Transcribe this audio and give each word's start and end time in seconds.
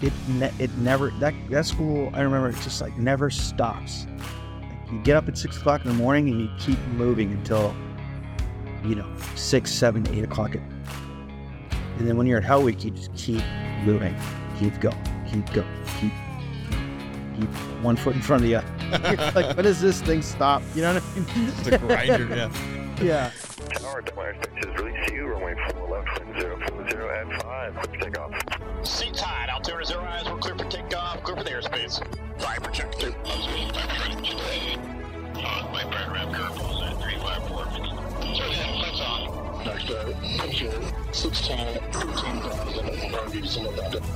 it 0.00 0.12
ne- 0.28 0.52
it 0.58 0.70
never 0.78 1.10
that 1.20 1.34
that 1.50 1.66
school. 1.66 2.10
I 2.14 2.20
remember 2.22 2.48
it 2.48 2.56
just 2.62 2.80
like 2.80 2.96
never 2.98 3.30
stops. 3.30 4.06
Like, 4.62 4.92
you 4.92 4.98
get 5.02 5.16
up 5.16 5.28
at 5.28 5.36
six 5.36 5.56
o'clock 5.56 5.84
in 5.84 5.88
the 5.88 5.96
morning 5.96 6.28
and 6.28 6.40
you 6.40 6.50
keep 6.58 6.78
moving 6.94 7.32
until 7.32 7.74
you 8.84 8.94
know 8.94 9.08
six, 9.34 9.72
seven, 9.72 10.06
eight 10.14 10.24
o'clock. 10.24 10.54
At, 10.54 10.62
and 11.98 12.08
then 12.08 12.16
when 12.16 12.26
you're 12.26 12.38
at 12.38 12.44
Hell 12.44 12.62
Week, 12.62 12.82
you 12.84 12.90
just 12.92 13.14
keep 13.14 13.42
moving, 13.84 14.16
keep 14.58 14.78
going, 14.80 14.96
keep 15.30 15.46
going, 15.52 15.84
keep 16.00 16.12
keep 17.38 17.50
one 17.82 17.96
foot 17.96 18.14
in 18.14 18.22
front 18.22 18.42
of 18.42 18.48
the 18.48 18.56
other. 18.56 18.66
You're 19.16 19.32
like, 19.32 19.56
when 19.56 19.64
does 19.64 19.80
this 19.80 20.00
thing 20.02 20.22
stop? 20.22 20.62
You 20.74 20.82
know 20.82 20.94
what 20.94 21.02
I 21.02 21.14
mean? 21.14 21.48
It's 21.48 21.66
a 21.68 21.78
grinder, 21.78 22.26
yeah. 22.28 22.50
yeah. 23.02 23.30
Tower, 23.78 24.02
Delaware 24.02 24.36
Six 24.42 24.66
is 24.66 24.74
release 24.74 25.10
you, 25.10 25.26
runway 25.26 25.54
4 25.72 25.88
left, 25.88 26.18
wind 26.18 26.42
040 26.68 26.96
at 26.96 27.42
5, 27.42 27.74
clear 27.74 27.82
for 27.82 28.04
takeoff. 28.04 28.59
Seats 28.84 29.20
high, 29.20 29.48
Altimeter 29.52 29.84
zero 29.84 30.02
eyes, 30.04 30.24
we're 30.26 30.38
clear 30.38 30.56
for 30.56 30.64
takeoff, 30.64 31.22
clear 31.22 31.36
for 31.36 31.44
the 31.44 31.50
airspace. 31.50 32.00
Viper 32.38 32.70
check 32.70 32.94
through. 32.94 33.14
My 35.72 35.84
burn 35.84 36.12
ramp 36.12 36.34
at 36.34 36.54
354. 36.54 37.64
So 38.34 38.46
yeah, 38.46 38.80
lights 38.80 39.00
on. 39.00 39.64
Next, 39.64 39.90
uh, 39.90 40.12
picture 40.38 40.72
16, 41.12 41.56
15,000, 41.92 43.64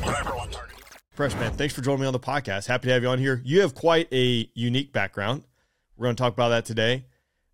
Viper 0.02 0.36
one 0.36 0.50
target. 0.50 0.76
Freshman, 1.10 1.52
thanks 1.52 1.74
for 1.74 1.80
joining 1.82 2.00
me 2.02 2.06
on 2.06 2.12
the 2.12 2.18
podcast. 2.20 2.66
Happy 2.66 2.88
to 2.88 2.92
have 2.94 3.02
you 3.02 3.08
on 3.08 3.18
here. 3.18 3.40
You 3.44 3.60
have 3.60 3.74
quite 3.74 4.08
a 4.12 4.48
unique 4.54 4.92
background. 4.92 5.44
We're 5.96 6.06
going 6.06 6.16
to 6.16 6.22
talk 6.22 6.32
about 6.32 6.48
that 6.48 6.64
today. 6.64 7.04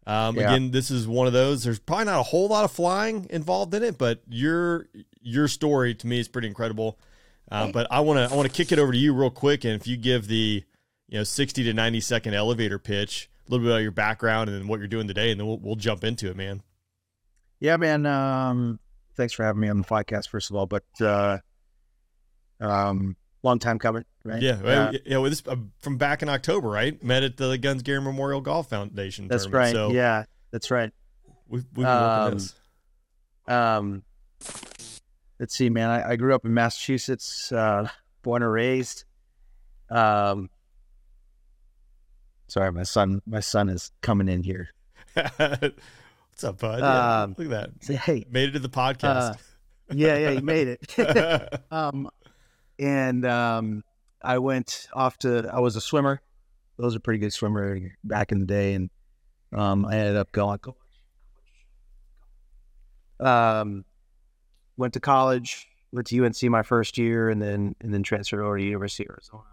Um, 0.06 0.36
Yeah. 0.36 0.42
Again, 0.52 0.70
this 0.70 0.90
is 0.90 1.06
one 1.06 1.26
of 1.26 1.32
those. 1.32 1.64
There's 1.64 1.78
probably 1.78 2.06
not 2.06 2.20
a 2.20 2.24
whole 2.24 2.48
lot 2.48 2.64
of 2.64 2.72
flying 2.72 3.26
involved 3.30 3.74
in 3.74 3.82
it, 3.82 3.98
but 3.98 4.22
your 4.28 4.86
your 5.20 5.48
story 5.48 5.94
to 5.94 6.06
me 6.06 6.18
is 6.20 6.28
pretty 6.28 6.48
incredible. 6.48 6.98
Uh, 7.50 7.70
but 7.72 7.86
I 7.90 8.00
want 8.00 8.18
to 8.18 8.32
I 8.32 8.36
want 8.36 8.48
to 8.48 8.54
kick 8.54 8.70
it 8.70 8.78
over 8.78 8.92
to 8.92 8.98
you 8.98 9.12
real 9.12 9.30
quick, 9.30 9.64
and 9.64 9.74
if 9.74 9.86
you 9.86 9.96
give 9.96 10.28
the 10.28 10.62
you 11.08 11.18
know 11.18 11.24
60 11.24 11.64
to 11.64 11.72
90 11.74 12.00
second 12.00 12.34
elevator 12.34 12.78
pitch, 12.78 13.28
a 13.46 13.50
little 13.50 13.64
bit 13.66 13.72
about 13.72 13.82
your 13.82 13.90
background 13.90 14.48
and 14.48 14.68
what 14.68 14.78
you're 14.78 14.86
doing 14.88 15.08
today, 15.08 15.32
and 15.32 15.40
then 15.40 15.46
we'll, 15.48 15.58
we'll 15.58 15.74
jump 15.76 16.04
into 16.04 16.30
it, 16.30 16.36
man. 16.36 16.62
Yeah, 17.58 17.76
man. 17.76 18.06
Um, 18.06 18.78
thanks 19.16 19.32
for 19.32 19.44
having 19.44 19.60
me 19.60 19.68
on 19.68 19.78
the 19.78 19.84
podcast, 19.84 20.28
first 20.28 20.48
of 20.50 20.56
all. 20.56 20.66
But 20.66 20.84
uh, 21.00 21.38
um, 22.60 23.16
long 23.42 23.58
time 23.58 23.78
coming, 23.80 24.04
right? 24.24 24.40
Yeah, 24.40 24.60
Uh, 24.62 24.92
yeah. 25.04 25.16
Well, 25.18 25.28
this 25.30 25.42
uh, 25.46 25.56
from 25.80 25.96
back 25.96 26.22
in 26.22 26.28
October, 26.28 26.68
right? 26.68 27.02
Met 27.02 27.24
at 27.24 27.36
the 27.36 27.58
Guns 27.58 27.82
Gear 27.82 28.00
Memorial 28.00 28.40
Golf 28.40 28.68
Foundation. 28.70 29.26
that's 29.28 29.48
right. 29.48 29.72
So 29.72 29.90
yeah, 29.90 30.24
that's 30.52 30.70
right. 30.70 30.92
we've, 31.48 31.64
we've 31.74 31.84
been 31.84 31.86
working 31.86 32.24
Um, 32.26 32.34
this. 32.34 32.54
Um, 33.48 34.02
let's 35.40 35.56
see, 35.56 35.68
man. 35.70 35.90
I, 35.90 36.10
I 36.10 36.16
grew 36.16 36.34
up 36.34 36.44
in 36.44 36.54
Massachusetts, 36.54 37.50
uh, 37.50 37.88
born 38.22 38.42
and 38.44 38.52
raised. 38.52 39.04
Um, 39.90 40.50
sorry, 42.46 42.70
my 42.70 42.84
son. 42.84 43.22
My 43.26 43.40
son 43.40 43.68
is 43.68 43.90
coming 44.02 44.28
in 44.28 44.44
here. 44.44 44.68
What's 45.14 46.44
up, 46.44 46.58
bud? 46.60 46.78
Yeah, 46.80 47.22
Um, 47.22 47.34
look 47.36 47.46
at 47.46 47.50
that. 47.50 47.70
Say, 47.80 47.96
hey. 47.96 48.24
Made 48.30 48.50
it 48.50 48.52
to 48.52 48.58
the 48.60 48.68
uh, 48.68 48.70
podcast. 48.94 49.38
yeah, 49.92 50.16
yeah, 50.16 50.30
you 50.30 50.42
made 50.42 50.68
it. 50.68 51.62
um, 51.72 52.08
and 52.78 53.26
um, 53.26 53.82
I 54.22 54.38
went 54.38 54.86
off 54.92 55.18
to. 55.18 55.50
I 55.52 55.58
was 55.60 55.74
a 55.74 55.80
swimmer. 55.80 56.20
I 56.78 56.82
was 56.84 56.94
a 56.94 57.00
pretty 57.00 57.18
good 57.18 57.32
swimmer 57.32 57.78
back 58.04 58.30
in 58.32 58.38
the 58.38 58.46
day, 58.46 58.74
and 58.74 58.88
um, 59.52 59.84
I 59.84 59.96
ended 59.96 60.16
up 60.16 60.30
going. 60.32 60.58
Um, 63.18 63.84
went 64.80 64.94
to 64.94 65.00
college. 65.00 65.68
Went 65.92 66.06
to 66.08 66.24
UNC 66.24 66.42
my 66.44 66.62
first 66.62 66.98
year, 66.98 67.30
and 67.30 67.40
then 67.40 67.76
and 67.80 67.92
then 67.92 68.02
transferred 68.02 68.42
over 68.42 68.56
to 68.56 68.64
University 68.64 69.04
of 69.04 69.10
Arizona, 69.10 69.44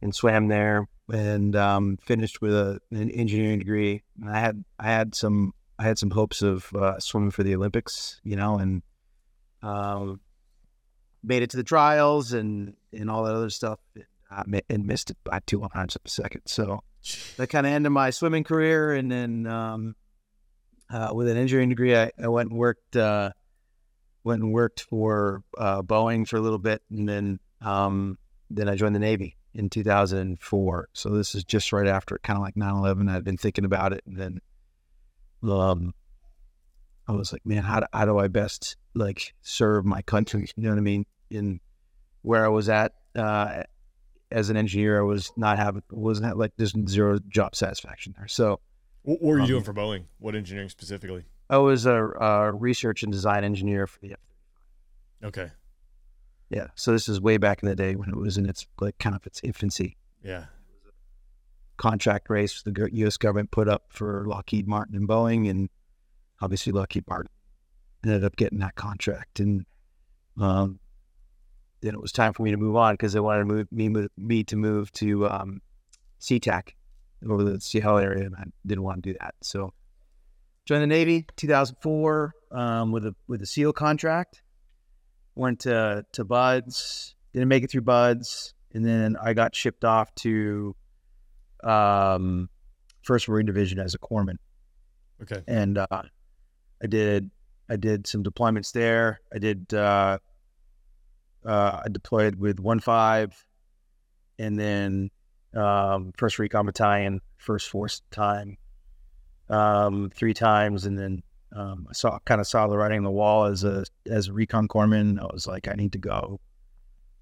and 0.00 0.14
swam 0.14 0.48
there, 0.48 0.88
and 1.12 1.54
um, 1.56 1.98
finished 2.02 2.40
with 2.40 2.54
a, 2.54 2.80
an 2.90 3.10
engineering 3.10 3.58
degree. 3.58 4.02
And 4.20 4.30
I 4.30 4.38
had 4.38 4.64
I 4.78 4.84
had 4.84 5.14
some 5.14 5.52
I 5.78 5.82
had 5.82 5.98
some 5.98 6.10
hopes 6.10 6.40
of 6.40 6.72
uh, 6.74 7.00
swimming 7.00 7.32
for 7.32 7.42
the 7.42 7.54
Olympics, 7.54 8.20
you 8.22 8.36
know, 8.36 8.58
and 8.58 8.82
um, 9.62 10.20
made 11.22 11.42
it 11.42 11.50
to 11.50 11.56
the 11.56 11.64
trials 11.64 12.32
and 12.32 12.74
and 12.92 13.10
all 13.10 13.24
that 13.24 13.34
other 13.34 13.50
stuff, 13.50 13.80
and, 14.30 14.62
and 14.70 14.86
missed 14.86 15.10
it 15.10 15.16
by 15.24 15.40
two 15.46 15.60
hundredths 15.60 15.96
of 15.96 16.02
a 16.04 16.08
second. 16.08 16.42
So 16.46 16.84
that 17.36 17.48
kind 17.48 17.66
of 17.66 17.72
ended 17.72 17.90
my 17.90 18.10
swimming 18.10 18.44
career, 18.44 18.94
and 18.94 19.10
then 19.10 19.48
um, 19.48 19.96
uh, 20.90 21.10
with 21.12 21.26
an 21.26 21.36
engineering 21.36 21.70
degree, 21.70 21.96
I, 21.96 22.12
I 22.22 22.28
went 22.28 22.50
and 22.50 22.58
worked 22.58 22.94
uh, 22.94 23.32
went 24.24 24.42
and 24.42 24.52
worked 24.52 24.80
for 24.80 25.42
uh, 25.56 25.82
Boeing 25.82 26.26
for 26.26 26.36
a 26.36 26.40
little 26.40 26.58
bit, 26.58 26.82
and 26.90 27.08
then 27.08 27.38
um, 27.60 28.18
then 28.50 28.68
I 28.68 28.74
joined 28.74 28.94
the 28.94 29.00
Navy 29.00 29.36
in 29.54 29.70
2004. 29.70 30.88
So 30.92 31.10
this 31.10 31.34
is 31.34 31.44
just 31.44 31.72
right 31.72 31.86
after 31.86 32.18
kind 32.22 32.36
of 32.36 32.42
like 32.42 32.54
9/11. 32.54 33.10
I'd 33.10 33.24
been 33.24 33.36
thinking 33.36 33.64
about 33.64 33.92
it, 33.92 34.02
and 34.06 34.18
then 34.18 34.40
um, 35.42 35.94
I 37.06 37.12
was 37.12 37.32
like, 37.32 37.44
man, 37.44 37.62
how 37.62 37.80
do, 37.80 37.86
how 37.92 38.06
do 38.06 38.18
I 38.18 38.28
best 38.28 38.76
like 38.94 39.34
serve 39.42 39.84
my 39.84 40.02
country? 40.02 40.48
You 40.56 40.64
know 40.64 40.70
what 40.70 40.78
I 40.78 40.82
mean? 40.82 41.06
In 41.30 41.60
where 42.22 42.44
I 42.44 42.48
was 42.48 42.68
at 42.68 42.92
uh, 43.14 43.64
as 44.30 44.50
an 44.50 44.56
engineer, 44.56 44.98
I 44.98 45.02
was 45.02 45.32
not 45.36 45.58
having 45.58 45.82
wasn't 45.90 46.36
like 46.38 46.52
there's 46.56 46.74
zero 46.88 47.18
job 47.28 47.54
satisfaction 47.54 48.14
there. 48.16 48.28
So 48.28 48.60
what 49.02 49.20
were 49.20 49.36
you 49.36 49.42
um, 49.42 49.48
doing 49.48 49.64
for 49.64 49.74
Boeing? 49.74 50.04
What 50.18 50.34
engineering 50.34 50.70
specifically? 50.70 51.24
I 51.50 51.58
was 51.58 51.86
a, 51.86 51.94
a 51.94 52.52
research 52.52 53.02
and 53.02 53.12
design 53.12 53.44
engineer 53.44 53.86
for 53.86 53.98
the 54.00 54.12
F. 54.12 54.18
Okay. 55.24 55.50
yeah. 56.50 56.68
So 56.74 56.92
this 56.92 57.08
is 57.08 57.20
way 57.20 57.38
back 57.38 57.62
in 57.62 57.68
the 57.68 57.74
day 57.74 57.96
when 57.96 58.10
it 58.10 58.16
was 58.16 58.36
in 58.36 58.46
its 58.46 58.66
like 58.80 58.98
kind 58.98 59.16
of 59.16 59.26
its 59.26 59.40
infancy. 59.42 59.96
Yeah. 60.22 60.46
Contract 61.76 62.30
race 62.30 62.62
the 62.62 62.88
U.S. 62.92 63.16
government 63.16 63.50
put 63.50 63.68
up 63.68 63.84
for 63.88 64.24
Lockheed 64.26 64.68
Martin 64.68 64.94
and 64.94 65.08
Boeing, 65.08 65.50
and 65.50 65.68
obviously 66.40 66.72
Lockheed 66.72 67.04
Martin 67.08 67.30
ended 68.04 68.24
up 68.24 68.36
getting 68.36 68.58
that 68.58 68.74
contract, 68.76 69.40
and 69.40 69.66
um, 70.40 70.78
then 71.80 71.94
it 71.94 72.00
was 72.00 72.12
time 72.12 72.32
for 72.32 72.42
me 72.42 72.50
to 72.50 72.56
move 72.56 72.76
on 72.76 72.94
because 72.94 73.12
they 73.12 73.20
wanted 73.20 73.40
to 73.40 73.44
move 73.46 73.72
me 73.72 73.88
move, 73.88 74.08
me 74.16 74.44
to 74.44 74.56
move 74.56 74.92
to 74.92 75.28
um, 75.28 75.60
SeaTac 76.20 76.70
over 77.28 77.42
the 77.42 77.60
Seattle 77.60 77.98
area, 77.98 78.26
and 78.26 78.36
I 78.36 78.44
didn't 78.66 78.84
want 78.84 79.02
to 79.02 79.12
do 79.12 79.18
that. 79.20 79.34
So 79.42 79.72
joined 80.64 80.82
the 80.82 80.86
Navy 80.86 81.26
2004 81.36 82.34
um, 82.52 82.92
with 82.92 83.06
a 83.06 83.14
with 83.26 83.42
a 83.42 83.46
SEAL 83.46 83.72
contract. 83.72 84.42
Went 85.34 85.60
to 85.60 86.04
to 86.12 86.24
Buds, 86.24 87.16
didn't 87.32 87.48
make 87.48 87.64
it 87.64 87.70
through 87.70 87.82
Buds, 87.82 88.54
and 88.72 88.84
then 88.84 89.16
I 89.20 89.34
got 89.34 89.54
shipped 89.54 89.84
off 89.84 90.14
to 90.16 90.76
um, 91.62 92.48
First 93.02 93.28
Marine 93.28 93.46
Division 93.46 93.78
as 93.78 93.94
a 93.94 93.98
corpsman 93.98 94.36
Okay. 95.22 95.42
and 95.46 95.78
uh, 95.78 95.86
I 96.82 96.86
did 96.86 97.30
I 97.68 97.76
did 97.76 98.06
some 98.06 98.22
deployments 98.22 98.72
there. 98.72 99.20
I 99.34 99.38
did 99.38 99.72
uh, 99.72 100.18
uh, 101.46 101.80
I 101.84 101.88
deployed 101.90 102.36
with 102.36 102.60
one 102.60 102.80
five, 102.80 103.34
and 104.38 104.58
then 104.58 105.10
um, 105.54 106.12
first 106.16 106.38
recon 106.38 106.66
battalion, 106.66 107.20
first 107.38 107.68
force 107.70 108.02
time, 108.10 108.56
um, 109.48 110.10
three 110.14 110.34
times, 110.34 110.86
and 110.86 110.98
then 110.98 111.22
um, 111.54 111.86
I 111.88 111.92
saw 111.92 112.18
kind 112.24 112.40
of 112.40 112.46
saw 112.46 112.66
the 112.66 112.76
writing 112.76 112.98
on 112.98 113.04
the 113.04 113.10
wall 113.10 113.44
as 113.44 113.64
a 113.64 113.84
as 114.06 114.28
a 114.28 114.32
recon 114.32 114.68
corpsman. 114.68 115.20
I 115.20 115.32
was 115.32 115.46
like, 115.46 115.68
I 115.68 115.74
need 115.74 115.92
to 115.92 115.98
go 115.98 116.40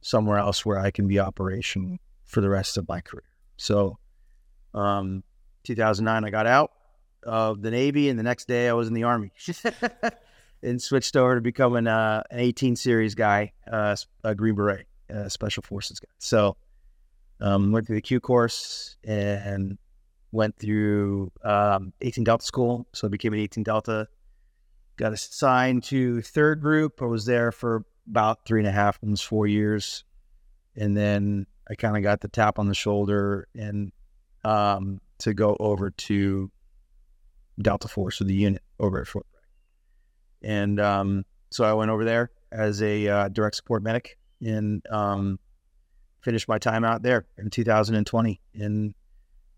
somewhere 0.00 0.38
else 0.38 0.65
where 0.65 0.78
I 0.78 0.91
can 0.91 1.06
be 1.06 1.21
operational 1.21 1.99
for 2.25 2.41
the 2.41 2.49
rest 2.49 2.77
of 2.77 2.88
my 2.88 3.00
career. 3.00 3.25
So, 3.56 3.99
um, 4.75 5.22
2009, 5.65 6.25
I 6.25 6.31
got 6.31 6.47
out 6.47 6.72
of 7.22 7.62
the 7.62 7.71
Navy, 7.71 8.09
and 8.09 8.19
the 8.19 8.25
next 8.25 8.49
day 8.49 8.69
I 8.69 8.72
was 8.72 8.88
in 8.88 8.94
the 8.94 9.05
Army, 9.05 9.32
and 10.62 10.81
switched 10.81 11.15
over 11.15 11.37
to 11.37 11.41
becoming 11.41 11.87
uh, 11.87 12.22
an 12.31 12.41
18 12.41 12.75
series 12.77 13.15
guy, 13.15 13.53
uh, 13.71 13.94
a 14.25 14.34
Green 14.34 14.55
Beret, 14.55 14.87
uh, 15.15 15.28
Special 15.28 15.62
Forces 15.62 16.00
guy. 16.00 16.09
So, 16.19 16.56
um, 17.41 17.73
went 17.73 17.87
through 17.87 17.97
the 17.97 18.02
Q 18.02 18.20
course 18.20 18.97
and 19.05 19.79
went 20.32 20.58
through 20.58 21.31
um, 21.44 21.93
18 22.00 22.25
Delta 22.25 22.44
school. 22.44 22.87
So 22.93 23.06
I 23.06 23.11
became 23.11 23.32
an 23.34 23.38
18 23.38 23.62
Delta. 23.62 24.08
Got 24.96 25.12
assigned 25.12 25.84
to 25.84 26.23
third 26.23 26.61
group. 26.61 27.00
I 27.00 27.05
was 27.05 27.25
there 27.25 27.52
for 27.52 27.84
about 28.11 28.44
three 28.44 28.61
and 28.61 28.69
a 28.69 28.73
half, 28.73 28.99
almost 29.02 29.26
four 29.26 29.46
years, 29.46 30.05
and 30.75 30.96
then 30.96 31.46
I 31.70 31.75
kind 31.75 31.96
of 31.96 32.02
got 32.02 32.20
the 32.20 32.29
tap 32.29 32.58
on 32.58 32.67
the 32.67 32.75
shoulder 32.75 33.46
and 33.55 33.93
um, 34.44 35.00
to 35.19 35.34
go 35.34 35.56
over 35.61 35.90
to 35.90 36.50
Delta 37.61 37.88
Force 37.88 38.20
or 38.20 38.25
the 38.25 38.35
unit 38.35 38.62
over 38.81 39.00
at 39.00 39.06
Fort 39.06 39.26
Bragg. 39.32 40.50
And 40.50 40.81
um, 40.81 41.25
so 41.50 41.64
I 41.64 41.73
went 41.75 41.90
over 41.90 42.05
there 42.05 42.31
as 42.50 42.82
a 42.82 43.08
uh, 43.08 43.28
direct 43.28 43.56
support 43.56 43.82
medic 43.82 44.19
and 44.40 44.85
um, 44.90 45.38
finished 46.20 46.49
my 46.49 46.58
time 46.58 46.85
out 46.85 47.02
there 47.02 47.26
in 47.38 47.50
2020. 47.50 48.40
And 48.55 48.94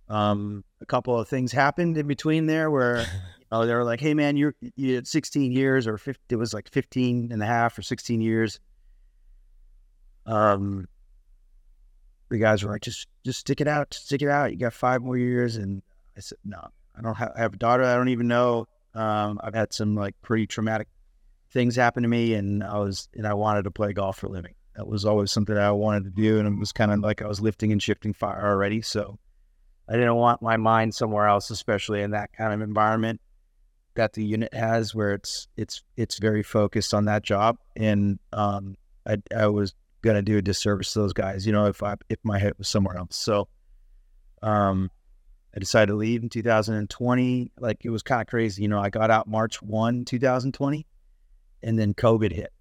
um, 0.08 0.64
a 0.80 0.86
couple 0.86 1.18
of 1.18 1.28
things 1.28 1.52
happened 1.52 1.96
in 1.96 2.06
between 2.06 2.46
there 2.46 2.70
where 2.70 3.06
know, 3.54 3.66
they 3.66 3.74
were 3.74 3.84
like, 3.84 4.00
hey, 4.00 4.14
man, 4.14 4.36
you're, 4.36 4.54
you 4.76 4.96
had 4.96 5.06
16 5.06 5.52
years 5.52 5.86
or 5.86 5.96
50, 5.98 6.20
it 6.28 6.36
was 6.36 6.52
like 6.52 6.70
15 6.70 7.30
and 7.32 7.42
a 7.42 7.46
half 7.46 7.78
or 7.78 7.82
16 7.82 8.20
years. 8.20 8.60
um, 10.26 10.88
the 12.30 12.38
guys 12.38 12.64
were 12.64 12.72
like, 12.72 12.82
just 12.82 13.06
just 13.24 13.40
stick 13.40 13.60
it 13.60 13.68
out, 13.68 13.94
stick 13.94 14.22
it 14.22 14.28
out. 14.28 14.50
You 14.50 14.58
got 14.58 14.72
five 14.72 15.02
more 15.02 15.16
years. 15.16 15.56
And 15.56 15.82
I 16.16 16.20
said, 16.20 16.38
no, 16.44 16.66
I 16.96 17.02
don't 17.02 17.14
have, 17.14 17.32
I 17.36 17.40
have 17.40 17.54
a 17.54 17.56
daughter. 17.58 17.84
I 17.84 17.94
don't 17.94 18.08
even 18.08 18.26
know. 18.26 18.66
Um, 18.94 19.38
I've 19.42 19.54
had 19.54 19.72
some 19.72 19.94
like 19.94 20.14
pretty 20.22 20.46
traumatic 20.46 20.88
things 21.52 21.76
happen 21.76 22.02
to 22.02 22.08
me, 22.08 22.34
and 22.34 22.64
I 22.64 22.78
was 22.78 23.08
and 23.14 23.26
I 23.26 23.34
wanted 23.34 23.64
to 23.64 23.70
play 23.70 23.92
golf 23.92 24.18
for 24.18 24.26
a 24.26 24.30
living. 24.30 24.54
That 24.74 24.86
was 24.86 25.04
always 25.04 25.30
something 25.30 25.56
I 25.56 25.70
wanted 25.70 26.04
to 26.04 26.10
do, 26.10 26.38
and 26.38 26.48
it 26.48 26.58
was 26.58 26.72
kind 26.72 26.90
of 26.90 27.00
like 27.00 27.22
I 27.22 27.28
was 27.28 27.40
lifting 27.40 27.70
and 27.70 27.82
shifting 27.82 28.14
fire 28.14 28.46
already. 28.46 28.82
So 28.82 29.18
I 29.88 29.92
didn't 29.94 30.14
want 30.14 30.40
my 30.42 30.56
mind 30.56 30.94
somewhere 30.94 31.26
else, 31.26 31.50
especially 31.50 32.02
in 32.02 32.12
that 32.12 32.32
kind 32.32 32.52
of 32.52 32.60
environment 32.62 33.20
that 33.94 34.14
the 34.14 34.24
unit 34.24 34.52
has, 34.52 34.94
where 34.94 35.12
it's 35.12 35.48
it's 35.56 35.82
it's 35.96 36.18
very 36.18 36.42
focused 36.42 36.94
on 36.94 37.04
that 37.04 37.22
job, 37.22 37.58
and 37.76 38.18
um, 38.32 38.76
I 39.06 39.18
I 39.36 39.48
was 39.48 39.74
gonna 40.02 40.22
do 40.22 40.38
a 40.38 40.42
disservice 40.42 40.92
to 40.92 41.00
those 41.00 41.12
guys, 41.12 41.46
you 41.46 41.52
know, 41.52 41.66
if 41.66 41.82
I 41.82 41.96
if 42.08 42.18
my 42.24 42.38
head 42.38 42.54
was 42.58 42.68
somewhere 42.68 42.96
else. 42.96 43.16
So, 43.16 43.48
um, 44.42 44.90
I 45.54 45.60
decided 45.60 45.92
to 45.92 45.96
leave 45.96 46.22
in 46.22 46.28
2020. 46.28 47.52
Like 47.58 47.84
it 47.84 47.90
was 47.90 48.02
kind 48.02 48.20
of 48.20 48.26
crazy, 48.26 48.62
you 48.62 48.68
know. 48.68 48.80
I 48.80 48.90
got 48.90 49.10
out 49.10 49.28
March 49.28 49.62
one, 49.62 50.04
2020, 50.04 50.86
and 51.62 51.78
then 51.78 51.94
COVID 51.94 52.32
hit. 52.32 52.52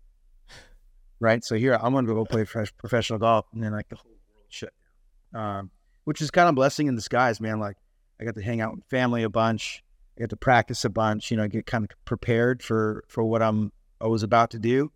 Right, 1.19 1.43
so 1.43 1.55
here 1.55 1.73
I'm 1.81 1.93
gonna 1.93 2.07
go 2.07 2.25
play 2.25 2.45
professional 2.77 3.19
golf, 3.19 3.45
and 3.53 3.63
then 3.63 3.71
like 3.71 3.87
the 3.87 3.95
whole 3.95 4.11
world 4.11 4.45
shut 4.49 4.73
down. 5.33 5.59
Um, 5.59 5.71
which 6.03 6.21
is 6.21 6.31
kind 6.31 6.49
of 6.49 6.55
blessing 6.55 6.87
in 6.87 6.95
disguise, 6.95 7.39
man. 7.39 7.59
Like 7.59 7.77
I 8.19 8.25
got 8.25 8.35
to 8.35 8.41
hang 8.41 8.61
out 8.61 8.75
with 8.75 8.85
family 8.85 9.23
a 9.23 9.29
bunch. 9.29 9.83
I 10.17 10.21
got 10.21 10.29
to 10.29 10.37
practice 10.37 10.85
a 10.85 10.89
bunch, 10.89 11.31
you 11.31 11.37
know, 11.37 11.47
get 11.47 11.65
kind 11.65 11.83
of 11.83 12.05
prepared 12.05 12.61
for 12.61 13.03
for 13.07 13.23
what 13.23 13.41
I'm 13.41 13.71
I 13.99 14.07
was 14.07 14.23
about 14.23 14.51
to 14.51 14.59
do, 14.59 14.91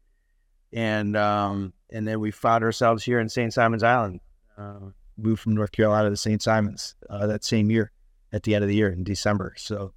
and 0.73 1.15
um, 1.15 1.73
and 1.89 2.07
then 2.07 2.19
we 2.19 2.31
found 2.31 2.63
ourselves 2.63 3.03
here 3.03 3.19
in 3.19 3.29
St. 3.29 3.53
Simons 3.53 3.83
Island. 3.83 4.19
Uh, 4.57 4.91
moved 5.17 5.41
from 5.41 5.55
North 5.55 5.71
Carolina 5.71 6.09
to 6.09 6.17
St. 6.17 6.41
Simons 6.41 6.95
uh, 7.09 7.27
that 7.27 7.43
same 7.43 7.71
year, 7.71 7.91
at 8.31 8.43
the 8.43 8.55
end 8.55 8.63
of 8.63 8.69
the 8.69 8.75
year 8.75 8.89
in 8.89 9.03
December. 9.03 9.53
So, 9.57 9.93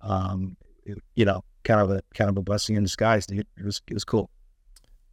um, 0.00 0.56
it, 0.84 0.98
you 1.14 1.24
know, 1.24 1.44
kind 1.64 1.80
of 1.80 1.90
a 1.90 2.02
kind 2.14 2.30
of 2.30 2.36
a 2.36 2.42
blessing 2.42 2.76
in 2.76 2.82
disguise, 2.82 3.26
dude. 3.26 3.46
It 3.56 3.64
was 3.64 3.80
it 3.88 3.94
was 3.94 4.04
cool. 4.04 4.30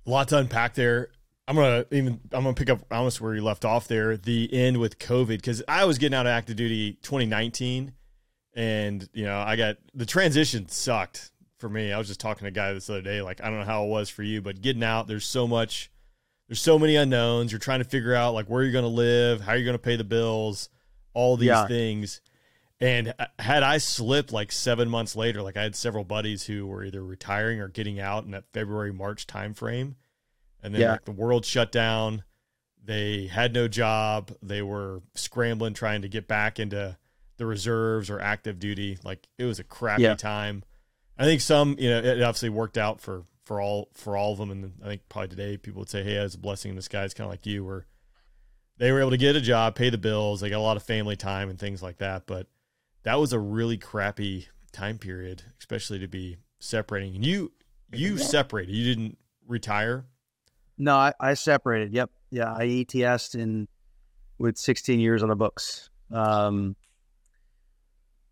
A 0.06 0.10
lot 0.10 0.28
to 0.30 0.38
unpack 0.38 0.76
there. 0.76 1.10
I'm 1.48 1.56
gonna 1.56 1.86
even 1.92 2.20
I'm 2.32 2.44
gonna 2.44 2.54
pick 2.54 2.70
up 2.70 2.82
almost 2.92 3.22
where 3.22 3.36
you 3.36 3.44
left 3.44 3.66
off 3.66 3.88
there, 3.88 4.18
the 4.18 4.52
end 4.52 4.78
with 4.78 4.98
COVID, 4.98 5.28
because 5.28 5.62
I 5.68 5.86
was 5.86 5.98
getting 5.98 6.16
out 6.16 6.26
of 6.26 6.32
active 6.32 6.56
duty 6.56 6.94
2019, 7.04 7.94
and 8.54 9.08
you 9.14 9.26
know 9.26 9.40
I 9.40 9.56
got 9.56 9.78
the 9.94 10.08
transition 10.08 10.68
sucked 10.70 11.32
for 11.60 11.70
me. 11.70 11.94
I 11.94 11.98
was 12.00 12.08
just 12.08 12.20
talking 12.20 12.46
to 12.46 12.48
a 12.48 12.52
guy 12.52 12.74
this 12.74 12.90
other 12.90 13.02
day, 13.02 13.22
like 13.22 13.42
I 13.44 13.50
don't 13.50 13.60
know 13.60 13.66
how 13.66 13.86
it 13.86 13.90
was 13.90 14.10
for 14.10 14.24
you, 14.24 14.42
but 14.42 14.62
getting 14.62 14.84
out, 14.84 15.08
there's 15.08 15.26
so 15.26 15.48
much, 15.48 15.92
there's 16.48 16.62
so 16.62 16.80
many 16.80 16.96
unknowns. 16.96 17.52
You're 17.52 17.60
trying 17.60 17.80
to 17.80 17.90
figure 17.90 18.16
out 18.16 18.34
like 18.34 18.48
where 18.48 18.64
you're 18.64 18.74
gonna 18.74 18.88
live, 18.88 19.42
how 19.42 19.54
you're 19.54 19.66
gonna 19.66 19.78
pay 19.78 19.98
the 19.98 20.04
bills, 20.04 20.70
all 21.14 21.38
these 21.38 21.48
yeah. 21.48 21.68
things. 21.68 22.22
And 22.82 23.14
uh, 23.20 23.28
had 23.38 23.62
I 23.62 23.78
slipped 23.78 24.34
like 24.34 24.52
seven 24.52 24.90
months 24.90 25.16
later, 25.16 25.44
like 25.44 25.58
I 25.58 25.62
had 25.64 25.76
several 25.76 26.06
buddies 26.06 26.44
who 26.44 26.66
were 26.66 26.84
either 26.84 27.04
retiring 27.04 27.62
or 27.62 27.68
getting 27.68 28.00
out 28.00 28.26
in 28.26 28.32
that 28.32 28.46
February 28.52 28.92
March 28.92 29.28
timeframe 29.28 29.94
and 30.66 30.74
then 30.74 30.82
yeah. 30.82 30.92
like, 30.94 31.06
the 31.06 31.12
world 31.12 31.46
shut 31.46 31.72
down. 31.72 32.24
They 32.84 33.28
had 33.28 33.54
no 33.54 33.68
job. 33.68 34.32
They 34.42 34.62
were 34.62 35.02
scrambling 35.14 35.74
trying 35.74 36.02
to 36.02 36.10
get 36.10 36.28
back 36.28 36.60
into 36.60 36.98
the 37.38 37.46
reserves 37.46 38.10
or 38.10 38.20
active 38.20 38.60
duty. 38.60 38.98
Like 39.04 39.28
it 39.38 39.46
was 39.46 39.60
a 39.60 39.64
crappy 39.64 40.04
yeah. 40.04 40.16
time. 40.16 40.64
I 41.18 41.24
think 41.24 41.42
some, 41.42 41.76
you 41.80 41.90
know, 41.90 42.00
it 42.00 42.22
obviously 42.22 42.50
worked 42.50 42.78
out 42.78 43.00
for 43.00 43.24
for 43.46 43.62
all 43.62 43.90
for 43.94 44.18
all 44.18 44.34
of 44.34 44.40
them. 44.40 44.50
And 44.52 44.74
I 44.84 44.88
think 44.88 45.02
probably 45.08 45.30
today 45.30 45.58
people 45.58 45.82
would 45.82 45.90
say, 45.90 46.04
"Hey, 46.04 46.16
it's 46.16 46.36
a 46.36 46.40
blessing 46.40 46.70
in 46.70 46.76
disguise," 46.76 47.14
kind 47.14 47.26
of 47.26 47.32
like 47.32 47.46
you, 47.46 47.64
where 47.64 47.86
they 48.78 48.92
were 48.92 49.00
able 49.00 49.12
to 49.12 49.18
get 49.18 49.36
a 49.36 49.42
job, 49.42 49.76
pay 49.76 49.90
the 49.90 49.98
bills, 49.98 50.42
they 50.42 50.50
got 50.50 50.58
a 50.58 50.60
lot 50.60 50.78
of 50.78 50.84
family 50.84 51.16
time 51.16 51.50
and 51.50 51.60
things 51.60 51.82
like 51.82 51.98
that. 51.98 52.26
But 52.26 52.48
that 53.04 53.20
was 53.20 53.34
a 53.34 53.40
really 53.40 53.78
crappy 53.78 54.48
time 54.72 54.98
period, 54.98 55.44
especially 55.60 56.00
to 56.00 56.08
be 56.08 56.38
separating. 56.60 57.16
And 57.16 57.26
you 57.26 57.52
you 57.94 58.18
separated. 58.18 58.74
You 58.74 58.84
didn't 58.84 59.18
retire. 59.48 60.06
No, 60.78 60.96
I, 60.96 61.14
I 61.20 61.34
separated. 61.34 61.94
Yep. 61.94 62.12
Yeah. 62.32 62.54
I 62.54 62.66
ETSed 62.66 63.36
in 63.36 63.68
with 64.38 64.58
16 64.58 65.00
years 65.00 65.24
on 65.24 65.30
the 65.30 65.36
books. 65.36 65.90
Um, 66.12 66.76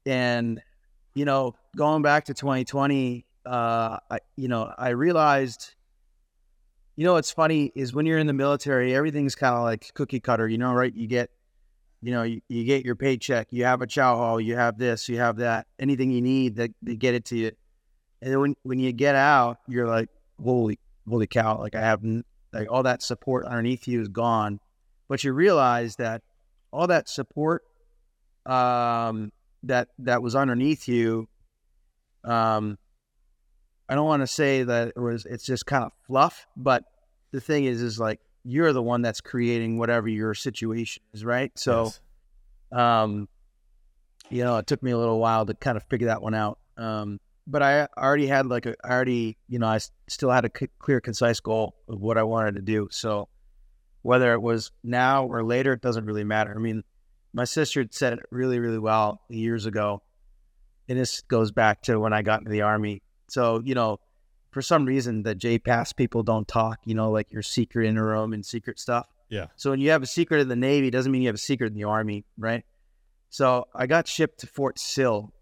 and, 0.06 0.62
you 1.16 1.26
know, 1.26 1.56
going 1.76 2.02
back 2.02 2.26
to 2.26 2.34
2020, 2.34 3.26
uh, 3.46 3.98
I, 4.10 4.20
you 4.36 4.48
know, 4.48 4.74
I 4.78 4.90
realized, 4.90 5.76
you 6.96 7.06
know, 7.06 7.14
what's 7.14 7.32
funny 7.32 7.72
is 7.76 7.94
when 7.94 8.06
you're 8.06 8.20
in 8.20 8.28
the 8.28 8.34
military, 8.34 8.96
everything's 8.96 9.36
kind 9.36 9.56
of 9.56 9.64
like 9.64 9.92
cookie 9.94 10.20
cutter, 10.20 10.48
you 10.48 10.58
know, 10.58 10.74
right? 10.74 10.94
You 10.94 11.08
get, 11.08 11.30
you 12.02 12.12
know, 12.12 12.24
you, 12.24 12.42
you 12.50 12.66
get 12.66 12.84
your 12.84 12.96
paycheck, 12.96 13.48
you 13.52 13.64
have 13.64 13.82
a 13.82 13.88
chow 13.88 14.18
hall, 14.18 14.40
you 14.40 14.56
have 14.56 14.78
this, 14.78 15.08
you 15.08 15.18
have 15.18 15.38
that, 15.38 15.68
anything 15.80 16.12
you 16.12 16.22
need, 16.22 16.58
that 16.58 16.72
they 16.82 16.96
get 16.96 17.14
it 17.14 17.26
to 17.26 17.38
you. 17.38 17.52
And 18.22 18.32
then 18.32 18.40
when, 18.40 18.56
when 18.64 18.80
you 18.80 18.92
get 18.92 19.16
out, 19.16 19.60
you're 19.68 19.88
like, 19.88 20.10
holy, 20.42 20.80
holy 21.08 21.28
cow, 21.28 21.60
like 21.60 21.76
I 21.76 21.82
have 21.82 22.04
like 22.54 22.72
all 22.72 22.84
that 22.84 23.02
support 23.02 23.46
underneath 23.46 23.88
you 23.88 24.02
is 24.02 24.08
gone. 24.08 24.60
But 25.10 25.24
you 25.24 25.34
realize 25.34 25.96
that 25.98 26.22
all 26.72 26.88
that 26.88 27.10
support 27.10 27.64
um, 28.46 29.32
that 29.64 29.90
that 30.00 30.22
was 30.22 30.36
underneath 30.36 30.88
you, 30.88 31.28
um, 32.24 32.78
I 33.90 33.96
don't 33.96 34.06
want 34.06 34.22
to 34.22 34.28
say 34.28 34.64
that 34.64 34.90
it 34.90 35.00
was 35.00 35.26
it's 35.26 35.46
just 35.46 35.66
kind 35.66 35.84
of 35.84 35.92
fluff, 36.08 36.48
but 36.56 36.84
the 37.32 37.42
thing 37.42 37.66
is, 37.66 37.82
is 37.82 38.00
like 38.00 38.20
you're 38.44 38.74
the 38.74 38.82
one 38.82 39.02
that's 39.02 39.22
creating 39.22 39.78
whatever 39.78 40.08
your 40.08 40.34
situation 40.34 41.04
is, 41.14 41.24
right? 41.24 41.52
So, 41.56 41.86
yes. 41.86 42.00
um, 42.72 43.28
you 44.30 44.44
know, 44.44 44.58
it 44.58 44.68
took 44.68 44.82
me 44.84 44.92
a 44.92 44.98
little 44.98 45.20
while 45.20 45.46
to 45.46 45.54
kind 45.54 45.78
of 45.78 45.84
figure 45.84 46.08
that 46.08 46.22
one 46.22 46.34
out. 46.34 46.60
Um, 46.78 47.20
but 47.46 47.62
I 47.62 47.88
already 47.98 48.28
had 48.28 48.48
like 48.48 48.66
a, 48.66 48.76
I 48.84 48.92
already, 48.92 49.38
you 49.48 49.60
know, 49.60 49.68
I 49.68 49.80
still 50.08 50.32
had 50.32 50.46
a 50.46 50.52
c- 50.58 50.70
clear, 50.80 51.02
concise 51.02 51.40
goal 51.40 51.76
of 51.88 52.00
what 52.00 52.18
I 52.18 52.24
wanted 52.24 52.56
to 52.56 52.62
do. 52.62 52.88
So 52.92 53.28
whether 54.02 54.34
it 54.34 54.42
was 54.42 54.72
now 54.84 55.26
or 55.26 55.44
later, 55.44 55.74
it 55.74 55.82
doesn't 55.82 56.06
really 56.06 56.24
matter. 56.24 56.54
I 56.56 56.60
mean, 56.60 56.84
my 57.34 57.46
sister 57.46 57.86
said 57.90 58.14
it 58.14 58.20
really, 58.30 58.60
really 58.60 58.80
well 58.80 59.22
years 59.30 59.66
ago. 59.66 60.02
And 60.88 61.00
this 61.00 61.22
goes 61.22 61.52
back 61.52 61.82
to 61.84 62.00
when 62.00 62.14
I 62.14 62.22
got 62.22 62.40
into 62.40 62.52
the 62.52 62.62
army. 62.62 63.02
So, 63.30 63.62
you 63.64 63.74
know, 63.74 64.00
for 64.52 64.62
some 64.62 64.86
reason, 64.86 65.24
the 65.24 65.36
JPAS 65.36 65.96
people 65.96 66.24
don't 66.24 66.48
talk, 66.48 66.80
you 66.86 66.94
know, 66.94 67.10
like 67.10 67.32
your 67.32 67.42
secret 67.42 67.88
in 67.88 67.98
a 67.98 68.04
room 68.04 68.34
and 68.34 68.46
secret 68.46 68.80
stuff. 68.80 69.08
Yeah. 69.30 69.48
So 69.56 69.72
when 69.72 69.80
you 69.80 69.90
have 69.90 70.04
a 70.04 70.08
secret 70.08 70.42
in 70.42 70.48
the 70.48 70.56
Navy, 70.56 70.92
doesn't 70.92 71.12
mean 71.12 71.24
you 71.24 71.30
have 71.30 71.36
a 71.36 71.40
secret 71.40 71.68
in 71.68 71.74
the 71.74 71.86
Army, 71.86 72.26
right? 72.38 72.64
So 73.30 73.68
I 73.74 73.88
got 73.88 74.08
shipped 74.08 74.42
to 74.42 74.48
Fort 74.48 74.78
Sill 74.78 75.34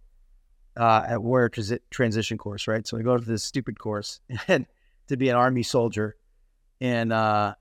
uh, 0.78 1.04
at 1.08 1.22
warrior 1.22 1.50
transi- 1.50 1.80
transition 1.90 2.38
course, 2.38 2.68
right? 2.68 2.88
So 2.88 2.98
I 2.98 3.02
go 3.02 3.18
to 3.18 3.26
this 3.26 3.44
stupid 3.44 3.80
course 3.80 4.20
and 4.48 4.66
to 5.08 5.18
be 5.18 5.30
an 5.30 5.36
army 5.36 5.64
soldier, 5.64 6.16
and 6.80 7.12
uh, 7.12 7.56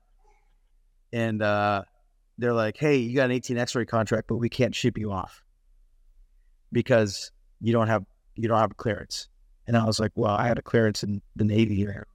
and 1.11 1.41
uh, 1.41 1.83
they're 2.37 2.53
like, 2.53 2.77
"Hey, 2.77 2.97
you 2.97 3.15
got 3.15 3.25
an 3.25 3.31
18 3.31 3.57
X-ray 3.57 3.85
contract, 3.85 4.27
but 4.27 4.37
we 4.37 4.49
can't 4.49 4.73
ship 4.73 4.97
you 4.97 5.11
off 5.11 5.43
because 6.71 7.31
you 7.59 7.73
don't 7.73 7.87
have 7.87 8.05
you 8.35 8.47
don't 8.47 8.59
have 8.59 8.71
a 8.71 8.75
clearance." 8.75 9.27
And 9.67 9.77
I 9.77 9.85
was 9.85 9.99
like, 9.99 10.11
"Well, 10.15 10.33
I 10.33 10.47
had 10.47 10.57
a 10.57 10.63
clearance 10.63 11.03
in 11.03 11.21
the 11.35 11.43
Navy 11.43 11.75
here," 11.75 12.07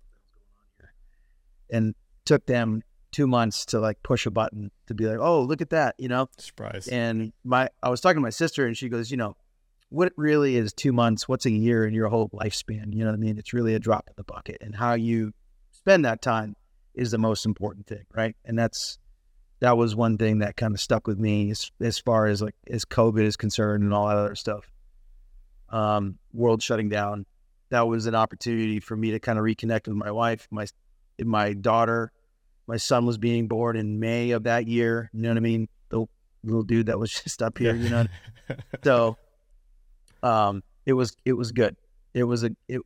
and 1.71 1.95
took 2.25 2.47
them 2.47 2.83
two 3.13 3.27
months 3.27 3.65
to 3.67 3.79
like 3.79 4.03
push 4.03 4.27
a 4.27 4.31
button 4.31 4.71
to 4.87 4.95
be 4.95 5.07
like, 5.07 5.19
"Oh, 5.19 5.43
look 5.43 5.61
at 5.61 5.71
that," 5.71 5.95
you 5.99 6.09
know. 6.09 6.29
Surprise. 6.39 6.89
And 6.89 7.33
my 7.45 7.69
I 7.83 7.91
was 7.91 8.01
talking 8.01 8.17
to 8.17 8.23
my 8.23 8.31
sister, 8.31 8.67
and 8.67 8.77
she 8.77 8.89
goes, 8.89 9.11
"You 9.11 9.19
know." 9.19 9.37
What 9.89 10.13
really 10.17 10.57
is 10.57 10.73
two 10.73 10.93
months, 10.93 11.29
what's 11.29 11.47
a 11.47 11.51
year 11.51 11.87
in 11.87 11.95
your 11.95 12.09
whole 12.09 12.29
lifespan? 12.31 12.93
You 12.93 13.01
know 13.01 13.07
what 13.07 13.15
I 13.15 13.19
mean? 13.19 13.39
It's 13.39 13.53
really 13.53 13.75
a 13.75 13.79
drop 13.79 14.05
in 14.09 14.15
the 14.17 14.25
bucket. 14.25 14.59
And 14.61 14.75
how 14.75 14.95
you 14.95 15.33
spend 15.73 16.05
that 16.05 16.23
time 16.23 16.57
is 16.95 17.11
the 17.11 17.19
most 17.19 17.47
important 17.47 17.87
thing, 17.87 18.05
right? 18.15 18.35
And 18.45 18.59
that's 18.59 18.99
that 19.61 19.77
was 19.77 19.97
one 19.97 20.19
thing 20.19 20.41
that 20.41 20.57
kind 20.57 20.75
of 20.75 20.81
stuck 20.81 21.07
with 21.07 21.19
me 21.19 21.51
as, 21.51 21.71
as 21.81 21.99
far 21.99 22.27
as 22.27 22.43
like 22.43 22.55
as 22.69 22.85
COVID 22.85 23.23
is 23.23 23.37
concerned 23.37 23.85
and 23.85 23.95
all 23.95 24.09
that 24.09 24.17
other 24.17 24.35
stuff. 24.35 24.71
Um, 25.71 26.19
world 26.33 26.63
shutting 26.63 26.89
down. 26.89 27.27
That 27.71 27.89
was 27.89 28.07
an 28.07 28.15
opportunity 28.15 28.81
for 28.81 28.97
me 28.97 29.13
to 29.13 29.19
kind 29.19 29.39
of 29.39 29.45
reconnect 29.45 29.89
with 29.89 29.97
my 29.97 30.11
wife, 30.11 30.47
my 30.51 30.67
my 31.23 31.53
daughter. 31.53 32.13
My 32.67 32.77
son 32.77 33.07
was 33.07 33.19
being 33.19 33.49
born 33.49 33.77
in 33.77 34.01
May 34.01 34.33
of 34.33 34.45
that 34.45 34.67
year. 34.67 35.11
You 35.13 35.23
know 35.23 35.31
what 35.31 35.37
I 35.37 35.41
mean? 35.41 35.69
The 35.89 36.05
little 36.45 36.63
dude 36.63 36.87
that 36.87 36.99
was 36.99 37.13
just 37.25 37.43
up 37.43 37.59
here, 37.59 37.75
you 37.75 37.89
know. 37.89 38.07
so 38.85 39.17
um, 40.23 40.63
it 40.85 40.93
was 40.93 41.17
it 41.25 41.35
was 41.35 41.53
good. 41.53 41.77
It 42.15 42.25
was 42.25 42.45
a 42.45 42.51
it 42.69 42.81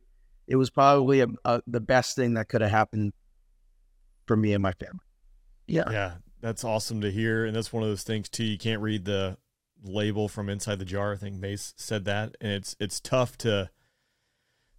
it 0.47 0.55
was 0.55 0.69
probably 0.69 1.21
a, 1.21 1.27
a, 1.45 1.61
the 1.67 1.79
best 1.79 2.15
thing 2.15 2.33
that 2.33 2.49
could 2.49 2.61
have 2.61 2.71
happened 2.71 3.13
for 4.25 4.35
me 4.35 4.53
and 4.53 4.61
my 4.61 4.73
family. 4.73 4.99
Yeah, 5.67 5.89
yeah, 5.89 6.13
that's 6.41 6.63
awesome 6.63 7.01
to 7.01 7.11
hear, 7.11 7.45
and 7.45 7.55
that's 7.55 7.71
one 7.71 7.83
of 7.83 7.89
those 7.89 8.03
things 8.03 8.29
too. 8.29 8.43
You 8.43 8.57
can't 8.57 8.81
read 8.81 9.05
the 9.05 9.37
label 9.83 10.27
from 10.27 10.49
inside 10.49 10.79
the 10.79 10.85
jar. 10.85 11.13
I 11.13 11.17
think 11.17 11.37
Mace 11.37 11.73
said 11.77 12.05
that, 12.05 12.35
and 12.41 12.51
it's 12.51 12.75
it's 12.79 12.99
tough 12.99 13.37
to 13.39 13.69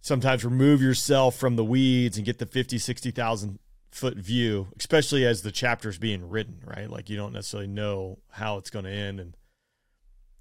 sometimes 0.01 0.43
remove 0.43 0.81
yourself 0.81 1.35
from 1.35 1.55
the 1.55 1.63
weeds 1.63 2.17
and 2.17 2.25
get 2.25 2.37
the 2.37 2.45
50, 2.45 2.77
60,000 2.77 3.57
foot 3.89 4.17
view, 4.17 4.67
especially 4.77 5.25
as 5.25 5.43
the 5.43 5.51
chapter's 5.51 5.97
being 5.97 6.27
written, 6.29 6.59
right? 6.65 6.89
Like 6.89 7.09
you 7.09 7.15
don't 7.15 7.31
necessarily 7.31 7.67
know 7.67 8.19
how 8.31 8.57
it's 8.57 8.69
going 8.69 8.85
to 8.85 8.91
end, 8.91 9.19
and 9.19 9.37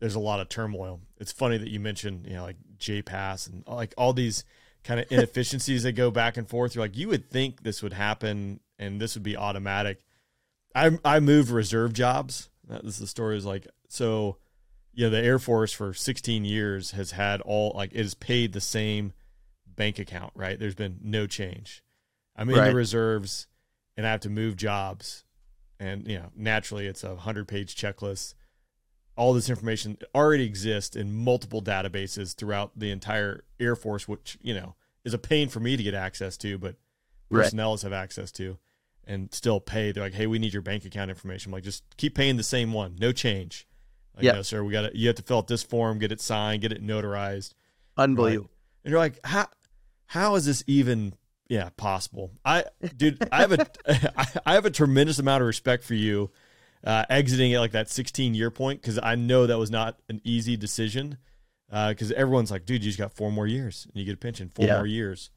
there's 0.02 0.16
a 0.16 0.20
lot 0.20 0.40
of 0.40 0.48
turmoil. 0.48 0.98
It's 1.18 1.30
funny 1.30 1.58
that 1.58 1.68
you 1.70 1.78
mentioned, 1.78 2.26
you 2.26 2.34
know, 2.34 2.42
like 2.42 2.56
JPAS 2.76 3.48
and 3.48 3.62
like 3.68 3.94
all 3.96 4.12
these 4.12 4.44
kind 4.82 4.98
of 4.98 5.06
inefficiencies 5.12 5.84
that 5.84 5.92
go 5.92 6.10
back 6.10 6.36
and 6.36 6.48
forth. 6.48 6.74
You're 6.74 6.82
like, 6.82 6.96
you 6.96 7.06
would 7.06 7.30
think 7.30 7.62
this 7.62 7.84
would 7.84 7.92
happen 7.92 8.58
and 8.80 9.00
this 9.00 9.14
would 9.14 9.22
be 9.22 9.36
automatic. 9.36 10.00
I 10.74 10.98
I 11.04 11.20
moved 11.20 11.50
reserve 11.50 11.92
jobs. 11.92 12.50
That 12.66 12.82
is 12.82 12.98
the 12.98 13.06
story 13.06 13.36
is 13.36 13.46
like 13.46 13.68
so. 13.88 14.38
You 14.92 15.04
know, 15.06 15.10
the 15.10 15.22
Air 15.24 15.38
Force 15.38 15.72
for 15.72 15.94
16 15.94 16.44
years 16.44 16.90
has 16.90 17.12
had 17.12 17.40
all 17.40 17.72
like 17.76 17.92
it 17.92 17.98
has 18.02 18.14
paid 18.14 18.52
the 18.52 18.60
same 18.60 19.12
bank 19.66 20.00
account, 20.00 20.32
right? 20.34 20.58
There's 20.58 20.74
been 20.74 20.98
no 21.00 21.26
change. 21.28 21.82
I'm 22.36 22.50
in 22.50 22.56
Right. 22.56 22.68
the 22.70 22.74
reserves 22.74 23.46
and 23.96 24.04
I 24.04 24.10
have 24.10 24.20
to 24.20 24.28
move 24.30 24.56
jobs. 24.56 25.24
And, 25.80 26.06
you 26.08 26.18
know, 26.18 26.30
naturally 26.36 26.86
it's 26.86 27.04
a 27.04 27.10
100 27.14 27.46
page 27.48 27.74
checklist. 27.74 28.34
All 29.16 29.32
this 29.34 29.50
information 29.50 29.98
already 30.14 30.44
exists 30.44 30.96
in 30.96 31.12
multiple 31.12 31.60
databases 31.62 32.34
throughout 32.34 32.72
the 32.76 32.90
entire 32.90 33.44
Air 33.60 33.76
Force, 33.76 34.08
which, 34.08 34.38
you 34.40 34.54
know, 34.54 34.74
is 35.04 35.12
a 35.14 35.18
pain 35.18 35.48
for 35.48 35.60
me 35.60 35.76
to 35.76 35.82
get 35.82 35.94
access 35.94 36.36
to, 36.38 36.58
but 36.58 36.76
Right. 37.30 37.44
personnel 37.44 37.76
have 37.78 37.92
access 37.92 38.30
to 38.32 38.58
and 39.06 39.32
still 39.32 39.58
pay. 39.60 39.90
They're 39.92 40.02
like, 40.02 40.12
hey, 40.14 40.26
we 40.26 40.38
need 40.38 40.52
your 40.52 40.62
bank 40.62 40.84
account 40.84 41.10
information. 41.10 41.50
I'm 41.50 41.54
like, 41.54 41.64
just 41.64 41.82
keep 41.96 42.14
paying 42.14 42.36
the 42.36 42.42
same 42.42 42.72
one, 42.72 42.96
no 43.00 43.10
change. 43.12 43.66
Like, 44.14 44.24
Yeah. 44.24 44.32
no, 44.32 44.42
sir, 44.42 44.62
we 44.62 44.72
got 44.72 44.82
to, 44.90 44.96
you 44.96 45.06
have 45.08 45.16
to 45.16 45.22
fill 45.22 45.38
out 45.38 45.46
this 45.48 45.62
form, 45.62 45.98
get 45.98 46.12
it 46.12 46.20
signed, 46.20 46.60
get 46.62 46.72
it 46.72 46.82
notarized. 46.86 47.54
Unbelievable. 47.96 48.50
And 48.84 48.90
you're 48.90 49.00
like, 49.00 49.18
how 49.24 49.46
how 50.06 50.34
is 50.34 50.44
this 50.44 50.62
even 50.66 51.14
yeah 51.48 51.70
possible? 51.76 52.32
I 52.44 52.64
dude, 52.96 53.26
I 53.32 53.40
have 53.40 53.52
a 53.52 53.66
I 54.46 54.54
have 54.54 54.66
a 54.66 54.70
tremendous 54.70 55.18
amount 55.18 55.40
of 55.42 55.46
respect 55.46 55.84
for 55.84 55.94
you 55.94 56.30
uh, 56.84 57.04
exiting 57.10 57.54
at 57.54 57.60
like 57.60 57.72
that 57.72 57.88
16 57.88 58.34
year 58.34 58.50
point 58.50 58.80
because 58.80 58.98
I 59.02 59.14
know 59.14 59.46
that 59.46 59.58
was 59.58 59.70
not 59.70 59.98
an 60.08 60.20
easy 60.24 60.56
decision. 60.56 61.18
Because 61.70 62.12
everyone's 62.12 62.50
like, 62.50 62.66
dude, 62.66 62.84
you 62.84 62.90
just 62.90 62.98
got 62.98 63.14
four 63.14 63.32
more 63.32 63.46
years 63.46 63.86
and 63.86 63.96
you 63.96 64.04
get 64.04 64.12
a 64.14 64.18
pension, 64.18 64.50
four 64.54 64.66
Yeah. 64.66 64.76
more 64.76 64.86
years. 64.86 65.30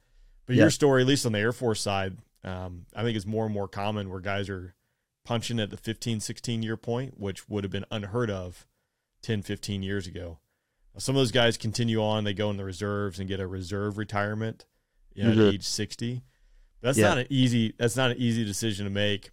But 0.45 0.57
Yeah. 0.57 0.63
your 0.63 0.69
story, 0.69 1.01
at 1.03 1.07
least 1.07 1.25
on 1.25 1.31
the 1.31 1.39
Air 1.39 1.53
Force 1.53 1.79
side, 1.79 2.17
um, 2.43 2.87
I 2.93 3.03
think 3.03 3.15
is 3.15 3.25
more 3.25 3.45
and 3.45 3.53
more 3.53 3.69
common 3.69 4.09
where 4.09 4.19
guys 4.19 4.49
are 4.49 4.75
punching 5.23 5.61
at 5.61 5.69
the 5.69 5.77
15, 5.77 6.19
16 6.19 6.61
year 6.61 6.75
point, 6.75 7.17
which 7.19 7.47
would 7.47 7.63
have 7.63 7.71
been 7.71 7.85
unheard 7.89 8.29
of 8.29 8.67
10, 9.21 9.43
15 9.43 9.81
years 9.81 10.07
ago. 10.07 10.39
Some 10.97 11.15
of 11.15 11.21
those 11.21 11.31
guys 11.31 11.55
continue 11.57 12.03
on, 12.03 12.25
they 12.25 12.33
go 12.33 12.49
in 12.51 12.57
the 12.57 12.65
reserves 12.65 13.17
and 13.17 13.27
get 13.29 13.39
a 13.39 13.47
reserve 13.47 13.97
retirement 13.97 14.65
you 15.13 15.23
know, 15.23 15.31
Mhm. 15.31 15.47
at 15.47 15.53
age 15.53 15.63
60. 15.63 16.23
That's 16.81 16.97
Yeah. 16.97 17.07
not 17.09 17.17
an 17.19 17.27
easy 17.29 17.73
that's 17.77 17.95
not 17.95 18.11
an 18.11 18.17
easy 18.17 18.43
decision 18.43 18.83
to 18.83 18.89
make. 18.91 19.31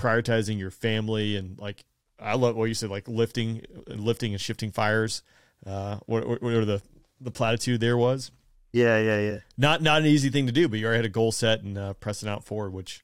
Prioritizing 0.00 0.58
your 0.58 0.70
family 0.70 1.36
and 1.36 1.58
like 1.58 1.84
I 2.18 2.34
love 2.36 2.56
what 2.56 2.64
you 2.64 2.74
said 2.74 2.88
like 2.90 3.06
lifting 3.06 3.62
lifting 3.86 4.32
and 4.32 4.40
shifting 4.40 4.70
fires 4.72 5.22
uh 5.66 5.98
what 6.06 6.26
what 6.26 6.42
what 6.42 6.50
the 6.66 6.82
the 7.20 7.30
platitude 7.30 7.80
there 7.80 7.98
was. 7.98 8.30
Yeah, 8.72 8.98
yeah, 8.98 9.20
yeah. 9.20 9.38
Not 9.58 9.82
not 9.82 10.00
an 10.00 10.06
easy 10.06 10.30
thing 10.30 10.46
to 10.46 10.52
do, 10.52 10.68
but 10.68 10.78
you 10.78 10.86
already 10.86 10.98
had 10.98 11.04
a 11.06 11.10
goal 11.10 11.32
set 11.32 11.62
and 11.62 11.76
uh, 11.76 11.92
pressing 11.94 12.28
out 12.28 12.44
forward, 12.44 12.72
which 12.72 13.02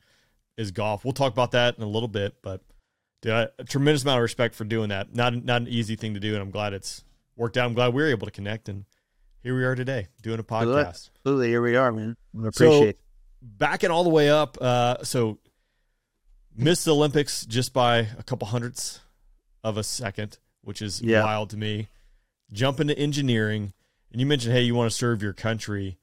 is 0.57 0.71
golf. 0.71 1.05
We'll 1.05 1.13
talk 1.13 1.33
about 1.33 1.51
that 1.51 1.77
in 1.77 1.83
a 1.83 1.89
little 1.89 2.09
bit, 2.09 2.37
but 2.41 2.63
dude, 3.21 3.33
I, 3.33 3.49
a 3.59 3.65
tremendous 3.65 4.03
amount 4.05 4.19
of 4.19 4.23
respect 4.23 4.55
for 4.55 4.65
doing 4.65 4.89
that. 4.89 5.15
Not 5.15 5.45
not 5.45 5.61
an 5.63 5.69
easy 5.69 5.97
thing 5.97 6.15
to 6.15 6.21
do, 6.21 6.33
and 6.33 6.41
I'm 6.43 6.51
glad 6.51 6.73
it's 6.73 7.05
worked 7.37 7.57
out. 7.59 7.67
I'm 7.67 7.75
glad 7.75 7.93
we 7.93 8.03
were 8.03 8.09
able 8.09 8.27
to 8.27 8.31
connect, 8.33 8.69
and 8.71 8.85
here 9.43 9.55
we 9.55 9.65
are 9.65 9.75
today 9.75 10.07
doing 10.23 10.39
a 10.39 10.45
podcast. 10.45 11.11
Absolutely. 11.19 11.49
Here 11.49 11.61
we 11.61 11.77
are, 11.77 11.93
man. 11.93 12.17
I 12.39 12.43
So- 12.43 12.49
appreciate 12.49 12.89
it. 12.91 12.99
Backing 13.43 13.91
all 13.91 14.03
the 14.05 14.11
way 14.11 14.31
up, 14.31 14.57
uh, 14.61 15.05
so 15.05 15.39
missed 16.57 16.85
the 16.85 16.95
Olympics 16.95 17.45
just 17.47 17.73
by 17.73 17.99
a 18.19 18.23
couple 18.23 18.49
hundredths 18.49 19.01
of 19.63 19.77
a 19.77 19.85
second, 19.85 20.39
which 20.63 20.81
is 20.83 21.01
Yeah. 21.03 21.23
wild 21.25 21.51
to 21.51 21.57
me. 21.57 21.89
Jump 22.53 22.81
into 22.81 22.97
engineering, 22.99 23.73
and 24.13 24.21
you 24.21 24.27
mentioned, 24.27 24.53
hey, 24.55 24.63
you 24.63 24.75
want 24.75 24.91
to 24.91 24.97
serve 24.97 25.23
your 25.23 25.33
country. 25.33 25.99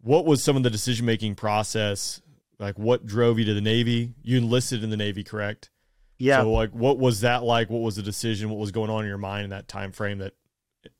What 0.00 0.24
was 0.24 0.42
some 0.42 0.56
of 0.56 0.62
the 0.62 0.70
decision 0.70 1.06
making 1.06 1.34
process? 1.34 2.20
Like, 2.58 2.78
what 2.78 3.06
drove 3.06 3.38
you 3.38 3.44
to 3.46 3.54
the 3.54 3.60
Navy? 3.60 4.14
You 4.22 4.38
enlisted 4.38 4.82
in 4.84 4.90
the 4.90 4.96
Navy, 4.96 5.24
correct? 5.24 5.70
Yeah. 6.18 6.40
So, 6.42 6.52
like, 6.52 6.70
what 6.70 6.98
was 6.98 7.20
that 7.20 7.42
like? 7.42 7.68
What 7.68 7.82
was 7.82 7.96
the 7.96 8.02
decision? 8.02 8.48
What 8.48 8.58
was 8.58 8.70
going 8.70 8.90
on 8.90 9.02
in 9.02 9.08
your 9.08 9.18
mind 9.18 9.44
in 9.44 9.50
that 9.50 9.68
time 9.68 9.92
frame 9.92 10.18
that 10.18 10.32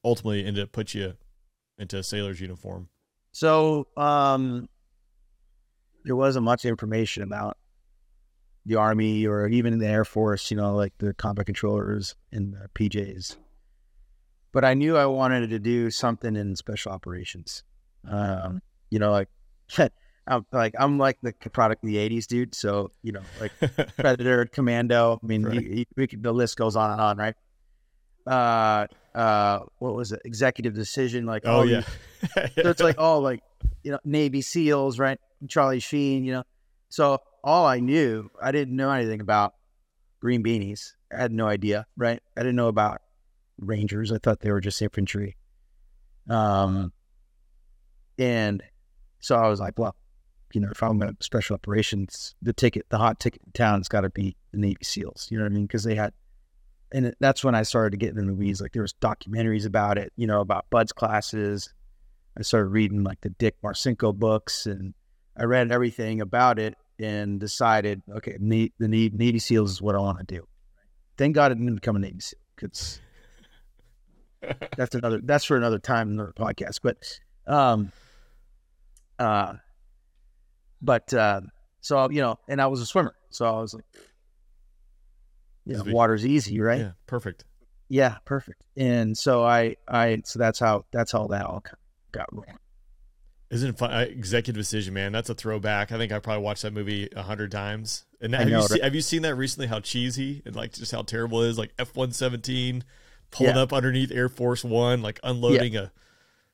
ultimately 0.05 0.45
ended 0.45 0.65
up 0.65 0.73
put 0.73 0.95
you 0.95 1.15
into 1.79 1.99
a 1.99 2.03
sailor's 2.03 2.41
uniform? 2.41 2.89
So 3.33 3.87
um, 3.97 4.69
there 6.05 6.17
wasn't 6.17 6.45
much 6.45 6.65
information 6.65 7.23
about 7.23 7.57
the 8.67 8.77
Army 8.77 9.27
or 9.27 9.47
even 9.49 9.73
in 9.73 9.79
the 9.79 9.87
Air 9.87 10.05
Force, 10.05 10.51
you 10.51 10.57
know, 10.57 10.75
like 10.75 10.93
the 10.99 11.13
combat 11.15 11.47
controllers 11.47 12.15
and 12.33 12.55
the 12.55 12.69
PJs. 12.75 13.37
But 14.53 14.65
I 14.65 14.75
knew 14.75 14.97
I 14.97 15.07
wanted 15.07 15.51
to 15.51 15.59
do 15.59 15.91
something 15.91 16.37
in 16.37 16.55
special 16.57 16.93
operations. 16.93 17.63
Um, 18.09 18.63
you 18.91 18.99
know, 18.99 19.11
like 19.11 19.29
I'm 20.27 20.47
like 20.53 20.75
I'm 20.79 20.97
like 20.99 21.19
the 21.23 21.33
product 21.51 21.83
of 21.85 21.89
the 21.89 21.97
'80s, 21.97 22.27
dude. 22.27 22.55
So 22.55 22.91
you 23.03 23.13
know, 23.13 23.23
like 23.41 23.53
Predator, 23.97 24.47
Commando. 24.47 25.19
I 25.23 25.27
mean, 25.27 25.43
Right. 25.45 25.61
you, 25.61 25.69
you, 25.71 25.85
we 25.97 26.07
could, 26.07 26.23
the 26.23 26.33
list 26.33 26.57
goes 26.57 26.77
on 26.77 26.91
and 26.93 27.01
on, 27.01 27.17
right? 27.19 27.35
Uh, 28.27 28.87
uh, 29.15 29.61
what 29.79 29.95
was 29.95 30.13
it? 30.13 30.23
Executive 30.25 30.73
decision, 30.75 31.27
like 31.27 31.43
oh 31.45 31.63
yeah. 31.65 31.83
these- 32.23 32.55
so 32.63 32.71
it's 32.71 32.81
like 32.81 32.99
all 32.99 33.21
like 33.21 33.43
you 33.83 33.93
know 33.93 33.99
Navy 34.05 34.41
SEALs, 34.41 34.99
right? 34.99 35.19
Charlie 35.49 35.81
Sheen, 35.81 36.25
you 36.25 36.33
know. 36.33 36.45
So 36.89 37.19
all 37.45 37.67
I 37.67 37.79
knew, 37.79 38.31
I 38.43 38.51
didn't 38.53 38.75
know 38.75 38.91
anything 38.91 39.21
about 39.21 39.55
green 40.19 40.43
beanies. 40.43 40.93
I 41.13 41.21
had 41.21 41.31
no 41.31 41.47
idea, 41.47 41.87
right? 41.97 42.21
I 42.37 42.41
didn't 42.41 42.57
know 42.57 42.69
about 42.69 43.03
Rangers. 43.59 44.11
I 44.11 44.19
thought 44.19 44.41
they 44.41 44.51
were 44.51 44.63
just 44.63 44.81
infantry. 44.81 45.37
Um, 46.29 46.91
and 48.19 48.63
so 49.21 49.37
I 49.37 49.49
was 49.49 49.61
like, 49.61 49.79
well, 49.79 49.95
you 50.55 50.61
know, 50.63 50.71
if 50.71 50.83
I'm 50.83 51.03
in 51.03 51.17
special 51.21 51.55
operations, 51.55 52.35
the 52.41 52.55
ticket, 52.55 52.87
the 52.89 52.97
hot 52.97 53.21
ticket 53.21 53.43
town's 53.53 53.89
got 53.89 54.01
to 54.01 54.11
be 54.11 54.37
the 54.53 54.59
Navy 54.59 54.79
SEALs. 54.83 55.29
You 55.31 55.37
know 55.37 55.45
what 55.45 55.53
I 55.53 55.55
mean? 55.55 55.67
Because 55.67 55.85
they 55.85 55.97
had, 55.97 56.15
and 56.93 57.15
that's 57.21 57.45
when 57.45 57.55
I 57.55 57.63
started 57.63 57.91
to 57.91 57.97
get 57.99 58.17
in 58.17 58.27
the 58.27 58.35
weeds. 58.35 58.63
Like 58.63 58.73
there 58.73 58.83
was 58.83 58.95
documentaries 58.95 59.67
about 59.67 59.99
it, 59.99 60.13
you 60.17 60.27
know, 60.27 60.41
about 60.41 60.71
buds 60.71 60.93
classes. 60.93 61.75
I 62.39 62.43
started 62.43 62.69
reading 62.69 63.05
like 63.05 63.21
the 63.21 63.31
Dick 63.31 63.57
Marcinko 63.63 64.15
books, 64.15 64.65
and 64.65 64.95
I 65.37 65.45
read 65.45 65.71
everything 65.71 66.23
about 66.23 66.59
it 66.59 66.75
and 66.99 67.41
decided, 67.41 68.03
okay, 68.17 68.37
ne- 68.41 68.73
the 68.79 68.89
Ne- 68.89 69.11
Navy 69.13 69.39
SEALs 69.39 69.73
is 69.73 69.83
what 69.83 69.95
I 69.95 69.99
want 69.99 70.19
to 70.19 70.25
do. 70.25 70.47
Thank 71.17 71.35
God 71.35 71.51
I 71.51 71.55
didn't 71.55 71.75
become 71.75 71.97
a 71.97 72.01
Navy 72.01 72.21
SEAL 72.21 72.39
because 72.57 73.01
that's 74.77 74.95
another 74.95 75.21
that's 75.23 75.45
for 75.45 75.57
another 75.57 75.79
time, 75.79 76.11
another 76.11 76.33
podcast. 76.37 76.81
But, 76.83 76.97
um, 77.47 77.93
uh, 79.19 79.55
but 80.83 81.13
uh, 81.15 81.43
so 81.81 82.11
you 82.11 82.21
know, 82.21 82.39
and 82.49 82.61
I 82.61 82.67
was 82.67 82.81
a 82.81 82.87
swimmer, 82.87 83.15
so 83.31 83.47
I 83.47 83.61
was 83.61 83.75
like, 83.75 83.85
you 85.67 85.77
know, 85.77 85.85
water's 85.87 86.27
easy, 86.27 86.61
right? 86.61 86.81
Yeah, 86.81 86.93
perfect. 87.07 87.45
Yeah, 87.89 88.17
perfect. 88.25 88.63
And 88.77 89.17
so 89.17 89.45
I, 89.45 89.77
I, 89.87 90.23
so 90.25 90.39
that's 90.39 90.59
how 90.59 90.85
that's 90.93 91.13
how 91.13 91.27
that 91.29 91.45
all 91.47 91.63
got 92.13 92.33
rolling. 92.33 92.57
Isn't 93.55 93.71
it 93.71 93.79
fun? 93.79 93.91
I- 93.93 94.03
Executive 94.05 94.59
Decision, 94.61 94.93
man. 94.95 95.13
That's 95.13 95.31
a 95.31 95.35
throwback. 95.35 95.93
I 95.93 95.97
think 95.99 96.13
I 96.13 96.19
probably 96.19 96.43
watched 96.43 96.63
that 96.63 96.73
movie 96.73 97.09
a 97.15 97.23
hundred 97.23 97.51
times. 97.53 98.05
And 98.21 98.35
have 98.35 98.49
know, 98.49 98.61
you 98.61 98.63
seen, 98.67 98.75
right? 98.77 98.85
have 98.85 98.95
you 98.95 99.01
seen 99.01 99.23
that 99.23 99.35
recently? 99.37 99.67
How 99.69 99.81
cheesy 99.81 100.43
and 100.45 100.57
like 100.57 100.73
just 100.73 100.93
how 100.93 101.03
terrible 101.03 101.43
it 101.43 101.49
is. 101.51 101.59
Like 101.59 101.73
F 101.79 101.95
one 101.97 102.11
seventeen 102.13 102.85
pulling 103.31 103.57
Yeah. 103.57 103.63
up 103.63 103.73
underneath 103.73 104.11
Air 104.13 104.29
Force 104.29 104.65
One, 104.65 105.03
like 105.03 105.21
unloading 105.23 105.77
a 105.77 105.93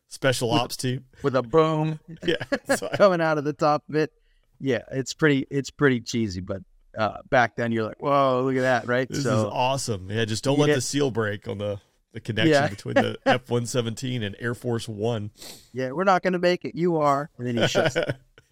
special 0.08 0.50
ops 0.50 0.76
team. 0.76 1.04
with 1.22 1.36
a 1.36 1.42
boom 1.42 2.00
Yeah, 2.26 2.36
coming 2.94 3.20
out 3.20 3.38
of 3.38 3.44
the 3.44 3.52
top 3.52 3.82
of 3.88 3.94
it. 3.94 4.12
Yeah, 4.58 4.82
it's 4.90 5.14
pretty, 5.14 5.46
it's 5.50 5.70
pretty 5.70 6.00
cheesy, 6.00 6.40
but 6.40 6.62
uh, 6.98 7.18
back 7.30 7.56
then 7.56 7.72
you're 7.72 7.84
like, 7.84 8.02
whoa, 8.02 8.42
look 8.44 8.56
at 8.56 8.60
that, 8.62 8.86
right? 8.88 9.08
this 9.08 9.20
is 9.20 9.26
awesome. 9.26 10.10
Yeah, 10.10 10.24
just 10.26 10.44
don't 10.44 10.58
let 10.58 10.66
get- 10.66 10.74
the 10.74 10.80
seal 10.82 11.10
break 11.10 11.48
on 11.48 11.58
the 11.58 11.80
the 12.12 12.20
connection 12.20 12.52
Yeah. 12.52 12.68
between 12.68 12.94
the 12.94 13.18
F 13.26 13.50
one 13.50 13.66
seventeen 13.66 14.22
and 14.22 14.34
Air 14.38 14.54
Force 14.54 14.88
One. 14.88 15.30
yeah, 15.72 15.92
we're 15.92 16.04
not 16.04 16.22
going 16.22 16.32
to 16.32 16.38
make 16.38 16.64
it. 16.64 16.74
You 16.74 16.96
are, 16.96 17.30
and 17.38 17.46
then 17.46 17.56
he 17.56 17.66
shuts. 17.68 17.96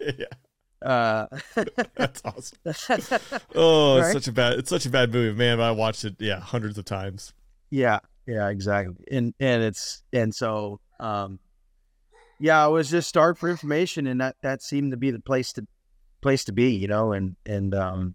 yeah, 0.01 0.25
uh, 0.83 1.27
that's 1.97 2.23
awesome. 2.25 2.59
Oh, 3.55 3.97
it's 3.99 4.07
Right? 4.07 4.13
such 4.13 4.29
a 4.29 4.33
bad. 4.33 4.59
It's 4.59 4.71
such 4.71 4.87
a 4.87 4.91
bad 4.91 5.13
movie, 5.13 5.37
man. 5.37 5.61
I 5.61 5.71
watched 5.73 6.05
it, 6.05 6.17
yeah, 6.19 6.41
hundreds 6.41 6.79
of 6.79 6.85
times. 6.85 7.33
yeah, 7.71 7.99
yeah, 8.27 8.49
exactly. 8.49 9.05
And 9.11 9.35
and 9.41 9.63
it's 9.63 10.03
and 10.13 10.35
so 10.35 10.81
um, 11.01 11.39
yeah, 12.39 12.63
I 12.63 12.69
was 12.69 12.91
just 12.91 13.09
starved 13.09 13.39
for 13.41 13.49
information, 13.51 14.07
and 14.07 14.21
that 14.21 14.37
that 14.43 14.63
seemed 14.63 14.93
to 14.93 14.97
be 14.97 15.11
the 15.11 15.21
place 15.21 15.53
to 15.55 15.67
place 16.21 16.45
to 16.45 16.53
be, 16.53 16.71
you 16.71 16.87
know, 16.89 17.13
and 17.13 17.37
and 17.47 17.75
um, 17.75 18.15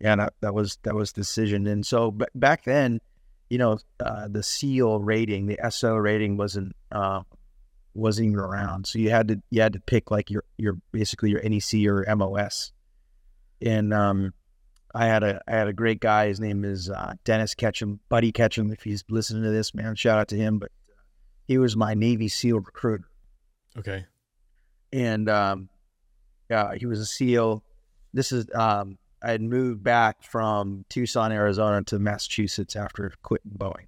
yeah, 0.00 0.16
that, 0.16 0.34
that 0.40 0.54
was 0.54 0.78
that 0.84 0.94
was 0.94 1.12
the 1.12 1.20
decision. 1.20 1.66
And 1.66 1.84
so 1.84 2.10
b- 2.12 2.26
back 2.34 2.64
then, 2.64 3.00
you 3.50 3.58
know, 3.58 3.78
uh, 4.00 4.28
the 4.28 4.42
SEAL 4.42 5.00
rating, 5.00 5.46
the 5.46 5.58
SO 5.70 5.94
rating 5.96 6.36
wasn't 6.36 6.74
uh, 6.92 7.22
wasn't 7.94 8.26
even 8.28 8.38
around. 8.38 8.86
So 8.86 8.98
you 8.98 9.10
had 9.10 9.28
to 9.28 9.42
you 9.50 9.60
had 9.62 9.72
to 9.72 9.80
pick 9.80 10.10
like 10.10 10.30
your 10.30 10.44
your 10.56 10.76
basically 10.92 11.30
your 11.30 11.42
NEC 11.42 11.86
or 11.86 12.04
MOS. 12.16 12.72
And 13.60 13.92
um, 13.92 14.34
I 14.94 15.06
had 15.06 15.22
a 15.22 15.40
I 15.48 15.52
had 15.52 15.68
a 15.68 15.72
great 15.72 16.00
guy. 16.00 16.28
His 16.28 16.40
name 16.40 16.64
is 16.64 16.90
uh, 16.90 17.14
Dennis 17.24 17.54
Ketchum, 17.54 18.00
Buddy 18.08 18.32
Ketchum. 18.32 18.70
If 18.70 18.82
he's 18.82 19.02
listening 19.08 19.42
to 19.44 19.50
this, 19.50 19.74
man, 19.74 19.94
shout 19.94 20.18
out 20.18 20.28
to 20.28 20.36
him. 20.36 20.58
But 20.58 20.70
he 21.46 21.58
was 21.58 21.76
my 21.76 21.94
Navy 21.94 22.28
SEAL 22.28 22.60
recruiter, 22.60 23.08
Okay. 23.78 24.04
and 24.92 25.28
um, 25.30 25.68
yeah, 26.50 26.74
he 26.74 26.84
was 26.86 27.00
a 27.00 27.06
SEAL. 27.06 27.64
This 28.12 28.32
is 28.32 28.46
um, 28.54 28.98
I 29.22 29.30
had 29.32 29.42
moved 29.42 29.82
back 29.82 30.22
from 30.22 30.84
Tucson, 30.88 31.32
Arizona, 31.32 31.82
to 31.84 31.98
Massachusetts 31.98 32.76
after 32.76 33.12
quitting 33.22 33.52
Boeing, 33.56 33.86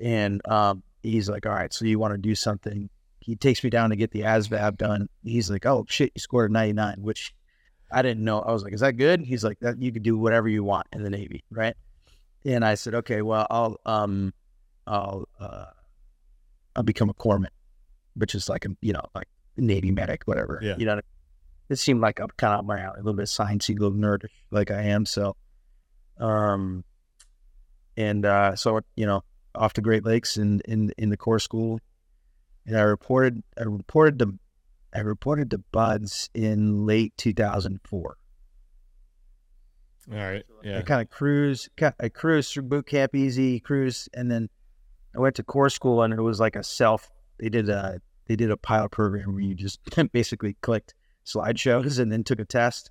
and 0.00 0.46
um, 0.48 0.82
he's 1.02 1.28
like, 1.28 1.46
"All 1.46 1.52
right, 1.52 1.72
so 1.72 1.84
you 1.84 1.98
want 1.98 2.14
to 2.14 2.18
do 2.18 2.34
something?" 2.34 2.90
He 3.20 3.36
takes 3.36 3.62
me 3.62 3.70
down 3.70 3.90
to 3.90 3.96
get 3.96 4.10
the 4.10 4.22
ASVAB 4.22 4.76
done. 4.76 5.08
He's 5.22 5.50
like, 5.50 5.64
"Oh 5.64 5.86
shit, 5.88 6.12
you 6.14 6.20
scored 6.20 6.50
a 6.50 6.52
99," 6.52 6.96
which 7.02 7.32
I 7.90 8.02
didn't 8.02 8.24
know. 8.24 8.40
I 8.40 8.52
was 8.52 8.64
like, 8.64 8.72
"Is 8.72 8.80
that 8.80 8.96
good?" 8.96 9.20
He's 9.20 9.44
like, 9.44 9.60
"That 9.60 9.80
you 9.80 9.92
could 9.92 10.02
do 10.02 10.18
whatever 10.18 10.48
you 10.48 10.64
want 10.64 10.86
in 10.92 11.02
the 11.02 11.10
Navy, 11.10 11.44
right?" 11.50 11.76
And 12.44 12.64
I 12.64 12.74
said, 12.74 12.94
"Okay, 12.96 13.22
well, 13.22 13.46
I'll 13.48 13.80
um, 13.86 14.34
I'll 14.86 15.28
uh, 15.38 15.66
I'll 16.74 16.82
become 16.82 17.10
a 17.10 17.14
corpsman, 17.14 17.46
which 18.14 18.34
is 18.34 18.48
like 18.48 18.64
a 18.64 18.70
you 18.80 18.92
know 18.92 19.04
like 19.14 19.28
Navy 19.56 19.90
medic, 19.90 20.22
whatever. 20.24 20.60
Yeah. 20.62 20.76
You 20.78 20.86
know, 20.86 21.00
it 21.72 21.76
seemed 21.76 22.00
like 22.00 22.20
up 22.20 22.36
kind 22.36 22.54
of 22.54 22.64
my 22.64 22.80
alley, 22.80 22.96
a 22.96 23.02
little 23.02 23.14
bit 23.14 23.26
sciencey, 23.26 23.78
a 23.78 23.82
little 23.82 23.98
nerdish, 23.98 24.30
like 24.50 24.70
I 24.70 24.82
am. 24.82 25.06
So, 25.06 25.36
um, 26.18 26.84
and 27.96 28.24
uh, 28.24 28.56
so 28.56 28.80
you 28.96 29.06
know, 29.06 29.24
off 29.54 29.72
to 29.74 29.80
Great 29.80 30.04
Lakes 30.04 30.36
in 30.36 30.60
in 30.66 30.92
in 30.98 31.10
the 31.10 31.16
corps 31.16 31.38
school, 31.38 31.80
and 32.66 32.76
I 32.76 32.82
reported 32.82 33.42
I 33.58 33.64
reported 33.64 34.18
to 34.20 34.38
I 34.94 35.00
reported 35.00 35.50
to 35.50 35.58
Buds 35.58 36.28
in 36.34 36.86
late 36.86 37.14
2004. 37.16 38.16
All 40.10 40.18
right. 40.18 40.44
Yeah. 40.62 40.78
I 40.78 40.82
kind 40.82 41.00
of 41.00 41.10
cruise, 41.10 41.68
I 41.80 42.08
cruised 42.08 42.52
through 42.52 42.64
boot 42.64 42.86
camp 42.86 43.14
easy, 43.14 43.60
cruise, 43.60 44.08
and 44.12 44.30
then 44.30 44.50
I 45.14 45.20
went 45.20 45.36
to 45.36 45.42
corps 45.42 45.70
school, 45.70 46.02
and 46.02 46.12
it 46.12 46.20
was 46.20 46.40
like 46.40 46.56
a 46.56 46.64
self. 46.64 47.10
They 47.38 47.48
did 47.48 47.68
a 47.68 48.00
they 48.26 48.36
did 48.36 48.50
a 48.50 48.56
pilot 48.56 48.90
program 48.90 49.32
where 49.32 49.42
you 49.42 49.54
just 49.54 49.80
basically 50.12 50.56
clicked 50.60 50.94
slideshows 51.26 51.98
and 51.98 52.10
then 52.12 52.24
took 52.24 52.40
a 52.40 52.44
test, 52.44 52.90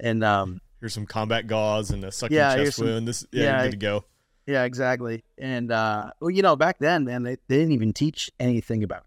and 0.00 0.22
um, 0.24 0.60
Here's 0.80 0.94
some 0.94 1.06
combat 1.06 1.46
gauze 1.46 1.90
and 1.90 2.02
a 2.04 2.10
sucking 2.10 2.36
Yeah, 2.36 2.56
chest 2.56 2.76
some- 2.78 2.86
wound. 2.86 3.06
This 3.08 3.24
yeah, 3.30 3.42
yeah, 3.44 3.54
you're 3.56 3.64
good 3.66 3.70
to 3.72 3.76
go. 3.86 4.04
yeah, 4.46 4.64
exactly. 4.64 5.22
And 5.38 5.70
uh, 5.70 6.10
well, 6.20 6.30
you 6.30 6.42
know, 6.42 6.56
back 6.56 6.78
then, 6.80 7.04
man, 7.04 7.22
they, 7.22 7.36
they 7.48 7.58
didn't 7.58 7.72
even 7.72 7.92
teach 7.92 8.30
anything 8.40 8.82
about, 8.82 9.04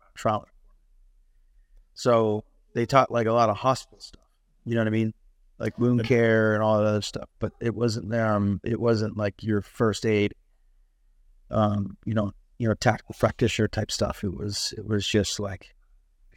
about 0.00 0.14
trauma. 0.14 0.46
So 1.94 2.44
they 2.74 2.86
taught 2.86 3.10
like 3.10 3.26
a 3.26 3.32
lot 3.32 3.50
of 3.50 3.56
hospital 3.58 4.00
stuff. 4.00 4.22
You 4.64 4.74
know 4.74 4.80
what 4.82 4.86
I 4.88 4.90
mean? 4.90 5.12
Like 5.58 5.78
wound 5.78 6.04
care 6.04 6.54
and 6.54 6.62
all 6.62 6.78
that 6.78 6.86
other 6.86 7.02
stuff. 7.02 7.28
But 7.40 7.52
it 7.60 7.74
wasn't 7.74 8.14
um 8.14 8.60
it 8.64 8.80
wasn't 8.80 9.16
like 9.16 9.42
your 9.42 9.60
first 9.62 10.06
aid 10.06 10.34
um, 11.50 11.96
you 12.04 12.12
know, 12.14 12.32
you 12.58 12.68
know, 12.68 12.74
tactical 12.74 13.14
practitioner 13.18 13.68
type 13.68 13.90
stuff. 13.90 14.22
It 14.22 14.34
was 14.36 14.74
it 14.76 14.86
was 14.86 15.06
just 15.06 15.40
like 15.40 15.74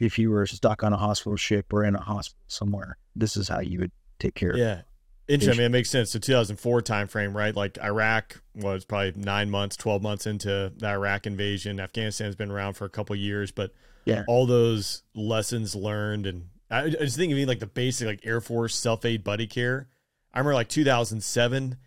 if 0.02 0.18
you 0.20 0.32
were 0.32 0.46
stuck 0.48 0.84
on 0.84 0.92
a 0.94 0.98
hospital 0.98 1.38
ship 1.38 1.72
or 1.72 1.86
in 1.86 1.96
a 1.96 2.02
hospital 2.02 2.44
somewhere, 2.48 2.98
this 3.16 3.38
is 3.38 3.48
how 3.48 3.60
you 3.60 3.80
would 3.80 3.92
take 4.20 4.36
care 4.36 4.50
of 4.50 4.56
it. 4.58 4.60
Yeah. 4.60 4.82
Interesting. 5.28 5.54
I 5.54 5.58
mean, 5.60 5.66
it 5.68 5.70
makes 5.70 5.90
sense. 5.90 6.12
The 6.12 6.20
2004 6.20 6.82
timeframe, 6.82 7.34
right? 7.34 7.56
Like 7.56 7.78
Iraq 7.78 8.42
was 8.56 8.84
probably 8.84 9.14
nine 9.16 9.50
months, 9.50 9.78
12 9.78 10.02
months 10.02 10.26
into 10.26 10.74
the 10.76 10.88
Iraq 10.88 11.26
invasion. 11.28 11.80
Afghanistan's 11.80 12.36
been 12.36 12.52
around 12.52 12.74
for 12.74 12.84
a 12.86 12.90
couple 12.90 13.16
years, 13.16 13.52
but 13.52 13.72
Yeah. 14.06 14.24
all 14.28 14.46
those 14.46 15.04
lessons 15.16 15.76
learned. 15.76 16.26
And 16.26 16.50
I, 16.70 16.86
I 16.86 16.90
just 16.90 17.16
think 17.16 17.32
of 17.32 17.38
even 17.38 17.48
like 17.48 17.60
the 17.60 17.68
basic, 17.68 18.08
like 18.08 18.26
Air 18.26 18.42
Force 18.42 18.76
self 18.76 19.06
aid 19.06 19.24
buddy 19.24 19.48
care. 19.48 19.88
I 20.34 20.40
remember 20.40 20.56
like 20.56 20.70
2007, 20.70 21.78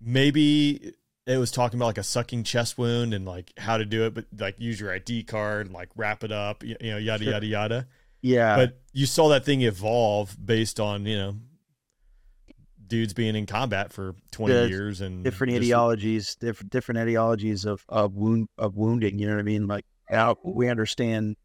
maybe 0.00 0.94
it 1.26 1.38
was 1.38 1.50
talking 1.50 1.78
about 1.78 1.86
like 1.86 1.98
a 1.98 2.02
sucking 2.02 2.44
chest 2.44 2.76
wound 2.76 3.14
and 3.14 3.24
like 3.24 3.52
how 3.56 3.76
to 3.78 3.84
do 3.84 4.04
it, 4.04 4.14
but 4.14 4.26
like 4.38 4.56
use 4.58 4.78
your 4.80 4.92
ID 4.92 5.22
card 5.24 5.66
and 5.66 5.74
like 5.74 5.88
wrap 5.96 6.22
it 6.22 6.30
up, 6.32 6.62
you, 6.62 6.76
you 6.80 6.90
know, 6.90 6.98
yada, 6.98 7.24
Sure. 7.24 7.32
yada, 7.32 7.46
yada 7.46 7.88
Yeah. 8.20 8.56
but 8.56 8.80
you 8.92 9.06
saw 9.06 9.28
that 9.30 9.44
thing 9.44 9.62
evolve 9.62 10.36
based 10.44 10.78
on 10.78 11.06
you 11.06 11.16
know 11.16 11.36
dudes 12.86 13.14
being 13.14 13.34
in 13.34 13.46
combat 13.46 13.92
for 13.92 14.14
20 14.32 14.52
The 14.52 14.68
years 14.68 15.00
and 15.00 15.24
different 15.24 15.52
just- 15.52 15.62
ideologies, 15.62 16.36
different 16.36 16.70
different 16.70 16.98
ideologies 16.98 17.64
of 17.64 17.84
of 17.88 18.14
wound 18.14 18.48
of 18.58 18.76
wounding. 18.76 19.18
You 19.18 19.26
know 19.28 19.34
what 19.34 19.40
I 19.40 19.44
mean? 19.44 19.66
Like 19.66 19.86
now 20.10 20.36
we 20.44 20.68
understand, 20.68 21.36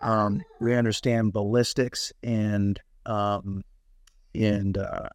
um, 0.00 0.42
we 0.60 0.74
understand 0.74 1.34
ballistics 1.34 2.12
and 2.22 2.80
um, 3.04 3.62
and 4.34 4.78
uh, 4.78 5.10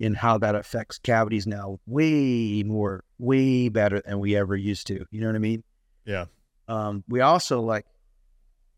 and 0.00 0.16
how 0.16 0.38
that 0.38 0.54
affects 0.54 0.98
cavities 0.98 1.46
now 1.46 1.78
way 1.86 2.62
more, 2.64 3.04
way 3.18 3.68
better 3.68 4.00
than 4.00 4.18
we 4.18 4.34
ever 4.36 4.56
used 4.56 4.86
to. 4.86 5.04
You 5.10 5.20
know 5.20 5.26
what 5.26 5.36
I 5.36 5.40
mean? 5.40 5.62
yeah 6.04 6.24
Um, 6.68 7.04
we 7.08 7.20
also 7.20 7.60
like, 7.60 7.84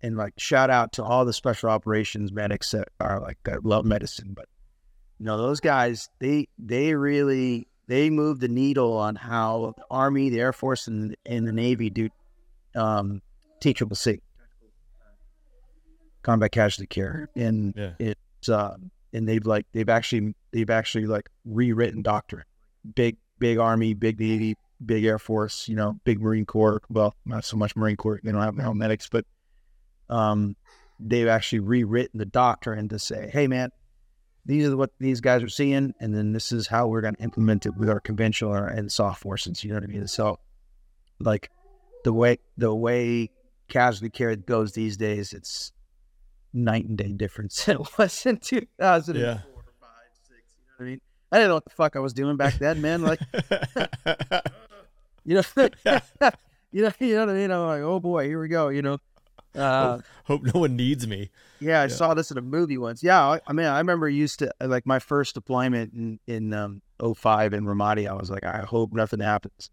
and 0.03 0.17
like 0.17 0.35
shout 0.37 0.69
out 0.71 0.93
to 0.95 1.05
all 1.05 1.25
the 1.25 1.33
special 1.33 1.71
operations 1.71 2.33
medics 2.33 2.71
that 2.73 2.89
are 2.99 3.21
like 3.21 3.39
that 3.45 3.65
love 3.65 3.85
medicine, 3.85 4.33
but 4.35 4.47
you 5.19 5.27
know 5.27 5.37
those 5.39 5.61
guys 5.61 6.09
they 6.19 6.49
they 6.59 6.95
really 6.95 7.69
they 7.87 8.11
move 8.11 8.41
the 8.41 8.49
needle 8.49 8.97
on 8.97 9.15
how 9.15 9.75
the 9.77 9.85
Army, 9.91 10.29
the 10.31 10.41
Air 10.41 10.53
Force, 10.53 10.89
and 10.89 11.17
and 11.25 11.47
the 11.47 11.53
Navy 11.53 11.91
do 11.91 12.09
um, 12.75 13.23
T 13.61 13.73
Triple 13.75 13.95
C 13.97 14.19
combat 16.23 16.53
casualty 16.53 16.87
care, 16.87 17.29
and 17.37 17.75
Yeah. 17.77 17.93
it's 17.99 18.49
uh, 18.49 18.77
and 19.13 19.29
they've 19.29 19.45
like 19.45 19.67
they've 19.73 19.89
actually 19.89 20.35
they've 20.53 20.71
actually 20.71 21.07
like 21.07 21.29
rewritten 21.45 22.03
doctrine, 22.03 22.45
big 22.95 23.17
big 23.39 23.59
Army, 23.59 23.95
big 23.95 24.21
Navy, 24.21 24.57
big 24.85 25.05
Air 25.05 25.19
Force, 25.19 25.69
you 25.69 25.77
know, 25.77 25.99
big 26.05 26.21
Marine 26.21 26.47
Corps. 26.47 26.83
Well, 26.89 27.15
not 27.25 27.45
so 27.45 27.57
much 27.57 27.77
Marine 27.77 27.97
Corps; 27.97 28.21
they 28.23 28.33
don't 28.33 28.41
have 28.41 28.75
medics, 28.75 29.09
but 29.11 29.25
um, 30.09 30.57
they've 30.99 31.29
actually 31.29 31.61
rewritten 31.61 32.19
the 32.19 32.27
doctrine 32.27 32.89
to 32.89 32.99
say, 32.99 33.31
"Hey, 33.33 33.47
man, 33.47 33.71
these 34.47 34.69
are 34.69 34.77
what 34.77 34.91
these 34.99 35.21
guys 35.21 35.43
are 35.43 35.49
seeing, 35.49 35.95
and 36.01 36.15
then 36.15 36.33
this 36.33 36.53
is 36.53 36.69
how 36.69 36.89
we're 36.89 37.01
going 37.01 37.17
to 37.17 37.23
implement 37.23 37.67
it 37.67 37.77
with 37.77 37.89
our 37.89 38.01
conventional 38.01 38.55
and 38.55 38.91
soft 38.91 39.21
forces." 39.21 39.63
You 39.63 39.71
know 39.71 39.77
what 39.77 39.85
I 39.85 39.89
mean? 39.89 40.07
So, 40.07 40.39
like 41.21 41.51
the 42.05 42.13
way 42.13 42.39
the 42.57 42.75
way 42.75 43.31
casualty 43.69 44.11
care 44.11 44.35
goes 44.37 44.73
these 44.73 44.97
days, 44.97 45.33
it's 45.33 45.73
night 46.53 46.87
and 46.87 46.97
day 46.99 47.13
difference 47.13 47.69
it 47.69 47.79
was 47.99 48.27
in 48.27 48.37
2004, 48.39 49.21
Yeah. 49.21 49.41
five, 49.81 49.91
six. 50.29 50.41
You 50.59 50.65
know 50.67 50.73
what 50.79 50.85
I 50.85 50.89
mean? 50.91 51.01
I 51.31 51.37
didn't 51.37 51.49
know 51.49 51.55
what 51.55 51.65
the 51.65 51.71
fuck 51.71 51.97
I 51.97 52.01
was 52.01 52.13
doing 52.13 52.37
back 52.37 52.59
then, 52.59 52.81
man. 52.81 53.03
Like, 53.03 53.21
you 55.25 55.35
know, 55.37 55.43
you 55.57 56.83
know, 56.83 56.93
you 57.01 57.15
know 57.15 57.21
what 57.21 57.31
I 57.31 57.35
mean? 57.35 57.51
I'm 57.51 57.67
like, 57.67 57.83
oh 57.83 58.01
boy, 58.01 58.27
here 58.27 58.41
we 58.41 58.49
go. 58.49 58.69
You 58.69 58.83
know, 58.83 58.99
uh, 59.55 59.99
hope 60.25 60.43
no 60.43 60.61
one 60.61 60.77
needs 60.77 61.07
me 61.07 61.31
yeah, 61.61 61.81
I 61.81 61.85
Yeah. 61.85 61.89
saw 61.89 62.13
this 62.15 62.33
in 62.33 62.39
a 62.39 62.43
movie 62.43 62.77
once. 62.77 63.05
Yeah, 63.05 63.21
I, 63.25 63.41
I 63.47 63.53
mean, 63.53 63.67
I 63.67 63.79
remember 63.79 64.09
used 64.09 64.41
to 64.41 64.51
like 64.61 64.85
my 64.85 64.99
first 64.99 65.35
deployment 65.35 65.93
in 65.95 66.19
in 66.27 66.53
um, 66.53 66.83
05 67.01 67.55
in 67.55 67.65
Ramadi. 67.67 68.09
I 68.09 68.15
was 68.15 68.31
like, 68.31 68.43
I 68.45 68.65
hope 68.67 68.93
nothing 68.93 69.21
happens, 69.21 69.71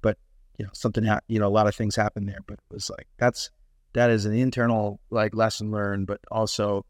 but 0.00 0.18
you 0.58 0.64
know, 0.64 0.70
something 0.74 1.04
ha- 1.04 1.20
you 1.28 1.38
know, 1.38 1.46
a 1.46 1.48
lot 1.48 1.68
of 1.68 1.76
things 1.76 1.94
happened 1.94 2.28
there. 2.28 2.40
But 2.44 2.54
it 2.54 2.74
was 2.74 2.90
like 2.90 3.06
that's 3.18 3.50
that 3.94 4.10
is 4.10 4.24
an 4.24 4.34
internal 4.34 5.00
like 5.10 5.34
lesson 5.34 5.70
learned, 5.70 6.06
but 6.06 6.20
also, 6.30 6.84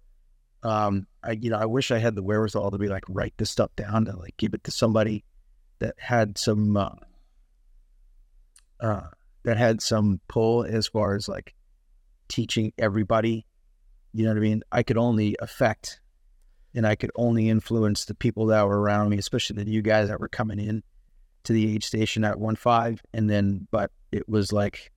um, 0.63 1.07
I 1.23 1.33
you 1.33 1.51
know, 1.51 1.59
I 1.59 1.67
wish 1.67 1.91
I 1.91 1.99
had 1.99 2.15
the 2.15 2.23
wherewithal 2.23 2.71
to 2.71 2.79
be 2.79 2.89
like 2.89 3.05
write 3.09 3.35
this 3.37 3.51
stuff 3.51 3.71
down 3.77 4.05
to 4.07 4.17
like 4.17 4.37
give 4.37 4.55
it 4.55 4.65
to 4.65 4.71
somebody 4.71 5.25
that 5.79 5.95
had 5.99 6.39
some 6.39 6.77
uh, 6.77 6.91
uh 8.81 9.09
that 9.45 9.57
had 9.57 9.83
some 9.83 10.21
pull 10.29 10.65
as 10.65 10.87
far 10.87 11.15
as 11.15 11.29
like 11.29 11.55
teaching 12.29 12.73
everybody 12.79 13.45
you 14.13 14.25
know 14.25 14.31
what 14.31 14.39
I 14.39 14.41
mean? 14.41 14.63
I 14.71 14.83
could 14.83 14.99
only 14.99 15.37
affect 15.41 16.01
and 16.75 16.87
I 16.87 16.95
could 16.95 17.11
only 17.17 17.49
influence 17.49 18.05
the 18.05 18.15
people 18.15 18.47
that 18.47 18.67
were 18.67 18.81
around 18.81 19.11
me, 19.11 19.19
especially 19.19 19.57
the 19.57 19.65
new 19.65 19.83
guys 19.83 20.09
that 20.09 20.21
were 20.21 20.29
coming 20.29 20.59
in 20.59 20.83
to 21.45 21.53
the 21.53 21.75
aid 21.75 21.83
station 21.83 22.25
at 22.25 22.39
one 22.39 22.57
five. 22.57 23.03
And 23.13 23.29
then, 23.29 23.67
but 23.71 23.91
it 24.11 24.29
was 24.29 24.53
like, 24.53 24.93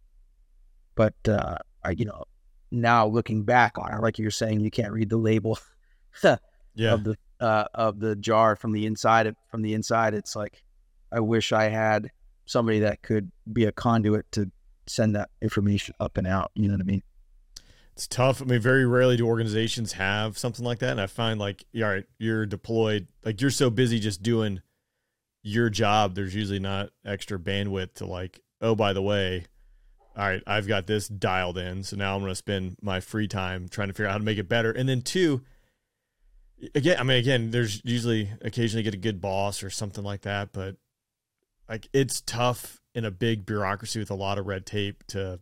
but, 0.96 1.15
uh, 1.28 1.58
you 1.89 2.06
know, 2.06 2.24
now 2.71 3.08
looking 3.08 3.43
back 3.43 3.78
on 3.78 3.93
it, 3.93 4.02
like 4.02 4.19
you're 4.19 4.32
saying, 4.32 4.60
you 4.60 4.71
can't 4.71 4.91
read 4.91 5.10
the 5.10 5.17
label 5.17 5.58
yeah 6.24 6.93
of 6.93 7.04
the, 7.04 7.17
uh, 7.39 7.65
of 7.74 8.00
the 8.00 8.15
jar 8.15 8.56
from 8.56 8.71
the 8.71 8.86
inside, 8.86 9.34
from 9.50 9.62
the 9.62 9.74
inside. 9.74 10.13
It's 10.13 10.36
like, 10.36 10.63
I 11.12 11.19
wish 11.19 11.52
I 11.52 11.69
had 11.69 12.12
somebody 12.45 12.80
that 12.80 13.02
could 13.02 13.32
be 13.52 13.65
a 13.65 13.71
conduit 13.71 14.32
to 14.34 14.52
send 14.88 15.15
that 15.15 15.30
information 15.41 15.95
up 16.00 16.17
and 16.17 16.28
out. 16.28 16.52
You 16.56 16.67
know 16.67 16.76
what 16.76 16.82
I 16.82 16.86
mean? 16.86 17.04
it's 17.95 18.08
tough 18.08 18.41
i 18.41 18.45
mean 18.45 18.60
very 18.60 18.86
rarely 18.86 19.15
do 19.15 19.26
organizations 19.26 19.93
have 19.93 20.38
something 20.38 20.65
like 20.65 20.80
that 20.80 20.91
and 20.91 21.02
i 21.02 21.08
find 21.08 21.39
like 21.39 21.63
all 21.78 21.84
right 21.84 22.06
you're 22.19 22.45
deployed 22.45 23.08
like 23.24 23.39
you're 23.39 23.50
so 23.50 23.69
busy 23.69 24.00
just 24.00 24.21
doing 24.21 24.62
your 25.43 25.69
job 25.69 26.13
there's 26.13 26.36
usually 26.36 26.60
not 26.60 26.89
extra 27.06 27.39
bandwidth 27.39 27.93
to 27.93 28.06
like 28.06 28.41
oh 28.62 28.76
by 28.76 28.91
the 28.91 29.02
way 29.02 29.45
all 30.17 30.25
right, 30.25 30.41
I've 30.47 30.67
got 30.67 30.88
this 30.88 31.08
dialed 31.08 31.58
in. 31.58 31.84
So 31.84 31.97
now 31.97 32.15
I'm 32.15 32.21
going 32.21 32.32
to 32.32 32.36
spend 32.36 32.78
my 32.82 32.99
free 32.99 33.28
time 33.28 33.67
trying 33.67 33.89
to 33.89 33.93
figure 33.93 34.08
out 34.08 34.13
how 34.13 34.17
to 34.17 34.23
make 34.23 34.38
it 34.38 34.47
better. 34.47 34.71
And 34.71 34.88
then 34.88 35.01
two, 35.01 35.41
again, 36.73 36.97
I 36.99 37.04
mean, 37.04 37.17
again, 37.17 37.51
there's 37.51 37.82
usually 37.84 38.30
occasionally 38.41 38.84
get 38.84 38.93
a 38.93 38.97
good 38.97 39.19
boss 39.19 39.62
or 39.62 39.69
something 39.69 40.04
like 40.04 40.21
that, 40.21 40.54
but 40.54 40.78
like 41.67 41.88
it's 41.93 42.21
tough 42.21 42.82
in 42.93 43.04
a 43.04 43.12
big 43.12 43.45
bureaucracy 43.45 43.99
with 43.99 44.10
a 44.10 44.15
lot 44.15 44.38
of 44.38 44.45
red 44.45 44.65
tape 44.65 45.04
to 45.08 45.39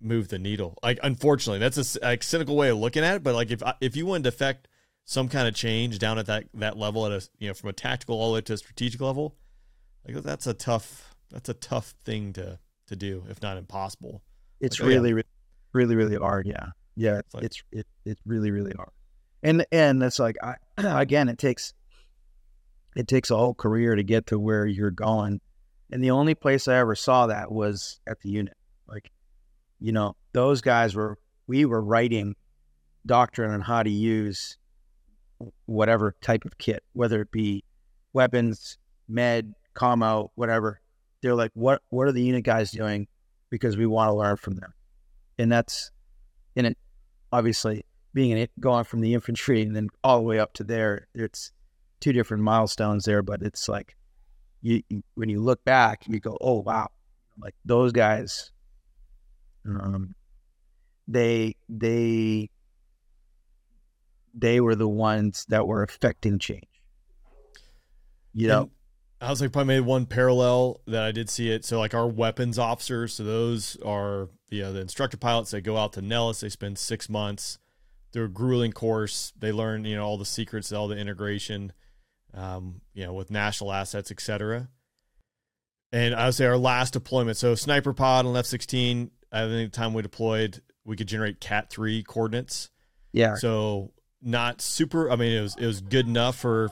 move 0.00 0.28
the 0.28 0.38
needle. 0.38 0.78
Like, 0.82 1.00
unfortunately, 1.02 1.58
that's 1.58 1.96
a 1.96 2.04
like, 2.04 2.22
cynical 2.22 2.56
way 2.56 2.68
of 2.68 2.78
looking 2.78 3.02
at 3.02 3.16
it. 3.16 3.22
But 3.22 3.34
like, 3.34 3.50
if 3.50 3.62
if 3.80 3.96
you 3.96 4.06
wanted 4.06 4.24
to 4.24 4.28
affect 4.28 4.68
some 5.04 5.28
kind 5.28 5.48
of 5.48 5.54
change 5.54 5.98
down 5.98 6.18
at 6.18 6.26
that 6.26 6.44
that 6.54 6.76
level, 6.76 7.06
at 7.06 7.12
a 7.12 7.28
you 7.38 7.48
know 7.48 7.54
from 7.54 7.70
a 7.70 7.72
tactical 7.72 8.20
all 8.20 8.28
the 8.28 8.34
way 8.34 8.40
to 8.42 8.52
a 8.52 8.58
strategic 8.58 9.00
level, 9.00 9.36
like 10.06 10.22
that's 10.22 10.46
a 10.46 10.54
tough 10.54 11.14
that's 11.30 11.48
a 11.48 11.54
tough 11.54 11.94
thing 12.04 12.32
to 12.34 12.58
to 12.88 12.96
do, 12.96 13.24
if 13.28 13.40
not 13.42 13.56
impossible. 13.56 14.22
It's 14.60 14.78
Like, 14.80 14.86
oh, 14.86 14.90
yeah. 14.90 14.96
really, 14.98 15.22
really, 15.72 15.96
really 15.96 16.16
hard. 16.16 16.46
Yeah, 16.46 16.66
yeah. 16.96 17.18
It's 17.18 17.34
like- 17.34 17.44
it's 17.44 17.62
it, 17.72 17.86
it's 18.04 18.20
really 18.26 18.50
really 18.50 18.72
hard. 18.76 18.90
And 19.42 19.64
and 19.70 20.02
it's 20.02 20.18
like 20.18 20.36
I 20.42 20.54
again, 20.76 21.28
it 21.28 21.38
takes 21.38 21.72
it 22.96 23.06
takes 23.06 23.30
a 23.30 23.36
whole 23.36 23.54
career 23.54 23.94
to 23.94 24.02
get 24.02 24.26
to 24.28 24.38
where 24.38 24.66
you're 24.66 24.90
going. 24.90 25.40
And 25.90 26.02
the 26.02 26.10
only 26.10 26.34
place 26.34 26.68
I 26.68 26.76
ever 26.78 26.94
saw 26.94 27.28
that 27.28 27.50
was 27.52 28.00
at 28.06 28.20
the 28.20 28.28
unit. 28.30 28.56
Like, 28.88 29.10
you 29.80 29.92
know, 29.92 30.16
those 30.32 30.60
guys 30.60 30.94
were 30.94 31.18
we 31.46 31.64
were 31.64 31.80
writing 31.82 32.34
doctrine 33.06 33.50
on 33.52 33.60
how 33.60 33.82
to 33.82 33.90
use 33.90 34.58
whatever 35.66 36.14
type 36.20 36.44
of 36.44 36.58
kit, 36.58 36.82
whether 36.92 37.20
it 37.22 37.30
be 37.30 37.64
weapons, 38.12 38.78
med, 39.08 39.54
commo, 39.74 40.28
whatever. 40.34 40.80
They're 41.22 41.34
like, 41.34 41.50
what 41.54 41.82
what 41.90 42.06
are 42.06 42.12
the 42.12 42.22
unit 42.22 42.44
guys 42.44 42.70
doing? 42.70 43.08
Because 43.50 43.76
we 43.76 43.86
want 43.86 44.08
to 44.08 44.14
learn 44.14 44.36
from 44.36 44.56
them. 44.56 44.72
And 45.38 45.50
that's 45.50 45.90
in 46.54 46.66
it 46.66 46.78
obviously 47.32 47.84
being 48.14 48.32
an 48.32 48.48
going 48.58 48.84
from 48.84 49.00
the 49.00 49.14
infantry 49.14 49.62
and 49.62 49.76
then 49.76 49.88
all 50.02 50.18
the 50.18 50.24
way 50.24 50.38
up 50.38 50.52
to 50.54 50.64
there, 50.64 51.08
it's 51.14 51.52
two 52.00 52.12
different 52.12 52.42
milestones 52.42 53.04
there, 53.04 53.22
but 53.22 53.42
it's 53.42 53.68
like 53.68 53.96
you, 54.60 54.82
you 54.88 55.02
when 55.14 55.28
you 55.28 55.40
look 55.40 55.64
back, 55.64 56.04
you 56.06 56.20
go, 56.20 56.36
oh 56.40 56.60
wow, 56.60 56.88
like 57.40 57.54
those 57.64 57.92
guys, 57.92 58.50
um, 59.66 60.14
they 61.06 61.56
they 61.68 62.50
they 64.34 64.60
were 64.60 64.74
the 64.74 64.88
ones 64.88 65.46
that 65.48 65.66
were 65.66 65.82
affecting 65.82 66.38
change. 66.38 66.64
You 68.34 68.48
know, 68.48 68.70
I 69.20 69.30
was 69.30 69.40
like 69.40 69.52
probably 69.52 69.74
made 69.74 69.86
one 69.86 70.06
parallel 70.06 70.80
that 70.86 71.02
I 71.02 71.12
did 71.12 71.28
see 71.28 71.50
it. 71.50 71.64
So 71.64 71.78
like 71.78 71.94
our 71.94 72.06
weapons 72.06 72.58
officers, 72.58 73.14
so 73.14 73.24
those 73.24 73.76
are 73.84 74.28
you 74.50 74.62
know 74.62 74.72
the 74.72 74.80
instructor 74.80 75.16
pilots. 75.16 75.50
They 75.50 75.60
go 75.60 75.76
out 75.76 75.92
to 75.94 76.02
Nellis. 76.02 76.40
They 76.40 76.48
spend 76.48 76.78
six 76.78 77.08
months 77.08 77.58
through 78.12 78.26
a 78.26 78.28
grueling 78.28 78.72
course. 78.72 79.32
They 79.38 79.50
learn 79.52 79.84
you 79.84 79.96
know 79.96 80.04
all 80.04 80.18
the 80.18 80.24
secrets, 80.24 80.72
all 80.72 80.88
the 80.88 80.96
integration, 80.96 81.72
um, 82.32 82.80
you 82.94 83.04
know 83.04 83.12
with 83.12 83.30
national 83.30 83.72
assets, 83.72 84.10
etc. 84.10 84.68
And 85.90 86.14
I 86.14 86.26
would 86.26 86.34
say 86.34 86.46
our 86.46 86.58
last 86.58 86.92
deployment. 86.92 87.36
So 87.38 87.54
sniper 87.54 87.92
pod 87.92 88.24
on 88.26 88.36
F 88.36 88.46
sixteen. 88.46 89.10
I 89.32 89.46
think 89.46 89.72
the 89.72 89.76
time 89.76 89.94
we 89.94 90.02
deployed, 90.02 90.62
we 90.84 90.96
could 90.96 91.08
generate 91.08 91.40
Cat 91.40 91.70
three 91.70 92.02
coordinates. 92.02 92.70
yeah, 93.12 93.34
So 93.34 93.92
not 94.22 94.60
super. 94.60 95.10
I 95.10 95.16
mean, 95.16 95.32
it 95.36 95.42
was 95.42 95.56
it 95.56 95.66
was 95.66 95.80
good 95.80 96.06
enough 96.06 96.36
for 96.36 96.70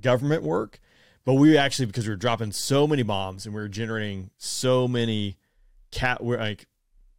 government 0.00 0.42
work, 0.42 0.78
but 1.24 1.34
we 1.34 1.56
actually 1.56 1.86
because 1.86 2.06
we 2.06 2.12
were 2.12 2.16
dropping 2.16 2.52
so 2.52 2.86
many 2.86 3.02
bombs 3.02 3.46
and 3.46 3.54
we 3.54 3.60
were 3.60 3.68
generating 3.68 4.30
so 4.38 4.88
many 4.88 5.36
cat. 5.90 6.22
We're 6.22 6.38
like 6.38 6.66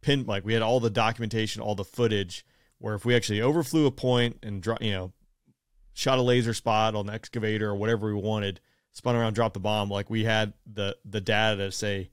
pin 0.02 0.24
like 0.26 0.44
we 0.44 0.52
had 0.52 0.62
all 0.62 0.80
the 0.80 0.90
documentation, 0.90 1.62
all 1.62 1.74
the 1.74 1.84
footage. 1.84 2.44
Where 2.78 2.94
if 2.94 3.04
we 3.04 3.14
actually 3.14 3.40
overflew 3.40 3.86
a 3.86 3.90
point 3.90 4.38
and 4.42 4.60
drop, 4.60 4.82
you 4.82 4.92
know, 4.92 5.12
shot 5.94 6.18
a 6.18 6.22
laser 6.22 6.52
spot 6.52 6.94
on 6.94 7.06
the 7.06 7.14
excavator 7.14 7.70
or 7.70 7.76
whatever 7.76 8.08
we 8.08 8.20
wanted, 8.20 8.60
spun 8.92 9.16
around, 9.16 9.34
dropped 9.34 9.54
the 9.54 9.60
bomb, 9.60 9.88
like 9.88 10.10
we 10.10 10.24
had 10.24 10.52
the 10.70 10.96
the 11.04 11.20
data 11.20 11.64
to 11.64 11.72
say, 11.72 12.10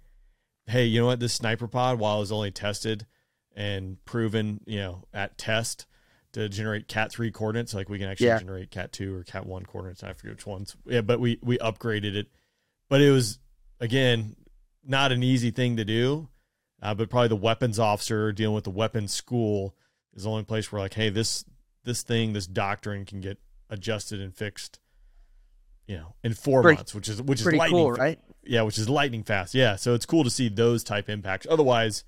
hey, 0.68 0.86
you 0.86 1.02
know 1.02 1.08
what, 1.08 1.20
this 1.20 1.34
sniper 1.34 1.68
pod, 1.68 2.00
while 2.00 2.18
it 2.18 2.22
was 2.22 2.32
only 2.32 2.52
tested 2.52 3.06
and 3.54 4.04
proven, 4.06 4.62
you 4.66 4.80
know, 4.80 5.04
at 5.14 5.38
test 5.38 5.86
to 6.34 6.48
generate 6.50 6.88
cat 6.88 7.12
three 7.12 7.32
coordinates, 7.32 7.74
like 7.74 7.90
we 7.90 8.00
can 8.00 8.08
actually 8.10 8.28
Yeah. 8.28 8.40
generate 8.40 8.72
cat 8.72 8.92
two 8.92 9.16
or 9.16 9.24
cat 9.24 9.46
one 9.46 9.66
coordinates. 9.66 10.04
I 10.04 10.14
forget 10.14 10.36
which 10.38 10.46
ones. 10.46 10.76
Yeah, 10.86 11.02
but 11.02 11.20
we 11.20 11.40
we 11.42 11.58
upgraded 11.58 12.16
it. 12.16 12.28
But 12.90 13.02
it 13.02 13.12
was 13.12 13.40
again 13.80 14.36
not 14.84 15.12
an 15.12 15.24
easy 15.24 15.52
thing 15.52 15.78
to 15.78 15.86
do. 15.86 16.28
Uh, 16.82 16.96
but 16.96 17.10
probably 17.12 17.28
the 17.28 17.36
weapons 17.36 17.78
officer 17.78 18.32
dealing 18.32 18.56
with 18.56 18.64
the 18.64 18.72
weapons 18.72 19.14
school 19.14 19.76
is 20.16 20.24
the 20.24 20.30
only 20.30 20.44
place 20.44 20.72
where 20.72 20.82
like, 20.82 20.96
hey, 20.96 21.10
this 21.10 21.46
this 21.84 22.02
thing, 22.04 22.34
this 22.34 22.48
doctrine 22.48 23.06
can 23.06 23.22
get 23.22 23.38
adjusted 23.70 24.20
and 24.20 24.36
fixed. 24.36 24.80
You 25.88 25.98
know, 25.98 26.16
in 26.24 26.34
four 26.34 26.62
Pretty- 26.62 26.78
months, 26.78 26.96
which 26.96 27.10
is 27.10 27.22
which 27.22 27.42
is 27.42 27.46
lightning 27.48 27.70
cool, 27.72 27.92
right? 27.92 28.20
yeah, 28.44 28.62
which 28.62 28.78
is 28.78 28.88
lightning 28.88 29.24
fast. 29.24 29.54
Yeah, 29.54 29.76
so 29.76 29.94
it's 29.94 30.06
cool 30.06 30.24
to 30.24 30.30
see 30.30 30.48
those 30.48 30.84
type 30.84 31.10
impacts. 31.10 31.46
Otherwise, 31.50 32.04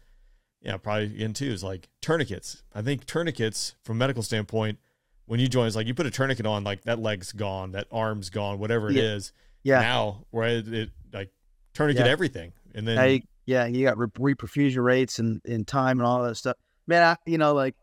yeah, 0.63 0.77
probably 0.77 1.05
again 1.05 1.33
too 1.33 1.45
is 1.51 1.63
like 1.63 1.89
tourniquets. 2.01 2.63
I 2.73 2.81
think 2.81 3.05
tourniquets 3.05 3.75
from 3.83 3.97
a 3.97 3.99
medical 3.99 4.23
standpoint, 4.23 4.79
when 5.25 5.39
you 5.39 5.47
join, 5.47 5.67
it's 5.67 5.75
like 5.75 5.87
you 5.87 5.93
put 5.93 6.05
a 6.05 6.11
tourniquet 6.11 6.45
on, 6.45 6.63
like 6.63 6.83
that 6.83 6.99
leg's 6.99 7.31
gone, 7.31 7.71
that 7.73 7.87
arm's 7.91 8.29
gone, 8.29 8.59
whatever 8.59 8.89
it 8.89 8.95
Yeah. 8.95 9.03
is. 9.15 9.33
Yeah. 9.63 9.79
Now, 9.81 10.25
where 10.31 10.47
it, 10.47 10.89
like 11.13 11.31
tourniquet 11.73 12.05
Yeah. 12.05 12.11
everything, 12.11 12.53
and 12.75 12.87
then 12.87 13.11
you- 13.11 13.21
yeah, 13.45 13.65
you 13.65 13.85
got 13.85 13.97
re- 13.97 14.07
reperfusion 14.35 14.83
rates 14.83 15.19
and, 15.19 15.41
and 15.45 15.67
time 15.67 15.99
and 15.99 16.07
all 16.07 16.23
that 16.23 16.35
stuff. 16.35 16.55
Man, 16.87 17.03
I, 17.03 17.15
you 17.29 17.37
know, 17.37 17.53
like, 17.53 17.75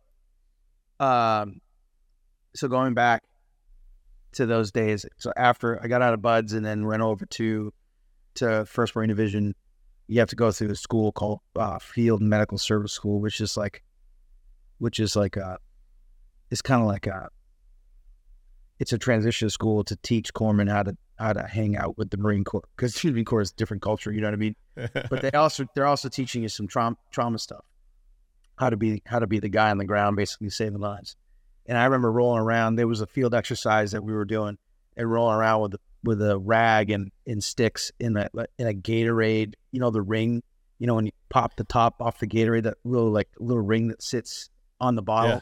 um, 0.98 1.60
so 2.54 2.68
going 2.68 2.94
back 2.94 3.22
to 4.32 4.46
those 4.46 4.70
days. 4.72 5.04
So 5.18 5.32
after 5.36 5.82
I 5.82 5.88
got 5.88 6.02
out 6.02 6.14
of 6.14 6.22
Buds 6.22 6.52
and 6.52 6.64
then 6.64 6.86
went 6.86 7.02
over 7.02 7.26
to 7.26 7.72
to 8.36 8.64
First 8.64 8.94
Marine 8.94 9.08
Division, 9.08 9.54
you 10.10 10.18
have 10.18 10.28
to 10.28 10.36
go 10.36 10.50
through 10.50 10.70
a 10.70 10.76
school 10.76 11.12
called 11.12 11.40
uh, 11.56 11.78
Field 11.78 12.20
Medical 12.20 12.58
Service 12.58 12.92
School, 12.92 13.20
which 13.20 13.40
is 13.40 13.56
like, 13.56 13.82
which 14.78 14.98
is 14.98 15.14
like 15.14 15.36
a, 15.36 15.58
it's 16.50 16.62
kind 16.62 16.82
of 16.82 16.88
like 16.88 17.06
a, 17.06 17.28
it's 18.80 18.92
a 18.92 18.98
transition 18.98 19.48
school 19.50 19.84
to 19.84 19.96
teach 19.96 20.34
corpsmen 20.34 20.68
how 20.68 20.82
to 20.82 20.96
how 21.18 21.32
to 21.32 21.46
hang 21.46 21.76
out 21.76 21.96
with 21.98 22.10
the 22.10 22.16
Marine 22.16 22.44
Corps 22.44 22.64
because 22.74 22.94
the 22.94 23.12
Marine 23.12 23.24
Corps 23.24 23.42
is 23.42 23.50
a 23.52 23.54
different 23.54 23.82
culture. 23.82 24.10
You 24.10 24.20
know 24.20 24.28
what 24.28 24.34
I 24.34 24.38
mean? 24.38 24.56
but 24.74 25.22
they 25.22 25.30
also 25.34 25.66
they're 25.74 25.86
also 25.86 26.08
teaching 26.08 26.42
you 26.42 26.48
some 26.48 26.66
trauma 26.66 26.96
trauma 27.12 27.38
stuff 27.38 27.64
how 28.60 28.68
to 28.68 28.76
be 28.76 29.02
how 29.06 29.18
to 29.18 29.26
be 29.26 29.38
the 29.38 29.48
guy 29.48 29.70
on 29.70 29.78
the 29.78 29.84
ground 29.86 30.16
basically 30.16 30.50
saving 30.50 30.80
lives 30.80 31.16
and 31.66 31.78
i 31.78 31.84
remember 31.84 32.12
rolling 32.12 32.40
around 32.40 32.76
there 32.76 32.86
was 32.86 33.00
a 33.00 33.06
field 33.06 33.34
exercise 33.34 33.92
that 33.92 34.04
we 34.04 34.12
were 34.12 34.26
doing 34.26 34.58
and 34.96 35.10
rolling 35.10 35.34
around 35.34 35.62
with 35.62 35.76
with 36.02 36.22
a 36.22 36.38
rag 36.38 36.90
and, 36.90 37.10
and 37.26 37.42
sticks 37.42 37.92
in 38.00 38.16
a 38.16 38.28
in 38.58 38.66
a 38.66 38.72
gatorade 38.72 39.54
you 39.72 39.80
know 39.80 39.90
the 39.90 40.02
ring 40.02 40.42
you 40.78 40.86
know 40.86 40.94
when 40.94 41.06
you 41.06 41.12
pop 41.28 41.56
the 41.56 41.64
top 41.64 42.00
off 42.00 42.18
the 42.18 42.26
gatorade 42.26 42.62
that 42.62 42.78
little 42.84 43.10
like 43.10 43.28
little 43.38 43.62
ring 43.62 43.88
that 43.88 44.02
sits 44.02 44.48
on 44.80 44.94
the 44.94 45.02
bottle 45.02 45.30
Yeah. 45.30 45.40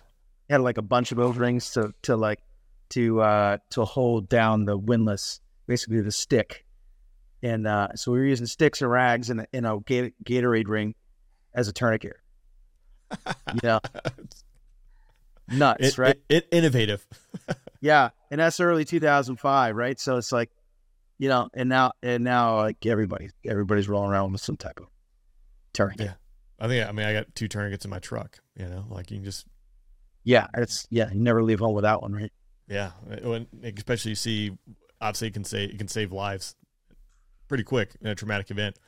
Had 0.50 0.62
like 0.62 0.78
a 0.78 0.82
bunch 0.82 1.12
of 1.12 1.18
those 1.18 1.36
rings 1.36 1.70
to 1.72 1.92
to 2.02 2.16
like 2.16 2.40
to 2.90 3.20
uh 3.20 3.58
to 3.70 3.84
hold 3.84 4.28
down 4.28 4.64
the 4.64 4.78
windlass 4.78 5.40
basically 5.66 6.00
the 6.00 6.10
stick 6.10 6.64
and 7.42 7.66
uh, 7.66 7.88
so 7.94 8.12
we 8.12 8.18
were 8.18 8.24
using 8.24 8.46
sticks 8.46 8.82
and 8.82 8.90
rags 8.90 9.30
in 9.30 9.40
a, 9.40 9.46
in 9.52 9.64
a 9.64 9.78
Gatorade 9.78 10.68
ring 10.68 10.94
as 11.54 11.68
a 11.68 11.72
tourniquet. 11.72 12.16
You 13.54 13.60
know, 13.62 13.80
nuts, 15.48 15.80
it, 15.80 15.98
right? 15.98 16.16
it, 16.28 16.44
it 16.44 16.48
innovative. 16.52 17.06
yeah, 17.80 18.10
and 18.30 18.40
that's 18.40 18.60
early 18.60 18.84
2005, 18.84 19.76
right? 19.76 19.98
So 19.98 20.16
it's 20.16 20.32
like, 20.32 20.50
you 21.18 21.28
know, 21.28 21.48
and 21.54 21.68
now 21.68 21.92
and 22.02 22.24
now 22.24 22.56
like 22.56 22.84
everybody 22.86 23.30
everybody's 23.44 23.88
rolling 23.88 24.10
around 24.10 24.32
with 24.32 24.40
some 24.40 24.56
type 24.56 24.78
of 24.78 24.86
tourniquet. 25.72 26.06
Yeah. 26.06 26.14
I 26.60 26.68
think 26.68 26.88
I 26.88 26.92
mean 26.92 27.06
I 27.06 27.12
got 27.12 27.34
two 27.34 27.48
tourniquets 27.48 27.84
in 27.84 27.90
my 27.90 27.98
truck. 27.98 28.38
You 28.56 28.66
know, 28.66 28.84
like 28.88 29.10
you 29.10 29.18
can 29.18 29.24
just 29.24 29.46
Yeah, 30.24 30.46
it's 30.56 30.86
yeah, 30.90 31.10
you 31.12 31.20
never 31.20 31.42
leave 31.42 31.58
home 31.60 31.74
without 31.74 32.02
one, 32.02 32.12
right? 32.12 32.32
yeah, 32.68 32.90
when, 33.22 33.46
especially 33.62 34.10
you 34.10 34.14
see 34.14 34.52
obviously 35.00 35.28
it 35.28 35.34
can 35.34 35.44
say 35.44 35.64
it 35.64 35.78
can 35.78 35.88
save 35.88 36.12
lives 36.12 36.54
pretty 37.48 37.64
quick 37.64 37.96
in 38.00 38.08
a 38.08 38.14
traumatic 38.14 38.50
event. 38.50 38.78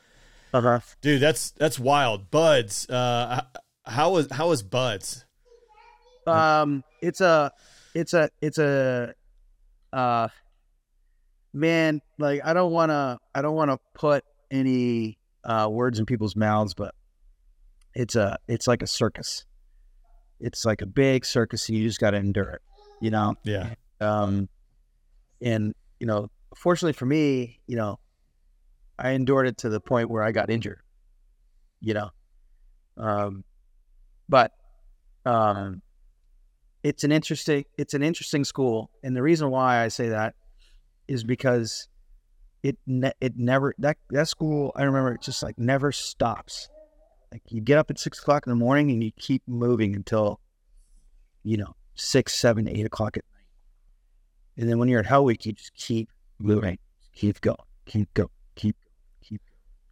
Uh-huh. 0.53 0.79
Dude, 1.01 1.21
that's 1.21 1.51
that's 1.51 1.79
wild. 1.79 2.29
Buds, 2.29 2.89
uh, 2.89 3.41
h- 3.41 3.61
how 3.85 4.11
was 4.11 4.27
how 4.31 4.49
was 4.49 4.61
Buds? 4.61 5.25
Um, 6.27 6.83
it's 7.01 7.19
a, 7.21 7.51
it's 7.95 8.13
a, 8.13 8.29
it's 8.41 8.59
a, 8.59 9.15
uh, 9.93 10.27
man. 11.53 12.01
Like 12.17 12.41
I 12.43 12.53
don't 12.53 12.71
want 12.71 12.91
to, 12.91 13.17
I 13.33 13.41
don't 13.41 13.55
want 13.55 13.71
to 13.71 13.77
put 13.93 14.23
any 14.49 15.17
uh, 15.43 15.67
words 15.71 15.99
in 15.99 16.05
people's 16.05 16.35
mouths, 16.35 16.73
but 16.73 16.93
it's 17.93 18.15
a, 18.15 18.37
it's 18.47 18.67
like 18.67 18.81
a 18.81 18.87
circus. 18.87 19.45
It's 20.39 20.65
like 20.65 20.81
a 20.81 20.85
big 20.85 21.25
circus. 21.25 21.67
And 21.69 21.77
you 21.77 21.87
just 21.87 21.99
got 21.99 22.11
to 22.11 22.17
endure 22.17 22.49
it, 22.49 22.61
you 22.99 23.11
know. 23.11 23.35
Yeah, 23.43 23.73
Um, 23.99 24.49
and 25.41 25.73
you 25.99 26.07
know, 26.07 26.29
fortunately 26.55 26.93
for 26.93 27.05
me, 27.05 27.59
you 27.67 27.75
know, 27.75 27.99
I 28.97 29.11
endured 29.11 29.47
it 29.47 29.57
to 29.59 29.69
the 29.69 29.79
point 29.79 30.09
where 30.09 30.23
I 30.23 30.31
got 30.31 30.49
injured. 30.49 30.79
You 31.79 31.95
know, 31.95 32.09
Um, 32.97 33.43
but 34.29 34.51
um, 35.25 35.81
it's 36.83 37.03
an 37.03 37.11
interesting 37.11 37.65
it's 37.77 37.93
an 37.93 38.03
interesting 38.03 38.43
school, 38.43 38.89
and 39.03 39.15
the 39.15 39.21
reason 39.21 39.49
why 39.49 39.83
I 39.83 39.87
say 39.87 40.09
that 40.09 40.35
is 41.07 41.23
because 41.23 41.87
it 42.63 42.77
ne- 42.87 43.13
it 43.19 43.37
never 43.37 43.73
that 43.79 43.97
that 44.09 44.27
school 44.27 44.71
I 44.75 44.83
remember 44.83 45.13
it 45.13 45.21
just 45.21 45.43
like 45.43 45.57
never 45.57 45.91
stops. 45.91 46.69
Like 47.31 47.43
you 47.49 47.61
get 47.61 47.77
up 47.77 47.89
at 47.89 47.99
six 47.99 48.19
o'clock 48.19 48.45
in 48.45 48.51
the 48.51 48.57
morning 48.57 48.91
and 48.91 49.03
you 49.03 49.11
keep 49.17 49.43
moving 49.47 49.95
until 49.95 50.39
you 51.43 51.57
know 51.57 51.75
six, 51.95 52.33
seven, 52.33 52.67
eight 52.67 52.85
o'clock 52.85 53.17
at 53.17 53.23
night, 53.35 53.45
and 54.57 54.69
then 54.69 54.79
when 54.79 54.89
you're 54.89 54.99
at 54.99 55.05
Hell 55.05 55.23
Week, 55.23 55.45
you 55.45 55.53
just 55.53 55.73
keep 55.75 56.09
moving, 56.39 56.77
keep 57.13 57.39
going, 57.41 57.57
keep 57.85 58.13
going, 58.13 58.29
keep 58.55 58.75
keep 59.21 59.41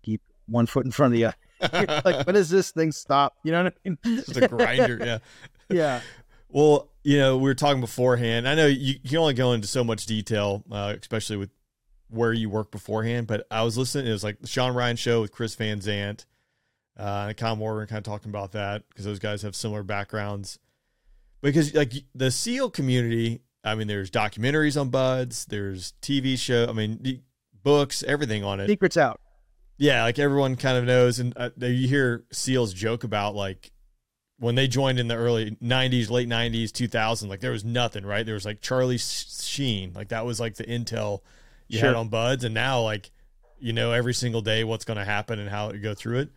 keep 0.01 0.21
one 0.47 0.65
foot 0.65 0.85
in 0.85 0.91
front 0.91 1.13
of 1.13 1.19
the 1.19 1.25
other. 1.25 1.35
Like, 2.05 2.25
when 2.25 2.35
does 2.35 2.49
this 2.49 2.71
thing 2.71 2.93
stop? 2.93 3.35
You 3.43 3.51
know 3.51 3.65
what 3.65 3.73
I 3.85 3.89
mean? 3.89 3.97
It's 4.05 4.37
a 4.37 4.47
grinder. 4.47 4.97
Yeah. 4.97 5.17
yeah. 5.69 6.01
Well, 6.49 6.89
you 7.03 7.17
know, 7.17 7.37
we 7.37 7.43
were 7.43 7.55
talking 7.55 7.81
beforehand. 7.81 8.47
I 8.47 8.55
know 8.55 8.65
you, 8.65 8.95
you 9.01 9.09
can 9.09 9.17
only 9.19 9.33
go 9.33 9.53
into 9.53 9.67
so 9.67 9.83
much 9.83 10.05
detail, 10.05 10.63
uh, 10.71 10.95
especially 10.99 11.37
with 11.37 11.51
where 12.09 12.33
you 12.33 12.49
work 12.49 12.71
beforehand. 12.71 13.27
But 13.27 13.45
I 13.49 13.63
was 13.63 13.77
listening. 13.77 14.07
It 14.07 14.11
was 14.11 14.23
like 14.23 14.39
the 14.41 14.47
Shawn 14.47 14.73
Ryan 14.73 14.95
show 14.95 15.21
with 15.21 15.31
Chris 15.31 15.55
VanSant 15.55 16.25
uh, 16.99 17.27
and 17.29 17.37
Kyle 17.37 17.63
are 17.63 17.85
kind 17.87 17.97
of 17.97 18.03
talking 18.03 18.29
about 18.29 18.51
that 18.51 18.87
because 18.89 19.05
those 19.05 19.19
guys 19.19 19.41
have 19.43 19.55
similar 19.55 19.83
backgrounds. 19.83 20.59
Because 21.41 21.73
like 21.73 21.93
the 22.13 22.29
SEAL 22.29 22.71
community, 22.71 23.41
I 23.63 23.75
mean, 23.75 23.87
there's 23.87 24.11
documentaries 24.11 24.79
on 24.79 24.89
buds, 24.89 25.45
there's 25.45 25.93
TV 26.01 26.37
show. 26.37 26.67
I 26.67 26.73
mean, 26.73 27.21
books, 27.63 28.03
everything 28.03 28.43
on 28.43 28.59
it. 28.59 28.67
Secrets 28.67 28.97
out. 28.97 29.21
Yeah, 29.77 30.03
like 30.03 30.19
everyone 30.19 30.57
kind 30.57 30.77
of 30.77 30.83
knows, 30.83 31.19
and 31.19 31.33
uh, 31.37 31.51
you 31.59 31.87
hear 31.87 32.25
SEALs 32.33 32.73
joke 32.73 33.05
about 33.05 33.33
like 33.33 33.71
when 34.39 34.55
they 34.55 34.67
joined 34.67 34.99
in 34.99 35.07
the 35.07 35.15
early 35.15 35.51
90s 35.61 36.09
late 36.09 36.27
90s 36.27 36.71
2000 36.71 37.29
like 37.29 37.41
there 37.41 37.51
was 37.51 37.65
nothing 37.65 38.05
right? 38.05 38.25
There 38.25 38.35
was 38.35 38.45
like 38.45 38.61
charlie 38.61 38.97
sheen. 38.97 39.93
Like 39.93 40.09
that 40.09 40.25
was 40.25 40.39
like 40.39 40.55
the 40.55 40.63
intel 40.63 41.21
you 41.67 41.79
sure. 41.79 41.89
had 41.89 41.95
on 41.95 42.07
buds. 42.07 42.43
And 42.43 42.53
now 42.53 42.81
like 42.81 43.11
you 43.59 43.73
know 43.73 43.91
every 43.91 44.13
single 44.13 44.41
day 44.41 44.63
what's 44.63 44.85
going 44.85 44.97
to 44.97 45.05
happen 45.05 45.39
and 45.39 45.49
how 45.49 45.71
to 45.71 45.77
go 45.77 45.93
through 45.93 46.19
it. 46.19 46.29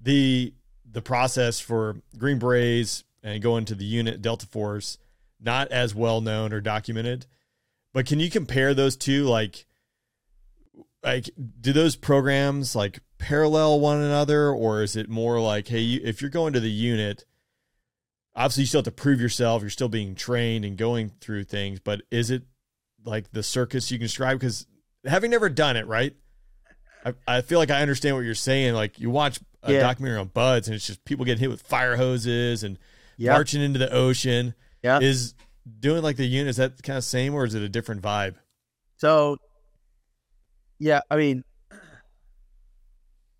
The 0.00 0.54
the 0.90 1.02
process 1.02 1.58
for 1.58 1.96
green 2.16 2.38
berets 2.38 3.04
and 3.22 3.42
going 3.42 3.64
to 3.66 3.74
the 3.74 3.84
unit 3.84 4.22
delta 4.22 4.46
force 4.46 4.98
not 5.40 5.68
as 5.72 5.94
well 5.94 6.20
known 6.20 6.52
or 6.52 6.60
documented. 6.60 7.26
But 7.92 8.06
can 8.06 8.20
you 8.20 8.30
compare 8.30 8.72
those 8.72 8.96
two? 8.96 9.24
Like 9.24 9.66
like 11.02 11.28
do 11.60 11.72
those 11.72 11.96
programs 11.96 12.76
like 12.76 13.00
parallel 13.18 13.80
one 13.80 14.00
another? 14.00 14.50
Or 14.50 14.82
is 14.82 14.94
it 14.94 15.08
more 15.08 15.40
like 15.40 15.66
hey 15.66 15.80
you, 15.80 16.00
if 16.04 16.22
you're 16.22 16.30
going 16.30 16.52
to 16.52 16.60
the 16.60 16.70
unit 16.70 17.24
obviously 18.34 18.62
you 18.62 18.66
still 18.66 18.78
have 18.78 18.84
to 18.84 18.92
prove 18.92 19.20
yourself. 19.20 19.62
You're 19.62 19.70
still 19.70 19.88
being 19.88 20.14
trained 20.14 20.64
and 20.64 20.76
going 20.76 21.12
through 21.20 21.44
things, 21.44 21.80
but 21.80 22.02
is 22.10 22.30
it 22.30 22.42
like 23.04 23.32
the 23.32 23.42
circus 23.42 23.90
you 23.90 23.98
can 23.98 24.06
describe? 24.06 24.38
Because 24.38 24.66
having 25.04 25.30
never 25.30 25.48
done 25.48 25.76
it, 25.76 25.86
right? 25.86 26.14
I, 27.04 27.14
I 27.26 27.40
feel 27.40 27.58
like 27.58 27.70
I 27.70 27.82
understand 27.82 28.16
what 28.16 28.24
you're 28.24 28.34
saying. 28.34 28.74
Like 28.74 28.98
you 28.98 29.10
watch 29.10 29.40
a 29.62 29.72
yeah. 29.72 29.80
documentary 29.80 30.18
on 30.18 30.28
buds 30.28 30.68
and 30.68 30.74
it's 30.74 30.86
just 30.86 31.04
people 31.04 31.24
getting 31.24 31.40
hit 31.40 31.50
with 31.50 31.62
fire 31.62 31.96
hoses 31.96 32.62
and 32.62 32.78
yep. 33.16 33.34
marching 33.34 33.62
into 33.62 33.78
the 33.78 33.92
ocean. 33.92 34.54
Yeah. 34.82 35.00
Is 35.00 35.34
doing 35.78 36.02
like 36.02 36.16
the 36.16 36.26
unit, 36.26 36.48
is 36.48 36.56
that 36.56 36.82
kind 36.82 36.96
of 36.96 37.04
same 37.04 37.34
or 37.34 37.44
is 37.44 37.54
it 37.54 37.62
a 37.62 37.68
different 37.68 38.02
vibe? 38.02 38.34
So 38.96 39.36
yeah, 40.78 41.00
I 41.10 41.16
mean 41.16 41.44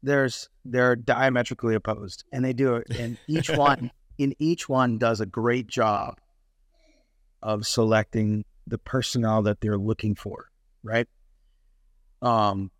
there's 0.03 0.49
they're 0.65 0.97
diametrically 0.97 1.77
opposed 1.77 2.25
and 2.33 2.45
they 2.45 2.53
do 2.53 2.75
it 2.75 2.89
and 2.99 3.17
each 3.29 3.51
one 3.57 3.91
in 4.23 4.35
each 4.39 4.69
one 4.69 4.99
does 4.99 5.21
a 5.21 5.27
great 5.27 5.67
job 5.67 6.21
of 7.43 7.67
selecting 7.67 8.45
the 8.69 8.79
personnel 8.79 9.43
that 9.43 9.61
they're 9.61 9.77
looking 9.77 10.15
for, 10.15 10.49
right? 10.85 11.09
Um, 12.23 12.71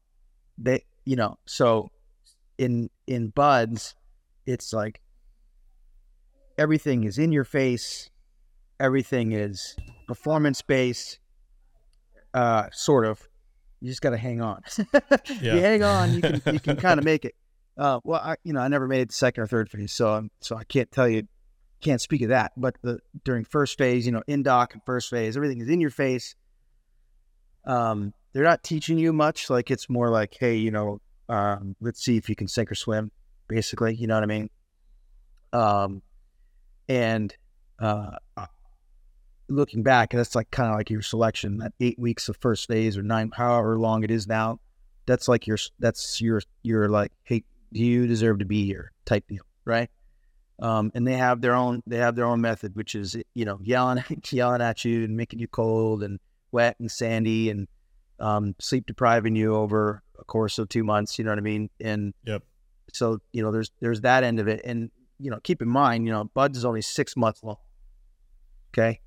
they, 0.57 0.85
you 1.05 1.17
know, 1.17 1.39
so 1.47 1.91
in 2.59 2.91
in 3.09 3.29
buds, 3.29 3.97
it's 4.47 4.73
like 4.73 5.01
everything 6.57 7.03
is 7.03 7.19
in 7.19 7.33
your 7.33 7.45
face, 7.45 8.11
everything 8.79 9.33
is 9.33 9.75
performance 10.07 10.63
based, 10.63 11.19
uh, 12.35 12.69
sort 12.73 13.05
of. 13.05 13.29
You 13.81 13.89
just 13.89 14.01
got 14.01 14.11
to 14.11 14.17
hang 14.17 14.41
on. 14.41 14.63
yeah. 15.41 15.55
You 15.55 15.61
hang 15.61 15.83
on, 15.83 16.15
you 16.15 16.21
can 16.21 16.55
you 16.55 16.61
can 16.61 16.77
kind 16.87 17.01
of 17.01 17.05
make 17.05 17.25
it. 17.25 17.35
Uh, 17.77 17.99
well, 18.05 18.21
I, 18.23 18.37
you 18.45 18.53
know, 18.53 18.61
I 18.61 18.69
never 18.69 18.87
made 18.87 19.11
second 19.11 19.43
or 19.43 19.47
third 19.49 19.71
phase, 19.71 19.93
so 19.93 20.15
I'm, 20.15 20.31
so 20.41 20.57
I 20.57 20.63
can't 20.63 20.91
tell 20.93 21.09
you, 21.09 21.27
can't 21.83 22.01
speak 22.01 22.23
of 22.23 22.29
that. 22.31 22.53
But 22.57 22.77
the 22.83 23.01
during 23.25 23.45
first 23.45 23.77
phase, 23.77 24.07
you 24.07 24.13
know, 24.13 24.23
in 24.27 24.43
doc 24.43 24.75
and 24.75 24.83
first 24.87 25.11
phase, 25.11 25.37
everything 25.37 25.61
is 25.61 25.69
in 25.69 25.81
your 25.81 25.91
face. 25.91 26.35
Um, 27.67 28.15
they're 28.33 28.45
not 28.45 28.63
teaching 28.63 28.99
you 28.99 29.13
much. 29.13 29.51
Like 29.51 29.71
it's 29.71 29.91
more 29.91 30.09
like, 30.09 30.37
hey, 30.39 30.57
you 30.57 30.71
know, 30.71 31.01
um, 31.29 31.77
let's 31.81 32.03
see 32.03 32.17
if 32.17 32.29
you 32.29 32.37
can 32.37 32.49
sink 32.49 32.71
or 32.71 32.75
swim. 32.75 33.11
Basically, 33.49 33.95
you 33.95 34.07
know 34.07 34.15
what 34.15 34.23
I 34.23 34.27
mean. 34.27 34.51
Um, 35.53 36.03
and 36.89 37.35
uh, 37.79 38.17
uh 38.37 38.47
looking 39.49 39.83
back, 39.83 40.11
that's 40.11 40.35
like 40.35 40.51
kind 40.51 40.71
of 40.71 40.77
like 40.77 40.89
your 40.89 41.03
selection. 41.03 41.59
That 41.59 41.73
eight 41.81 41.99
weeks 41.99 42.29
of 42.29 42.37
first 42.41 42.69
phase 42.69 42.97
or 42.97 43.03
nine, 43.03 43.31
however 43.35 43.79
long 43.79 44.05
it 44.05 44.11
is 44.11 44.27
now, 44.27 44.61
that's 45.07 45.29
like 45.29 45.47
your 45.47 45.59
that's 45.79 46.21
your 46.21 46.41
your 46.63 46.89
like, 46.89 47.13
hey, 47.25 47.45
do 47.73 47.81
you 47.81 48.07
deserve 48.07 48.39
to 48.39 48.45
be 48.45 48.65
here 48.65 48.93
type 49.05 49.27
deal, 49.29 49.43
right? 49.65 49.91
Um, 50.63 50.93
and 50.95 51.05
they 51.05 51.15
have 51.15 51.41
their 51.41 51.55
own 51.55 51.83
they 51.89 51.97
have 51.97 52.15
their 52.15 52.25
own 52.25 52.41
method, 52.41 52.77
which 52.77 52.95
is 52.95 53.17
you 53.35 53.45
know 53.45 53.59
yelling 53.63 54.05
yelling 54.31 54.63
at 54.63 54.85
you 54.85 55.05
and 55.05 55.17
making 55.17 55.41
you 55.41 55.49
cold 55.49 56.05
and 56.05 56.21
wet 56.53 56.77
and 56.79 56.91
sandy 56.91 57.51
and 57.51 57.67
um, 58.21 58.55
sleep 58.61 58.87
depriving 58.87 59.35
you 59.35 59.57
over 59.57 60.03
a 60.21 60.25
course 60.25 60.59
of 60.59 60.69
two 60.69 60.85
months. 60.85 61.19
You 61.19 61.25
know 61.25 61.33
what 61.33 61.39
I 61.39 61.43
mean? 61.43 61.69
And 61.81 62.15
yep. 62.25 62.45
So 62.93 63.19
you 63.33 63.43
know 63.43 63.51
there's 63.51 63.73
there's 63.81 64.03
that 64.03 64.23
end 64.23 64.39
of 64.39 64.47
it, 64.47 64.61
and 64.65 64.91
you 65.19 65.33
know 65.33 65.41
keep 65.43 65.63
in 65.63 65.69
mind 65.69 66.07
you 66.07 66.13
know 66.13 66.25
Buds 66.33 66.57
is 66.57 66.65
only 66.65 66.83
six 66.83 67.17
months 67.17 67.43
long. 67.43 67.57
Okay, 68.73 69.01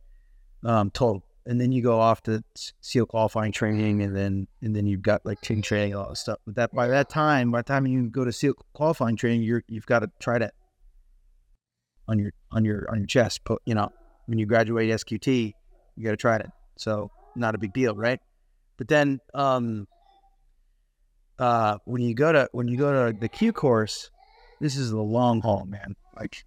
um, 0.66 0.92
total 0.92 1.24
and 1.46 1.62
then 1.62 1.72
you 1.72 1.82
go 1.82 2.00
off 2.00 2.24
to 2.24 2.44
SEAL 2.82 3.06
qualifying 3.06 3.52
training, 3.52 4.02
and 4.02 4.16
then 4.16 4.48
and 4.62 4.76
then 4.76 4.88
you've 4.88 5.04
got 5.04 5.26
like 5.26 5.40
team 5.42 5.62
training 5.62 5.94
and 5.94 6.02
all 6.02 6.10
that 6.10 6.18
stuff. 6.18 6.40
But 6.46 6.56
that 6.56 6.74
by 6.74 6.88
that 6.88 7.10
time, 7.10 7.52
by 7.52 7.60
the 7.60 7.64
time 7.64 7.86
you 7.88 8.10
go 8.10 8.26
to 8.26 8.34
SEAL 8.34 8.56
qualifying 8.74 9.16
training, 9.16 9.44
you're 9.44 9.64
you've 9.68 9.86
got 9.86 10.00
to 10.00 10.12
Trident 10.20 10.54
on 12.08 12.20
your 12.20 12.32
on 12.52 12.66
your 12.66 12.86
on 12.90 13.00
your 13.00 13.08
chest. 13.08 13.44
Put 13.44 13.62
you 13.66 13.76
know 13.76 13.92
when 14.26 14.38
you 14.38 14.46
graduate 14.46 14.90
SQT, 14.90 15.54
you 15.96 16.04
got 16.04 16.12
to 16.12 16.18
Trident. 16.18 16.52
So 16.78 17.12
not 17.36 17.56
a 17.56 17.58
big 17.58 17.74
deal, 17.74 17.96
right? 17.96 18.20
But 18.78 18.88
then 18.88 19.20
um, 19.34 19.88
uh, 21.40 21.78
when 21.86 22.02
you 22.02 22.16
go 22.16 22.32
to 22.32 22.50
when 22.52 22.68
you 22.68 22.78
go 22.78 23.12
to 23.12 23.18
the 23.18 23.30
Q 23.30 23.54
course, 23.54 24.10
this 24.60 24.76
is 24.76 24.92
the 24.92 25.02
long 25.02 25.42
haul, 25.42 25.66
man. 25.66 25.96
Like 26.16 26.46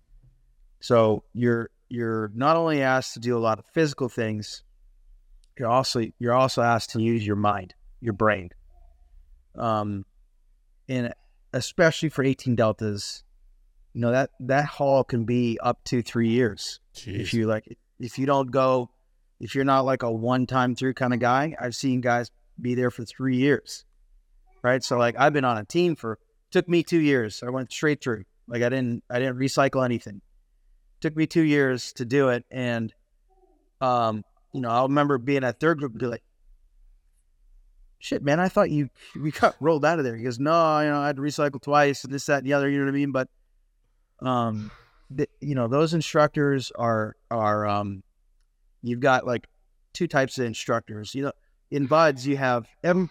so 0.80 1.24
you're 1.34 1.70
you're 1.88 2.30
not 2.34 2.56
only 2.56 2.82
asked 2.82 3.14
to 3.14 3.20
do 3.20 3.36
a 3.36 3.40
lot 3.40 3.58
of 3.58 3.64
physical 3.72 4.08
things 4.08 4.62
you're 5.58 5.68
also 5.68 6.04
you're 6.18 6.34
also 6.34 6.62
asked 6.62 6.90
to 6.90 7.02
use 7.02 7.26
your 7.26 7.36
mind, 7.36 7.74
your 8.00 8.12
brain. 8.12 8.50
Um, 9.56 10.04
and 10.88 11.12
especially 11.52 12.08
for 12.08 12.22
18 12.22 12.54
deltas, 12.54 13.24
you 13.92 14.00
know 14.00 14.12
that 14.12 14.30
that 14.40 14.66
haul 14.66 15.04
can 15.04 15.24
be 15.24 15.58
up 15.62 15.82
to 15.84 16.02
three 16.02 16.28
years 16.28 16.80
Jeez. 16.94 17.20
if 17.20 17.34
you 17.34 17.46
like. 17.46 17.78
If 18.00 18.18
you 18.18 18.26
don't 18.26 18.50
go, 18.50 18.90
if 19.40 19.54
you're 19.54 19.64
not 19.64 19.84
like 19.84 20.02
a 20.02 20.10
one 20.10 20.46
time 20.46 20.76
through 20.76 20.94
kind 20.94 21.12
of 21.12 21.18
guy, 21.18 21.56
I've 21.60 21.74
seen 21.74 22.00
guys 22.00 22.30
be 22.60 22.74
there 22.74 22.90
for 22.90 23.04
three 23.04 23.36
years, 23.36 23.84
right? 24.62 24.82
So 24.84 24.98
like 24.98 25.16
I've 25.18 25.32
been 25.32 25.44
on 25.44 25.58
a 25.58 25.64
team 25.64 25.96
for 25.96 26.18
took 26.50 26.68
me 26.68 26.82
two 26.82 27.00
years. 27.00 27.42
I 27.42 27.50
went 27.50 27.72
straight 27.72 28.02
through. 28.02 28.24
Like 28.46 28.62
I 28.62 28.68
didn't 28.68 29.02
I 29.10 29.18
didn't 29.18 29.36
recycle 29.36 29.84
anything. 29.84 30.20
Took 31.00 31.16
me 31.16 31.26
two 31.26 31.42
years 31.42 31.92
to 31.94 32.04
do 32.04 32.28
it, 32.28 32.44
and 32.50 32.92
um, 33.80 34.24
you 34.52 34.60
know, 34.60 34.70
I'll 34.70 34.88
remember 34.88 35.18
being 35.18 35.44
at 35.44 35.60
third 35.60 35.78
group 35.78 35.92
and 35.92 36.00
be 36.00 36.06
like, 36.06 36.22
shit, 37.98 38.22
man, 38.22 38.40
I 38.40 38.48
thought 38.48 38.70
you 38.70 38.90
we 39.20 39.30
got 39.30 39.56
rolled 39.60 39.84
out 39.84 39.98
of 39.98 40.04
there. 40.04 40.16
He 40.16 40.24
goes, 40.24 40.38
no, 40.38 40.80
you 40.80 40.88
know, 40.88 41.00
I 41.00 41.08
had 41.08 41.16
to 41.16 41.22
recycle 41.22 41.60
twice 41.60 42.04
and 42.04 42.12
this, 42.12 42.26
that, 42.26 42.38
and 42.38 42.46
the 42.46 42.52
other. 42.52 42.68
You 42.68 42.78
know 42.78 42.84
what 42.84 42.92
I 42.92 42.98
mean? 42.98 43.12
But, 43.12 43.28
um, 44.20 44.70
the, 45.10 45.28
you 45.40 45.54
know, 45.54 45.68
those 45.68 45.94
instructors 45.94 46.70
are 46.76 47.16
are 47.30 47.66
um, 47.66 48.02
you've 48.82 49.00
got 49.00 49.26
like 49.26 49.46
two 49.92 50.06
types 50.06 50.38
of 50.38 50.46
instructors. 50.46 51.14
You 51.14 51.24
know, 51.24 51.32
in 51.70 51.86
buds 51.86 52.26
you 52.26 52.36
have. 52.36 52.66
M- 52.84 53.10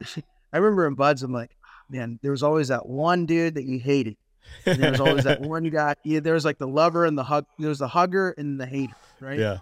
I 0.52 0.58
remember 0.58 0.86
in 0.86 0.94
buds, 0.94 1.22
I'm 1.22 1.32
like, 1.32 1.50
man, 1.90 2.18
there 2.22 2.30
was 2.30 2.42
always 2.42 2.68
that 2.68 2.86
one 2.86 3.26
dude 3.26 3.54
that 3.54 3.64
you 3.64 3.78
hated. 3.78 4.16
And 4.64 4.80
there 4.80 4.92
was 4.92 5.00
always 5.00 5.24
that 5.24 5.40
one 5.42 5.64
guy. 5.64 5.94
Yeah, 6.04 6.20
there 6.20 6.34
was 6.34 6.44
like 6.44 6.58
the 6.58 6.68
lover 6.68 7.04
and 7.04 7.18
the 7.18 7.24
hug. 7.24 7.46
There 7.58 7.68
was 7.68 7.80
the 7.80 7.88
hugger 7.88 8.30
and 8.38 8.60
the 8.60 8.66
hater, 8.66 8.94
right? 9.20 9.38
Yeah. 9.38 9.58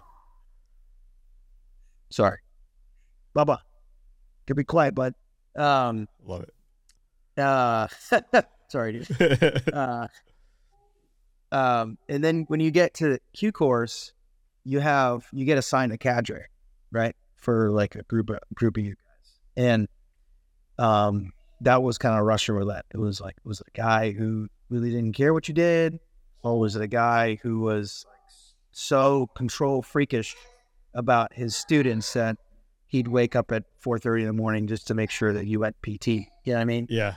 Sorry. 2.11 2.37
Bubba. 3.35 3.57
Can 4.47 4.55
be 4.55 4.63
quiet, 4.63 4.93
bud. 4.95 5.15
Um, 5.55 6.07
Love 6.23 6.43
it. 6.43 6.53
Uh, 7.41 7.87
sorry, 8.69 8.99
dude. 8.99 9.73
uh, 9.73 10.07
um, 11.51 11.97
and 12.09 12.23
then 12.23 12.45
when 12.47 12.59
you 12.59 12.71
get 12.71 12.93
to 12.95 13.19
Q 13.33 13.51
course, 13.51 14.13
you 14.63 14.79
have 14.79 15.27
you 15.31 15.45
get 15.45 15.57
assigned 15.57 15.91
a 15.91 15.97
cadre, 15.97 16.45
right, 16.91 17.15
for 17.37 17.71
like 17.71 17.95
a 17.95 18.03
group 18.03 18.29
of 18.29 18.39
group 18.53 18.77
of 18.77 18.83
you 18.83 18.95
guys, 18.95 19.39
and 19.55 19.87
um, 20.79 21.31
that 21.61 21.83
was 21.83 21.97
kind 21.97 22.17
of 22.17 22.25
Russian 22.25 22.55
roulette. 22.55 22.85
It 22.93 22.97
was 22.97 23.21
like 23.21 23.35
it 23.37 23.47
was 23.47 23.61
a 23.61 23.77
guy 23.77 24.11
who 24.11 24.47
really 24.69 24.91
didn't 24.91 25.13
care 25.13 25.33
what 25.33 25.47
you 25.47 25.53
did, 25.53 25.99
or 26.43 26.59
was 26.59 26.75
it 26.75 26.81
a 26.81 26.87
guy 26.87 27.35
who 27.41 27.59
was 27.59 28.05
so 28.71 29.27
control 29.35 29.81
freakish 29.81 30.35
about 30.93 31.33
his 31.33 31.55
students 31.55 32.11
that 32.13 32.37
he'd 32.87 33.07
wake 33.07 33.35
up 33.35 33.51
at 33.51 33.63
four 33.79 33.99
thirty 33.99 34.23
in 34.23 34.27
the 34.27 34.33
morning 34.33 34.67
just 34.67 34.87
to 34.87 34.93
make 34.93 35.11
sure 35.11 35.33
that 35.33 35.45
you 35.45 35.59
went 35.59 35.75
PT. 35.81 36.07
You 36.07 36.27
know 36.47 36.53
what 36.53 36.61
I 36.61 36.65
mean? 36.65 36.87
Yeah. 36.89 37.15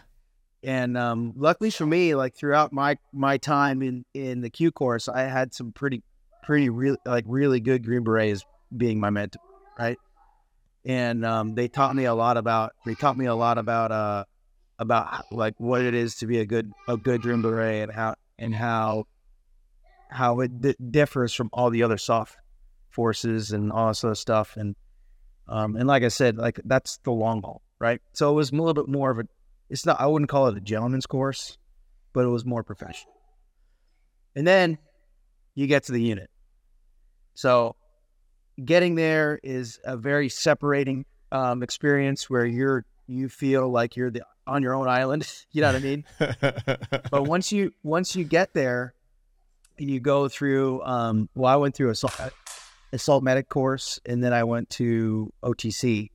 And 0.63 0.99
um, 0.99 1.35
luckily 1.37 1.71
for 1.71 1.87
me, 1.87 2.15
like 2.15 2.35
throughout 2.35 2.73
my 2.73 2.97
my 3.13 3.39
time 3.39 3.83
in 3.83 4.05
in 4.13 4.41
the 4.41 4.51
Q 4.51 4.73
course, 4.73 5.09
I 5.09 5.23
had 5.23 5.55
some 5.55 5.73
pretty 5.73 6.03
pretty 6.43 6.69
really 6.69 6.99
like 7.07 7.25
really 7.27 7.61
good 7.61 7.85
Green 7.85 8.03
Berets 8.03 8.45
being 8.77 8.99
my 8.99 9.11
mentor, 9.11 9.41
right? 9.79 9.99
And 10.85 11.25
um, 11.25 11.55
they 11.55 11.69
taught 11.69 11.95
me 11.95 12.07
a 12.07 12.15
lot 12.15 12.37
about 12.37 12.73
they 12.85 12.95
taught 12.95 13.17
me 13.17 13.27
a 13.27 13.35
lot 13.35 13.59
about 13.59 13.93
uh 13.93 14.25
about 14.79 15.25
like 15.33 15.55
what 15.59 15.83
it 15.83 15.95
is 15.95 16.17
to 16.17 16.27
be 16.27 16.39
a 16.41 16.47
good 16.47 16.73
a 16.89 16.97
good 16.97 17.23
Green 17.23 17.43
Beret 17.43 17.85
and 17.85 17.93
how 17.93 18.15
and 18.39 18.55
how 18.55 19.05
how 20.11 20.41
it 20.41 20.61
d- 20.61 20.77
differs 20.91 21.35
from 21.35 21.51
all 21.53 21.71
the 21.71 21.83
other 21.83 21.99
soft 21.99 22.37
forces 22.91 23.53
and 23.53 23.71
all 23.71 23.89
this 23.89 24.03
other 24.03 24.15
stuff 24.15 24.57
and 24.57 24.75
um, 25.49 25.77
and 25.77 25.87
like 25.87 26.03
I 26.03 26.09
said, 26.09 26.37
like 26.37 26.61
that's 26.65 26.99
the 27.05 27.11
long 27.11 27.43
haul, 27.43 27.63
right? 27.79 28.03
So 28.13 28.31
it 28.31 28.35
was 28.35 28.51
a 28.51 28.55
little 28.55 28.75
bit 28.75 28.87
more 28.89 29.11
of 29.11 29.19
a 29.19 29.25
it's 29.71 29.87
not 29.87 30.01
I 30.01 30.07
wouldn't 30.07 30.31
call 30.31 30.49
it 30.49 30.57
a 30.57 30.61
gentleman's 30.61 31.07
course, 31.07 31.59
but 32.13 32.25
it 32.25 32.29
was 32.29 32.45
more 32.45 32.63
professional. 32.63 33.15
And 34.35 34.47
then 34.47 34.79
you 35.55 35.67
get 35.67 35.85
to 35.85 35.93
the 35.93 36.03
unit. 36.03 36.31
So 37.35 37.77
getting 38.65 38.95
there 38.95 39.39
is 39.43 39.81
a 39.85 39.97
very 39.97 40.29
separating 40.29 41.05
um, 41.33 41.63
experience 41.63 42.29
where 42.29 42.47
you're 42.47 42.85
you 43.07 43.29
feel 43.29 43.69
like 43.69 43.97
you're 43.97 44.11
the, 44.11 44.23
on 44.47 44.63
your 44.63 44.75
own 44.75 44.89
island. 44.89 45.31
you 45.53 45.63
know 45.63 45.69
what 45.69 45.77
I 45.77 45.81
mean? 45.81 46.05
but 47.11 47.25
once 47.25 47.53
you 47.53 47.73
once 47.83 48.15
you 48.15 48.25
get 48.25 48.55
there, 48.55 48.95
you 49.79 50.01
go 50.01 50.29
through. 50.29 50.83
Um, 50.85 51.29
well, 51.35 51.53
I 51.53 51.57
went 51.57 51.75
through 51.75 51.89
a 51.89 51.93
assault, 51.93 52.33
assault 52.93 53.23
medic 53.23 53.49
course, 53.49 54.01
and 54.07 54.23
then 54.23 54.33
I 54.33 54.45
went 54.45 54.71
to 54.71 55.33
OTC. 55.43 56.11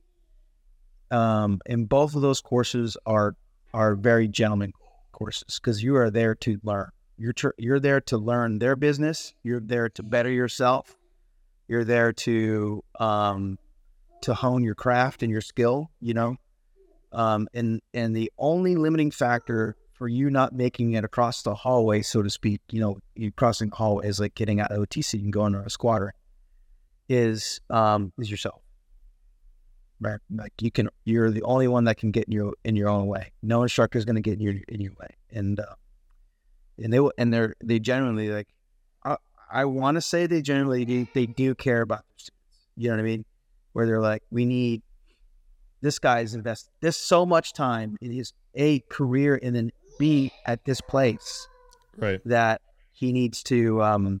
Um, 1.10 1.60
and 1.66 1.88
both 1.88 2.14
of 2.16 2.22
those 2.22 2.40
courses 2.40 2.96
are 3.06 3.36
are 3.74 3.94
very 3.96 4.28
gentleman 4.28 4.72
courses 5.12 5.60
because 5.60 5.82
you 5.82 5.96
are 5.96 6.10
there 6.10 6.34
to 6.36 6.58
learn. 6.62 6.88
You're 7.18 7.32
tr- 7.32 7.58
you're 7.58 7.80
there 7.80 8.00
to 8.02 8.16
learn 8.16 8.58
their 8.58 8.76
business. 8.76 9.34
You're 9.42 9.60
there 9.60 9.88
to 9.90 10.02
better 10.02 10.30
yourself. 10.30 10.96
You're 11.68 11.84
there 11.84 12.12
to 12.12 12.82
um, 12.98 13.58
to 14.22 14.34
hone 14.34 14.64
your 14.64 14.74
craft 14.74 15.22
and 15.22 15.30
your 15.30 15.40
skill. 15.40 15.90
You 16.00 16.14
know, 16.14 16.36
um, 17.12 17.48
and 17.52 17.80
and 17.92 18.14
the 18.16 18.32
only 18.38 18.76
limiting 18.76 19.10
factor 19.10 19.76
for 19.92 20.08
you 20.08 20.30
not 20.30 20.52
making 20.52 20.92
it 20.92 21.04
across 21.04 21.42
the 21.42 21.54
hallway, 21.54 22.02
so 22.02 22.22
to 22.22 22.28
speak, 22.28 22.60
you 22.70 22.80
know, 22.80 22.98
you 23.14 23.30
crossing 23.30 23.70
the 23.70 23.76
hallway 23.76 24.08
is 24.08 24.18
like 24.18 24.34
getting 24.34 24.60
out 24.60 24.72
of 24.72 24.78
OTC 24.78 25.14
and 25.14 25.32
going 25.32 25.52
to 25.52 25.60
a 25.60 25.70
squadron, 25.70 26.12
is 27.08 27.60
um, 27.70 28.12
is 28.18 28.30
yourself. 28.30 28.63
Right, 30.00 30.18
like 30.30 30.52
you 30.60 30.70
can, 30.70 30.90
you're 31.04 31.30
the 31.30 31.42
only 31.42 31.68
one 31.68 31.84
that 31.84 31.96
can 31.96 32.10
get 32.10 32.24
in 32.24 32.32
your 32.32 32.52
in 32.64 32.76
your 32.76 32.88
own 32.88 33.06
way. 33.06 33.32
No 33.42 33.62
instructor 33.62 33.98
is 33.98 34.04
going 34.04 34.16
to 34.16 34.22
get 34.22 34.34
in 34.34 34.40
your 34.40 34.54
in 34.68 34.80
your 34.80 34.92
way, 35.00 35.08
and 35.30 35.58
uh, 35.58 35.74
and 36.82 36.92
they 36.92 37.00
will, 37.00 37.12
and 37.16 37.32
they're 37.32 37.54
they 37.62 37.78
genuinely 37.78 38.28
like, 38.28 38.48
I, 39.04 39.16
I 39.50 39.64
want 39.64 39.96
to 39.96 40.00
say 40.00 40.26
they 40.26 40.42
generally 40.42 40.84
do, 40.84 41.06
they 41.14 41.26
do 41.26 41.54
care 41.54 41.80
about 41.80 42.00
their 42.00 42.18
students. 42.18 42.58
You 42.76 42.88
know 42.88 42.96
what 42.96 43.00
I 43.00 43.04
mean? 43.04 43.24
Where 43.72 43.86
they're 43.86 44.00
like, 44.00 44.22
we 44.30 44.44
need 44.44 44.82
this 45.84 45.98
guy's 45.98 46.34
invested 46.34 46.72
this 46.80 46.96
so 46.96 47.26
much 47.26 47.52
time 47.52 47.96
in 48.00 48.10
his 48.10 48.32
a 48.54 48.80
career 48.88 49.38
and 49.42 49.54
then 49.54 49.70
b 49.98 50.32
at 50.46 50.64
this 50.64 50.80
place 50.80 51.46
right 51.98 52.20
that 52.24 52.62
he 52.90 53.12
needs 53.12 53.42
to 53.42 53.82
um 53.82 54.20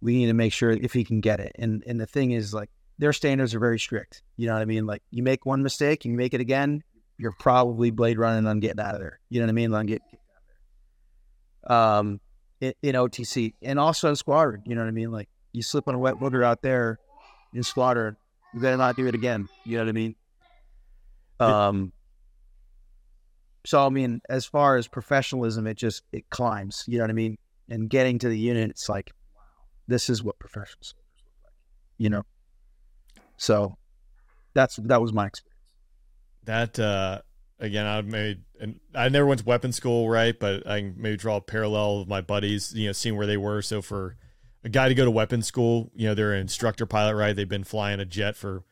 we 0.00 0.16
need 0.16 0.26
to 0.26 0.34
make 0.34 0.52
sure 0.52 0.70
if 0.70 0.92
he 0.92 1.02
can 1.02 1.20
get 1.20 1.40
it 1.40 1.50
and 1.58 1.82
and 1.86 2.00
the 2.00 2.06
thing 2.06 2.30
is 2.30 2.54
like 2.54 2.70
their 2.98 3.12
standards 3.12 3.54
are 3.54 3.58
very 3.58 3.78
strict 3.78 4.22
you 4.36 4.46
know 4.46 4.52
what 4.52 4.62
i 4.62 4.64
mean 4.64 4.86
like 4.86 5.02
you 5.10 5.22
make 5.22 5.44
one 5.46 5.62
mistake 5.62 6.04
and 6.04 6.12
you 6.12 6.18
make 6.18 6.34
it 6.34 6.40
again 6.40 6.82
you're 7.18 7.34
probably 7.38 7.90
blade 7.90 8.18
running 8.18 8.46
on 8.46 8.60
getting 8.60 8.80
out 8.80 8.94
of 8.94 9.00
there 9.00 9.20
you 9.30 9.40
know 9.40 9.46
what 9.46 9.50
i 9.50 9.54
mean 9.54 9.72
on 9.72 9.86
getting 9.86 10.06
out 10.12 10.18
of 11.66 11.68
there 11.68 11.76
um 11.76 12.20
in, 12.60 12.72
in 12.82 12.94
otc 12.94 13.54
and 13.62 13.78
also 13.78 14.08
in 14.08 14.16
squadron 14.16 14.62
you 14.66 14.74
know 14.74 14.82
what 14.82 14.88
i 14.88 14.92
mean 14.92 15.10
like 15.10 15.28
you 15.52 15.62
slip 15.62 15.88
on 15.88 15.94
a 15.94 15.98
wet 15.98 16.14
booger 16.16 16.44
out 16.44 16.62
there 16.62 16.98
in 17.52 17.62
squadron 17.62 18.16
you 18.52 18.60
better 18.60 18.76
not 18.76 18.96
do 18.96 19.06
it 19.06 19.14
again 19.14 19.48
you 19.64 19.76
know 19.76 19.84
what 19.84 19.88
i 19.88 19.92
mean 19.92 20.14
um, 21.40 21.92
so 23.66 23.84
I 23.84 23.88
mean, 23.88 24.20
as 24.28 24.44
far 24.44 24.76
as 24.76 24.86
professionalism, 24.86 25.66
it 25.66 25.76
just 25.76 26.02
it 26.12 26.28
climbs. 26.30 26.84
You 26.86 26.98
know 26.98 27.04
what 27.04 27.10
I 27.10 27.14
mean? 27.14 27.38
And 27.68 27.88
getting 27.88 28.18
to 28.20 28.28
the 28.28 28.38
unit, 28.38 28.70
it's 28.70 28.88
like, 28.88 29.10
wow, 29.34 29.42
this 29.88 30.10
is 30.10 30.22
what 30.22 30.38
professional 30.38 30.82
soldiers 30.82 31.24
look 31.26 31.36
like. 31.44 31.52
You 31.98 32.10
know. 32.10 32.22
So 33.36 33.76
that's 34.54 34.76
that 34.76 35.00
was 35.00 35.12
my 35.12 35.26
experience. 35.26 35.60
That 36.44 36.78
uh, 36.78 37.22
again, 37.58 37.86
I 37.86 38.00
made 38.02 38.42
and 38.60 38.80
I 38.94 39.08
never 39.08 39.26
went 39.26 39.40
to 39.40 39.46
weapon 39.46 39.72
school, 39.72 40.08
right? 40.08 40.38
But 40.38 40.66
I 40.66 40.80
can 40.80 40.94
maybe 40.96 41.16
draw 41.16 41.36
a 41.36 41.40
parallel 41.40 42.00
with 42.00 42.08
my 42.08 42.20
buddies, 42.20 42.72
you 42.74 42.86
know, 42.86 42.92
seeing 42.92 43.16
where 43.16 43.26
they 43.26 43.36
were. 43.36 43.62
So 43.62 43.82
for 43.82 44.16
a 44.62 44.68
guy 44.68 44.88
to 44.88 44.94
go 44.94 45.04
to 45.04 45.10
weapon 45.10 45.42
school, 45.42 45.90
you 45.94 46.08
know, 46.08 46.14
they're 46.14 46.32
an 46.32 46.40
instructor 46.40 46.86
pilot, 46.86 47.14
right? 47.14 47.34
They've 47.34 47.48
been 47.48 47.64
flying 47.64 48.00
a 48.00 48.04
jet 48.04 48.36
for 48.36 48.64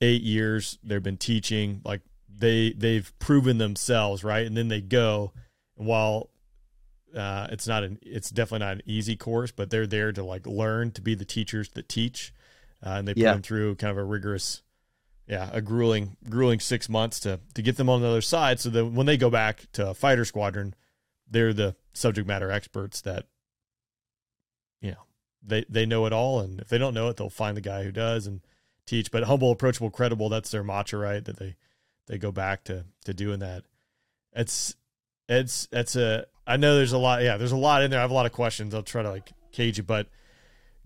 eight 0.00 0.22
years. 0.22 0.78
They've 0.82 1.02
been 1.02 1.16
teaching, 1.16 1.80
like 1.84 2.02
they 2.28 2.72
they've 2.72 3.12
proven 3.18 3.58
themselves, 3.58 4.24
right? 4.24 4.46
And 4.46 4.56
then 4.56 4.68
they 4.68 4.80
go. 4.80 5.32
And 5.78 5.86
while 5.86 6.30
uh, 7.16 7.48
it's 7.50 7.66
not 7.66 7.84
an, 7.84 7.98
it's 8.02 8.30
definitely 8.30 8.66
not 8.66 8.76
an 8.76 8.82
easy 8.86 9.16
course, 9.16 9.50
but 9.50 9.70
they're 9.70 9.86
there 9.86 10.12
to 10.12 10.22
like 10.22 10.46
learn 10.46 10.90
to 10.92 11.02
be 11.02 11.14
the 11.14 11.24
teachers 11.24 11.70
that 11.70 11.88
teach, 11.88 12.32
uh, 12.84 12.90
and 12.90 13.06
they 13.08 13.14
put 13.14 13.22
Yeah. 13.22 13.32
them 13.32 13.42
through 13.42 13.76
kind 13.76 13.90
of 13.90 13.98
a 13.98 14.04
rigorous, 14.04 14.62
yeah, 15.26 15.50
a 15.52 15.60
grueling, 15.60 16.16
grueling 16.28 16.60
six 16.60 16.88
months 16.88 17.20
to 17.20 17.40
to 17.54 17.62
get 17.62 17.76
them 17.76 17.88
on 17.88 18.00
the 18.02 18.08
other 18.08 18.20
side, 18.22 18.60
so 18.60 18.70
that 18.70 18.86
when 18.86 19.06
they 19.06 19.16
go 19.16 19.30
back 19.30 19.66
to 19.72 19.88
a 19.90 19.94
fighter 19.94 20.24
squadron, 20.24 20.74
they're 21.28 21.52
the 21.52 21.76
subject 21.92 22.26
matter 22.26 22.50
experts 22.50 23.00
that, 23.02 23.26
you 24.80 24.90
know, 24.92 25.04
they 25.42 25.64
they 25.68 25.86
know 25.86 26.06
it 26.06 26.12
all, 26.12 26.40
and 26.40 26.60
if 26.60 26.68
they 26.68 26.78
don't 26.78 26.94
know 26.94 27.08
it, 27.08 27.16
they'll 27.16 27.30
find 27.30 27.56
the 27.56 27.60
guy 27.60 27.84
who 27.84 27.92
does 27.92 28.26
and 28.26 28.40
teach. 28.86 29.10
But 29.10 29.24
humble, 29.24 29.50
approachable, 29.52 29.90
credible, 29.90 30.28
that's 30.28 30.50
their 30.50 30.64
mantra, 30.64 30.98
right? 30.98 31.24
That 31.24 31.38
they 31.38 31.56
they 32.06 32.18
go 32.18 32.32
back 32.32 32.64
to 32.64 32.84
to 33.04 33.14
doing 33.14 33.38
that. 33.40 33.64
It's 34.32 34.74
it's 35.28 35.68
it's 35.72 35.96
a 35.96 36.26
I 36.46 36.56
know 36.56 36.76
there's 36.76 36.92
a 36.92 36.98
lot 36.98 37.22
yeah, 37.22 37.36
there's 37.36 37.52
a 37.52 37.56
lot 37.56 37.82
in 37.82 37.90
there. 37.90 38.00
I 38.00 38.02
have 38.02 38.10
a 38.10 38.14
lot 38.14 38.26
of 38.26 38.32
questions. 38.32 38.74
I'll 38.74 38.82
try 38.82 39.02
to 39.02 39.10
like 39.10 39.30
cage 39.52 39.78
it, 39.78 39.86
but 39.86 40.08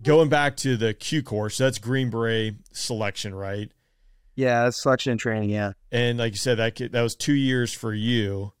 going 0.05 0.29
back 0.29 0.55
to 0.57 0.77
the 0.77 0.93
Q 0.93 1.23
course, 1.23 1.57
that's 1.57 1.79
Green 1.79 2.09
Beret 2.09 2.55
selection, 2.71 3.35
right? 3.35 3.71
Yeah, 4.35 4.63
that's 4.63 4.81
selection 4.81 5.11
and 5.11 5.19
training. 5.19 5.49
Yeah. 5.49 5.73
And 5.91 6.19
like 6.19 6.33
you 6.33 6.37
said, 6.37 6.57
that 6.59 6.75
could, 6.75 6.91
that 6.91 7.01
was 7.01 7.15
two 7.15 7.33
years 7.33 7.73
for 7.73 7.93
you, 7.93 8.53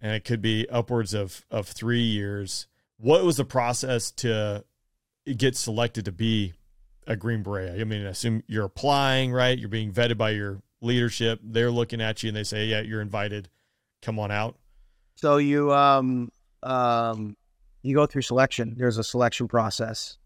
and 0.00 0.14
it 0.14 0.24
could 0.24 0.40
be 0.40 0.68
upwards 0.70 1.14
of 1.14 1.44
of 1.50 1.66
three 1.66 2.02
years. 2.02 2.66
What 2.98 3.24
was 3.24 3.36
the 3.36 3.44
process 3.44 4.10
to 4.12 4.64
get 5.36 5.56
selected 5.56 6.04
to 6.06 6.12
be 6.12 6.54
a 7.06 7.16
Green 7.16 7.42
Beret? 7.42 7.80
I 7.80 7.84
mean, 7.84 8.06
I 8.06 8.10
assume 8.10 8.42
you're 8.46 8.64
applying, 8.64 9.32
right? 9.32 9.58
You're 9.58 9.68
being 9.68 9.92
vetted 9.92 10.18
by 10.18 10.30
your 10.30 10.62
leadership. 10.80 11.40
They're 11.42 11.70
looking 11.70 12.00
at 12.00 12.22
you 12.22 12.28
and 12.28 12.36
they 12.36 12.44
say, 12.44 12.66
"Yeah, 12.66 12.80
you're 12.80 13.02
invited. 13.02 13.48
Come 14.02 14.18
on 14.18 14.30
out." 14.30 14.56
So 15.16 15.38
you 15.38 15.72
um 15.72 16.30
um 16.62 17.36
you 17.82 17.94
go 17.94 18.06
through 18.06 18.22
selection. 18.22 18.74
There's 18.76 18.98
a 18.98 19.04
selection 19.04 19.48
process. 19.48 20.18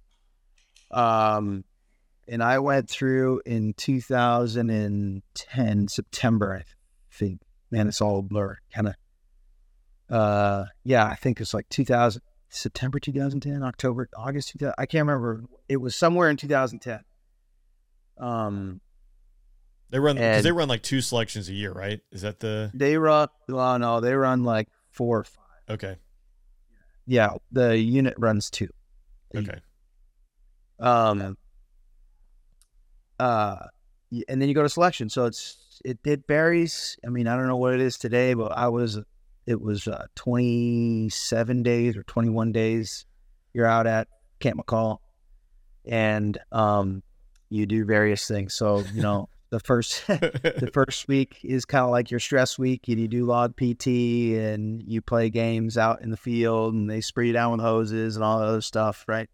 Um 0.92 1.64
and 2.28 2.42
I 2.42 2.60
went 2.60 2.88
through 2.88 3.42
in 3.44 3.74
2010 3.74 5.88
September, 5.88 6.56
I 6.60 6.64
think. 7.10 7.40
Man, 7.70 7.88
it's 7.88 8.00
all 8.00 8.20
a 8.20 8.22
blur. 8.22 8.58
Kind 8.74 8.88
of 8.88 8.94
uh 10.14 10.64
yeah, 10.84 11.06
I 11.06 11.14
think 11.14 11.40
it's 11.40 11.54
like 11.54 11.68
2000 11.68 12.20
September 12.48 12.98
2010, 13.00 13.62
October, 13.62 14.08
August 14.16 14.50
2000. 14.50 14.74
I 14.76 14.86
can't 14.86 15.06
remember. 15.06 15.44
It 15.68 15.78
was 15.78 15.96
somewhere 15.96 16.28
in 16.28 16.36
2010. 16.36 17.00
Um 18.18 18.80
They 19.90 19.98
run 19.98 20.16
because 20.16 20.44
they 20.44 20.52
run 20.52 20.68
like 20.68 20.82
two 20.82 21.00
selections 21.00 21.48
a 21.48 21.54
year, 21.54 21.72
right? 21.72 22.00
Is 22.10 22.22
that 22.22 22.40
the 22.40 22.70
they 22.74 22.98
run 22.98 23.28
well 23.48 23.78
no, 23.78 24.00
they 24.00 24.14
run 24.14 24.44
like 24.44 24.68
four 24.90 25.20
or 25.20 25.24
five. 25.24 25.44
okay? 25.70 25.96
Yeah, 27.06 27.30
the 27.50 27.76
unit 27.76 28.14
runs 28.18 28.50
two. 28.50 28.68
Okay, 29.34 29.60
Um, 30.82 31.36
uh, 33.18 33.56
and 34.28 34.42
then 34.42 34.48
you 34.48 34.54
go 34.54 34.62
to 34.62 34.68
selection. 34.68 35.08
So 35.08 35.24
it's 35.24 35.80
it 35.84 35.98
it 36.04 36.24
varies. 36.26 36.98
I 37.06 37.08
mean, 37.08 37.26
I 37.26 37.36
don't 37.36 37.46
know 37.46 37.56
what 37.56 37.72
it 37.72 37.80
is 37.80 37.96
today, 37.96 38.34
but 38.34 38.52
I 38.52 38.68
was 38.68 38.98
it 39.46 39.60
was 39.60 39.88
uh, 39.88 40.06
twenty 40.14 41.08
seven 41.08 41.62
days 41.62 41.96
or 41.96 42.02
twenty 42.02 42.28
one 42.28 42.52
days 42.52 43.06
you're 43.54 43.66
out 43.66 43.86
at 43.86 44.08
Camp 44.40 44.60
McCall, 44.60 44.98
and 45.86 46.36
um, 46.50 47.02
you 47.48 47.66
do 47.66 47.84
various 47.84 48.26
things. 48.26 48.54
So 48.54 48.82
you 48.92 49.02
know, 49.02 49.28
the 49.50 49.60
first 49.60 50.04
the 50.08 50.70
first 50.72 51.06
week 51.08 51.38
is 51.44 51.64
kind 51.64 51.84
of 51.84 51.90
like 51.90 52.10
your 52.10 52.20
stress 52.20 52.58
week, 52.58 52.88
and 52.88 52.98
you 52.98 53.08
do 53.08 53.24
log 53.24 53.56
PT 53.56 53.86
and 53.86 54.82
you 54.82 55.00
play 55.00 55.30
games 55.30 55.78
out 55.78 56.02
in 56.02 56.10
the 56.10 56.16
field, 56.16 56.74
and 56.74 56.90
they 56.90 57.00
spray 57.00 57.28
you 57.28 57.32
down 57.32 57.52
with 57.52 57.60
hoses 57.60 58.16
and 58.16 58.24
all 58.24 58.40
that 58.40 58.46
other 58.46 58.60
stuff, 58.60 59.04
right? 59.06 59.30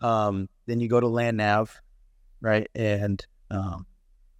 Um, 0.00 0.48
then 0.66 0.80
you 0.80 0.88
go 0.88 1.00
to 1.00 1.06
land 1.08 1.36
nav, 1.38 1.80
right? 2.40 2.68
And 2.74 3.24
um, 3.50 3.86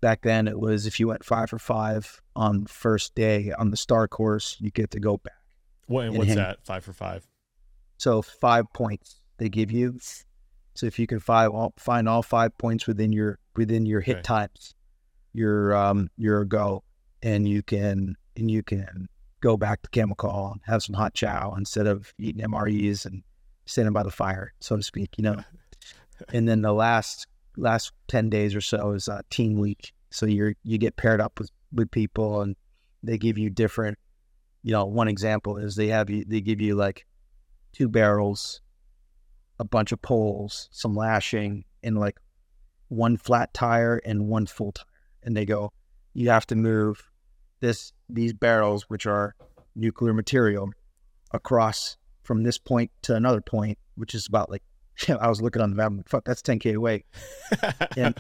back 0.01 0.23
then 0.23 0.49
it 0.49 0.59
was 0.59 0.87
if 0.87 1.01
you 1.01 1.09
went 1.09 1.25
five 1.25 1.51
for 1.51 1.59
five 1.59 2.21
on 2.35 2.67
first 2.67 3.15
day 3.15 3.53
on 3.59 3.71
the 3.71 3.77
star 3.77 4.07
course, 4.09 4.57
you 4.61 4.71
get 4.71 4.91
to 4.93 5.01
go 5.01 5.17
back. 5.19 5.33
What, 5.87 6.07
And 6.07 6.17
what's 6.19 6.29
hang- 6.29 6.37
that? 6.39 6.59
Five 6.65 6.85
for 6.85 6.93
five. 6.93 7.27
So 7.99 8.21
five 8.23 8.67
points 8.75 9.21
they 9.39 9.49
give 9.49 9.71
you. 9.71 9.99
So 10.75 10.87
if 10.87 10.99
you 10.99 11.07
can 11.07 11.21
find 11.21 11.51
all, 11.53 11.73
find 11.79 12.09
all 12.09 12.23
five 12.23 12.57
points 12.59 12.87
within 12.87 13.13
your 13.13 13.39
within 13.55 13.87
your 13.87 14.01
hit 14.03 14.17
Okay. 14.17 14.23
times, 14.23 14.75
you're 15.33 15.75
um 15.75 16.11
you're 16.19 16.45
go, 16.45 16.83
and 17.23 17.49
you 17.49 17.63
can 17.63 18.17
and 18.37 18.51
you 18.51 18.63
can 18.63 19.09
go 19.41 19.57
back 19.57 19.81
to 19.83 19.89
Camp 19.91 20.13
McCall 20.15 20.53
and 20.53 20.61
have 20.67 20.83
some 20.83 20.95
hot 20.95 21.15
chow 21.15 21.55
instead 21.57 21.87
of 21.87 22.13
eating 22.19 22.45
MREs 22.45 23.07
and 23.07 23.23
standing 23.67 23.93
by 23.93 24.03
the 24.03 24.11
fire, 24.11 24.53
so 24.61 24.77
to 24.77 24.83
speak. 24.83 25.19
You 25.19 25.25
know. 25.25 25.37
and 26.33 26.49
then 26.49 26.63
the 26.63 26.73
last 26.73 27.27
last 27.57 27.93
ten 28.09 28.31
days 28.31 28.55
or 28.55 28.61
so 28.61 28.93
is 28.93 29.09
uh, 29.09 29.23
team 29.31 29.59
week. 29.59 29.93
So 30.11 30.27
you're 30.27 30.55
you 30.63 30.79
get 30.79 30.97
paired 30.97 31.21
up 31.21 31.39
with 31.39 31.51
with 31.73 31.91
people 31.91 32.43
and 32.43 32.57
they 33.03 33.19
give 33.19 33.39
you 33.39 33.51
different. 33.51 33.99
You 34.63 34.73
know, 34.73 34.87
one 34.87 35.09
example 35.09 35.59
is 35.59 35.77
they 35.77 35.89
have 35.89 36.11
you 36.11 36.25
they 36.27 36.41
give 36.41 36.61
you 36.61 36.75
like 36.75 37.07
two 37.73 37.89
barrels, 37.89 38.61
a 39.59 39.65
bunch 39.65 39.93
of 39.93 40.03
poles, 40.03 40.69
some 40.73 40.95
lashing, 40.95 41.65
and 41.83 41.99
like 41.99 42.17
one 42.89 43.17
flat 43.17 43.53
tire 43.53 44.01
and 44.05 44.29
one 44.29 44.47
full 44.47 44.73
tire. 44.73 44.87
And 45.23 45.37
they 45.37 45.45
go, 45.45 45.73
you 46.15 46.31
have 46.31 46.47
to 46.47 46.57
move 46.57 47.11
this 47.61 47.93
these 48.09 48.33
barrels, 48.33 48.85
which 48.89 49.07
are 49.07 49.35
nuclear 49.75 50.15
material, 50.15 50.71
across 51.33 51.97
from 52.27 52.43
this 52.43 52.59
point 52.59 52.91
to 53.03 53.15
another 53.15 53.41
point, 53.41 53.79
which 53.95 54.15
is 54.15 54.27
about 54.27 54.51
like 54.51 54.63
I 55.09 55.29
was 55.29 55.41
looking 55.41 55.63
on 55.63 55.71
the 55.71 55.77
map, 55.77 55.87
I'm 55.87 55.97
like, 55.99 56.09
fuck, 56.09 56.25
that's 56.25 56.43
10k 56.43 56.75
away, 56.75 57.05
and 57.97 58.15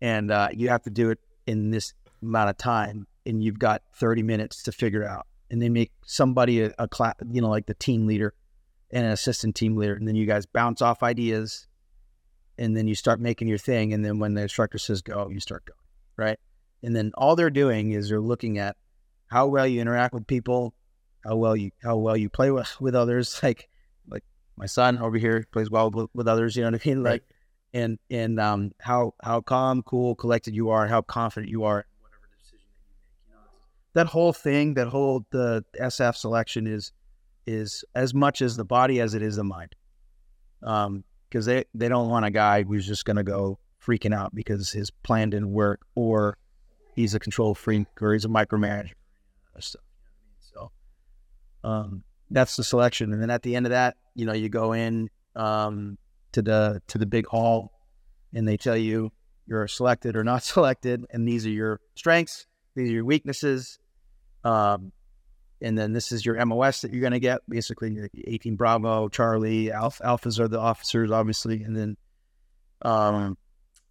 and 0.00 0.30
uh, 0.30 0.48
you 0.52 0.68
have 0.68 0.82
to 0.82 0.90
do 0.90 1.10
it 1.10 1.18
in 1.46 1.70
this 1.70 1.94
amount 2.22 2.50
of 2.50 2.58
time, 2.58 3.06
and 3.24 3.42
you've 3.42 3.58
got 3.58 3.82
30 3.94 4.22
minutes 4.22 4.62
to 4.64 4.72
figure 4.72 5.06
out. 5.06 5.26
And 5.50 5.62
they 5.62 5.68
make 5.68 5.92
somebody 6.04 6.62
a, 6.62 6.74
a 6.78 6.88
class, 6.88 7.14
you 7.30 7.40
know, 7.40 7.48
like 7.48 7.66
the 7.66 7.74
team 7.74 8.06
leader 8.06 8.34
and 8.90 9.06
an 9.06 9.12
assistant 9.12 9.54
team 9.54 9.76
leader, 9.76 9.94
and 9.94 10.06
then 10.06 10.16
you 10.16 10.26
guys 10.26 10.44
bounce 10.44 10.82
off 10.82 11.02
ideas, 11.02 11.66
and 12.58 12.76
then 12.76 12.88
you 12.88 12.94
start 12.94 13.20
making 13.20 13.48
your 13.48 13.58
thing, 13.58 13.92
and 13.92 14.04
then 14.04 14.18
when 14.18 14.34
the 14.34 14.42
instructor 14.42 14.78
says 14.78 15.02
go, 15.02 15.28
you 15.30 15.40
start 15.40 15.64
going, 15.64 15.78
right? 16.16 16.38
And 16.82 16.94
then 16.94 17.12
all 17.16 17.36
they're 17.36 17.50
doing 17.50 17.92
is 17.92 18.08
they're 18.08 18.20
looking 18.20 18.58
at 18.58 18.76
how 19.28 19.46
well 19.46 19.66
you 19.66 19.80
interact 19.80 20.14
with 20.14 20.26
people, 20.26 20.74
how 21.26 21.36
well 21.36 21.56
you 21.56 21.70
how 21.82 21.96
well 21.96 22.16
you 22.16 22.28
play 22.28 22.50
with, 22.50 22.80
with 22.80 22.94
others, 22.94 23.40
like 23.42 23.68
like 24.08 24.24
my 24.56 24.66
son 24.66 24.98
over 24.98 25.18
here 25.18 25.44
plays 25.52 25.70
well 25.70 25.90
with, 25.90 26.08
with 26.14 26.28
others, 26.28 26.56
you 26.56 26.62
know 26.62 26.70
what 26.70 26.80
I 26.84 26.88
mean? 26.88 27.02
Right. 27.02 27.10
Like 27.12 27.22
and 27.74 27.98
and 28.10 28.40
um 28.40 28.72
how 28.80 29.14
how 29.22 29.40
calm, 29.40 29.82
cool, 29.82 30.14
collected 30.14 30.54
you 30.54 30.70
are, 30.70 30.86
how 30.86 31.02
confident 31.02 31.50
you 31.50 31.64
are 31.64 31.84
whatever 32.00 32.28
decision 32.38 32.66
that 32.72 32.80
you 32.80 32.94
make. 32.94 33.28
You 33.28 33.34
know, 33.34 33.40
that 33.94 34.06
whole 34.06 34.32
thing, 34.32 34.74
that 34.74 34.88
whole 34.88 35.26
the 35.30 35.64
SF 35.80 36.16
selection 36.16 36.66
is 36.66 36.92
is 37.46 37.84
as 37.94 38.14
much 38.14 38.42
as 38.42 38.56
the 38.56 38.64
body 38.64 39.00
as 39.00 39.14
it 39.14 39.22
is 39.22 39.36
the 39.36 39.44
mind. 39.44 39.74
Um, 40.62 41.04
because 41.28 41.46
they 41.46 41.64
they 41.74 41.88
don't 41.88 42.08
want 42.08 42.24
a 42.24 42.30
guy 42.30 42.62
who's 42.62 42.86
just 42.86 43.04
gonna 43.04 43.24
go 43.24 43.58
freaking 43.84 44.14
out 44.14 44.34
because 44.34 44.70
his 44.70 44.90
plan 44.90 45.30
didn't 45.30 45.52
work, 45.52 45.80
or 45.94 46.38
he's 46.94 47.14
a 47.14 47.18
control 47.18 47.54
freak, 47.54 47.86
or 48.00 48.12
he's 48.12 48.24
a 48.24 48.28
micromanager 48.28 48.92
Stuff. 49.58 49.82
You 49.96 50.04
know 50.04 50.10
what 50.10 50.18
I 50.18 50.24
mean? 50.24 50.36
So, 50.40 50.70
um, 51.66 52.04
that's 52.30 52.56
the 52.56 52.64
selection, 52.64 53.12
and 53.12 53.20
then 53.20 53.30
at 53.30 53.42
the 53.42 53.56
end 53.56 53.66
of 53.66 53.70
that, 53.70 53.96
you 54.14 54.24
know, 54.24 54.32
you 54.32 54.48
go 54.48 54.72
in 54.72 55.10
um 55.34 55.98
to 56.32 56.40
the 56.40 56.80
to 56.86 56.98
the 56.98 57.06
big 57.06 57.26
hall, 57.26 57.72
and 58.32 58.46
they 58.46 58.56
tell 58.56 58.76
you 58.76 59.10
you're 59.46 59.66
selected 59.66 60.16
or 60.16 60.22
not 60.22 60.42
selected, 60.54 61.04
and 61.10 61.26
these 61.26 61.44
are 61.44 61.50
your 61.50 61.80
strengths, 61.96 62.46
these 62.76 62.88
are 62.88 62.92
your 62.92 63.04
weaknesses, 63.04 63.78
um, 64.44 64.92
and 65.60 65.76
then 65.76 65.92
this 65.92 66.12
is 66.12 66.24
your 66.24 66.44
MOS 66.46 66.82
that 66.82 66.92
you're 66.92 67.00
going 67.00 67.12
to 67.12 67.20
get. 67.20 67.40
Basically, 67.48 67.92
your 67.92 68.08
18 68.26 68.54
Bravo, 68.54 69.08
Charlie, 69.08 69.72
Alpha, 69.72 70.04
Alphas 70.04 70.38
are 70.38 70.48
the 70.48 70.60
officers, 70.60 71.10
obviously, 71.10 71.62
and 71.64 71.76
then, 71.76 71.96
um, 72.82 73.36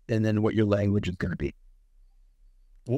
and 0.08 0.24
then 0.24 0.42
what 0.42 0.54
your 0.54 0.66
language 0.66 1.10
is 1.10 1.16
going 1.16 1.32
to 1.32 1.38
be. 1.38 1.54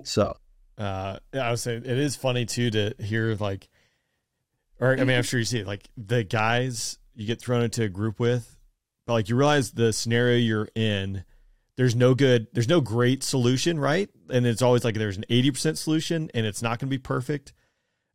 So, 0.03 0.37
uh 0.77 1.17
I 1.33 1.49
would 1.49 1.59
say 1.59 1.77
it 1.77 1.85
is 1.85 2.15
funny 2.15 2.45
too 2.45 2.69
to 2.69 2.93
hear 2.99 3.35
like 3.39 3.67
or 4.79 4.93
I 4.93 5.03
mean 5.03 5.17
I'm 5.17 5.23
sure 5.23 5.39
you 5.39 5.45
see 5.45 5.59
it 5.59 5.67
like 5.67 5.87
the 5.95 6.23
guys 6.23 6.97
you 7.15 7.25
get 7.25 7.41
thrown 7.41 7.63
into 7.63 7.83
a 7.83 7.89
group 7.89 8.19
with 8.19 8.57
but 9.05 9.13
like 9.13 9.29
you 9.29 9.35
realize 9.35 9.71
the 9.71 9.93
scenario 9.93 10.37
you're 10.37 10.69
in 10.75 11.23
there's 11.75 11.95
no 11.95 12.15
good 12.15 12.47
there's 12.53 12.67
no 12.67 12.81
great 12.81 13.23
solution 13.23 13.79
right 13.79 14.09
and 14.29 14.45
it's 14.45 14.61
always 14.61 14.83
like 14.83 14.95
there's 14.95 15.17
an 15.17 15.25
80% 15.29 15.77
solution 15.77 16.29
and 16.33 16.45
it's 16.45 16.61
not 16.61 16.79
going 16.79 16.89
to 16.89 16.97
be 16.97 16.97
perfect 16.97 17.53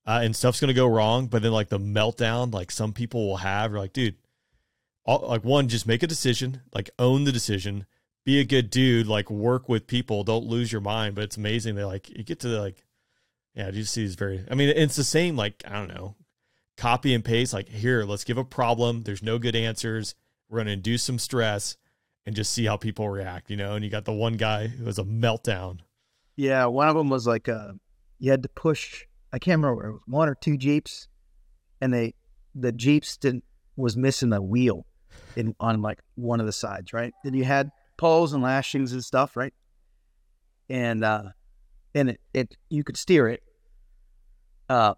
uh, 0.05 0.21
and 0.23 0.35
stuff's 0.35 0.61
going 0.61 0.69
to 0.69 0.75
go 0.75 0.87
wrong 0.87 1.27
but 1.27 1.43
then 1.43 1.53
like 1.53 1.69
the 1.69 1.79
meltdown 1.79 2.53
like 2.53 2.71
some 2.71 2.93
people 2.93 3.27
will 3.27 3.39
have 3.39 3.71
you're 3.71 3.81
like 3.81 3.93
dude 3.93 4.17
all, 5.05 5.27
like 5.29 5.45
one 5.45 5.69
just 5.69 5.87
make 5.87 6.03
a 6.03 6.07
decision 6.07 6.63
like 6.75 6.91
own 6.99 7.25
the 7.25 7.33
decision 7.33 7.87
be 8.25 8.41
a 8.41 8.45
good 8.45 8.71
dude, 8.71 9.07
like 9.07 9.31
work 9.31 9.69
with 9.69 9.87
people, 9.87 10.25
don't 10.25 10.47
lose 10.47 10.71
your 10.71 10.81
mind. 10.81 11.15
But 11.15 11.25
it's 11.25 11.37
amazing 11.37 11.75
They 11.75 11.85
like 11.85 12.09
you 12.11 12.25
get 12.25 12.41
to 12.41 12.49
like, 12.49 12.85
yeah, 13.55 13.71
you 13.71 13.85
see 13.85 14.03
these 14.03 14.15
very. 14.15 14.45
I 14.51 14.55
mean, 14.55 14.69
it's 14.69 14.97
the 14.97 15.05
same. 15.05 15.37
Like 15.37 15.63
I 15.67 15.73
don't 15.73 15.89
know, 15.89 16.15
copy 16.77 17.15
and 17.15 17.25
paste. 17.25 17.53
Like 17.53 17.69
here, 17.69 18.05
let's 18.05 18.25
give 18.25 18.39
a 18.39 18.45
problem. 18.45 19.03
There's 19.03 19.23
no 19.23 19.39
good 19.39 19.57
answers. 19.57 20.15
We're 20.49 20.59
gonna 20.59 20.73
induce 20.73 21.03
some 21.03 21.19
stress 21.19 21.77
and 22.27 22.37
just 22.37 22.53
see 22.53 22.65
how 22.67 22.77
people 22.77 23.09
react. 23.09 23.51
You 23.51 23.57
know, 23.57 23.75
and 23.75 23.85
you 23.85 23.91
got 23.91 24.05
the 24.05 24.13
one 24.13 24.35
guy 24.35 24.69
who 24.69 24.85
has 24.87 24.99
a 24.99 25.05
meltdown. 25.05 25.81
yeah, 26.37 26.67
one 26.67 26.89
of 26.89 26.97
them 26.97 27.09
was 27.09 27.27
like, 27.27 27.49
uh, 27.49 27.73
you 28.19 28.31
had 28.31 28.43
to 28.43 28.49
push, 28.49 29.05
I 29.33 29.39
can't 29.39 29.61
remember, 29.63 29.89
it 29.89 29.93
was 29.93 30.03
one 30.07 30.29
or 30.29 30.35
two 30.35 30.57
Jeeps, 30.57 31.09
and 31.81 31.93
they, 31.93 32.15
the 32.55 32.73
Jeeps 32.73 33.17
didn't, 33.17 33.45
was 33.77 33.97
missing 33.97 34.33
a 34.33 34.41
wheel 34.41 34.87
in 35.37 35.55
on 35.59 35.83
like 35.83 36.01
one 36.15 36.41
of 36.41 36.47
the 36.47 36.53
sides, 36.53 36.93
right? 36.93 37.13
Then 37.25 37.35
you 37.35 37.45
had 37.45 37.71
poles 37.99 38.33
and 38.33 38.43
lashings 38.43 38.93
and 38.93 39.03
stuff, 39.05 39.37
right? 39.37 39.53
And 40.69 41.05
uh 41.05 41.25
and 41.95 42.11
it, 42.11 42.21
it 42.33 42.57
you 42.71 42.85
could 42.85 42.97
steer 42.97 43.29
it. 43.29 43.43
Uh 44.69 44.95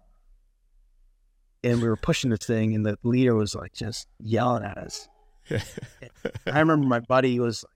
and 1.65 1.81
we 1.81 1.87
were 1.87 1.97
pushing 1.97 2.29
the 2.29 2.37
thing 2.37 2.75
and 2.75 2.85
the 2.85 2.97
leader 3.01 3.33
was 3.35 3.55
like 3.55 3.73
just 3.73 4.07
yelling 4.19 4.63
at 4.63 4.77
us. 4.77 5.09
I 5.51 6.59
remember 6.59 6.85
my 6.85 6.99
buddy 6.99 7.39
was 7.39 7.63
like 7.63 7.71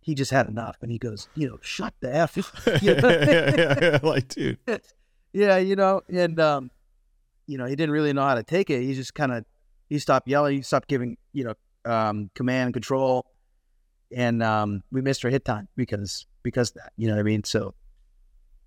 he 0.00 0.14
just 0.14 0.32
had 0.32 0.48
enough 0.48 0.76
and 0.82 0.90
he 0.90 0.98
goes, 0.98 1.28
you 1.36 1.48
know, 1.48 1.58
shut 1.62 1.94
the 2.00 2.14
F. 2.14 2.36
You 2.82 2.96
know? 2.96 3.98
like, 4.02 4.28
dude, 4.28 4.58
yeah, 5.32 5.56
you 5.56 5.76
know, 5.76 6.02
and 6.12 6.38
um, 6.40 6.70
you 7.46 7.58
know, 7.58 7.64
he 7.64 7.76
didn't 7.76 7.92
really 7.92 8.12
know 8.12 8.24
how 8.24 8.34
to 8.34 8.42
take 8.42 8.70
it. 8.70 8.82
He 8.82 8.92
just 8.94 9.14
kind 9.14 9.32
of 9.32 9.44
he 9.88 10.00
stopped 10.00 10.26
yelling, 10.26 10.56
he 10.56 10.62
stopped 10.62 10.88
giving, 10.88 11.16
you 11.32 11.44
know, 11.44 11.54
um, 11.84 12.28
command 12.34 12.66
and 12.66 12.74
control, 12.74 13.24
and 14.14 14.42
um, 14.42 14.82
we 14.90 15.00
missed 15.00 15.24
our 15.24 15.30
hit 15.30 15.44
time 15.44 15.68
because 15.76 16.26
because 16.42 16.70
of 16.70 16.76
that. 16.76 16.92
You 16.96 17.06
know 17.06 17.14
what 17.14 17.20
I 17.20 17.24
mean? 17.24 17.44
So, 17.44 17.74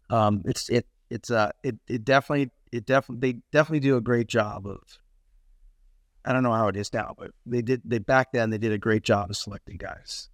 um, 0.09 0.43
it's 0.45 0.69
it 0.69 0.87
it's 1.09 1.29
uh 1.29 1.51
it 1.63 1.75
it 1.87 2.03
definitely 2.05 2.51
it 2.71 2.85
definitely 2.85 3.33
they 3.33 3.39
definitely 3.51 3.79
do 3.81 3.97
a 3.97 4.01
great 4.01 4.27
job 4.27 4.65
of. 4.67 4.79
I 6.25 6.33
don't 6.33 6.43
know 6.43 6.51
how 6.53 6.67
it 6.67 6.75
is 6.75 6.91
now, 6.93 7.15
but 7.17 7.31
they 7.45 7.61
did 7.61 7.81
they 7.85 7.99
back 7.99 8.31
then 8.33 8.49
they 8.49 8.57
did 8.57 8.73
a 8.73 8.77
great 8.77 9.03
job 9.03 9.29
of 9.29 9.37
selecting 9.37 9.77
guys 9.77 10.29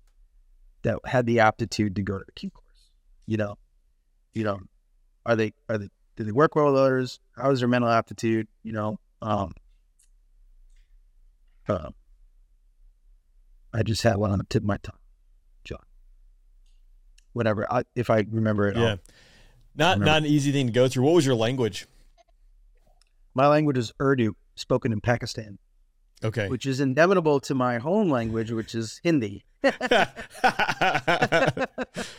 that 0.82 0.98
had 1.06 1.26
the 1.28 1.40
aptitude 1.40 1.96
to 1.98 2.02
go 2.02 2.18
to 2.18 2.24
the 2.26 2.32
Q 2.32 2.50
course. 2.50 2.66
You 3.28 3.38
know, 3.38 3.58
you 4.34 4.44
know, 4.44 4.60
are 5.26 5.36
they 5.36 5.54
are 5.70 5.78
they 5.78 5.90
do 6.16 6.24
they 6.24 6.32
work 6.32 6.56
well 6.56 6.66
with 6.72 6.76
others? 6.82 7.20
How 7.36 7.52
is 7.52 7.60
their 7.60 7.68
mental 7.70 7.90
aptitude? 7.92 8.48
You 8.64 8.74
know, 8.74 9.00
um, 9.22 9.54
uh, 11.68 11.90
I 13.74 13.84
just 13.84 14.02
had 14.02 14.18
one 14.18 14.32
on 14.32 14.38
the 14.40 14.44
tip 14.46 14.64
of 14.64 14.68
my 14.68 14.78
tongue, 14.78 14.98
John. 15.64 15.80
Whatever, 17.34 17.72
I, 17.72 17.84
if 17.96 18.10
I 18.10 18.26
remember 18.30 18.68
it. 18.68 18.78
I'll- 18.78 18.84
yeah, 18.84 18.96
not 19.76 20.00
not 20.06 20.18
an 20.20 20.26
easy 20.26 20.52
thing 20.52 20.68
to 20.68 20.74
go 20.74 20.88
through. 20.88 21.04
What 21.04 21.14
was 21.16 21.26
your 21.26 21.36
language? 21.36 21.88
My 23.34 23.48
language 23.48 23.78
is 23.78 23.92
Urdu, 24.02 24.36
spoken 24.56 24.92
in 24.92 25.02
Pakistan, 25.02 25.58
Okay, 26.24 26.48
which 26.48 26.66
is 26.66 26.80
inevitable 26.80 27.40
to 27.42 27.56
my 27.56 27.78
home 27.80 28.10
language, 28.10 28.52
which 28.52 28.74
is 28.76 29.00
Hindi. 29.04 29.44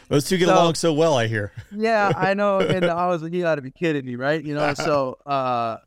those 0.09 0.25
two 0.27 0.39
get 0.39 0.49
So- 0.49 0.55
along 0.55 0.75
so 0.75 0.93
well. 0.93 1.15
I 1.17 1.27
hear. 1.27 1.53
yeah, 1.71 2.13
I 2.17 2.35
know, 2.35 2.59
and 2.75 2.85
I 2.87 3.07
was 3.09 3.23
like, 3.23 3.33
you 3.33 3.43
got 3.43 3.57
to 3.57 3.63
be 3.63 3.71
kidding 3.71 4.05
me, 4.05 4.17
right? 4.17 4.43
You 4.43 4.55
know, 4.55 4.75
so 4.75 5.19
uh, 5.27 5.79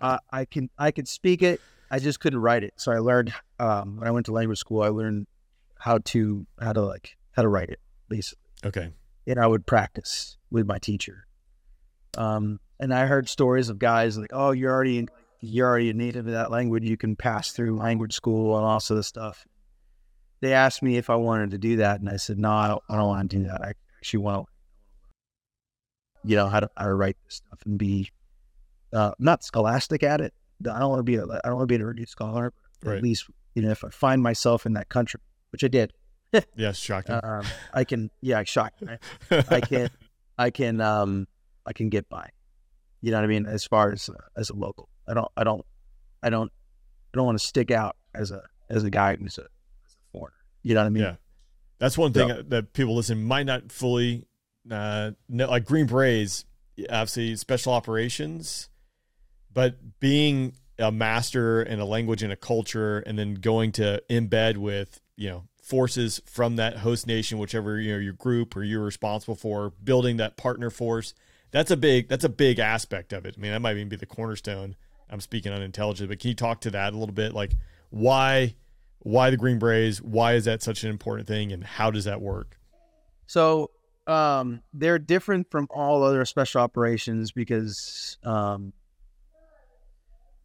uh, 0.00 0.18
I 0.30 0.44
can 0.44 0.70
I 0.78 0.90
can 0.90 1.06
speak 1.06 1.42
it, 1.42 1.60
I 1.90 1.98
just 1.98 2.20
couldn't 2.20 2.40
write 2.40 2.64
it. 2.64 2.74
So 2.76 2.92
I 2.92 2.98
learned 2.98 3.32
um, 3.58 3.96
when 3.98 4.08
I 4.08 4.10
went 4.10 4.26
to 4.26 4.32
language 4.32 4.58
school. 4.58 4.82
I 4.82 4.88
learned 4.88 5.26
how 5.78 5.98
to 5.98 6.46
how 6.60 6.72
to 6.72 6.80
like 6.82 7.16
how 7.32 7.42
to 7.42 7.48
write 7.48 7.68
it 7.70 7.80
basically, 8.08 8.42
Okay. 8.64 8.90
and 9.26 9.38
I 9.38 9.46
would 9.46 9.66
practice 9.66 10.36
with 10.50 10.66
my 10.66 10.78
teacher. 10.78 11.26
Um, 12.16 12.60
and 12.80 12.92
I 12.94 13.06
heard 13.06 13.28
stories 13.28 13.68
of 13.68 13.78
guys 13.78 14.16
like, 14.18 14.30
"Oh, 14.32 14.50
you're 14.52 14.72
already 14.72 15.06
you're 15.40 15.68
already 15.68 15.90
a 15.90 15.94
native 15.94 16.26
of 16.26 16.32
that 16.32 16.50
language. 16.50 16.84
You 16.84 16.96
can 16.96 17.14
pass 17.16 17.52
through 17.52 17.76
language 17.76 18.12
school 18.14 18.56
and 18.56 18.64
all 18.66 18.80
sort 18.80 18.98
of 18.98 19.06
stuff." 19.06 19.46
They 20.40 20.52
asked 20.52 20.82
me 20.82 20.96
if 20.96 21.08
I 21.10 21.14
wanted 21.16 21.50
to 21.52 21.58
do 21.58 21.76
that, 21.76 22.00
and 22.00 22.08
I 22.08 22.16
said, 22.16 22.38
"No, 22.38 22.50
I 22.50 22.68
don't, 22.68 22.82
I 22.90 22.96
don't 22.96 23.06
want 23.08 23.30
to 23.30 23.36
do 23.38 23.44
that. 23.44 23.62
I 23.62 23.72
actually 23.98 24.20
want 24.20 24.46
to, 26.24 26.28
you 26.28 26.36
know, 26.36 26.46
how 26.48 26.60
to 26.60 26.70
how 26.76 26.86
to 26.86 26.94
write 26.94 27.16
this 27.24 27.36
stuff 27.36 27.60
and 27.64 27.78
be 27.78 28.10
uh, 28.92 29.12
not 29.18 29.44
scholastic 29.44 30.02
at 30.02 30.20
it. 30.20 30.32
I 30.70 30.78
don't 30.78 30.90
want 30.90 31.00
to 31.00 31.04
be 31.04 31.16
a 31.16 31.22
I 31.24 31.40
don't 31.48 31.56
want 31.56 31.62
to 31.62 31.66
be 31.66 31.74
an 31.76 31.82
erudite 31.82 32.08
scholar, 32.08 32.52
but 32.80 32.90
Right. 32.90 32.96
at 32.98 33.02
least 33.02 33.26
you 33.54 33.62
know 33.62 33.70
if 33.70 33.84
I 33.84 33.88
find 33.90 34.22
myself 34.22 34.66
in 34.66 34.74
that 34.74 34.88
country, 34.88 35.20
which 35.50 35.64
I 35.64 35.68
did, 35.68 35.92
Yes, 36.56 36.78
shocking. 36.78 37.18
um, 37.22 37.44
I 37.72 37.84
can 37.84 38.10
yeah, 38.20 38.42
shocked. 38.44 38.82
Right? 38.82 39.44
I 39.50 39.60
can 39.60 39.90
I 40.38 40.50
can 40.50 40.80
um 40.80 41.26
I 41.66 41.72
can 41.72 41.88
get 41.88 42.08
by. 42.08 42.30
You 43.06 43.12
know 43.12 43.18
what 43.18 43.24
I 43.24 43.28
mean? 43.28 43.46
As 43.46 43.64
far 43.64 43.92
as 43.92 44.08
uh, 44.08 44.14
as 44.36 44.50
a 44.50 44.56
local, 44.56 44.88
I 45.06 45.14
don't 45.14 45.30
I 45.36 45.44
don't 45.44 45.64
I 46.24 46.28
don't 46.28 46.50
I 46.50 47.16
don't 47.16 47.24
want 47.24 47.38
to 47.38 47.46
stick 47.46 47.70
out 47.70 47.94
as 48.12 48.32
a 48.32 48.42
as 48.68 48.82
a 48.82 48.90
guy 48.90 49.14
who's 49.14 49.38
a, 49.38 49.42
as 49.42 49.94
a 49.94 50.10
foreigner. 50.10 50.34
You 50.64 50.74
know 50.74 50.80
what 50.80 50.86
I 50.86 50.90
mean? 50.90 51.02
Yeah. 51.04 51.14
That's 51.78 51.96
one 51.96 52.12
thing 52.12 52.46
that 52.48 52.72
people 52.72 52.96
listen 52.96 53.22
might 53.22 53.46
not 53.46 53.70
fully 53.70 54.26
uh, 54.68 55.12
know. 55.28 55.48
Like 55.48 55.66
Green 55.66 55.86
Berets, 55.86 56.46
obviously 56.90 57.36
special 57.36 57.74
operations, 57.74 58.70
but 59.52 60.00
being 60.00 60.54
a 60.76 60.90
master 60.90 61.62
in 61.62 61.78
a 61.78 61.84
language 61.84 62.24
and 62.24 62.32
a 62.32 62.36
culture, 62.36 62.98
and 63.06 63.16
then 63.16 63.34
going 63.34 63.70
to 63.72 64.02
embed 64.10 64.56
with 64.56 65.00
you 65.14 65.30
know 65.30 65.44
forces 65.62 66.20
from 66.26 66.56
that 66.56 66.78
host 66.78 67.06
nation, 67.06 67.38
whichever 67.38 67.78
you 67.78 67.92
know 67.92 67.98
your 67.98 68.14
group 68.14 68.56
or 68.56 68.64
you're 68.64 68.82
responsible 68.82 69.36
for, 69.36 69.70
building 69.84 70.16
that 70.16 70.36
partner 70.36 70.70
force. 70.70 71.14
That's 71.50 71.70
a 71.70 71.76
big 71.76 72.08
that's 72.08 72.24
a 72.24 72.28
big 72.28 72.58
aspect 72.58 73.12
of 73.12 73.24
it. 73.24 73.36
I 73.36 73.40
mean, 73.40 73.52
that 73.52 73.60
might 73.60 73.76
even 73.76 73.88
be 73.88 73.96
the 73.96 74.06
cornerstone. 74.06 74.76
I'm 75.08 75.20
speaking 75.20 75.52
unintelligent, 75.52 76.08
but 76.08 76.18
can 76.18 76.28
you 76.28 76.34
talk 76.34 76.60
to 76.62 76.70
that 76.70 76.92
a 76.92 76.96
little 76.96 77.14
bit? 77.14 77.32
Like 77.32 77.52
why 77.90 78.54
why 79.00 79.30
the 79.30 79.36
Green 79.36 79.58
Berets? 79.58 80.00
Why 80.00 80.34
is 80.34 80.46
that 80.46 80.62
such 80.62 80.82
an 80.82 80.90
important 80.90 81.28
thing, 81.28 81.52
and 81.52 81.62
how 81.62 81.90
does 81.90 82.04
that 82.04 82.20
work? 82.20 82.58
So 83.26 83.70
um, 84.06 84.62
they're 84.72 84.98
different 84.98 85.50
from 85.50 85.68
all 85.70 86.02
other 86.02 86.24
special 86.24 86.60
operations 86.60 87.32
because 87.32 88.18
um, 88.24 88.72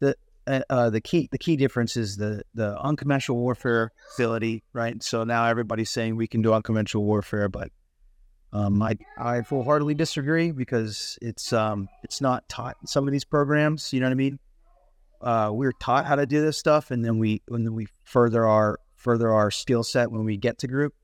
the 0.00 0.14
uh, 0.46 0.60
uh, 0.70 0.90
the 0.90 1.00
key 1.00 1.28
the 1.32 1.38
key 1.38 1.56
difference 1.56 1.96
is 1.96 2.16
the 2.16 2.42
the 2.54 2.78
unconventional 2.80 3.38
warfare 3.38 3.90
ability, 4.16 4.62
right? 4.72 5.02
So 5.02 5.24
now 5.24 5.46
everybody's 5.46 5.90
saying 5.90 6.16
we 6.16 6.28
can 6.28 6.42
do 6.42 6.52
unconventional 6.52 7.04
warfare, 7.04 7.48
but 7.48 7.70
um, 8.52 8.82
I 8.82 8.96
I 9.16 9.40
heartedly 9.40 9.94
disagree 9.94 10.50
because 10.52 11.18
it's 11.22 11.52
um 11.52 11.88
it's 12.04 12.20
not 12.20 12.48
taught 12.48 12.76
in 12.80 12.86
some 12.86 13.06
of 13.08 13.12
these 13.12 13.24
programs. 13.24 13.92
You 13.92 14.00
know 14.00 14.06
what 14.06 14.12
I 14.12 14.16
mean? 14.16 14.38
Uh, 15.20 15.50
we're 15.52 15.72
taught 15.72 16.04
how 16.04 16.16
to 16.16 16.26
do 16.26 16.42
this 16.42 16.58
stuff, 16.58 16.90
and 16.90 17.04
then 17.04 17.18
we 17.18 17.42
then 17.48 17.74
we 17.74 17.86
further 18.04 18.46
our 18.46 18.78
further 18.96 19.32
our 19.32 19.50
skill 19.50 19.82
set 19.82 20.10
when 20.10 20.24
we 20.24 20.36
get 20.36 20.58
to 20.58 20.68
group. 20.68 20.94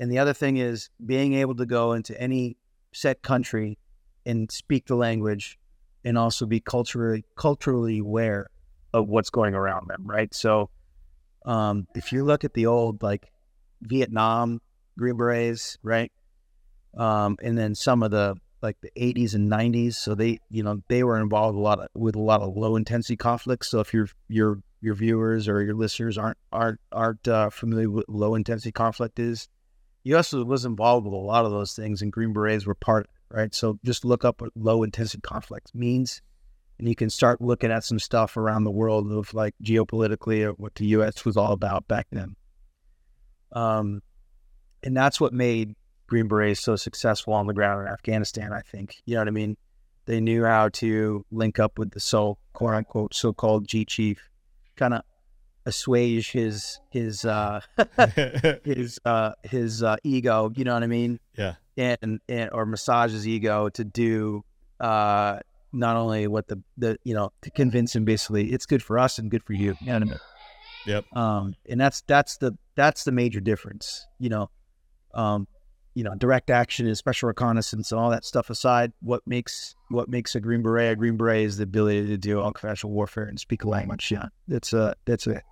And 0.00 0.10
the 0.10 0.18
other 0.18 0.32
thing 0.32 0.56
is 0.56 0.90
being 1.04 1.34
able 1.34 1.54
to 1.56 1.66
go 1.66 1.92
into 1.92 2.18
any 2.20 2.56
set 2.92 3.22
country 3.22 3.78
and 4.26 4.50
speak 4.50 4.86
the 4.86 4.94
language 4.94 5.58
and 6.04 6.18
also 6.18 6.46
be 6.46 6.60
culturally 6.60 7.24
culturally 7.36 7.98
aware 7.98 8.48
of 8.92 9.08
what's 9.08 9.30
going 9.30 9.54
around 9.54 9.88
them, 9.88 10.04
right? 10.06 10.32
So 10.34 10.70
um, 11.46 11.86
if 11.94 12.12
you 12.12 12.24
look 12.24 12.44
at 12.44 12.54
the 12.54 12.66
old 12.66 13.02
like 13.02 13.30
Vietnam 13.82 14.60
Green 14.98 15.16
Berets, 15.16 15.78
right? 15.82 16.10
Um, 16.96 17.36
and 17.42 17.56
then 17.56 17.74
some 17.74 18.02
of 18.02 18.10
the 18.10 18.36
like 18.60 18.76
the 18.80 18.90
80s 18.96 19.34
and 19.34 19.50
90s, 19.50 19.94
so 19.94 20.14
they 20.14 20.40
you 20.50 20.62
know 20.62 20.82
they 20.88 21.04
were 21.04 21.20
involved 21.20 21.56
a 21.56 21.60
lot 21.60 21.78
of, 21.78 21.88
with 21.94 22.16
a 22.16 22.20
lot 22.20 22.40
of 22.40 22.56
low 22.56 22.76
intensity 22.76 23.16
conflicts. 23.16 23.70
So 23.70 23.80
if 23.80 23.94
your 23.94 24.08
your 24.28 24.60
your 24.80 24.94
viewers 24.94 25.48
or 25.48 25.62
your 25.62 25.74
listeners 25.74 26.18
aren't 26.18 26.38
aren't 26.52 26.80
aren't 26.90 27.28
uh, 27.28 27.50
familiar 27.50 27.90
with 27.90 28.06
low 28.08 28.34
intensity 28.34 28.72
conflict 28.72 29.18
is, 29.18 29.48
U.S. 30.04 30.32
was 30.32 30.64
involved 30.64 31.06
with 31.06 31.14
a 31.14 31.16
lot 31.16 31.44
of 31.44 31.52
those 31.52 31.74
things, 31.74 32.02
and 32.02 32.12
Green 32.12 32.32
Berets 32.32 32.66
were 32.66 32.74
part 32.74 33.08
right? 33.30 33.54
So 33.54 33.78
just 33.84 34.04
look 34.04 34.24
up 34.24 34.40
what 34.40 34.52
low 34.56 34.82
intensity 34.82 35.20
conflict 35.20 35.74
means, 35.74 36.22
and 36.78 36.88
you 36.88 36.94
can 36.94 37.10
start 37.10 37.40
looking 37.40 37.70
at 37.70 37.84
some 37.84 37.98
stuff 37.98 38.36
around 38.36 38.64
the 38.64 38.70
world 38.70 39.12
of 39.12 39.32
like 39.34 39.54
geopolitically 39.62 40.52
what 40.56 40.74
the 40.74 40.86
U.S. 40.86 41.24
was 41.24 41.36
all 41.36 41.52
about 41.52 41.86
back 41.88 42.06
then. 42.10 42.36
Um, 43.52 44.02
and 44.82 44.96
that's 44.96 45.20
what 45.20 45.32
made 45.32 45.74
Green 46.08 46.26
Berets 46.26 46.60
so 46.60 46.74
successful 46.74 47.34
on 47.34 47.46
the 47.46 47.54
ground 47.54 47.86
in 47.86 47.92
Afghanistan. 47.92 48.52
I 48.52 48.60
think 48.62 48.96
you 49.06 49.14
know 49.14 49.20
what 49.20 49.28
I 49.28 49.32
mean. 49.32 49.56
They 50.06 50.20
knew 50.20 50.44
how 50.44 50.70
to 50.70 51.24
link 51.30 51.58
up 51.58 51.78
with 51.78 51.90
the 51.92 52.00
so 52.00 52.38
quote 52.54 52.74
unquote 52.74 53.14
so 53.14 53.32
called 53.32 53.68
G 53.68 53.84
chief, 53.84 54.28
kind 54.76 54.94
of 54.94 55.02
assuage 55.66 56.32
his 56.32 56.80
his 56.90 57.24
uh 57.26 57.60
his 58.64 58.98
uh 59.04 59.32
his 59.44 59.82
uh 59.82 59.96
ego 60.02 60.50
you 60.56 60.64
know 60.64 60.72
what 60.72 60.82
i 60.82 60.86
mean 60.86 61.20
Yeah. 61.36 61.56
and, 61.76 62.20
and 62.26 62.48
or 62.52 62.64
massage 62.64 63.12
his 63.12 63.28
ego 63.28 63.68
to 63.70 63.84
do 63.84 64.44
uh 64.80 65.40
not 65.72 65.96
only 65.96 66.26
what 66.26 66.48
the 66.48 66.62
the 66.78 66.96
you 67.04 67.12
know 67.12 67.32
to 67.42 67.50
convince 67.50 67.94
him 67.94 68.06
basically 68.06 68.50
it's 68.50 68.64
good 68.64 68.82
for 68.82 68.98
us 68.98 69.18
and 69.18 69.30
good 69.30 69.42
for 69.44 69.52
you 69.52 69.76
you 69.82 69.86
know 69.88 69.94
what 69.94 70.02
I 70.02 70.06
mean? 70.06 70.18
Yep. 70.86 71.04
um 71.14 71.54
and 71.68 71.78
that's 71.78 72.00
that's 72.06 72.38
the 72.38 72.56
that's 72.74 73.04
the 73.04 73.12
major 73.12 73.40
difference 73.40 74.06
you 74.18 74.30
know 74.30 74.48
um 75.12 75.46
you 75.98 76.04
know 76.04 76.14
direct 76.14 76.48
action 76.48 76.86
and 76.86 76.96
special 76.96 77.26
reconnaissance 77.26 77.90
and 77.90 78.00
all 78.00 78.08
that 78.08 78.24
stuff 78.24 78.50
aside 78.50 78.92
what 79.00 79.20
makes 79.26 79.74
what 79.88 80.08
makes 80.08 80.36
a 80.36 80.40
green 80.40 80.62
beret 80.62 80.92
a 80.92 80.96
green 80.96 81.16
beret 81.16 81.44
is 81.44 81.56
the 81.56 81.64
ability 81.64 82.06
to 82.06 82.16
do 82.16 82.40
unconventional 82.40 82.92
warfare 82.92 83.24
and 83.24 83.40
speak 83.40 83.64
a 83.64 83.68
language 83.68 84.12
yeah 84.12 84.26
it's 84.46 84.72
a 84.72 84.94
that's 85.06 85.26
a 85.26 85.42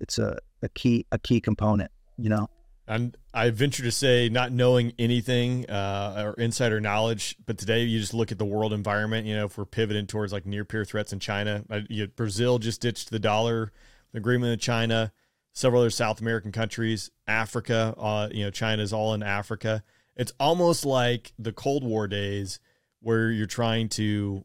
it's 0.00 0.18
a, 0.18 0.38
a 0.62 0.68
key 0.70 1.04
a 1.12 1.18
key 1.18 1.42
component 1.42 1.90
you 2.16 2.30
know 2.30 2.48
And 2.88 3.16
I 3.32 3.50
venture 3.50 3.84
to 3.84 3.92
say, 3.92 4.28
not 4.28 4.50
knowing 4.50 4.94
anything 4.98 5.68
uh, 5.70 6.24
or 6.26 6.42
insider 6.42 6.80
knowledge, 6.80 7.36
but 7.46 7.56
today 7.56 7.84
you 7.84 8.00
just 8.00 8.14
look 8.14 8.32
at 8.32 8.38
the 8.38 8.44
world 8.44 8.72
environment. 8.72 9.28
You 9.28 9.36
know, 9.36 9.44
if 9.44 9.56
we're 9.56 9.64
pivoting 9.64 10.08
towards 10.08 10.32
like 10.32 10.44
near 10.44 10.64
peer 10.64 10.84
threats 10.84 11.12
in 11.12 11.20
China, 11.20 11.62
uh, 11.70 11.82
you, 11.88 12.08
Brazil 12.08 12.58
just 12.58 12.80
ditched 12.80 13.10
the 13.10 13.20
dollar 13.20 13.70
agreement 14.12 14.50
with 14.50 14.60
China. 14.60 15.12
Several 15.52 15.82
other 15.82 15.90
South 15.90 16.20
American 16.20 16.52
countries, 16.52 17.10
Africa. 17.26 17.94
Uh, 17.98 18.28
you 18.30 18.44
know, 18.44 18.50
China's 18.50 18.92
all 18.92 19.14
in 19.14 19.22
Africa. 19.22 19.82
It's 20.16 20.32
almost 20.38 20.84
like 20.84 21.32
the 21.38 21.52
Cold 21.52 21.82
War 21.82 22.06
days, 22.06 22.60
where 23.00 23.30
you're 23.30 23.46
trying 23.46 23.88
to 23.90 24.44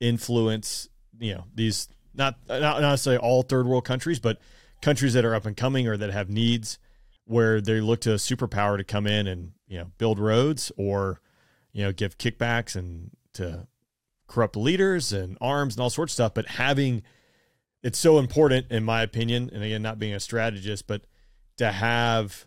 influence. 0.00 0.88
You 1.18 1.36
know, 1.36 1.44
these 1.54 1.88
not 2.14 2.36
not 2.48 2.80
necessarily 2.80 3.22
all 3.22 3.42
third 3.42 3.66
world 3.66 3.84
countries, 3.84 4.18
but 4.18 4.38
countries 4.82 5.12
that 5.14 5.24
are 5.24 5.34
up 5.34 5.46
and 5.46 5.56
coming 5.56 5.88
or 5.88 5.96
that 5.96 6.10
have 6.10 6.28
needs 6.28 6.78
where 7.24 7.60
they 7.60 7.80
look 7.80 8.00
to 8.02 8.12
a 8.12 8.16
superpower 8.16 8.76
to 8.76 8.84
come 8.84 9.06
in 9.06 9.26
and 9.26 9.52
you 9.66 9.78
know 9.78 9.90
build 9.98 10.18
roads 10.18 10.72
or 10.76 11.20
you 11.72 11.82
know 11.84 11.92
give 11.92 12.18
kickbacks 12.18 12.76
and 12.76 13.10
to 13.32 13.66
corrupt 14.28 14.56
leaders 14.56 15.12
and 15.12 15.36
arms 15.40 15.74
and 15.74 15.82
all 15.82 15.90
sorts 15.90 16.12
of 16.12 16.14
stuff 16.14 16.34
but 16.34 16.46
having 16.46 17.02
it's 17.86 17.98
so 18.00 18.18
important 18.18 18.66
in 18.68 18.82
my 18.82 19.00
opinion 19.02 19.48
and 19.52 19.62
again 19.62 19.80
not 19.80 19.96
being 19.96 20.12
a 20.12 20.18
strategist 20.18 20.88
but 20.88 21.02
to 21.56 21.70
have 21.70 22.46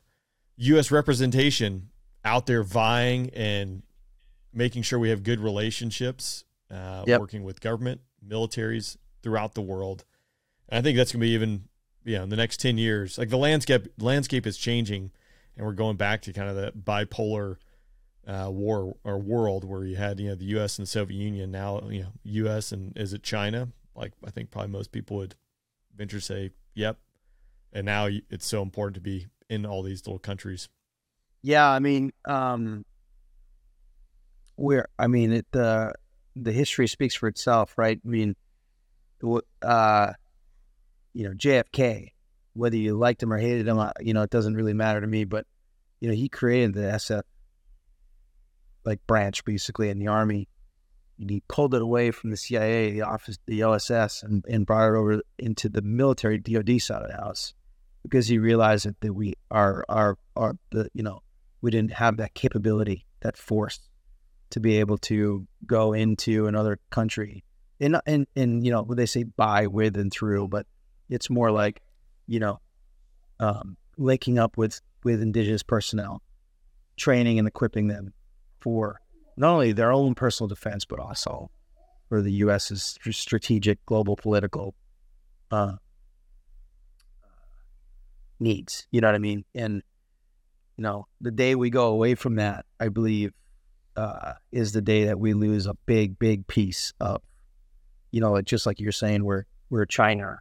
US 0.58 0.92
representation 0.92 1.90
out 2.26 2.46
there 2.46 2.62
vying 2.62 3.30
and 3.30 3.84
making 4.54 4.82
sure 4.84 5.00
we 5.00 5.10
have 5.10 5.24
good 5.24 5.40
relationships 5.40 6.44
uh, 6.70 7.06
Yep. 7.08 7.22
working 7.22 7.44
with 7.44 7.62
government 7.62 8.02
militaries 8.28 8.98
throughout 9.24 9.54
the 9.56 9.62
world 9.62 10.04
and 10.68 10.80
I 10.80 10.82
think 10.82 10.98
that's 10.98 11.14
going 11.14 11.22
to 11.22 11.26
be 11.26 11.32
even 11.32 11.70
you 12.04 12.18
know 12.18 12.24
in 12.24 12.30
the 12.30 12.36
next 12.36 12.60
10 12.60 12.78
years 12.78 13.18
like 13.18 13.30
the 13.30 13.38
landscape 13.38 13.88
landscape 13.98 14.46
is 14.46 14.58
changing 14.58 15.12
and 15.56 15.66
we're 15.66 15.72
going 15.72 15.96
back 15.96 16.22
to 16.24 16.34
kind 16.34 16.50
of 16.50 16.58
the 16.58 16.74
bipolar 16.74 17.56
uh, 18.28 18.50
war 18.52 18.98
or 19.06 19.18
world 19.18 19.64
where 19.64 19.86
you 19.86 19.96
had 19.96 20.20
you 20.20 20.28
know 20.28 20.36
the 20.36 20.46
U.S. 20.46 20.78
and 20.78 20.86
the 20.86 20.92
Soviet 20.92 21.18
Union 21.18 21.50
now 21.50 21.82
you 21.90 22.02
know 22.02 22.12
U.S. 22.24 22.74
and 22.74 22.96
is 22.98 23.14
it 23.14 23.24
China 23.24 23.70
like 24.00 24.14
I 24.26 24.32
think 24.32 24.50
probably 24.50 24.72
most 24.72 24.92
people 24.92 25.18
would 25.18 25.36
venture 25.96 26.18
to 26.18 26.26
say 26.26 26.52
yep 26.74 26.98
and 27.72 27.86
now 27.86 28.08
it's 28.30 28.48
so 28.48 28.62
important 28.62 28.96
to 28.96 29.02
be 29.02 29.28
in 29.50 29.66
all 29.66 29.84
these 29.84 30.08
little 30.08 30.20
countries 30.20 30.70
Yeah, 31.42 31.68
I 31.70 31.80
mean, 31.80 32.12
um, 32.26 32.86
where 34.56 34.88
I 34.98 35.08
mean, 35.08 35.32
it 35.32 35.46
the 35.52 35.94
the 36.36 36.52
history 36.52 36.88
speaks 36.88 37.16
for 37.16 37.28
itself, 37.28 37.78
right? 37.78 38.00
I 38.04 38.08
mean, 38.08 38.36
uh, 39.62 40.14
you 41.14 41.28
know, 41.28 41.34
JFK, 41.34 42.10
whether 42.54 42.76
you 42.76 42.98
liked 42.98 43.24
him 43.24 43.32
or 43.32 43.38
hated 43.38 43.68
him, 43.68 43.80
uh, 43.80 43.92
you 44.00 44.14
know, 44.14 44.22
it 44.22 44.30
doesn't 44.30 44.56
really 44.56 44.74
matter 44.74 45.00
to 45.00 45.08
me. 45.08 45.24
But 45.24 45.46
you 46.02 46.10
know, 46.10 46.16
he 46.16 46.30
created 46.30 46.74
the 46.74 46.82
SF 46.82 47.24
like 48.86 49.06
branch 49.08 49.46
basically 49.46 49.90
in 49.90 50.00
the 50.00 50.08
army, 50.08 50.50
he 51.28 51.42
pulled 51.48 51.74
it 51.74 51.82
away 51.82 52.12
from 52.12 52.30
the 52.30 52.38
CIA, 52.38 52.92
the 52.92 53.02
office, 53.02 53.38
the 53.46 53.64
OSS, 53.64 54.24
and, 54.24 54.46
and 54.48 54.66
brought 54.66 54.90
it 54.90 54.98
over 54.98 55.22
into 55.38 55.68
the 55.70 55.82
military 55.82 56.38
DoD 56.38 56.80
side 56.82 57.02
of 57.02 57.10
the 57.10 57.18
house 57.18 57.54
because 58.04 58.28
he 58.28 58.38
realized 58.38 58.86
that, 58.86 59.00
that 59.02 59.14
we 59.14 59.34
are 59.52 59.84
are 59.90 60.18
are 60.36 60.56
the 60.72 60.90
you 60.94 61.04
know 61.04 61.22
we 61.62 61.72
didn't 61.72 61.94
have 61.94 62.18
that 62.18 62.34
capability, 62.34 63.06
that 63.22 63.36
force 63.36 63.80
to 64.52 64.60
be 64.60 64.78
able 64.78 64.98
to 64.98 65.46
go 65.66 65.94
into 65.94 66.48
another 66.48 66.80
country 66.90 67.44
and 67.80 68.00
and 68.06 68.28
and 68.36 68.66
you 68.66 68.72
know 68.72 68.86
they 68.90 69.06
say 69.06 69.24
by 69.24 69.68
with 69.68 69.96
and 69.98 70.12
through, 70.12 70.48
but 70.48 70.66
it's 71.10 71.30
more 71.30 71.52
like 71.52 71.82
you 72.28 72.40
know 72.40 72.60
um, 73.40 73.78
linking 73.98 74.38
up 74.38 74.58
with 74.58 74.82
with 75.04 75.22
indigenous 75.22 75.64
personnel, 75.64 76.22
training 76.98 77.40
and 77.40 77.48
equipping 77.48 77.88
them 77.88 78.14
for 78.60 79.00
not 79.40 79.54
only 79.54 79.72
their 79.72 79.92
own 79.92 80.14
personal 80.14 80.48
defense 80.48 80.86
but 80.86 81.00
also 81.00 81.50
for 82.10 82.22
the 82.22 82.32
U.S.'s 82.34 82.98
strategic 83.12 83.84
global 83.86 84.16
political 84.16 84.76
uh, 85.52 85.74
needs. 88.40 88.88
You 88.92 89.02
know 89.02 89.08
what 89.08 89.16
I 89.16 89.20
mean? 89.20 89.46
And 89.56 89.82
you 90.78 90.84
know, 90.84 91.08
the 91.20 91.32
day 91.32 91.56
we 91.56 91.70
go 91.70 91.88
away 91.88 92.16
from 92.16 92.36
that, 92.36 92.66
I 92.80 92.88
believe, 92.88 93.34
uh, 93.98 94.34
is 94.52 94.72
the 94.72 94.82
day 94.82 95.06
that 95.06 95.20
we 95.20 95.34
lose 95.34 95.66
a 95.68 95.74
big, 95.86 96.18
big 96.18 96.48
piece 96.48 96.94
of, 97.02 97.22
you 98.12 98.22
know, 98.22 98.42
just 98.42 98.66
like 98.66 98.80
you're 98.80 98.92
saying, 98.92 99.26
where 99.26 99.46
where 99.68 99.86
China 99.86 100.40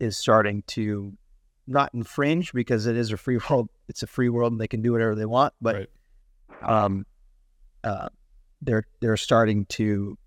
is 0.00 0.16
starting 0.16 0.62
to 0.66 1.12
not 1.66 1.94
infringe 1.94 2.52
because 2.52 2.86
it 2.86 2.96
is 2.96 3.12
a 3.12 3.16
free 3.16 3.38
world. 3.50 3.70
It's 3.88 4.02
a 4.02 4.06
free 4.06 4.28
world 4.28 4.52
and 4.52 4.60
they 4.60 4.68
can 4.68 4.82
do 4.82 4.92
whatever 4.92 5.14
they 5.14 5.26
want. 5.26 5.54
But 5.60 5.76
Right. 5.76 5.88
um, 6.62 7.06
uh, 7.84 8.08
they're 8.62 8.84
they're 9.00 9.16
starting 9.16 9.66
to 9.66 10.18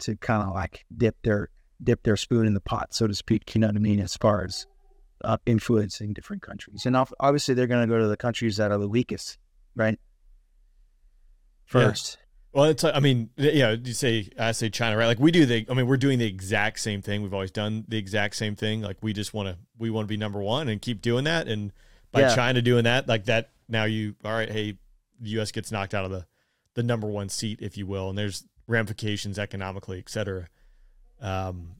to 0.00 0.16
kind 0.18 0.42
of 0.46 0.54
like 0.54 0.84
dip 0.96 1.16
their 1.22 1.48
dip 1.82 2.02
their 2.04 2.16
spoon 2.16 2.46
in 2.46 2.54
the 2.54 2.60
pot, 2.60 2.94
so 2.94 3.06
to 3.06 3.14
speak. 3.14 3.54
You 3.54 3.60
know 3.62 3.66
what 3.68 3.76
I 3.76 3.80
mean? 3.80 3.98
As 4.00 4.16
far 4.16 4.44
as 4.44 4.66
uh, 5.24 5.38
influencing 5.46 6.12
different 6.12 6.42
countries, 6.42 6.84
and 6.86 6.96
obviously 7.18 7.54
they're 7.54 7.66
going 7.66 7.86
to 7.88 7.92
go 7.92 7.98
to 7.98 8.06
the 8.06 8.16
countries 8.16 8.58
that 8.58 8.70
are 8.70 8.78
the 8.78 8.88
weakest, 8.88 9.38
right? 9.74 9.98
Yeah. 11.74 11.88
First, 11.88 12.18
Well, 12.52 12.66
it's 12.66 12.84
I 12.84 13.00
mean, 13.00 13.30
yeah, 13.36 13.72
you 13.72 13.92
say 13.92 14.28
I 14.38 14.52
say 14.52 14.70
China, 14.70 14.96
right? 14.96 15.06
Like 15.06 15.18
we 15.18 15.30
do 15.30 15.46
the 15.46 15.66
I 15.68 15.74
mean, 15.74 15.86
we're 15.86 15.96
doing 15.96 16.18
the 16.18 16.26
exact 16.26 16.80
same 16.80 17.02
thing. 17.02 17.22
We've 17.22 17.34
always 17.34 17.50
done 17.50 17.84
the 17.88 17.98
exact 17.98 18.36
same 18.36 18.54
thing. 18.54 18.82
Like 18.82 18.98
we 19.02 19.12
just 19.12 19.34
want 19.34 19.48
to 19.48 19.58
we 19.78 19.90
want 19.90 20.04
to 20.04 20.08
be 20.08 20.16
number 20.16 20.40
1 20.40 20.68
and 20.68 20.80
keep 20.80 21.02
doing 21.02 21.24
that 21.24 21.48
and 21.48 21.72
by 22.12 22.20
Yeah. 22.20 22.34
China 22.34 22.62
doing 22.62 22.84
that, 22.84 23.08
like 23.08 23.24
that 23.24 23.50
now 23.68 23.84
you 23.84 24.14
all 24.24 24.32
right, 24.32 24.50
hey, 24.50 24.78
the 25.20 25.30
US 25.40 25.50
gets 25.50 25.72
knocked 25.72 25.92
out 25.94 26.04
of 26.04 26.10
the 26.10 26.24
the 26.76 26.82
number 26.84 27.08
1 27.08 27.28
seat 27.28 27.58
if 27.60 27.76
you 27.76 27.86
will, 27.86 28.08
and 28.08 28.16
there's 28.16 28.44
ramifications 28.68 29.38
economically, 29.38 29.98
et 29.98 30.08
cetera. 30.08 30.48
Um 31.20 31.76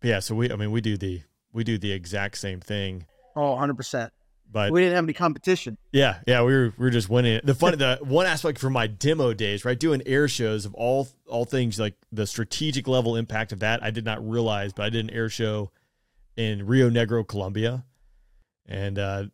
but 0.00 0.08
yeah, 0.08 0.20
so 0.20 0.34
we 0.34 0.52
I 0.52 0.56
mean, 0.56 0.70
we 0.70 0.80
do 0.82 0.96
the 0.98 1.22
we 1.52 1.64
do 1.64 1.78
the 1.78 1.92
exact 1.92 2.36
same 2.36 2.60
thing, 2.60 3.06
oh, 3.34 3.52
100 3.52 3.74
percent. 3.74 4.12
but 4.50 4.70
We 4.72 4.82
didn't 4.82 4.94
have 4.96 5.04
any 5.04 5.12
competition. 5.14 5.78
yeah, 5.92 6.18
yeah, 6.26 6.42
we 6.42 6.52
were 6.52 6.74
we 6.76 6.84
were 6.84 6.90
just 6.90 7.08
winning 7.08 7.34
it. 7.34 7.46
The 7.46 7.54
fun, 7.54 7.78
the 7.78 7.98
one 8.02 8.26
aspect 8.26 8.58
from 8.58 8.74
my 8.74 8.86
demo 8.86 9.32
days, 9.32 9.64
right, 9.64 9.78
doing 9.78 10.02
air 10.04 10.28
shows 10.28 10.66
of 10.66 10.74
all 10.74 11.08
all 11.26 11.44
things 11.46 11.78
like 11.80 11.94
the 12.12 12.26
strategic 12.26 12.86
level 12.86 13.16
impact 13.16 13.52
of 13.52 13.60
that, 13.60 13.82
I 13.82 13.90
did 13.90 14.04
not 14.04 14.26
realize, 14.28 14.72
but 14.74 14.82
I 14.84 14.90
did 14.90 15.04
an 15.04 15.10
air 15.10 15.28
show 15.30 15.70
in 16.36 16.66
Rio 16.66 16.90
Negro, 16.90 17.26
Colombia, 17.26 17.84
and 18.66 18.98
uh, 18.98 19.24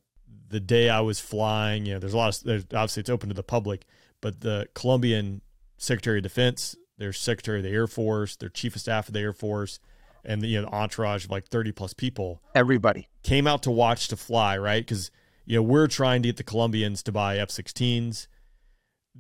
the 0.49 0.61
day 0.61 0.89
I 0.91 1.01
was 1.01 1.19
flying, 1.19 1.87
you 1.87 1.95
know, 1.95 1.99
there's 1.99 2.15
a 2.15 2.17
lot 2.19 2.37
of 2.37 2.45
there's, 2.45 2.65
obviously 2.67 3.01
it's 3.01 3.11
open 3.11 3.29
to 3.31 3.35
the 3.35 3.43
public, 3.43 3.85
but 4.23 4.41
the 4.41 4.67
Colombian 4.75 5.43
Secretary 5.77 6.21
of 6.21 6.23
Defense, 6.23 6.75
their 6.97 7.13
Secretary 7.13 7.59
of 7.59 7.65
the 7.65 7.71
Air 7.71 7.87
Force, 7.87 8.37
their 8.37 8.49
Chief 8.49 8.75
of 8.75 8.81
Staff 8.81 9.09
of 9.09 9.15
the 9.15 9.21
Air 9.21 9.35
Force, 9.35 9.79
and 10.25 10.41
the, 10.41 10.47
you 10.47 10.63
know 10.63 10.69
the 10.69 10.75
entourage 10.75 11.25
of 11.27 11.31
like 11.31 11.49
30 11.49 11.73
plus 11.73 11.93
people 11.93 12.41
Everybody. 12.55 13.09
came 13.23 13.47
out 13.47 13.63
to 13.65 13.71
watch 13.71 14.09
to 14.09 14.17
fly, 14.17 14.57
right? 14.57 14.83
Because 14.83 15.11
you 15.45 15.57
know 15.57 15.63
we're 15.63 15.89
trying 15.89 16.23
to 16.23 16.29
get 16.29 16.39
the 16.39 16.45
Colombians 16.45 17.03
to 17.03 17.13
buy 17.13 17.37
F-16s, 17.39 18.29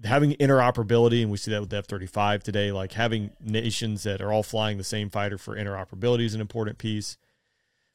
having 0.05 0.33
interoperability, 0.35 1.23
and 1.23 1.31
we 1.31 1.37
see 1.37 1.51
that 1.51 1.61
with 1.61 1.71
the 1.71 1.79
F-35 1.79 2.43
today. 2.45 2.73
Like 2.73 2.93
having 2.93 3.33
nations 3.41 4.05
that 4.05 4.21
are 4.23 4.33
all 4.33 4.45
flying 4.45 4.79
the 4.79 4.85
same 4.85 5.11
fighter 5.11 5.37
for 5.37 5.57
interoperability 5.57 6.25
is 6.25 6.35
an 6.35 6.41
important 6.41 6.79
piece. 6.79 7.19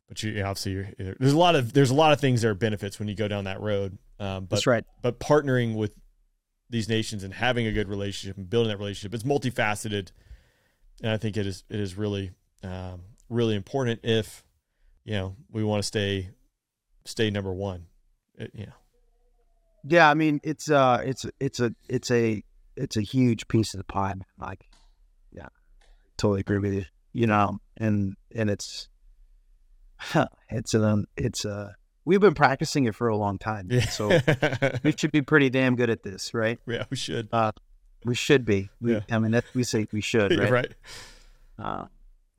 But 0.09 0.23
you, 0.23 0.31
you 0.31 0.39
know, 0.41 0.49
obviously, 0.49 0.71
you're, 0.73 1.15
there's 1.19 1.33
a 1.33 1.37
lot 1.37 1.55
of 1.55 1.73
there's 1.73 1.91
a 1.91 1.95
lot 1.95 2.11
of 2.11 2.19
things 2.19 2.41
that 2.41 2.49
are 2.49 2.53
benefits 2.53 2.99
when 2.99 3.07
you 3.07 3.15
go 3.15 3.27
down 3.27 3.45
that 3.45 3.61
road. 3.61 3.97
Um, 4.19 4.45
but 4.45 4.57
That's 4.57 4.67
right. 4.67 4.83
but 5.01 5.19
partnering 5.19 5.75
with 5.75 5.91
these 6.69 6.89
nations 6.89 7.23
and 7.23 7.33
having 7.33 7.65
a 7.67 7.71
good 7.71 7.87
relationship 7.87 8.37
and 8.37 8.49
building 8.49 8.69
that 8.69 8.77
relationship 8.77 9.13
it's 9.13 9.23
multifaceted 9.23 10.11
and 11.01 11.11
i 11.11 11.17
think 11.17 11.37
it 11.37 11.45
is 11.47 11.63
it 11.69 11.79
is 11.79 11.95
really 11.95 12.31
um, 12.63 13.01
really 13.29 13.55
important 13.55 13.99
if 14.03 14.43
you 15.05 15.13
know 15.13 15.35
we 15.51 15.63
want 15.63 15.81
to 15.81 15.87
stay 15.87 16.29
stay 17.05 17.29
number 17.29 17.53
one 17.53 17.85
It- 18.37 18.51
you 18.53 18.65
know 18.65 18.73
Yeah, 19.85 20.09
I 20.09 20.13
mean 20.15 20.39
it's 20.43 20.69
uh 20.69 21.01
it's 21.05 21.25
it's 21.39 21.59
a 21.59 21.71
it's 21.87 22.11
a 22.11 22.43
it's 22.75 22.97
a 22.97 23.01
huge 23.01 23.47
piece 23.47 23.73
of 23.73 23.77
the 23.79 23.83
pie. 23.85 24.13
Like, 24.37 24.65
yeah, 25.31 25.47
totally 26.17 26.41
agree 26.41 26.59
with 26.59 26.73
you. 26.73 26.85
You 27.13 27.27
know, 27.27 27.59
and 27.77 28.15
and 28.35 28.49
it's 28.49 28.89
it's 30.49 30.73
an 30.73 31.05
it's 31.15 31.45
uh 31.45 31.71
we've 32.07 32.21
been 32.21 32.33
practicing 32.33 32.85
it 32.85 32.95
for 32.95 33.09
a 33.09 33.17
long 33.17 33.37
time. 33.37 33.67
yeah 33.69 33.81
So 33.81 34.17
we 34.83 34.91
should 34.97 35.11
be 35.11 35.21
pretty 35.21 35.49
damn 35.49 35.75
good 35.75 35.89
at 35.89 36.03
this, 36.03 36.33
right? 36.33 36.57
yeah 36.65 36.85
we 36.89 36.95
should 36.97 37.27
We 38.05 38.15
should 38.15 38.45
be. 38.45 38.69
We, 38.79 38.93
Yeah. 38.93 39.01
I 39.11 39.19
mean, 39.19 39.31
that 39.31 39.43
we 39.53 39.63
say 39.63 39.87
we 39.91 40.01
should, 40.01 40.31
right, 40.39 40.39
right? 40.39 40.51
right. 40.51 40.73
Uh, 41.59 41.85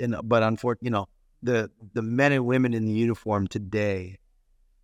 and 0.01 0.17
but 0.25 0.43
unfortunately, 0.43 0.87
you 0.87 0.91
know, 0.93 1.09
the 1.43 1.71
the 1.93 2.03
men 2.03 2.33
and 2.33 2.47
women 2.47 2.73
in 2.73 2.87
the 2.87 2.93
uniform 2.93 3.47
today 3.47 4.19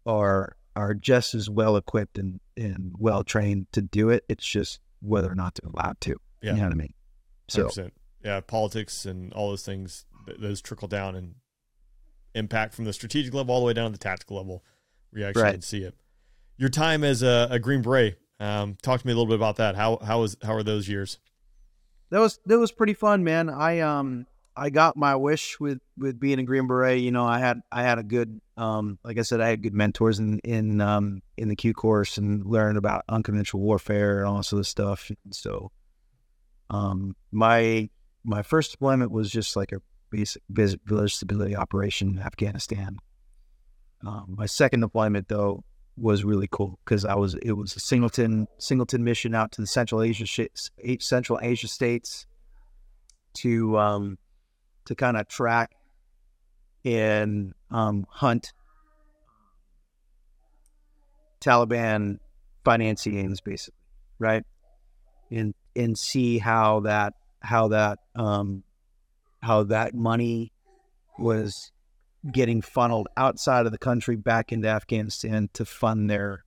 are 0.04 0.56
are 0.76 0.92
just 0.92 1.34
as 1.34 1.48
well 1.48 1.76
equipped 1.76 2.18
and, 2.18 2.40
and 2.56 2.92
well 2.98 3.24
trained 3.24 3.66
to 3.72 3.80
do 3.80 4.10
it. 4.10 4.24
It's 4.28 4.44
just 4.46 4.80
whether 5.00 5.30
or 5.30 5.34
not 5.34 5.54
they're 5.54 5.70
allowed 5.70 6.00
to. 6.02 6.16
Yeah. 6.42 6.52
You 6.52 6.58
know 6.58 6.64
what 6.64 6.72
I 6.72 6.76
mean? 6.76 6.94
So 7.48 7.68
100%. 7.68 7.90
yeah 8.22 8.40
politics 8.40 9.06
and 9.06 9.32
all 9.32 9.50
those 9.50 9.64
things 9.64 10.04
those 10.38 10.60
trickle 10.60 10.88
down 10.88 11.14
and 11.14 11.36
impact 12.34 12.74
from 12.74 12.84
the 12.84 12.92
strategic 12.92 13.32
level 13.32 13.54
all 13.54 13.60
the 13.60 13.66
way 13.66 13.72
down 13.72 13.92
to 13.92 13.98
the 13.98 14.02
tactical 14.02 14.36
level 14.36 14.64
where 15.14 15.22
you 15.22 15.28
actually 15.28 15.42
Right. 15.42 15.52
can 15.52 15.62
see 15.62 15.82
it 15.84 15.94
your 16.56 16.68
time 16.68 17.02
as 17.04 17.22
a, 17.22 17.46
a 17.50 17.58
green 17.58 17.80
beret 17.82 18.18
um, 18.40 18.76
talk 18.82 19.00
to 19.00 19.06
me 19.06 19.12
a 19.12 19.16
little 19.16 19.28
bit 19.28 19.36
about 19.36 19.56
that 19.56 19.76
how 19.76 19.98
how 20.04 20.20
was 20.20 20.36
how 20.42 20.52
are 20.54 20.62
those 20.64 20.88
years 20.88 21.18
that 22.10 22.18
was 22.20 22.38
that 22.46 22.58
was 22.58 22.70
pretty 22.70 22.94
fun, 22.94 23.24
man. 23.24 23.48
I 23.48 23.80
um 23.80 24.26
I 24.56 24.70
got 24.70 24.96
my 24.96 25.16
wish 25.16 25.58
with 25.58 25.78
with 25.96 26.20
being 26.20 26.38
a 26.38 26.44
Green 26.44 26.68
Beret. 26.68 27.00
You 27.00 27.10
know, 27.10 27.24
I 27.24 27.40
had 27.40 27.60
I 27.72 27.82
had 27.82 27.98
a 27.98 28.04
good 28.04 28.40
um 28.56 28.98
like 29.02 29.18
I 29.18 29.22
said, 29.22 29.40
I 29.40 29.48
had 29.48 29.62
good 29.62 29.74
mentors 29.74 30.20
in 30.20 30.38
in 30.40 30.80
um 30.80 31.22
in 31.36 31.48
the 31.48 31.56
Q 31.56 31.72
course 31.74 32.16
and 32.18 32.44
learned 32.46 32.78
about 32.78 33.02
unconventional 33.08 33.62
warfare 33.64 34.18
and 34.20 34.28
all 34.28 34.36
this 34.36 34.52
other 34.52 34.62
stuff. 34.62 35.10
And 35.10 35.34
so, 35.34 35.72
um 36.70 37.16
my 37.32 37.88
my 38.24 38.42
first 38.42 38.70
deployment 38.72 39.10
was 39.10 39.30
just 39.30 39.56
like 39.56 39.72
a 39.72 39.80
basic 40.10 40.42
vis- 40.48 40.76
village 40.84 41.16
stability 41.16 41.56
operation 41.56 42.10
in 42.10 42.18
Afghanistan. 42.20 42.98
Um, 44.06 44.34
my 44.36 44.46
second 44.46 44.80
deployment 44.80 45.28
though 45.28 45.64
was 45.96 46.24
really 46.24 46.48
cool 46.50 46.78
because 46.84 47.04
I 47.04 47.14
was 47.14 47.34
it 47.34 47.52
was 47.52 47.76
a 47.76 47.80
singleton 47.80 48.48
singleton 48.58 49.04
mission 49.04 49.34
out 49.34 49.52
to 49.52 49.60
the 49.60 49.66
Central 49.66 50.02
Asia 50.02 50.26
sh- 50.26 51.00
Central 51.00 51.38
Asia 51.40 51.68
states 51.68 52.26
to 53.34 53.78
um 53.78 54.18
to 54.86 54.94
kind 54.94 55.16
of 55.16 55.28
track 55.28 55.70
and 56.84 57.54
um, 57.70 58.06
hunt 58.10 58.52
Taliban 61.40 62.18
financiers, 62.64 63.40
basically, 63.40 63.78
right? 64.18 64.44
And 65.30 65.54
and 65.76 65.98
see 65.98 66.38
how 66.38 66.80
that 66.80 67.14
how 67.40 67.68
that 67.68 67.98
um 68.14 68.62
how 69.42 69.64
that 69.64 69.94
money 69.94 70.52
was 71.18 71.70
getting 72.32 72.62
funneled 72.62 73.08
outside 73.16 73.66
of 73.66 73.72
the 73.72 73.78
country 73.78 74.16
back 74.16 74.52
into 74.52 74.68
Afghanistan 74.68 75.48
to 75.52 75.64
fund 75.64 76.08
their 76.10 76.44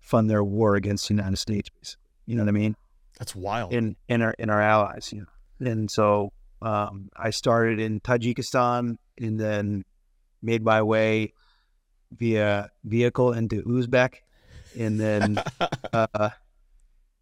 fund 0.00 0.28
their 0.28 0.44
war 0.44 0.76
against 0.76 1.08
the 1.08 1.14
United 1.14 1.36
States. 1.36 1.70
Basically. 1.70 2.02
You 2.26 2.36
know 2.36 2.42
what 2.42 2.48
I 2.48 2.52
mean? 2.52 2.76
that's 3.22 3.36
wild 3.36 3.72
In 3.72 3.94
in 4.08 4.20
our 4.20 4.34
in 4.36 4.50
our 4.50 4.60
allies. 4.60 5.12
You 5.12 5.20
know, 5.60 5.70
and 5.70 5.88
so 5.88 6.32
um, 6.60 7.08
I 7.16 7.30
started 7.30 7.78
in 7.78 8.00
Tajikistan 8.00 8.96
and 9.16 9.38
then 9.38 9.84
made 10.42 10.64
my 10.64 10.82
way 10.82 11.32
via 12.10 12.70
vehicle 12.84 13.32
into 13.32 13.62
Uzbek, 13.62 14.16
and 14.76 14.98
then 14.98 15.40
uh, 15.92 16.30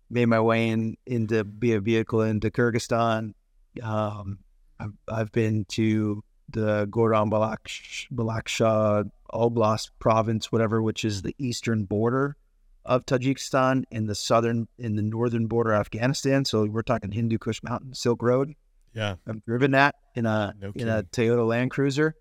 made 0.08 0.26
my 0.26 0.40
way 0.40 0.70
in 0.70 0.96
into 1.06 1.44
via 1.44 1.80
vehicle 1.80 2.22
into 2.22 2.50
Kyrgyzstan. 2.50 3.34
Um, 3.82 4.38
I've, 4.78 4.94
I've 5.06 5.32
been 5.32 5.66
to 5.72 6.24
the 6.52 6.86
Gorno-Badakhshan 6.86 9.10
Oblast 9.32 9.90
province, 9.98 10.50
whatever, 10.50 10.82
which 10.82 11.04
is 11.04 11.22
the 11.22 11.34
eastern 11.38 11.84
border 11.84 12.36
of 12.84 13.06
Tajikistan 13.06 13.84
in 13.90 14.06
the 14.06 14.14
southern 14.14 14.68
in 14.78 14.96
the 14.96 15.02
northern 15.02 15.46
border 15.46 15.72
of 15.72 15.80
Afghanistan. 15.80 16.44
So 16.44 16.66
we're 16.66 16.82
talking 16.82 17.12
Hindu 17.12 17.38
Kush 17.38 17.62
Mountain, 17.62 17.94
Silk 17.94 18.22
Road. 18.22 18.54
Yeah. 18.94 19.16
I've 19.26 19.44
driven 19.44 19.72
that 19.72 19.96
in 20.14 20.26
a 20.26 20.54
No 20.60 20.72
in 20.74 20.88
a 20.88 21.02
Toyota 21.04 21.46
Land 21.46 21.70
Cruiser, 21.70 22.16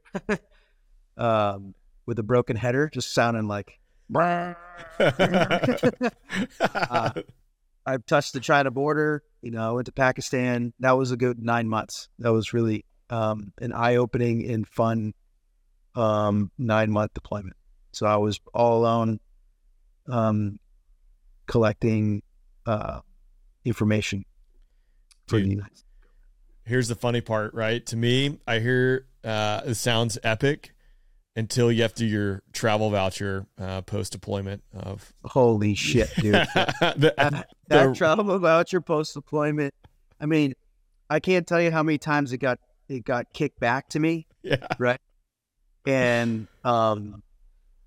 um, 1.18 1.74
with 2.06 2.20
a 2.20 2.24
broken 2.24 2.56
header, 2.56 2.90
just 2.94 3.14
sounding 3.14 3.48
like. 3.48 3.80
Uh, 6.60 7.12
I've 7.86 8.06
touched 8.06 8.34
the 8.34 8.40
China 8.40 8.72
border. 8.72 9.24
You 9.42 9.52
know, 9.52 9.70
I 9.70 9.72
went 9.72 9.86
to 9.88 9.92
Pakistan. 9.92 10.74
That 10.80 10.92
was 10.92 11.12
a 11.12 11.18
good 11.18 11.42
nine 11.42 11.68
months. 11.68 12.10
That 12.20 12.32
was 12.32 12.54
really 12.54 12.86
um, 13.10 13.52
an 13.60 13.74
eye-opening 13.74 14.50
and 14.50 14.68
fun 14.68 15.14
um, 15.96 16.52
nine-month 16.58 17.14
deployment. 17.14 17.56
So 17.92 18.06
I 18.06 18.18
was 18.18 18.40
all 18.54 18.80
alone, 18.82 19.20
um, 20.08 20.60
collecting 21.48 22.22
uh, 22.66 23.00
information 23.66 24.26
for 25.28 25.40
Dude. 25.40 25.64
Here's 26.66 26.88
the 26.88 26.96
funny 26.96 27.22
part, 27.22 27.54
right? 27.56 27.84
To 27.88 27.98
me, 27.98 28.40
I 28.48 28.60
hear 28.60 29.08
uh, 29.24 29.62
it 29.66 29.76
sounds 29.76 30.18
epic 30.24 30.74
until 31.36 31.72
you 31.72 31.82
have 31.82 31.94
to 31.96 32.04
do 32.04 32.06
your 32.06 32.44
travel 32.54 32.90
voucher 32.92 33.48
uh, 33.60 33.82
post 33.82 34.12
deployment 34.12 34.62
of 34.74 35.12
Holy 35.26 35.74
shit, 35.74 36.12
dude! 36.18 36.34
The- 36.54 37.14
that, 37.18 37.18
the- 37.18 37.46
that 37.70 37.96
travel 37.96 38.38
voucher 38.38 38.82
post 38.82 39.16
deployment. 39.16 39.74
I 40.22 40.26
mean, 40.28 40.54
I 41.10 41.20
can't 41.20 41.48
tell 41.48 41.62
you 41.62 41.72
how 41.72 41.82
many 41.82 41.98
times 41.98 42.34
it 42.34 42.38
got 42.38 42.60
it 42.90 43.06
got 43.06 43.32
kicked 43.34 43.60
back 43.60 43.88
to 43.90 44.00
me. 44.00 44.28
yeah. 44.44 44.66
and 45.86 46.48
um 46.64 47.24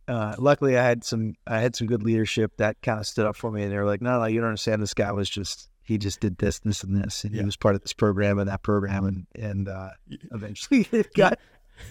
uh 0.09 0.34
luckily 0.38 0.76
i 0.78 0.82
had 0.82 1.05
some 1.05 1.34
i 1.46 1.61
had 1.61 1.76
some 1.76 1.86
good 1.86 2.03
leadership 2.03 2.53
that 2.57 2.80
kind 2.82 2.98
of 2.98 3.07
stood 3.07 3.26
up 3.26 3.36
for 3.36 3.50
me 3.53 3.62
and 3.62 3.72
they 3.72 3.76
were 3.76 3.84
like 3.84 4.00
no 4.00 4.18
no 4.18 4.24
you 4.26 4.40
don't 4.40 4.48
understand 4.48 4.82
this 4.82 4.94
guy 4.94 5.12
was 5.12 5.28
just 5.28 5.68
he 5.82 5.98
just 5.98 6.20
did 6.20 6.38
this 6.38 6.59
this 6.61 6.82
and 6.82 6.96
this 6.96 7.24
and 7.24 7.34
Yeah. 7.34 7.40
he 7.42 7.44
was 7.44 7.57
part 7.57 7.74
of 7.74 7.82
this 7.82 7.92
program 7.92 8.38
and 8.38 8.48
that 8.48 8.62
program 8.62 9.05
and 9.05 9.26
and 9.34 9.68
uh 9.68 9.90
eventually 10.32 10.88
it 10.92 11.12
got 11.14 11.38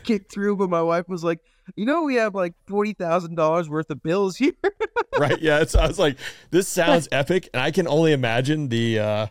kicked 0.03 0.31
through 0.31 0.55
but 0.57 0.69
my 0.69 0.81
wife 0.81 1.07
was 1.07 1.23
like 1.23 1.39
you 1.75 1.85
know 1.85 2.03
we 2.03 2.15
have 2.15 2.33
like 2.35 2.53
$40000 2.69 3.67
worth 3.69 3.89
of 3.89 4.01
bills 4.03 4.37
here 4.37 4.53
right 5.19 5.39
yeah 5.41 5.63
so 5.65 5.79
i 5.79 5.87
was 5.87 5.99
like 5.99 6.17
this 6.49 6.67
sounds 6.67 7.07
epic 7.11 7.49
and 7.53 7.61
i 7.61 7.71
can 7.71 7.87
only 7.87 8.11
imagine 8.11 8.69
the 8.69 8.99
uh 8.99 9.27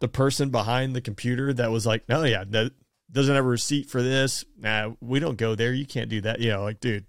the 0.00 0.08
person 0.08 0.50
behind 0.50 0.94
the 0.96 1.00
computer 1.00 1.52
that 1.52 1.70
was 1.70 1.86
like 1.86 2.08
no 2.08 2.24
yeah 2.24 2.44
that 2.48 2.72
doesn't 3.14 3.34
have 3.34 3.44
a 3.44 3.48
receipt 3.48 3.88
for 3.88 4.02
this. 4.02 4.44
Nah 4.58 4.92
we 5.00 5.20
don't 5.20 5.36
go 5.38 5.54
there. 5.54 5.72
You 5.72 5.86
can't 5.86 6.10
do 6.10 6.20
that. 6.22 6.40
You 6.40 6.50
know 6.50 6.62
like 6.64 6.80
dude 6.80 7.06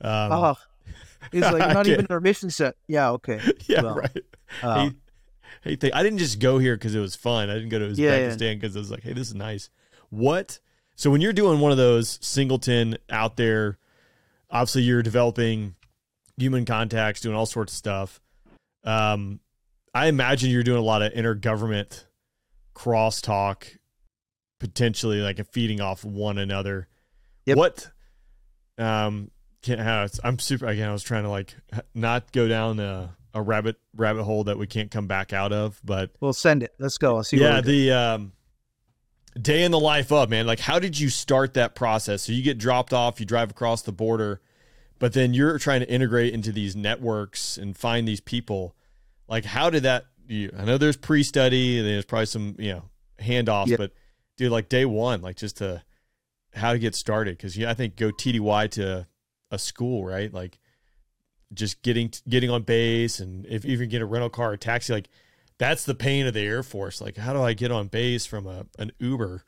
um 0.00 0.32
oh 0.32 0.56
he's 1.32 1.42
like 1.42 1.58
not 1.74 1.86
even 1.86 2.06
our 2.08 2.20
mission 2.20 2.50
set. 2.50 2.76
Yeah 2.86 3.10
okay. 3.10 3.40
Yeah 3.66 3.82
well, 3.82 3.96
right. 3.96 4.24
uh, 4.62 4.90
hey, 5.62 5.76
hey 5.80 5.92
i 5.92 6.02
didn't 6.02 6.18
just 6.18 6.38
go 6.38 6.58
here 6.58 6.76
because 6.76 6.94
it 6.94 7.00
was 7.00 7.14
fun. 7.16 7.50
I 7.50 7.54
didn't 7.54 7.68
go 7.68 7.80
to 7.80 7.88
Yeah, 7.90 8.32
yeah. 8.38 8.54
because 8.54 8.76
i 8.76 8.78
was 8.78 8.90
like 8.90 9.02
hey 9.02 9.12
this 9.12 9.28
is 9.28 9.34
nice. 9.34 9.68
What 10.08 10.60
so 10.94 11.10
when 11.10 11.20
you're 11.20 11.32
doing 11.32 11.60
one 11.60 11.72
of 11.72 11.78
those 11.78 12.18
singleton 12.22 12.96
out 13.10 13.36
there 13.36 13.76
obviously 14.50 14.82
you're 14.82 15.02
developing 15.02 15.74
human 16.36 16.64
contacts 16.64 17.20
doing 17.20 17.36
all 17.36 17.46
sorts 17.46 17.72
of 17.72 17.76
stuff. 17.76 18.20
Um 18.84 19.40
i 19.92 20.06
imagine 20.06 20.50
you're 20.50 20.62
doing 20.62 20.78
a 20.78 20.82
lot 20.82 21.02
of 21.02 21.12
intergovernment 21.12 22.04
crosstalk 22.74 23.76
potentially 24.60 25.20
like 25.20 25.44
feeding 25.52 25.80
off 25.80 26.04
one 26.04 26.38
another. 26.38 26.86
Yep. 27.46 27.56
what 27.56 27.90
um 28.78 29.30
can 29.62 29.80
i'm 30.22 30.38
super 30.38 30.66
again 30.66 30.88
i 30.88 30.92
was 30.92 31.02
trying 31.02 31.24
to 31.24 31.30
like 31.30 31.54
not 31.94 32.30
go 32.32 32.46
down 32.46 32.78
a, 32.78 33.16
a 33.34 33.42
rabbit 33.42 33.76
rabbit 33.96 34.22
hole 34.24 34.44
that 34.44 34.56
we 34.58 34.66
can't 34.66 34.90
come 34.90 35.06
back 35.06 35.32
out 35.32 35.52
of 35.52 35.80
but 35.82 36.12
we'll 36.20 36.32
send 36.32 36.62
it. 36.62 36.72
Let's 36.78 36.96
go. 36.98 37.16
Let's 37.16 37.30
see 37.30 37.38
yeah 37.38 37.60
the 37.60 37.90
um 37.92 38.32
day 39.40 39.62
in 39.64 39.70
the 39.70 39.80
life 39.80 40.12
of 40.12 40.28
man 40.30 40.46
like 40.46 40.60
how 40.60 40.78
did 40.78 40.98
you 41.00 41.08
start 41.08 41.54
that 41.54 41.74
process? 41.74 42.22
So 42.22 42.32
you 42.32 42.42
get 42.42 42.58
dropped 42.58 42.92
off 42.92 43.18
you 43.20 43.26
drive 43.26 43.50
across 43.50 43.82
the 43.82 43.92
border 43.92 44.40
but 44.98 45.14
then 45.14 45.32
you're 45.34 45.58
trying 45.58 45.80
to 45.80 45.90
integrate 45.90 46.34
into 46.34 46.52
these 46.52 46.76
networks 46.76 47.56
and 47.56 47.74
find 47.74 48.06
these 48.06 48.20
people. 48.20 48.76
Like 49.28 49.44
how 49.46 49.70
did 49.70 49.82
that 49.84 50.04
you 50.28 50.50
i 50.56 50.64
know 50.64 50.78
there's 50.78 50.96
pre-study 50.96 51.78
and 51.78 51.88
there's 51.88 52.04
probably 52.04 52.26
some 52.26 52.54
you 52.58 52.72
know 52.72 52.82
handoffs 53.18 53.66
Yeah. 53.68 53.76
but 53.78 53.92
dude 54.40 54.50
like 54.50 54.70
day 54.70 54.86
one 54.86 55.20
like 55.20 55.36
just 55.36 55.58
to 55.58 55.82
how 56.54 56.72
to 56.72 56.78
get 56.78 56.94
started 56.94 57.36
because 57.36 57.58
you 57.58 57.68
i 57.68 57.74
think 57.74 57.94
go 57.94 58.10
tdy 58.10 58.70
to 58.70 59.06
a 59.50 59.58
school 59.58 60.02
right 60.02 60.32
like 60.32 60.58
just 61.52 61.82
getting 61.82 62.10
getting 62.26 62.48
on 62.48 62.62
base 62.62 63.20
and 63.20 63.44
if 63.44 63.66
even 63.66 63.90
get 63.90 64.00
a 64.00 64.06
rental 64.06 64.30
car 64.30 64.52
or 64.52 64.56
taxi 64.56 64.94
like 64.94 65.10
that's 65.58 65.84
the 65.84 65.94
pain 65.94 66.26
of 66.26 66.32
the 66.32 66.40
air 66.40 66.62
force 66.62 67.02
like 67.02 67.18
how 67.18 67.34
do 67.34 67.42
i 67.42 67.52
get 67.52 67.70
on 67.70 67.86
base 67.88 68.24
from 68.24 68.46
a 68.46 68.64
an 68.78 68.90
uber 68.98 69.44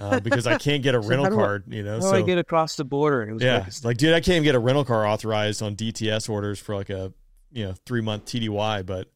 uh, 0.00 0.18
because 0.18 0.44
i 0.44 0.58
can't 0.58 0.82
get 0.82 0.96
a 0.96 1.02
So 1.02 1.08
rental 1.08 1.26
do 1.26 1.34
I- 1.34 1.36
card 1.36 1.64
you 1.68 1.84
know 1.84 1.92
How 1.92 1.98
do 2.00 2.02
so 2.06 2.14
I 2.14 2.22
get 2.22 2.38
across 2.38 2.74
the 2.74 2.84
border? 2.84 3.22
It 3.22 3.34
was 3.34 3.42
yeah, 3.44 3.58
like- 3.58 3.84
like 3.84 3.96
dude, 3.96 4.12
I 4.12 4.18
can't 4.18 4.30
even 4.36 4.42
get 4.42 4.56
a 4.56 4.58
rental 4.58 4.84
car 4.84 5.06
authorized 5.06 5.62
on 5.62 5.76
DTS 5.76 6.28
orders 6.28 6.58
for 6.58 6.74
like 6.74 6.90
a 6.90 7.12
you 7.52 7.64
know 7.64 7.74
three 7.86 8.00
month 8.00 8.24
TDY. 8.24 8.84
But 8.86 9.08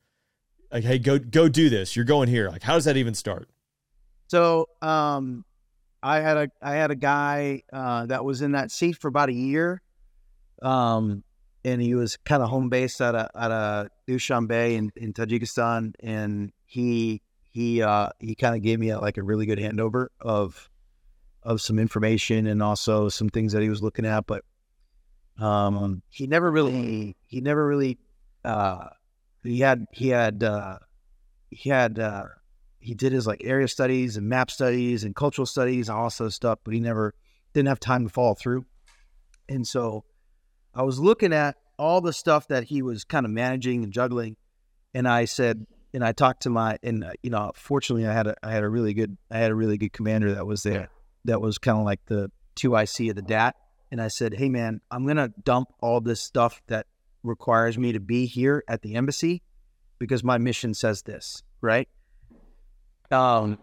like, 0.71 0.85
hey, 0.85 0.99
go 1.01 1.19
go 1.19 1.49
do 1.49 1.69
this. 1.69 1.97
You're 1.97 2.05
going 2.05 2.29
here. 2.29 2.49
Like, 2.51 2.63
how 2.63 2.75
does 2.75 2.85
that 2.85 2.97
even 2.99 3.15
start? 3.15 3.49
So, 4.29 4.69
um, 4.83 5.45
I 6.03 6.21
had 6.21 6.37
a 6.37 6.49
I 6.63 6.75
had 6.75 6.91
a 6.91 6.95
guy 6.95 7.63
uh, 7.73 8.07
that 8.07 8.25
was 8.25 8.43
in 8.43 8.53
that 8.53 8.71
seat 8.71 8.97
for 8.97 9.09
about 9.09 9.29
a 9.29 9.35
year, 9.35 9.83
um, 10.63 11.25
and 11.65 11.83
he 11.83 11.95
was 11.95 12.17
kind 12.19 12.43
of 12.43 12.49
home 12.49 12.69
based 12.69 13.01
at 13.01 13.15
a 13.15 13.29
at 13.35 13.51
a 13.51 13.91
Dushanbe 14.07 14.77
in, 14.77 14.93
in 14.95 15.13
Tajikistan, 15.13 15.95
and 16.01 16.53
he 16.65 17.23
he 17.51 17.83
uh, 17.83 18.11
he 18.21 18.35
kind 18.35 18.55
of 18.55 18.63
gave 18.63 18.79
me 18.79 18.91
a, 18.91 19.01
like 19.01 19.17
a 19.17 19.23
really 19.23 19.47
good 19.47 19.59
handover 19.59 20.09
of 20.21 20.71
of 21.43 21.61
some 21.61 21.79
information 21.79 22.47
and 22.47 22.63
also 22.63 23.09
some 23.09 23.29
things 23.29 23.53
that 23.53 23.63
he 23.63 23.69
was 23.69 23.83
looking 23.83 24.07
at, 24.07 24.27
but 24.27 24.45
um, 25.39 26.03
he 26.09 26.27
never 26.27 26.51
really 26.51 27.17
he 27.27 27.41
never 27.41 27.67
really 27.67 27.99
uh, 28.45 28.89
he 29.43 29.61
had 29.61 29.87
he 29.93 30.09
had 30.09 30.43
uh, 30.43 30.79
he 31.51 31.71
had 31.71 31.99
uh, 31.99 32.25
he 32.87 32.95
did 32.95 33.13
his 33.13 33.27
like 33.27 33.43
area 33.45 33.67
studies 33.67 34.17
and 34.17 34.29
map 34.29 34.51
studies 34.51 35.03
and 35.03 35.15
cultural 35.15 35.45
studies 35.45 35.89
and 35.89 35.99
all 35.99 36.09
this 36.09 36.35
stuff, 36.35 36.61
but 36.65 36.73
he 36.73 36.81
never 36.81 37.15
didn't 37.53 37.69
have 37.69 37.81
time 37.81 38.05
to 38.07 38.13
follow 38.13 38.35
through. 38.35 38.65
And 39.49 39.67
so 39.67 40.05
I 40.73 40.83
was 40.83 41.01
looking 41.01 41.33
at 41.33 41.57
all 41.79 42.01
the 42.01 42.13
stuff 42.13 42.47
that 42.49 42.65
he 42.65 42.83
was 42.83 43.05
kind 43.05 43.27
of 43.27 43.33
managing 43.33 43.83
and 43.83 43.93
juggling, 43.93 44.37
and 44.95 45.09
I 45.09 45.25
said, 45.25 45.67
and 45.93 46.05
I 46.05 46.13
talked 46.13 46.43
to 46.43 46.51
my, 46.51 46.79
and 46.83 47.03
uh, 47.03 47.13
you 47.23 47.31
know, 47.31 47.51
fortunately, 47.55 48.07
I 48.07 48.13
had 48.13 48.29
a, 48.29 48.37
I 48.43 48.53
had 48.53 48.63
a 48.63 48.69
really 48.69 48.95
good, 48.95 49.17
I 49.31 49.39
had 49.39 49.51
a 49.51 49.55
really 49.55 49.79
good 49.79 49.93
commander 49.93 50.35
that 50.35 50.47
was 50.47 50.63
there, 50.63 50.89
that 51.25 51.41
was 51.41 51.59
kind 51.59 51.79
of 51.79 51.85
like 51.85 52.01
the 52.07 52.31
two 52.55 52.77
IC 52.77 53.11
of 53.11 53.17
the 53.17 53.23
DAT, 53.23 53.57
and 53.91 54.01
I 54.01 54.09
said, 54.09 54.35
hey 54.35 54.49
man, 54.49 54.81
I'm 54.91 55.07
gonna 55.07 55.31
dump 55.43 55.69
all 55.81 56.01
this 56.01 56.21
stuff 56.21 56.63
that 56.69 56.87
requires 57.25 57.77
me 57.77 57.93
to 57.93 58.01
be 58.01 58.27
here 58.27 58.63
at 58.69 58.83
the 58.83 58.95
embassy 58.95 59.43
because 59.99 60.23
my 60.23 60.39
mission 60.39 60.73
says 60.73 61.03
this, 61.03 61.43
right? 61.61 61.89
Um, 63.11 63.59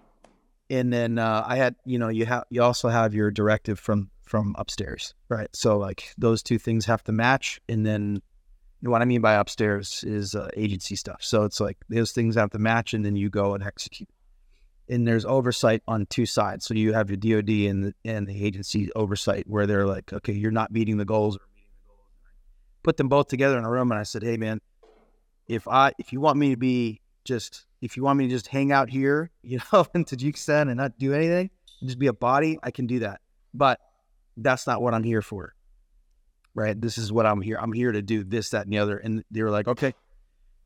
and 0.69 0.91
then 0.91 1.19
uh, 1.19 1.43
I 1.45 1.57
had, 1.57 1.75
you 1.85 1.99
know, 1.99 2.09
you 2.09 2.25
have, 2.25 2.45
you 2.49 2.63
also 2.63 2.89
have 2.89 3.13
your 3.13 3.31
directive 3.31 3.79
from 3.79 4.09
from 4.23 4.55
upstairs, 4.57 5.13
right? 5.29 5.49
So 5.53 5.77
like 5.77 6.13
those 6.17 6.41
two 6.41 6.57
things 6.57 6.85
have 6.85 7.03
to 7.03 7.11
match, 7.11 7.61
and 7.69 7.85
then 7.85 8.21
what 8.81 9.01
I 9.01 9.05
mean 9.05 9.21
by 9.21 9.35
upstairs 9.35 10.03
is 10.05 10.35
uh, 10.35 10.49
agency 10.57 10.95
stuff. 10.95 11.19
So 11.21 11.43
it's 11.43 11.59
like 11.59 11.77
those 11.89 12.11
things 12.11 12.35
have 12.35 12.49
to 12.51 12.59
match, 12.59 12.93
and 12.93 13.05
then 13.05 13.15
you 13.15 13.29
go 13.29 13.53
and 13.53 13.63
execute. 13.63 14.09
And 14.89 15.07
there's 15.07 15.25
oversight 15.25 15.81
on 15.87 16.05
two 16.07 16.25
sides. 16.25 16.65
So 16.65 16.73
you 16.73 16.93
have 16.93 17.09
your 17.09 17.17
DoD 17.17 17.49
and 17.69 17.83
the 17.85 17.93
and 18.03 18.27
the 18.27 18.43
agency 18.43 18.91
oversight, 18.93 19.45
where 19.47 19.67
they're 19.67 19.87
like, 19.87 20.11
okay, 20.11 20.33
you're 20.33 20.51
not 20.51 20.71
meeting 20.71 20.97
the 20.97 21.05
goals. 21.05 21.35
Meeting 21.35 21.47
the 21.65 21.87
goals. 21.87 22.03
Put 22.83 22.97
them 22.97 23.09
both 23.09 23.27
together 23.27 23.57
in 23.57 23.65
a 23.65 23.69
room, 23.69 23.91
and 23.91 23.99
I 23.99 24.03
said, 24.03 24.23
hey 24.23 24.37
man, 24.37 24.59
if 25.47 25.67
I 25.67 25.93
if 25.99 26.11
you 26.11 26.19
want 26.19 26.37
me 26.37 26.51
to 26.51 26.57
be 26.57 27.01
just 27.25 27.65
if 27.81 27.97
you 27.97 28.03
want 28.03 28.17
me 28.17 28.25
to 28.25 28.29
just 28.29 28.47
hang 28.47 28.71
out 28.71 28.89
here, 28.89 29.31
you 29.43 29.59
know, 29.71 29.85
in 29.93 30.05
Tajikistan 30.05 30.63
and 30.63 30.77
not 30.77 30.97
do 30.97 31.13
anything, 31.13 31.49
just 31.83 31.99
be 31.99 32.07
a 32.07 32.13
body, 32.13 32.59
I 32.63 32.71
can 32.71 32.87
do 32.87 32.99
that. 32.99 33.21
But 33.53 33.79
that's 34.37 34.65
not 34.65 34.81
what 34.81 34.93
I'm 34.93 35.03
here 35.03 35.21
for. 35.21 35.53
Right? 36.55 36.79
This 36.79 36.97
is 36.97 37.11
what 37.11 37.25
I'm 37.25 37.41
here. 37.41 37.57
I'm 37.59 37.73
here 37.73 37.91
to 37.91 38.01
do 38.01 38.23
this, 38.23 38.51
that, 38.51 38.65
and 38.65 38.73
the 38.73 38.77
other. 38.77 38.97
And 38.97 39.23
they 39.31 39.41
were 39.41 39.49
like, 39.49 39.67
okay, 39.67 39.95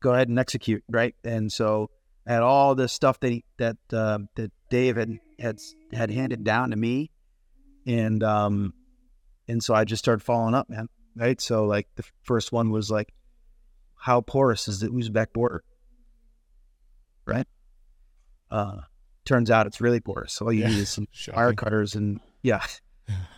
go 0.00 0.12
ahead 0.12 0.28
and 0.28 0.38
execute. 0.38 0.84
Right? 0.88 1.14
And 1.24 1.50
so 1.50 1.90
had 2.26 2.42
all 2.42 2.74
this 2.74 2.92
stuff 2.92 3.18
that 3.20 3.32
he, 3.32 3.44
that 3.56 3.76
uh, 3.92 4.18
that 4.36 4.52
Dave 4.70 4.96
had 4.96 5.18
had 5.38 5.58
had 5.92 6.10
handed 6.10 6.44
down 6.44 6.70
to 6.70 6.76
me, 6.76 7.10
and 7.86 8.22
um, 8.22 8.74
and 9.48 9.62
so 9.62 9.74
I 9.74 9.84
just 9.84 10.04
started 10.04 10.22
following 10.22 10.54
up, 10.54 10.68
man. 10.68 10.88
Right? 11.16 11.40
So 11.40 11.64
like 11.64 11.88
the 11.96 12.04
first 12.22 12.52
one 12.52 12.70
was 12.70 12.90
like, 12.90 13.14
how 13.96 14.20
porous 14.20 14.68
is 14.68 14.80
the 14.80 14.88
Uzbek 14.88 15.32
border? 15.32 15.64
Right? 17.28 17.46
Uh, 18.50 18.80
turns 19.24 19.50
out 19.50 19.66
it's 19.66 19.80
really 19.80 20.00
porous. 20.00 20.40
All 20.40 20.52
you 20.52 20.62
Yeah. 20.62 20.68
need 20.68 20.78
is 20.78 20.88
some 20.90 21.06
Shocking. 21.12 21.36
wire 21.36 21.52
cutters, 21.54 21.94
and 21.94 22.20
yeah, 22.42 22.62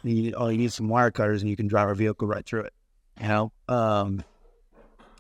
you 0.03 0.15
need, 0.15 0.35
all 0.35 0.51
you 0.51 0.59
need 0.59 0.67
is 0.67 0.75
some 0.75 0.89
wire 0.89 1.11
cutters, 1.11 1.43
and 1.43 1.51
you 1.51 1.57
can 1.57 1.67
drive 1.69 1.89
a 1.89 1.95
vehicle 1.95 2.29
right 2.29 2.45
through 2.47 2.63
it. 2.63 2.73
You 3.21 3.29
know, 3.29 3.53
um, 3.69 4.23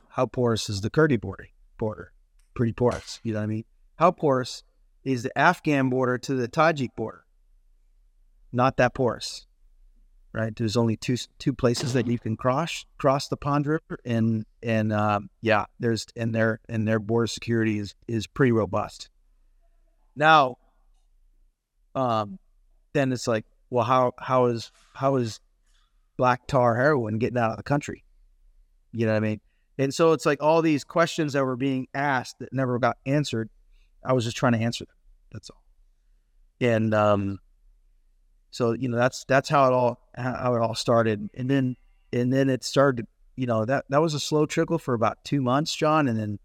how 0.08 0.26
porous 0.26 0.68
is 0.70 0.80
the 0.80 0.90
Kurdi 0.90 1.20
border? 1.20 1.48
Border, 1.78 2.12
pretty 2.54 2.72
porous. 2.72 3.20
You 3.22 3.32
know 3.32 3.40
what 3.40 3.44
I 3.44 3.46
mean? 3.48 3.64
How 3.96 4.10
porous 4.10 4.62
is 5.04 5.22
the 5.24 5.36
Afghan 5.36 5.90
border 5.90 6.18
to 6.18 6.34
the 6.34 6.48
Tajik 6.48 6.90
border? 6.96 7.24
Not 8.52 8.76
that 8.78 8.94
porous, 8.94 9.46
right? 10.32 10.54
There's 10.54 10.76
only 10.76 10.96
two 10.96 11.16
two 11.38 11.52
places 11.52 11.92
that 11.94 12.06
you 12.06 12.18
can 12.18 12.36
cross 12.36 12.84
cross 12.98 13.28
the 13.28 13.36
Panj 13.36 13.66
River, 13.66 13.98
and 14.04 14.44
and 14.62 14.92
um, 14.92 15.30
yeah, 15.40 15.66
there's 15.78 16.06
and 16.16 16.34
their 16.34 16.60
and 16.68 16.86
their 16.86 16.98
border 16.98 17.26
security 17.26 17.78
is 17.78 17.94
is 18.06 18.26
pretty 18.26 18.52
robust. 18.52 19.08
Now, 20.16 20.56
um, 21.94 22.38
then 22.92 23.12
it's 23.12 23.26
like, 23.26 23.44
well, 23.70 23.84
how 23.84 24.12
how 24.18 24.46
is 24.46 24.70
how 24.94 25.16
is 25.16 25.40
black 26.16 26.46
tar 26.46 26.76
heroin 26.76 27.18
getting 27.18 27.38
out 27.38 27.50
of 27.50 27.56
the 27.56 27.62
country? 27.62 28.04
You 28.92 29.06
know 29.06 29.12
what 29.12 29.18
I 29.18 29.28
mean? 29.28 29.40
And 29.78 29.94
so 29.94 30.12
it's 30.12 30.26
like 30.26 30.42
all 30.42 30.60
these 30.62 30.84
questions 30.84 31.32
that 31.32 31.44
were 31.44 31.56
being 31.56 31.88
asked 31.94 32.40
that 32.40 32.52
never 32.52 32.78
got 32.78 32.98
answered. 33.06 33.48
I 34.04 34.12
was 34.12 34.24
just 34.24 34.36
trying 34.36 34.52
to 34.52 34.58
answer 34.58 34.84
them. 34.84 34.94
That's 35.32 35.48
all. 35.48 35.62
And 36.60 36.92
um, 36.92 37.38
so 38.50 38.72
you 38.72 38.88
know 38.88 38.96
that's 38.96 39.24
that's 39.24 39.48
how 39.48 39.66
it 39.66 39.72
all 39.72 40.00
how 40.14 40.54
it 40.54 40.60
all 40.60 40.74
started. 40.74 41.30
And 41.34 41.50
then 41.50 41.76
and 42.12 42.32
then 42.32 42.48
it 42.48 42.64
started. 42.64 43.06
You 43.36 43.46
know 43.46 43.64
that 43.64 43.86
that 43.88 44.02
was 44.02 44.12
a 44.12 44.20
slow 44.20 44.44
trickle 44.44 44.78
for 44.78 44.92
about 44.94 45.24
two 45.24 45.40
months, 45.40 45.74
John. 45.74 46.08
And 46.08 46.18
then 46.18 46.38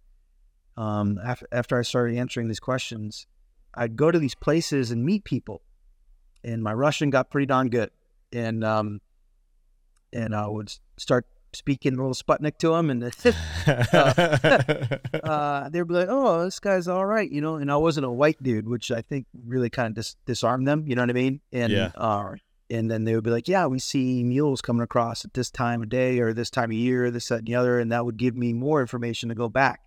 um, 0.78 1.20
after 1.24 1.48
after 1.52 1.78
I 1.78 1.82
started 1.82 2.18
answering 2.18 2.48
these 2.48 2.60
questions, 2.60 3.28
I'd 3.74 3.96
go 3.96 4.12
to 4.12 4.20
these 4.20 4.36
places 4.36 4.92
and 4.92 5.04
meet 5.04 5.24
people. 5.24 5.62
And 6.44 6.64
my 6.64 6.74
Russian 6.74 7.10
got 7.10 7.32
pretty 7.32 7.48
darn 7.48 7.70
good. 7.70 7.90
And 8.32 8.64
um, 8.64 9.02
and 10.14 10.36
I 10.36 10.48
would 10.48 10.72
start 10.98 11.26
speaking 11.56 11.94
a 11.94 11.96
little 11.98 12.14
Sputnik 12.14 12.58
to 12.60 12.70
them, 12.70 12.90
and 12.90 13.04
uh, 13.04 13.10
uh, 15.24 15.70
they'd 15.70 15.88
be 15.88 15.94
like, 15.94 16.08
"Oh, 16.10 16.44
this 16.46 16.60
guy's 16.60 16.88
all 16.88 17.06
right," 17.06 17.30
you 17.32 17.42
know. 17.42 17.56
And 17.56 17.72
I 17.72 17.78
wasn't 17.78 18.06
a 18.06 18.12
white 18.12 18.42
dude, 18.42 18.68
which 18.68 18.92
I 18.92 19.02
think 19.02 19.26
really 19.46 19.70
kind 19.70 19.88
of 19.90 19.96
dis- 19.96 20.16
disarmed 20.26 20.68
them. 20.68 20.86
You 20.88 20.96
know 20.96 21.02
what 21.04 21.10
I 21.10 21.14
mean? 21.14 21.42
And 21.52 21.72
Yeah. 21.72 21.92
uh, 21.96 22.36
and 22.70 22.90
then 22.90 23.04
they 23.04 23.16
would 23.16 23.24
be 23.24 23.30
like, 23.32 23.48
"Yeah, 23.48 23.68
we 23.68 23.80
see 23.80 24.24
mules 24.24 24.62
coming 24.62 24.82
across 24.82 25.24
at 25.26 25.34
this 25.34 25.50
time 25.52 25.82
of 25.82 25.90
day 25.90 26.20
or 26.20 26.34
this 26.34 26.50
time 26.50 26.72
of 26.72 26.78
year, 26.78 27.12
this 27.12 27.28
that 27.30 27.40
and 27.40 27.48
the 27.48 27.56
other," 27.56 27.80
and 27.80 27.92
that 27.92 28.06
would 28.06 28.18
give 28.18 28.36
me 28.36 28.54
more 28.54 28.82
information 28.82 29.30
to 29.30 29.36
go 29.36 29.50
back 29.50 29.82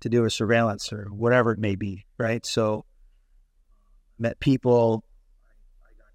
to 0.00 0.08
do 0.08 0.24
a 0.24 0.30
surveillance 0.30 0.92
or 0.92 1.06
whatever 1.10 1.52
it 1.52 1.58
may 1.58 1.74
be, 1.74 2.04
right? 2.18 2.44
So 2.44 2.84
met 4.18 4.38
people 4.40 5.04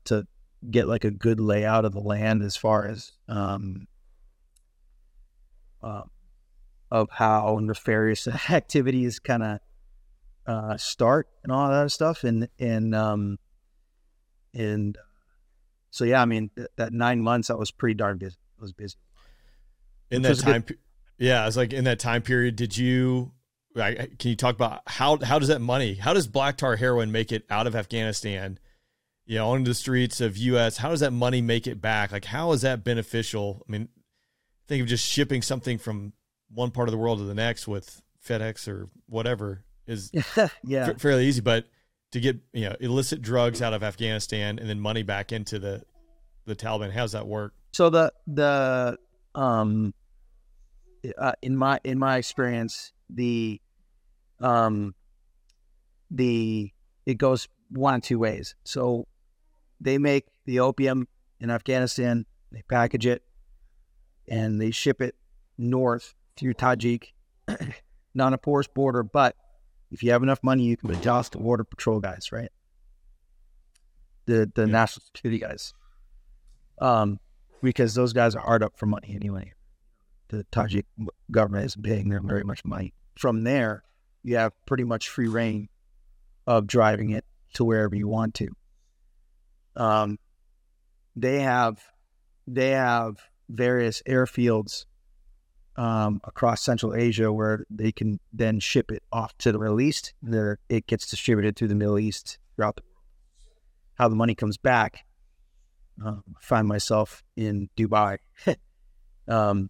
to 0.06 0.28
get 0.70 0.88
like 0.88 1.04
a 1.04 1.10
good 1.12 1.40
layout 1.40 1.86
of 1.86 1.92
the 1.94 2.00
land 2.00 2.44
as 2.44 2.56
far 2.56 2.88
as 2.88 3.12
um, 3.28 3.88
uh, 5.84 6.04
of 6.90 7.10
how 7.12 7.58
nefarious 7.62 8.28
activities 8.50 9.20
kind 9.20 9.44
of 9.44 9.60
uh, 10.48 10.78
start 10.78 11.28
and 11.44 11.52
all 11.52 11.70
that 11.70 11.92
stuff, 11.92 12.24
and 12.24 12.48
and 12.60 12.94
um, 12.96 13.38
and 14.54 14.98
so 15.90 16.04
yeah, 16.04 16.22
I 16.22 16.26
mean 16.26 16.50
th- 16.56 16.68
that 16.78 16.94
nine 16.94 17.22
months 17.22 17.50
I 17.50 17.54
was 17.56 17.72
pretty 17.72 17.96
darn 17.96 18.18
busy. 18.18 18.38
I 18.58 18.62
was 18.62 18.74
busy. 18.74 18.96
in 20.10 20.22
that 20.24 20.40
a 20.40 20.46
good- 20.46 20.68
time, 20.68 20.78
yeah, 21.18 21.44
I 21.44 21.46
was 21.46 21.58
like 21.58 21.74
in 21.74 21.84
that 21.86 22.00
time 22.00 22.22
period. 22.22 22.56
Did 22.56 22.78
you? 22.78 23.32
I- 23.78 24.10
Can 24.20 24.30
you 24.32 24.36
talk 24.36 24.56
about 24.56 24.82
how 24.88 25.18
how 25.24 25.40
does 25.40 25.48
that 25.48 25.62
money? 25.62 25.94
How 25.94 26.14
does 26.14 26.28
black 26.28 26.58
tar 26.58 26.76
heroin 26.76 27.12
make 27.12 27.32
it 27.32 27.46
out 27.50 27.68
of 27.68 27.76
Afghanistan? 27.76 28.60
You 29.26 29.38
know, 29.38 29.52
onto 29.52 29.66
the 29.66 29.76
streets 29.76 30.20
of 30.20 30.36
U.S. 30.36 30.78
How 30.78 30.90
does 30.90 31.00
that 31.00 31.12
money 31.14 31.42
make 31.42 31.68
it 31.68 31.80
back? 31.82 32.12
Like, 32.12 32.26
how 32.26 32.52
is 32.52 32.64
that 32.64 32.84
beneficial? 32.84 33.64
I 33.68 33.72
mean, 33.72 33.88
think 34.68 34.82
of 34.82 34.88
just 34.88 35.05
shipping 35.05 35.41
something 35.41 35.78
from 35.78 36.14
one 36.49 36.72
part 36.72 36.88
of 36.88 36.91
the 36.91 36.97
world 36.97 37.20
to 37.20 37.26
the 37.26 37.34
next 37.34 37.68
with 37.68 38.01
FedEx 38.26 38.68
or 38.68 38.89
whatever 39.07 39.64
is 39.88 40.12
yeah, 40.64 40.86
fa- 40.86 40.99
fairly 40.99 41.26
easy, 41.26 41.41
but 41.41 41.66
to 42.12 42.20
get 42.20 42.38
you 42.53 42.70
know 42.70 42.76
illicit 42.80 43.22
drugs 43.22 43.62
out 43.62 43.74
of 43.74 43.84
Afghanistan 43.84 44.59
and 44.59 44.70
then 44.70 44.80
money 44.80 45.03
back 45.03 45.32
into 45.32 45.59
the 45.59 45.84
the 46.45 46.55
Taliban, 46.55 46.91
how's 46.91 47.12
that 47.14 47.28
work? 47.28 47.53
so 47.72 47.89
the 47.89 48.12
the 48.28 48.97
um 49.36 49.93
uh, 51.18 51.32
in 51.41 51.55
my 51.57 51.80
in 51.84 51.97
my 51.97 52.18
experience 52.18 52.91
the 53.09 53.59
um 54.39 54.93
the 56.09 56.72
it 57.05 57.18
goes 57.18 57.47
one 57.70 57.95
of 57.95 58.01
two 58.03 58.20
ways 58.20 58.55
so 58.64 59.07
they 59.80 59.97
make 59.97 60.26
the 60.45 60.59
opium 60.59 61.07
in 61.39 61.49
afghanistan 61.49 62.26
they 62.51 62.62
package 62.70 63.05
it 63.05 63.24
and 64.28 64.60
they 64.62 64.72
ship 64.72 65.02
it 65.02 65.16
north 65.58 66.14
through 66.38 66.54
tajik 66.54 67.14
not 68.14 68.34
a 68.34 68.38
porous 68.38 68.68
border 68.68 69.04
but 69.04 69.36
if 69.92 70.02
you 70.04 70.12
have 70.12 70.24
enough 70.24 70.40
money 70.44 70.64
you 70.64 70.78
can 70.78 70.90
adjust 70.92 71.34
the 71.34 71.38
border 71.38 71.64
patrol 71.64 72.00
guys 72.00 72.32
right 72.32 72.50
the 74.26 74.52
the 74.56 74.62
Yeah. 74.64 74.72
national 74.72 75.04
security 75.06 75.40
guys 75.40 75.74
um 76.80 77.20
because 77.62 77.94
those 77.94 78.14
guys 78.14 78.36
are 78.36 78.42
hard 78.42 78.64
up 78.64 78.76
for 78.76 78.88
money 78.88 79.14
anyway. 79.14 79.54
The 80.30 80.46
Tajik 80.52 80.86
government 81.30 81.66
isn't 81.66 81.84
paying 81.84 82.10
them 82.10 82.28
very 82.28 82.44
much 82.44 82.66
money. 82.66 82.96
From 83.20 83.44
there, 83.44 83.84
you 84.24 84.38
have 84.38 84.54
pretty 84.66 84.84
much 84.84 85.10
free 85.10 85.28
reign 85.28 85.70
of 86.48 86.66
driving 86.66 87.12
it 87.12 87.24
to 87.54 87.64
wherever 87.64 87.96
you 87.96 88.08
want 88.08 88.34
to. 88.36 88.48
Um, 89.76 90.18
they 91.16 91.42
have 91.42 91.84
they 92.48 92.72
have 92.72 93.18
various 93.52 94.02
airfields 94.08 94.86
um, 95.76 96.22
across 96.24 96.62
Central 96.64 96.93
Asia 96.95 97.32
where 97.32 97.66
they 97.70 97.91
can 97.91 98.20
then 98.34 98.60
ship 98.60 98.91
it 98.91 99.04
off 99.12 99.38
to 99.39 99.52
the 99.52 99.60
Middle 99.60 99.82
East. 99.82 100.14
There, 100.22 100.60
it 100.70 100.88
gets 100.88 101.10
distributed 101.10 101.56
through 101.56 101.70
the 101.70 101.76
Middle 101.76 101.99
East 101.99 102.38
throughout 102.56 102.76
the 102.76 102.84
world. 102.84 103.06
How 103.95 104.08
the 104.08 104.16
money 104.16 104.36
comes 104.36 104.58
back 104.58 105.06
um, 106.04 106.24
find 106.39 106.68
myself 106.68 107.24
in 107.36 107.70
Dubai, 107.78 108.18
um, 109.28 109.70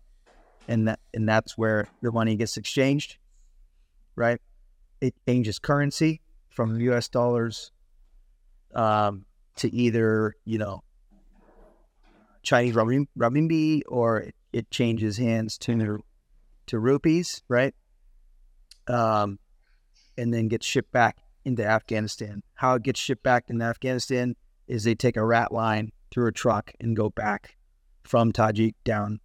and 0.67 0.87
that 0.87 0.99
and 1.13 1.27
that's 1.27 1.57
where 1.57 1.87
the 2.01 2.11
money 2.11 2.35
gets 2.35 2.57
exchanged, 2.57 3.17
right? 4.15 4.39
It 4.99 5.13
changes 5.27 5.59
currency 5.59 6.21
from 6.49 6.79
U.S. 6.79 7.09
dollars 7.09 7.71
um, 8.73 9.25
to 9.57 9.73
either 9.73 10.35
you 10.45 10.57
know 10.57 10.83
Chinese 12.43 12.75
renmin- 12.75 13.07
renminbi 13.17 13.81
or 13.87 14.19
it, 14.19 14.35
it 14.51 14.71
changes 14.71 15.17
hands 15.17 15.57
to 15.59 16.03
to 16.67 16.79
rupees, 16.79 17.41
right? 17.47 17.73
Um, 18.87 19.39
and 20.17 20.33
then 20.33 20.47
gets 20.47 20.65
shipped 20.65 20.91
back 20.91 21.17
into 21.45 21.65
Afghanistan. 21.65 22.43
How 22.53 22.75
it 22.75 22.83
gets 22.83 22.99
shipped 22.99 23.23
back 23.23 23.45
into 23.49 23.65
Afghanistan 23.65 24.35
is 24.67 24.83
they 24.83 24.95
take 24.95 25.17
a 25.17 25.25
rat 25.25 25.51
line 25.51 25.91
through 26.11 26.27
a 26.27 26.31
truck 26.31 26.71
and 26.79 26.95
go 26.95 27.09
back 27.09 27.57
from 28.03 28.31
Tajik 28.31 28.75
down 28.83 29.19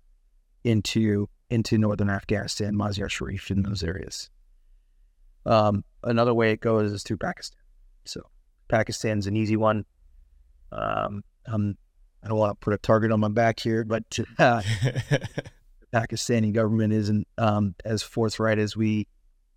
into 0.65 1.29
into 1.49 1.79
northern 1.79 2.11
Afghanistan, 2.11 2.75
Mazar 2.75 3.09
Sharif, 3.09 3.51
in 3.51 3.63
those 3.63 3.83
areas. 3.85 4.31
Um, 5.45 5.85
another 6.03 6.35
way 6.35 6.51
it 6.51 6.61
goes 6.61 6.93
is 6.93 7.05
through 7.05 7.19
Pakistan. 7.19 7.61
So 8.05 8.23
Pakistan's 8.69 9.29
an 9.29 9.37
easy 9.37 9.57
one. 9.57 9.85
Um, 10.73 11.23
um, 11.47 11.77
I 12.27 12.29
don't 12.29 12.39
want 12.39 12.61
to 12.61 12.65
put 12.65 12.75
a 12.75 12.79
target 12.79 13.13
on 13.13 13.21
my 13.21 13.29
back 13.29 13.61
here, 13.61 13.85
but 13.85 14.03
uh, 14.41 14.61
the 14.83 15.29
Pakistani 15.95 16.53
government 16.53 16.93
isn't 16.93 17.29
um, 17.39 17.77
as 17.85 18.03
forthright 18.03 18.59
as 18.59 18.77
we 18.77 19.07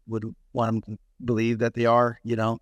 would 0.06 0.24
want 0.54 0.86
them 0.86 0.96
to 0.96 1.00
believe 1.26 1.60
that 1.60 1.74
they 1.74 1.88
are, 1.88 2.20
you 2.24 2.36
know. 2.36 2.60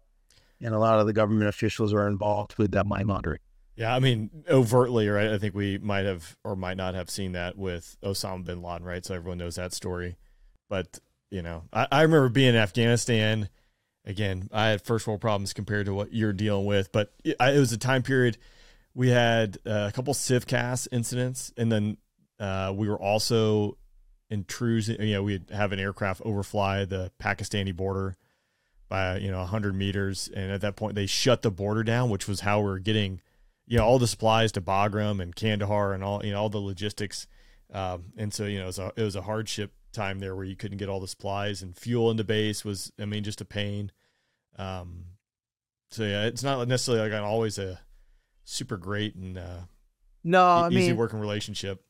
And 0.62 0.74
a 0.74 0.80
lot 0.80 1.00
of 1.00 1.08
the 1.08 1.14
government 1.14 1.50
officials 1.50 1.94
are 1.94 2.08
involved 2.08 2.58
with 2.58 2.72
that 2.72 2.88
money 2.88 3.04
laundering. 3.04 3.42
Yeah, 3.76 3.94
I 3.94 4.00
mean, 4.00 4.30
overtly, 4.50 5.10
right? 5.10 5.30
I 5.30 5.38
think 5.38 5.54
we 5.54 5.78
might 5.78 6.06
have 6.06 6.38
or 6.44 6.56
might 6.56 6.78
not 6.78 6.96
have 6.96 7.10
seen 7.10 7.34
that 7.34 7.58
with 7.58 7.98
Osama 8.02 8.46
bin 8.46 8.62
Laden, 8.62 8.88
right? 8.88 9.06
So 9.06 9.14
everyone 9.14 9.38
knows 9.38 9.56
that 9.56 9.74
story. 9.74 10.16
But, 10.70 11.00
you 11.30 11.42
know, 11.42 11.64
I, 11.74 11.88
I 11.92 12.02
remember 12.04 12.30
being 12.30 12.50
in 12.50 12.56
Afghanistan. 12.56 13.50
Again, 14.06 14.48
I 14.54 14.70
had 14.70 14.82
first 14.82 15.06
world 15.06 15.20
problems 15.20 15.52
compared 15.52 15.86
to 15.88 15.94
what 15.94 16.14
you're 16.14 16.34
dealing 16.34 16.66
with, 16.66 16.94
but 16.94 17.14
it, 17.26 17.36
I, 17.42 17.52
it 17.52 17.60
was 17.60 17.74
a 17.74 17.78
time 17.78 18.04
period 18.04 18.38
we 18.98 19.10
had 19.10 19.60
uh, 19.64 19.86
a 19.88 19.92
couple 19.92 20.12
CIVCAS 20.16 20.88
incidents, 20.92 21.54
and 21.56 21.72
then 21.72 21.98
uh, 22.40 22.74
we 22.76 22.90
were 22.90 23.00
also 23.00 23.78
intruding. 24.32 25.00
You 25.00 25.14
know, 25.14 25.24
we'd 25.24 25.52
have 25.52 25.72
an 25.72 25.80
aircraft 25.80 26.22
overfly 26.24 26.84
the 26.86 27.12
Pakistani 27.22 27.76
border 27.76 28.18
by 28.90 29.18
you 29.20 29.30
know 29.30 29.38
100 29.38 29.76
meters, 29.76 30.32
and 30.36 30.52
at 30.52 30.62
that 30.62 30.76
point 30.76 30.96
they 30.96 31.06
shut 31.06 31.44
the 31.44 31.52
border 31.52 31.84
down, 31.84 32.10
which 32.10 32.28
was 32.28 32.40
how 32.40 32.60
we 32.60 32.66
were 32.66 32.80
getting 32.80 33.22
you 33.68 33.78
know 33.78 33.86
all 33.86 34.00
the 34.00 34.08
supplies 34.08 34.52
to 34.54 34.62
Bagram 34.62 35.22
and 35.22 35.36
Kandahar 35.36 35.94
and 35.94 36.04
all 36.04 36.26
you 36.26 36.32
know 36.32 36.42
all 36.42 36.50
the 36.50 36.58
logistics. 36.58 37.28
Um, 37.72 38.06
and 38.18 38.34
so 38.34 38.46
you 38.46 38.58
know 38.58 38.64
it 38.64 38.68
was 38.68 38.80
a 38.80 38.92
it 38.96 39.04
was 39.04 39.16
a 39.16 39.22
hardship 39.22 39.74
time 39.94 40.18
there 40.18 40.36
where 40.36 40.46
you 40.46 40.56
couldn't 40.56 40.80
get 40.80 40.90
all 40.90 41.00
the 41.00 41.08
supplies 41.08 41.62
and 41.62 41.78
fuel 41.78 42.10
in 42.10 42.18
the 42.18 42.24
base 42.24 42.66
was 42.66 42.92
I 43.00 43.06
mean 43.06 43.24
just 43.24 43.42
a 43.42 43.46
pain. 43.46 43.92
Um, 44.58 45.04
so 45.92 46.04
yeah, 46.04 46.26
it's 46.26 46.42
not 46.42 46.68
necessarily 46.68 47.12
like 47.12 47.22
always 47.22 47.60
a 47.60 47.80
super 48.50 48.78
great 48.78 49.14
and 49.16 49.38
uh, 49.38 49.60
No, 50.24 50.42
I 50.46 50.68
easy 50.70 50.76
mean, 50.90 50.96
working 50.98 51.20
relationship. 51.20 51.82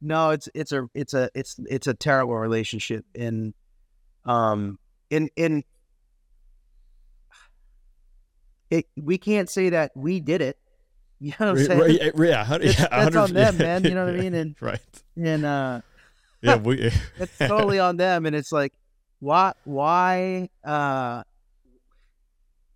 no, 0.00 0.30
it's 0.30 0.48
it's 0.54 0.72
a 0.72 0.88
it's 0.94 1.12
a 1.14 1.28
it's 1.34 1.56
it's 1.68 1.86
a 1.86 1.92
terrible 1.94 2.34
relationship 2.36 3.04
and 3.14 3.52
um 4.24 4.78
in 5.10 5.28
in 5.36 5.62
it 8.70 8.86
we 8.96 9.18
can't 9.18 9.48
say 9.50 9.70
that 9.70 9.92
we 9.94 10.20
did 10.20 10.40
it. 10.40 10.56
You 11.22 11.34
know 11.38 11.52
what 11.52 11.58
I'm 11.60 11.66
saying? 11.66 12.12
Right, 12.16 12.28
yeah, 12.30 12.44
hun- 12.44 12.62
It's- 12.62 12.80
yeah, 12.80 12.88
that's 13.04 13.14
on 13.14 13.28
100%. 13.28 13.32
them, 13.34 13.58
man, 13.58 13.84
you 13.84 13.90
know 13.94 14.06
what 14.06 14.14
I 14.14 14.16
mean? 14.16 14.32
And- 14.32 14.56
right. 14.58 14.80
And 15.22 15.44
uh 15.44 15.80
Yeah, 16.40 16.56
we 16.56 16.80
it's 17.18 17.36
totally 17.36 17.78
on 17.78 17.98
them 17.98 18.24
and 18.24 18.34
it's 18.34 18.50
like 18.50 18.72
why 19.18 19.52
why 19.64 20.48
uh 20.64 21.22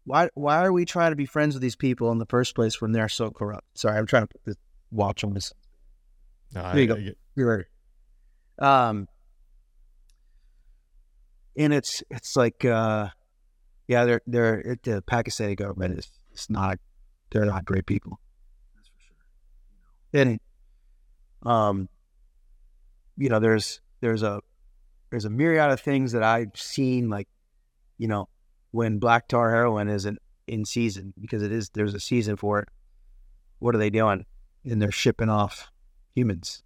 why 0.05 0.29
why 0.35 0.59
are 0.65 0.73
we 0.73 0.85
trying 0.85 1.13
to 1.13 1.17
be 1.17 1.27
friends 1.27 1.55
with 1.55 1.63
these 1.63 1.77
people 1.77 2.11
in 2.13 2.19
the 2.19 2.27
first 2.27 2.55
place 2.55 2.81
when 2.81 2.93
they're 2.93 3.09
so 3.09 3.31
corrupt? 3.31 3.67
Sorry, 3.79 3.97
I'm 3.99 4.07
trying 4.07 4.25
to 4.25 4.29
put 4.29 4.45
this 4.45 4.57
watch 4.91 5.25
on 5.25 5.35
this. 5.35 5.53
No, 6.55 6.63
I- 6.63 6.73
There 6.75 6.83
you 6.83 6.87
go. 6.89 6.97
Get- 6.97 7.19
You're 7.37 7.57
right. 7.57 7.67
Um, 8.59 9.09
and 11.57 11.73
it's 11.73 12.03
it's 12.11 12.37
like 12.37 12.65
uh, 12.65 13.09
yeah, 13.89 14.05
they're 14.05 14.21
they're 14.27 14.61
it, 14.61 14.83
the 14.83 15.03
Pakistani 15.03 15.57
government 15.57 15.99
is 15.99 16.09
it's 16.33 16.51
not 16.51 16.79
they're 17.31 17.45
not 17.47 17.65
great 17.65 17.87
people. 17.87 18.19
That's 18.77 18.89
for 18.89 19.01
sure. 19.03 20.21
And 20.23 20.41
um, 21.51 21.89
you 23.17 23.29
know, 23.29 23.41
there's 23.41 23.81
there's 24.01 24.23
a 24.23 24.41
there's 25.11 25.25
a 25.25 25.31
myriad 25.31 25.71
of 25.71 25.81
things 25.81 26.13
that 26.13 26.23
I've 26.23 26.57
seen 26.57 27.09
like, 27.09 27.29
you 27.99 28.09
know, 28.09 28.29
when 28.75 28.99
black 28.99 29.29
tar 29.29 29.53
heroin 29.53 29.89
isn't 29.89 30.19
in 30.49 30.65
season 30.65 31.15
because 31.21 31.45
it 31.45 31.53
is 31.53 31.71
there's 31.71 31.95
a 31.95 32.01
season 32.01 32.37
for 32.37 32.59
it. 32.59 32.69
What 33.61 33.73
are 33.73 33.79
they 33.79 33.89
doing? 33.89 34.27
And 34.65 34.83
they're 34.83 34.91
shipping 34.91 35.29
off 35.29 35.71
humans 36.17 36.65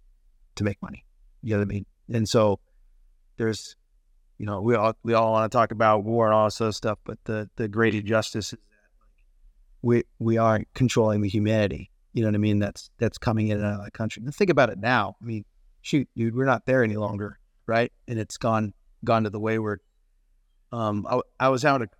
to 0.55 0.63
make 0.63 0.81
money. 0.81 1.05
You 1.43 1.51
know 1.51 1.59
what 1.59 1.65
I 1.65 1.73
mean? 1.73 1.85
And 2.11 2.27
so 2.27 2.59
there's, 3.37 3.75
you 4.39 4.47
know, 4.47 4.59
we 4.59 4.73
all 4.73 4.93
we 5.03 5.13
all 5.13 5.31
want 5.33 5.51
to 5.51 5.55
talk 5.55 5.71
about 5.71 6.03
war 6.03 6.25
and 6.25 6.33
all 6.33 6.45
this 6.45 6.59
other 6.59 6.71
stuff, 6.71 6.97
but 7.05 7.19
the 7.25 7.47
the 7.57 7.67
great 7.67 7.93
injustice 7.93 8.45
is 8.45 8.51
that 8.51 8.59
we 9.83 10.03
we 10.17 10.39
aren't 10.39 10.67
controlling 10.73 11.21
the 11.21 11.29
humanity. 11.29 11.91
You 12.13 12.23
know 12.23 12.29
what 12.29 12.35
I 12.35 12.39
mean? 12.39 12.57
That's 12.57 12.89
that's 12.97 13.19
coming 13.19 13.49
in 13.49 13.57
and 13.57 13.67
out 13.67 13.79
of 13.81 13.85
the 13.85 13.91
country. 13.91 14.23
And 14.25 14.33
think 14.33 14.49
about 14.49 14.71
it 14.71 14.79
now. 14.79 15.15
I 15.21 15.25
mean, 15.25 15.45
shoot, 15.83 16.09
dude, 16.15 16.35
we're 16.35 16.45
not 16.45 16.65
there 16.65 16.83
any 16.83 16.97
longer, 16.97 17.37
right? 17.67 17.91
And 18.07 18.17
it's 18.17 18.37
gone 18.37 18.73
gone 19.05 19.25
to 19.25 19.29
the 19.29 19.39
wayward. 19.39 19.81
Um, 20.71 21.05
I, 21.07 21.21
I 21.39 21.49
was 21.49 21.63
having 21.63 21.83
a, 21.83 21.98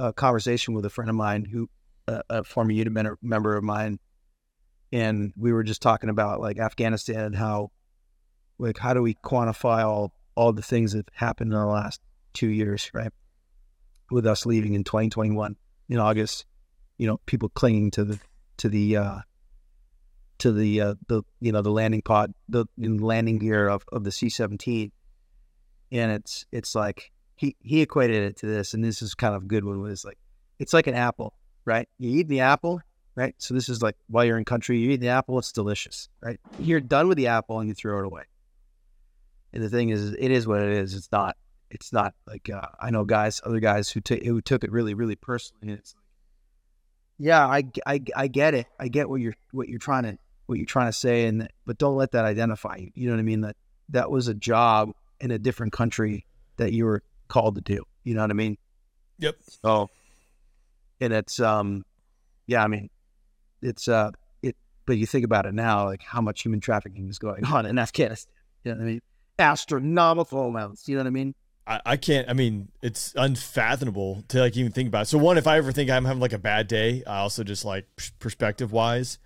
a, 0.00 0.12
conversation 0.12 0.74
with 0.74 0.84
a 0.84 0.90
friend 0.90 1.10
of 1.10 1.16
mine 1.16 1.44
who, 1.44 1.68
a, 2.08 2.22
a 2.30 2.44
former 2.44 2.72
unit 2.72 2.92
member, 2.92 3.18
member 3.22 3.56
of 3.56 3.64
mine, 3.64 3.98
and 4.92 5.32
we 5.36 5.52
were 5.52 5.62
just 5.62 5.82
talking 5.82 6.10
about 6.10 6.40
like 6.40 6.58
Afghanistan 6.58 7.20
and 7.20 7.36
how, 7.36 7.70
like, 8.58 8.78
how 8.78 8.94
do 8.94 9.02
we 9.02 9.14
quantify 9.14 9.84
all 9.84 10.12
all 10.34 10.52
the 10.52 10.62
things 10.62 10.92
that 10.92 11.08
happened 11.12 11.52
in 11.52 11.58
the 11.58 11.66
last 11.66 12.00
two 12.32 12.48
years, 12.48 12.90
right? 12.94 13.12
With 14.10 14.26
us 14.26 14.46
leaving 14.46 14.74
in 14.74 14.84
2021 14.84 15.56
in 15.88 15.98
August, 15.98 16.46
you 16.98 17.06
know, 17.06 17.20
people 17.26 17.48
clinging 17.50 17.90
to 17.92 18.04
the 18.04 18.18
to 18.58 18.68
the 18.68 18.96
uh, 18.96 19.18
to 20.38 20.52
the 20.52 20.80
uh, 20.80 20.94
the 21.08 21.22
you 21.40 21.52
know 21.52 21.62
the 21.62 21.70
landing 21.70 22.02
pod, 22.02 22.34
the 22.48 22.66
landing 22.78 23.38
gear 23.38 23.68
of, 23.68 23.84
of 23.92 24.04
the 24.04 24.12
C-17, 24.12 24.90
and 25.92 26.12
it's 26.12 26.46
it's 26.50 26.74
like 26.74 27.12
he 27.40 27.56
he 27.60 27.80
equated 27.80 28.22
it 28.22 28.36
to 28.36 28.46
this, 28.46 28.74
and 28.74 28.84
this 28.84 29.00
is 29.00 29.14
kind 29.14 29.34
of 29.34 29.44
a 29.44 29.46
good 29.46 29.64
one. 29.64 29.80
Was 29.80 30.04
like 30.04 30.18
it's 30.58 30.74
like 30.74 30.86
an 30.86 30.94
apple, 30.94 31.32
right? 31.64 31.88
You 31.98 32.20
eat 32.20 32.28
the 32.28 32.40
apple, 32.40 32.82
right? 33.14 33.34
So 33.38 33.54
this 33.54 33.70
is 33.70 33.80
like 33.80 33.96
while 34.08 34.26
you're 34.26 34.36
in 34.36 34.44
country, 34.44 34.78
you 34.78 34.90
eat 34.90 35.00
the 35.00 35.08
apple, 35.08 35.38
it's 35.38 35.50
delicious, 35.50 36.10
right? 36.20 36.38
You're 36.58 36.80
done 36.80 37.08
with 37.08 37.16
the 37.16 37.28
apple 37.28 37.58
and 37.58 37.66
you 37.66 37.74
throw 37.74 37.98
it 38.00 38.04
away. 38.04 38.24
And 39.54 39.62
the 39.62 39.70
thing 39.70 39.88
is, 39.88 40.12
it 40.12 40.30
is 40.30 40.46
what 40.46 40.60
it 40.60 40.70
is. 40.70 40.94
It's 40.94 41.10
not. 41.10 41.38
It's 41.70 41.94
not 41.94 42.14
like 42.26 42.50
uh, 42.50 42.66
I 42.78 42.90
know 42.90 43.04
guys, 43.04 43.40
other 43.42 43.60
guys 43.60 43.88
who 43.88 44.02
took 44.02 44.22
who 44.22 44.42
took 44.42 44.62
it 44.62 44.70
really, 44.70 44.92
really 44.92 45.16
personally. 45.16 45.72
It's 45.72 45.94
like, 45.94 46.04
yeah, 47.16 47.46
I, 47.46 47.64
I, 47.86 48.02
I 48.14 48.26
get 48.26 48.52
it. 48.52 48.66
I 48.78 48.88
get 48.88 49.08
what 49.08 49.22
you're 49.22 49.36
what 49.52 49.70
you're 49.70 49.78
trying 49.78 50.02
to 50.02 50.18
what 50.44 50.58
you're 50.58 50.66
trying 50.66 50.88
to 50.88 50.92
say, 50.92 51.24
and 51.24 51.48
but 51.64 51.78
don't 51.78 51.96
let 51.96 52.12
that 52.12 52.26
identify 52.26 52.76
you. 52.76 52.90
You 52.94 53.06
know 53.06 53.14
what 53.14 53.20
I 53.20 53.22
mean? 53.22 53.40
That 53.40 53.56
that 53.88 54.10
was 54.10 54.28
a 54.28 54.34
job 54.34 54.90
in 55.22 55.30
a 55.30 55.38
different 55.38 55.72
country 55.72 56.26
that 56.58 56.74
you 56.74 56.84
were 56.84 57.02
called 57.30 57.54
to 57.54 57.60
do. 57.62 57.82
You 58.04 58.14
know 58.14 58.20
what 58.20 58.30
I 58.30 58.34
mean? 58.34 58.58
Yep. 59.18 59.36
So, 59.62 59.88
and 61.00 61.12
it's 61.12 61.40
um, 61.40 61.84
yeah. 62.46 62.62
I 62.62 62.66
mean, 62.66 62.90
it's 63.62 63.88
uh, 63.88 64.10
it. 64.42 64.56
But 64.84 64.98
you 64.98 65.06
think 65.06 65.24
about 65.24 65.46
it 65.46 65.54
now, 65.54 65.86
like 65.86 66.02
how 66.02 66.20
much 66.20 66.42
human 66.42 66.60
trafficking 66.60 67.08
is 67.08 67.18
going 67.18 67.44
on 67.46 67.64
in 67.66 67.78
Afghanistan. 67.78 68.34
You 68.64 68.72
know 68.72 68.78
what 68.78 68.84
I 68.84 68.86
mean? 68.86 69.02
Astronomical 69.38 70.48
amounts. 70.48 70.88
You 70.88 70.96
know 70.96 71.00
what 71.00 71.06
I 71.06 71.10
mean? 71.10 71.34
I, 71.66 71.80
I 71.86 71.96
can't. 71.96 72.28
I 72.28 72.32
mean, 72.32 72.68
it's 72.82 73.14
unfathomable 73.16 74.24
to 74.28 74.40
like 74.40 74.56
even 74.56 74.72
think 74.72 74.88
about. 74.88 75.02
It. 75.02 75.06
So 75.06 75.18
one, 75.18 75.38
if 75.38 75.46
I 75.46 75.56
ever 75.56 75.72
think 75.72 75.90
I'm 75.90 76.04
having 76.04 76.20
like 76.20 76.32
a 76.32 76.38
bad 76.38 76.66
day, 76.66 77.02
I 77.06 77.18
also 77.18 77.44
just 77.44 77.64
like 77.64 77.86
perspective 78.18 78.72
wise, 78.72 79.18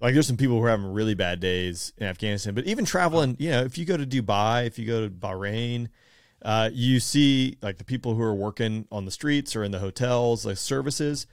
like 0.00 0.14
there's 0.14 0.26
some 0.26 0.36
people 0.36 0.58
who 0.58 0.64
are 0.64 0.70
having 0.70 0.92
really 0.92 1.14
bad 1.14 1.38
days 1.40 1.92
in 1.96 2.06
Afghanistan. 2.06 2.54
But 2.54 2.64
even 2.64 2.84
traveling, 2.84 3.36
you 3.38 3.50
know, 3.50 3.62
if 3.62 3.78
you 3.78 3.84
go 3.84 3.96
to 3.96 4.04
Dubai, 4.04 4.66
if 4.66 4.78
you 4.78 4.86
go 4.86 5.02
to 5.02 5.10
Bahrain, 5.10 5.88
uh, 6.44 6.70
you 6.72 7.00
see 7.00 7.56
like 7.62 7.78
the 7.78 7.84
people 7.84 8.14
who 8.14 8.22
are 8.22 8.34
working 8.34 8.86
on 8.90 9.04
the 9.04 9.10
streets 9.10 9.54
or 9.56 9.62
in 9.64 9.70
the 9.72 9.78
hotels, 9.78 10.44
like 10.46 10.56
services. 10.56 11.26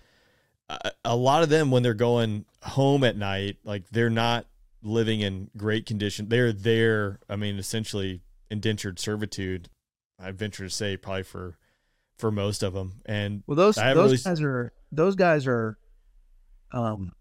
A, 0.70 0.92
a 1.04 1.16
lot 1.16 1.42
of 1.44 1.50
them, 1.50 1.72
when 1.72 1.82
they're 1.84 1.94
going 1.94 2.46
home 2.64 3.04
at 3.04 3.18
night, 3.18 3.58
like 3.64 3.90
they're 3.92 4.10
not 4.10 4.46
living 4.84 5.22
in 5.22 5.50
great 5.58 5.86
condition. 5.86 6.30
They're 6.30 6.54
there. 6.54 7.20
I 7.30 7.36
mean, 7.36 7.58
essentially 7.58 8.22
indentured 8.52 9.00
servitude 9.00 9.70
I 10.22 10.32
venture 10.32 10.66
to 10.66 10.70
say 10.70 10.98
probably 10.98 11.24
for 11.24 11.58
for 12.18 12.30
most 12.32 12.62
of 12.64 12.74
them. 12.74 13.02
And 13.06 13.44
Well, 13.48 13.56
those 13.56 13.76
those 13.76 13.96
really- 13.96 14.18
guys 14.18 14.42
are 14.42 14.74
those 14.92 15.16
guys 15.16 15.48
are. 15.48 15.78
Um, 16.72 17.14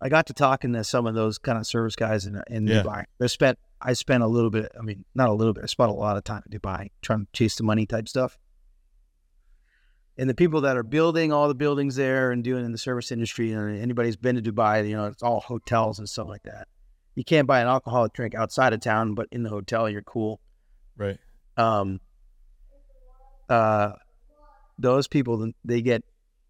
I 0.00 0.08
got 0.08 0.26
to 0.26 0.32
talking 0.32 0.74
to 0.74 0.84
some 0.84 1.06
of 1.06 1.14
those 1.14 1.38
kind 1.38 1.58
of 1.58 1.66
service 1.66 1.96
guys 1.96 2.26
in 2.26 2.40
in 2.48 2.66
Yeah. 2.66 2.82
Dubai. 2.82 3.04
They 3.18 3.26
spent 3.28 3.58
I 3.80 3.92
spent 3.92 4.22
a 4.22 4.26
little 4.26 4.50
bit. 4.50 4.72
I 4.78 4.82
mean, 4.82 5.04
not 5.14 5.28
a 5.28 5.32
little 5.32 5.52
bit. 5.52 5.64
I 5.64 5.66
spent 5.66 5.90
a 5.90 5.94
lot 5.94 6.16
of 6.16 6.24
time 6.24 6.42
in 6.50 6.58
Dubai 6.58 6.90
trying 7.02 7.20
to 7.20 7.26
chase 7.32 7.56
the 7.56 7.62
money 7.62 7.86
type 7.86 8.08
stuff. 8.08 8.38
And 10.16 10.28
the 10.28 10.34
people 10.34 10.62
that 10.62 10.76
are 10.76 10.82
building 10.82 11.32
all 11.32 11.46
the 11.46 11.54
buildings 11.54 11.94
there 11.94 12.32
and 12.32 12.42
doing 12.42 12.64
in 12.64 12.72
the 12.72 12.78
service 12.78 13.12
industry, 13.12 13.52
and 13.52 13.80
anybody's 13.80 14.16
been 14.16 14.34
to 14.34 14.42
Dubai, 14.42 14.88
you 14.88 14.96
know, 14.96 15.06
it's 15.06 15.22
all 15.22 15.40
hotels 15.40 16.00
and 16.00 16.08
stuff 16.08 16.26
like 16.26 16.42
that. 16.42 16.66
You 17.14 17.22
can't 17.22 17.46
buy 17.46 17.60
an 17.60 17.68
alcoholic 17.68 18.14
drink 18.14 18.34
outside 18.34 18.72
of 18.72 18.80
town, 18.80 19.14
but 19.14 19.28
in 19.30 19.44
the 19.44 19.48
hotel, 19.50 19.88
you're 19.88 20.02
cool 20.02 20.40
right. 20.98 21.18
um 21.56 22.00
uh 23.48 23.92
those 24.78 25.08
people 25.08 25.50
they 25.64 25.80
get 25.80 26.02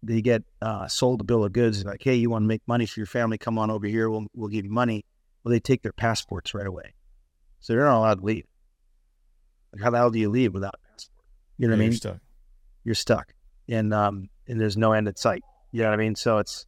they 0.03 0.21
get 0.21 0.43
uh 0.61 0.87
sold 0.87 1.21
a 1.21 1.23
bill 1.23 1.45
of 1.45 1.53
goods 1.53 1.85
like 1.85 2.01
hey 2.03 2.15
you 2.15 2.29
want 2.29 2.43
to 2.43 2.47
make 2.47 2.61
money 2.67 2.85
for 2.85 2.99
your 2.99 3.07
family 3.07 3.37
come 3.37 3.57
on 3.57 3.71
over 3.71 3.87
here 3.87 4.09
we'll 4.09 4.25
we'll 4.35 4.49
give 4.49 4.65
you 4.65 4.71
money 4.71 5.05
well 5.43 5.51
they 5.51 5.59
take 5.59 5.81
their 5.81 5.93
passports 5.93 6.53
right 6.53 6.67
away 6.67 6.93
so 7.59 7.73
they're 7.73 7.85
not 7.85 7.97
allowed 7.97 8.19
to 8.19 8.25
leave 8.25 8.45
like 9.73 9.81
how 9.81 9.89
the 9.89 9.97
hell 9.97 10.09
do 10.11 10.19
you 10.19 10.29
leave 10.29 10.53
without 10.53 10.73
a 10.75 10.87
passport 10.93 11.25
you 11.57 11.67
know 11.67 11.73
what 11.73 11.77
Yeah, 11.79 11.83
i 11.83 11.85
mean 11.85 11.91
you're 11.91 11.97
stuck. 11.97 12.17
you're 12.85 12.95
stuck 12.95 13.33
and 13.67 13.93
um 13.93 14.29
and 14.47 14.59
there's 14.59 14.77
no 14.77 14.93
end 14.93 15.07
in 15.07 15.15
sight 15.15 15.43
you 15.71 15.81
know 15.81 15.89
what 15.89 15.93
i 15.93 15.97
mean 16.03 16.15
so 16.15 16.37
it's 16.39 16.65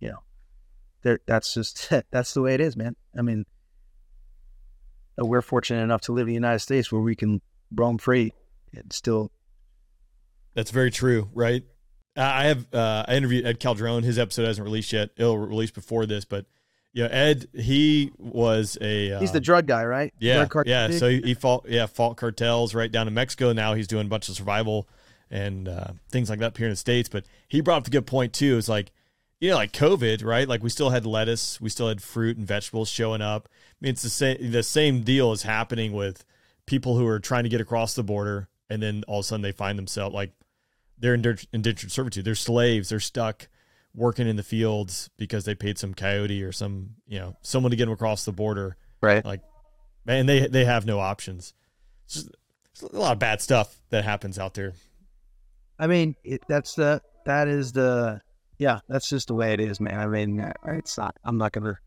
you 0.00 0.08
know 0.08 0.18
there 1.02 1.18
that's 1.26 1.52
just 1.54 1.90
that's 2.10 2.32
the 2.34 2.40
way 2.42 2.54
it 2.54 2.60
is 2.60 2.76
man 2.76 2.96
i 3.18 3.22
mean 3.22 3.44
uh, 5.20 5.24
we're 5.24 5.42
fortunate 5.42 5.82
enough 5.82 6.00
to 6.02 6.12
live 6.12 6.22
in 6.22 6.28
the 6.28 6.34
united 6.34 6.58
states 6.60 6.90
where 6.90 7.00
we 7.00 7.14
can 7.14 7.40
roam 7.74 7.98
free 7.98 8.32
and 8.74 8.92
still 8.92 9.30
That's 10.54 10.70
very 10.70 10.90
true, 10.90 11.28
right? 11.34 11.62
I 12.16 12.22
I 12.22 12.44
have 12.44 12.72
uh, 12.74 13.04
I 13.08 13.14
interviewed 13.16 13.44
Ed 13.46 13.58
Calderon. 13.60 14.02
His 14.04 14.18
episode 14.18 14.46
hasn't 14.46 14.64
released 14.64 14.92
yet. 14.92 15.10
It'll 15.16 15.38
release 15.38 15.70
before 15.72 16.06
this, 16.06 16.24
but 16.24 16.46
yeah, 16.94 17.06
Ed 17.06 17.48
he 17.52 18.12
was 18.18 18.78
a 18.80 19.12
uh, 19.12 19.20
he's 19.20 19.32
the 19.32 19.40
drug 19.40 19.66
guy 19.66 19.84
right 19.84 20.14
yeah 20.20 20.46
yeah. 20.64 20.90
So 20.90 21.08
he, 21.08 21.20
he 21.20 21.34
fought 21.34 21.66
yeah 21.68 21.86
fought 21.86 22.16
cartels 22.16 22.72
right 22.72 22.90
down 22.90 23.08
in 23.08 23.14
Mexico. 23.14 23.52
Now 23.52 23.74
he's 23.74 23.88
doing 23.88 24.06
a 24.06 24.08
bunch 24.08 24.28
of 24.28 24.36
survival 24.36 24.88
and 25.28 25.68
uh, 25.68 25.88
things 26.10 26.30
like 26.30 26.38
that 26.38 26.46
up 26.46 26.56
here 26.56 26.68
in 26.68 26.72
the 26.72 26.76
states. 26.76 27.08
But 27.08 27.24
he 27.48 27.60
brought 27.60 27.78
up 27.78 27.86
a 27.88 27.90
good 27.90 28.06
point 28.06 28.32
too. 28.32 28.56
It's 28.56 28.68
like 28.68 28.92
you 29.40 29.50
know 29.50 29.56
like 29.56 29.72
COVID, 29.72 30.24
right? 30.24 30.46
Like 30.46 30.62
we 30.62 30.70
still 30.70 30.90
had 30.90 31.04
lettuce, 31.04 31.60
we 31.60 31.68
still 31.68 31.88
had 31.88 32.00
fruit 32.00 32.36
and 32.36 32.46
vegetables 32.46 32.88
showing 32.88 33.20
up. 33.20 33.48
I 33.52 33.76
mean, 33.80 33.90
it's 33.90 34.02
the 34.02 34.08
same 34.08 34.52
the 34.52 34.62
same 34.62 35.02
deal 35.02 35.32
is 35.32 35.42
happening 35.42 35.94
with 35.94 36.24
people 36.64 36.96
who 36.96 37.08
are 37.08 37.18
trying 37.18 37.42
to 37.42 37.50
get 37.50 37.60
across 37.60 37.94
the 37.94 38.04
border, 38.04 38.48
and 38.70 38.80
then 38.80 39.02
all 39.08 39.18
of 39.18 39.24
a 39.24 39.26
sudden 39.26 39.42
they 39.42 39.50
find 39.50 39.76
themselves 39.76 40.14
like 40.14 40.30
they're 40.96 41.14
in 41.14 41.38
indentured 41.52 41.90
servitude. 41.90 42.24
They're 42.24 42.36
slaves. 42.36 42.90
They're 42.90 43.00
stuck 43.00 43.48
working 43.94 44.26
in 44.26 44.36
the 44.36 44.42
fields 44.42 45.10
because 45.16 45.44
they 45.44 45.54
paid 45.54 45.78
some 45.78 45.94
coyote 45.94 46.42
or 46.42 46.52
some 46.52 46.90
you 47.06 47.18
know 47.18 47.36
someone 47.42 47.70
to 47.70 47.76
get 47.76 47.84
them 47.84 47.94
across 47.94 48.24
the 48.24 48.32
border. 48.32 48.76
Right. 49.00 49.24
Like 49.24 49.40
man 50.04 50.26
they 50.26 50.46
they 50.46 50.64
have 50.64 50.86
no 50.86 51.00
options. 51.00 51.54
It's 52.06 52.14
just, 52.14 52.30
there's 52.80 52.92
a 52.92 52.98
lot 52.98 53.12
of 53.12 53.18
bad 53.18 53.40
stuff 53.40 53.76
that 53.90 54.04
happens 54.04 54.38
out 54.38 54.54
there. 54.54 54.74
I 55.78 55.86
mean 55.86 56.16
it, 56.24 56.42
that's 56.48 56.74
the 56.74 57.02
that 57.26 57.48
is 57.48 57.72
the 57.72 58.20
yeah 58.58 58.80
that's 58.88 59.08
just 59.08 59.28
the 59.28 59.34
way 59.34 59.52
it 59.52 59.60
is 59.60 59.80
man. 59.80 59.98
I 59.98 60.06
mean 60.06 60.40
uh, 60.40 60.52
it's 60.66 60.98
not 60.98 61.16
i'm 61.24 61.38
not 61.38 61.52
gonna 61.52 61.78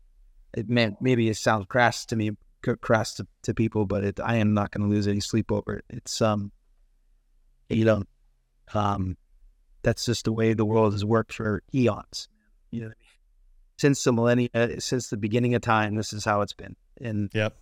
it 0.56 0.68
man 0.68 0.96
maybe 1.00 1.28
it 1.28 1.36
sounds 1.36 1.66
crass 1.68 2.06
to 2.06 2.16
me 2.16 2.32
crass 2.80 3.14
to, 3.14 3.26
to 3.42 3.54
people, 3.54 3.86
but 3.86 4.04
it, 4.04 4.20
I 4.20 4.36
am 4.36 4.54
not 4.54 4.70
going 4.70 4.88
to 4.88 4.94
lose 4.94 5.08
any 5.08 5.20
sleep 5.20 5.50
over 5.52 5.76
it. 5.76 5.84
It's 5.90 6.20
um, 6.20 6.52
you 7.68 7.84
know, 7.84 8.02
um, 8.74 9.16
that's 9.82 10.04
just 10.04 10.24
the 10.24 10.32
way 10.32 10.52
the 10.54 10.64
world 10.64 10.92
has 10.92 11.04
worked 11.04 11.32
for 11.32 11.62
eons. 11.74 12.28
You 12.70 12.80
know, 12.80 12.86
I 12.86 12.88
mean? 12.90 12.94
since 13.78 14.02
the 14.04 14.12
millennia, 14.12 14.48
uh, 14.54 14.68
since 14.78 15.08
the 15.08 15.16
beginning 15.16 15.54
of 15.54 15.62
time, 15.62 15.94
this 15.94 16.12
is 16.12 16.24
how 16.24 16.40
it's 16.42 16.52
been, 16.52 16.76
and 17.00 17.30
Yep. 17.32 17.56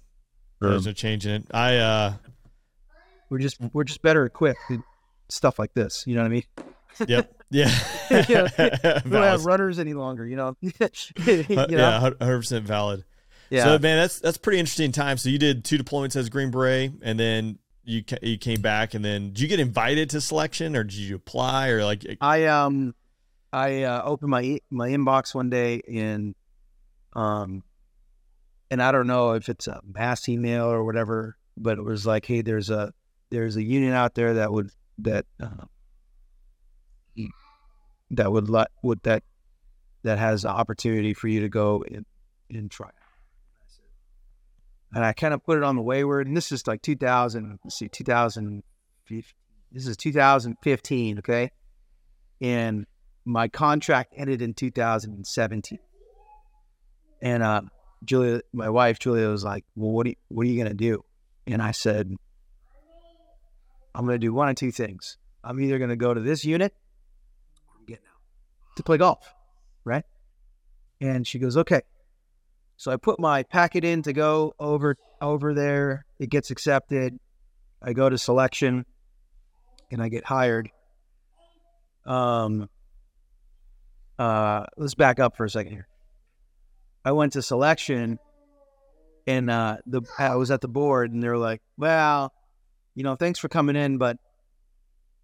um, 0.63 0.71
There's 0.71 0.87
no 0.87 0.93
changing 0.93 1.33
it. 1.33 1.47
I 1.53 1.77
uh 1.77 2.15
we're 3.31 3.39
just 3.39 3.59
we're 3.73 3.85
just 3.85 4.03
better 4.03 4.25
equipped 4.25 4.61
stuff 5.29 5.59
like 5.59 5.75
this. 5.75 6.05
You 6.07 6.15
know 6.15 6.23
what 6.23 6.27
I 6.27 6.31
mean? 6.31 6.45
yep. 7.09 7.33
Yeah. 7.51 7.71
Yeah. 8.11 8.49
We 9.05 9.11
don't 9.11 9.23
have 9.23 9.45
runners 9.45 9.79
any 9.81 9.93
longer. 9.95 10.25
You 10.27 10.37
know, 10.37 10.57
you 10.61 10.73
know? 10.81 11.67
Yeah, 11.69 11.99
hundred 12.01 12.39
percent 12.39 12.65
valid. 12.65 13.05
yeah. 13.51 13.65
So 13.65 13.79
man, 13.79 13.99
that's 13.99 14.21
that's 14.21 14.39
pretty 14.39 14.59
interesting 14.61 14.93
time. 14.93 15.19
So 15.19 15.29
you 15.29 15.39
did 15.39 15.65
two 15.65 15.77
deployments 15.77 16.15
as 16.17 16.29
Green 16.29 16.51
Beret, 16.53 16.93
and 17.03 17.19
then 17.19 17.59
you 17.87 18.03
you 18.21 18.37
came 18.37 18.61
back, 18.61 18.95
and 18.95 19.05
then 19.05 19.29
did 19.29 19.41
you 19.41 19.49
get 19.49 19.61
invited 19.61 20.11
to 20.11 20.21
selection, 20.21 20.77
or 20.77 20.85
did 20.85 20.95
you 20.95 21.17
apply, 21.17 21.69
or 21.69 21.85
like 21.85 22.05
I 22.21 22.47
um 22.47 22.95
I 23.53 23.85
uh, 23.85 24.03
opened 24.05 24.31
my 24.31 24.59
my 24.71 24.89
inbox 24.91 25.35
one 25.35 25.49
day 25.49 25.81
and 25.89 26.35
um 27.15 27.63
and 28.71 28.83
I 28.83 28.93
don't 28.93 29.07
know 29.07 29.33
if 29.33 29.49
it's 29.49 29.69
a 29.69 29.81
mass 29.85 30.29
email 30.29 30.65
or 30.65 30.85
whatever, 30.85 31.37
but 31.57 31.79
it 31.79 31.83
was 31.83 32.05
like, 32.05 32.27
hey, 32.27 32.43
there's 32.43 32.71
a 32.71 32.93
there's 33.31 33.57
a 33.57 33.63
union 33.63 33.93
out 33.93 34.15
there 34.15 34.35
that 34.35 34.53
would 34.53 34.71
that 34.99 35.27
uh, 35.41 35.65
that 38.11 38.33
would 38.33 38.49
let 38.49 38.69
would 38.83 39.03
that 39.05 39.23
that 40.03 40.19
has 40.19 40.43
the 40.43 40.49
opportunity 40.49 41.15
for 41.15 41.29
you 41.29 41.41
to 41.41 41.49
go 41.49 41.85
and, 41.91 42.05
and 42.51 42.71
try. 42.71 42.91
And 44.95 45.05
I 45.05 45.13
kind 45.13 45.35
of 45.35 45.45
put 45.45 45.59
it 45.59 45.65
on 45.65 45.77
the 45.77 45.83
wayward, 45.83 46.27
and 46.27 46.37
this 46.37 46.53
is 46.53 46.67
like 46.67 46.83
2000. 46.83 47.59
Let's 47.65 47.79
see, 47.79 47.89
2015. 47.89 49.35
This 49.73 49.87
is 49.87 49.97
2015. 49.97 51.19
Okay, 51.19 51.51
and 52.41 52.87
my 53.25 53.49
contract 53.49 54.15
ended 54.17 54.41
in 54.41 54.55
2017. 54.55 55.79
And 57.21 57.43
uh, 57.43 57.63
Julia, 58.05 58.41
my 58.53 58.71
wife 58.71 58.99
Julia, 58.99 59.29
was 59.29 59.45
like, 59.45 59.65
"Well, 59.75 59.91
what 59.91 60.07
are 60.07 60.11
you, 60.11 60.17
what 60.29 60.47
are 60.47 60.51
you 60.51 60.63
gonna 60.63 60.75
do?" 60.75 61.05
And 61.47 61.61
I 61.61 61.73
said, 61.73 62.15
"I'm 63.95 64.07
gonna 64.07 64.19
do 64.19 64.33
one 64.33 64.49
of 64.49 64.57
two 64.57 64.71
things. 64.71 65.19
I'm 65.43 65.61
either 65.61 65.79
gonna 65.79 65.97
go 65.97 66.15
to 66.15 66.21
this 66.21 66.45
unit, 66.45 66.73
or 67.69 67.81
I'm 67.81 67.87
getting 67.87 68.05
out 68.05 68.77
to 68.77 68.83
play 68.83 68.99
golf, 68.99 69.35
right?" 69.85 70.05
And 71.01 71.27
she 71.27 71.39
goes, 71.39 71.57
"Okay." 71.57 71.83
So 72.77 72.93
I 72.93 72.97
put 72.97 73.19
my 73.19 73.43
packet 73.43 73.85
in 73.85 74.03
to 74.03 74.13
go 74.13 74.55
over 74.59 74.97
over 75.21 75.55
there. 75.55 76.05
It 76.19 76.31
gets 76.31 76.51
accepted. 76.51 77.19
I 77.83 77.93
go 77.93 78.09
to 78.09 78.19
selection, 78.19 78.85
and 79.91 80.03
I 80.03 80.09
get 80.09 80.25
hired. 80.25 80.71
Um, 82.05 82.69
uh, 84.19 84.65
let's 84.77 84.95
back 84.95 85.19
up 85.19 85.37
for 85.37 85.45
a 85.45 85.51
second 85.51 85.73
here. 85.73 85.89
I 87.05 87.13
went 87.13 87.33
to 87.35 87.43
selection, 87.43 88.19
and 89.27 89.51
uh, 89.51 89.79
the 89.87 90.03
I 90.19 90.37
was 90.37 90.51
at 90.51 90.61
the 90.61 90.69
board, 90.69 91.13
and 91.13 91.23
they 91.23 91.29
were 91.29 91.39
like, 91.39 91.63
"Well, 91.79 92.33
you 92.95 93.05
know, 93.05 93.17
thanks 93.17 93.39
for 93.39 93.49
coming 93.49 93.77
in, 93.77 93.97
but 93.97 94.19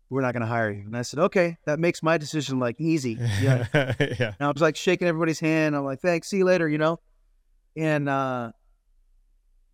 we're 0.09 0.23
not 0.23 0.33
going 0.33 0.43
to 0.43 0.47
hire 0.47 0.71
you." 0.71 0.85
And 0.87 0.97
I 0.97 1.03
said, 1.03 1.19
"Okay, 1.19 1.59
that 1.67 1.79
makes 1.79 2.03
my 2.03 2.17
decision 2.17 2.59
like 2.59 2.81
easy." 2.81 3.19
Yeah. 3.43 3.67
yeah. 3.75 4.35
And 4.39 4.41
I 4.41 4.49
was 4.49 4.63
like 4.63 4.77
shaking 4.77 5.09
everybody's 5.09 5.41
hand. 5.41 5.75
I'm 5.75 5.85
like, 5.85 6.01
thanks, 6.01 6.29
see 6.29 6.39
you 6.39 6.45
later, 6.45 6.69
you 6.69 6.79
know? 6.79 6.99
And 7.77 8.09
uh 8.09 8.53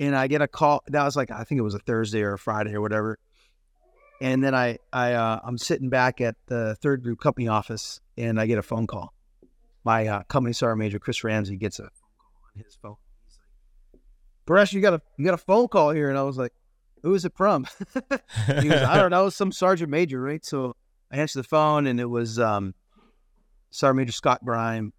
and 0.01 0.15
I 0.15 0.29
get 0.29 0.43
a 0.43 0.49
call 0.49 0.83
that 0.89 1.05
was 1.05 1.17
like 1.17 1.31
I 1.31 1.45
think 1.45 1.59
it 1.59 1.63
was 1.63 1.75
a 1.75 1.81
Thursday 1.81 2.23
or 2.23 2.35
a 2.35 2.39
Friday 2.39 2.75
or 2.75 2.81
whatever. 2.81 3.19
And 4.21 4.43
then 4.43 4.55
I 4.55 4.79
I 4.93 5.13
uh 5.13 5.41
I'm 5.45 5.59
sitting 5.59 5.89
back 5.89 6.21
at 6.21 6.37
the 6.47 6.77
third 6.77 7.03
group 7.03 7.21
company 7.21 7.49
office 7.49 8.01
and 8.17 8.41
I 8.41 8.47
get 8.47 8.59
a 8.59 8.63
phone 8.63 8.87
call. 8.87 9.15
My 9.85 10.07
uh, 10.07 10.23
company 10.25 10.53
sergeant 10.53 10.79
major 10.81 10.99
Chris 10.99 11.25
Ramsey 11.25 11.57
gets 11.57 11.79
a 11.79 11.85
phone 11.85 11.91
call 12.19 12.33
on 12.55 12.63
his 12.63 12.77
phone. 12.81 12.97
He's 13.27 13.39
like, 13.39 14.01
Paresh, 14.47 14.73
you 14.73 14.81
got 14.81 14.95
a 14.95 15.03
you 15.17 15.25
got 15.25 15.35
a 15.35 15.39
phone 15.39 15.69
call 15.69 15.91
here. 15.91 16.09
And 16.09 16.19
I 16.19 16.23
was 16.23 16.37
like, 16.37 16.53
Who 17.03 17.15
is 17.15 17.25
it 17.25 17.33
from? 17.37 17.67
he 18.47 18.69
goes, 18.69 18.83
I 18.83 18.99
don't 18.99 19.11
know, 19.11 19.29
some 19.31 19.53
sergeant 19.53 19.91
major, 19.91 20.21
right? 20.21 20.45
So 20.45 20.77
I 21.11 21.19
answered 21.19 21.41
the 21.41 21.49
phone 21.49 21.87
and 21.87 22.01
it 22.01 22.07
was 22.07 22.39
um 22.39 22.75
Sergeant 23.71 23.99
Major 23.99 24.13
Scott 24.13 24.45
Brime. 24.45 24.93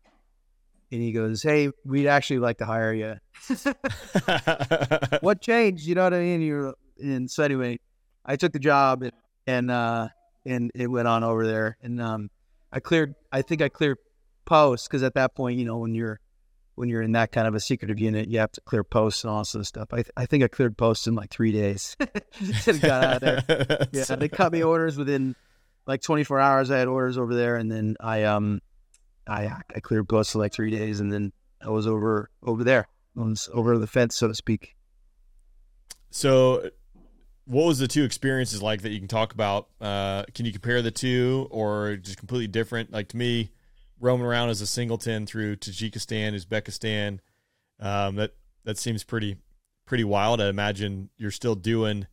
And 0.91 1.01
he 1.01 1.11
goes, 1.11 1.43
Hey, 1.43 1.69
we'd 1.85 2.07
actually 2.07 2.39
like 2.39 2.57
to 2.59 2.65
hire 2.65 2.93
you. 2.93 3.15
what 5.21 5.41
changed? 5.41 5.85
You 5.85 5.95
know 5.95 6.03
what 6.03 6.13
I 6.13 6.19
mean? 6.19 6.41
You're, 6.41 6.73
and 6.99 7.29
so 7.29 7.43
anyway, 7.43 7.79
I 8.25 8.35
took 8.35 8.51
the 8.53 8.59
job 8.59 9.03
and, 9.03 9.13
and, 9.47 9.71
uh, 9.71 10.07
and 10.45 10.71
it 10.73 10.87
went 10.87 11.07
on 11.07 11.23
over 11.23 11.45
there. 11.45 11.77
And, 11.81 12.01
um, 12.01 12.29
I 12.71 12.79
cleared, 12.79 13.15
I 13.31 13.41
think 13.41 13.61
I 13.61 13.69
cleared 13.69 13.97
posts 14.45 14.87
because 14.87 15.03
at 15.03 15.15
that 15.15 15.35
point, 15.35 15.59
you 15.59 15.65
know, 15.65 15.77
when 15.77 15.93
you're, 15.95 16.19
when 16.79 16.87
you're 16.87 17.01
in 17.01 17.11
that 17.11 17.33
kind 17.33 17.45
of 17.45 17.55
a 17.55 17.59
secretive 17.59 17.99
unit, 17.99 18.29
you 18.29 18.39
have 18.39 18.53
to 18.53 18.61
clear 18.61 18.85
posts 18.85 19.25
and 19.25 19.31
all 19.31 19.43
this 19.43 19.67
stuff. 19.67 19.89
I, 19.91 20.03
I 20.15 20.25
think 20.25 20.45
I 20.45 20.47
cleared 20.47 20.77
posts 20.77 21.07
in 21.07 21.13
like 21.13 21.29
three 21.29 21.51
days. 21.51 21.97
Got 22.65 23.03
out 23.03 23.23
of 23.23 23.47
there. 23.47 23.87
Yeah, 23.91 24.15
they 24.15 24.29
cut 24.29 24.53
me 24.53 24.63
orders 24.63 24.97
within 24.97 25.35
like 25.85 26.01
24 26.01 26.39
hours. 26.39 26.71
I 26.71 26.77
had 26.77 26.87
orders 26.87 27.17
over 27.17 27.35
there, 27.35 27.57
and 27.57 27.69
then 27.69 27.97
I 27.99 28.23
um, 28.23 28.61
I 29.29 29.61
I 29.75 29.79
cleared 29.79 30.09
posts 30.09 30.33
for 30.33 30.39
like 30.39 30.53
three 30.53 30.71
days, 30.71 30.99
and 30.99 31.11
then 31.11 31.31
I 31.61 31.69
was 31.69 31.87
over 31.87 32.29
over 32.43 32.63
there. 32.63 32.87
I 33.17 33.21
was 33.21 33.49
over 33.53 33.77
the 33.77 33.87
fence, 33.87 34.15
so 34.15 34.27
to 34.27 34.35
speak. 34.35 34.75
So, 36.11 36.69
what 37.45 37.65
was 37.65 37.79
the 37.79 37.87
two 37.87 38.03
experiences 38.03 38.61
like 38.61 38.81
that 38.81 38.89
you 38.89 38.99
can 38.99 39.07
talk 39.07 39.33
about? 39.33 39.67
Uh, 39.79 40.23
can 40.33 40.45
you 40.45 40.51
compare 40.51 40.81
the 40.81 40.91
two, 40.91 41.47
or 41.51 41.97
just 41.97 42.17
completely 42.17 42.47
different? 42.47 42.91
Like 42.91 43.09
to 43.09 43.17
me, 43.17 43.51
roaming 43.99 44.25
around 44.25 44.49
as 44.49 44.61
a 44.61 44.67
singleton 44.67 45.25
through 45.25 45.57
Tajikistan, 45.57 46.33
Uzbekistan, 46.33 47.19
um, 47.79 48.15
that 48.15 48.35
that 48.63 48.77
seems 48.77 49.03
pretty 49.03 49.37
pretty 49.85 50.03
wild. 50.03 50.41
I 50.41 50.47
imagine 50.47 51.09
you're 51.17 51.31
still 51.31 51.55
doing 51.55 52.07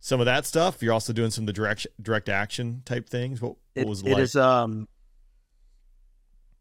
some 0.00 0.20
of 0.20 0.26
that 0.26 0.44
stuff. 0.44 0.82
You're 0.82 0.92
also 0.92 1.12
doing 1.12 1.30
some 1.30 1.42
of 1.42 1.46
the 1.46 1.52
direct 1.52 1.86
direct 2.00 2.28
action 2.28 2.82
type 2.84 3.08
things. 3.08 3.40
What, 3.40 3.56
what 3.74 3.86
was 3.86 4.02
it 4.02 4.08
it 4.08 4.12
like? 4.12 4.22
is 4.22 4.36
um, 4.36 4.88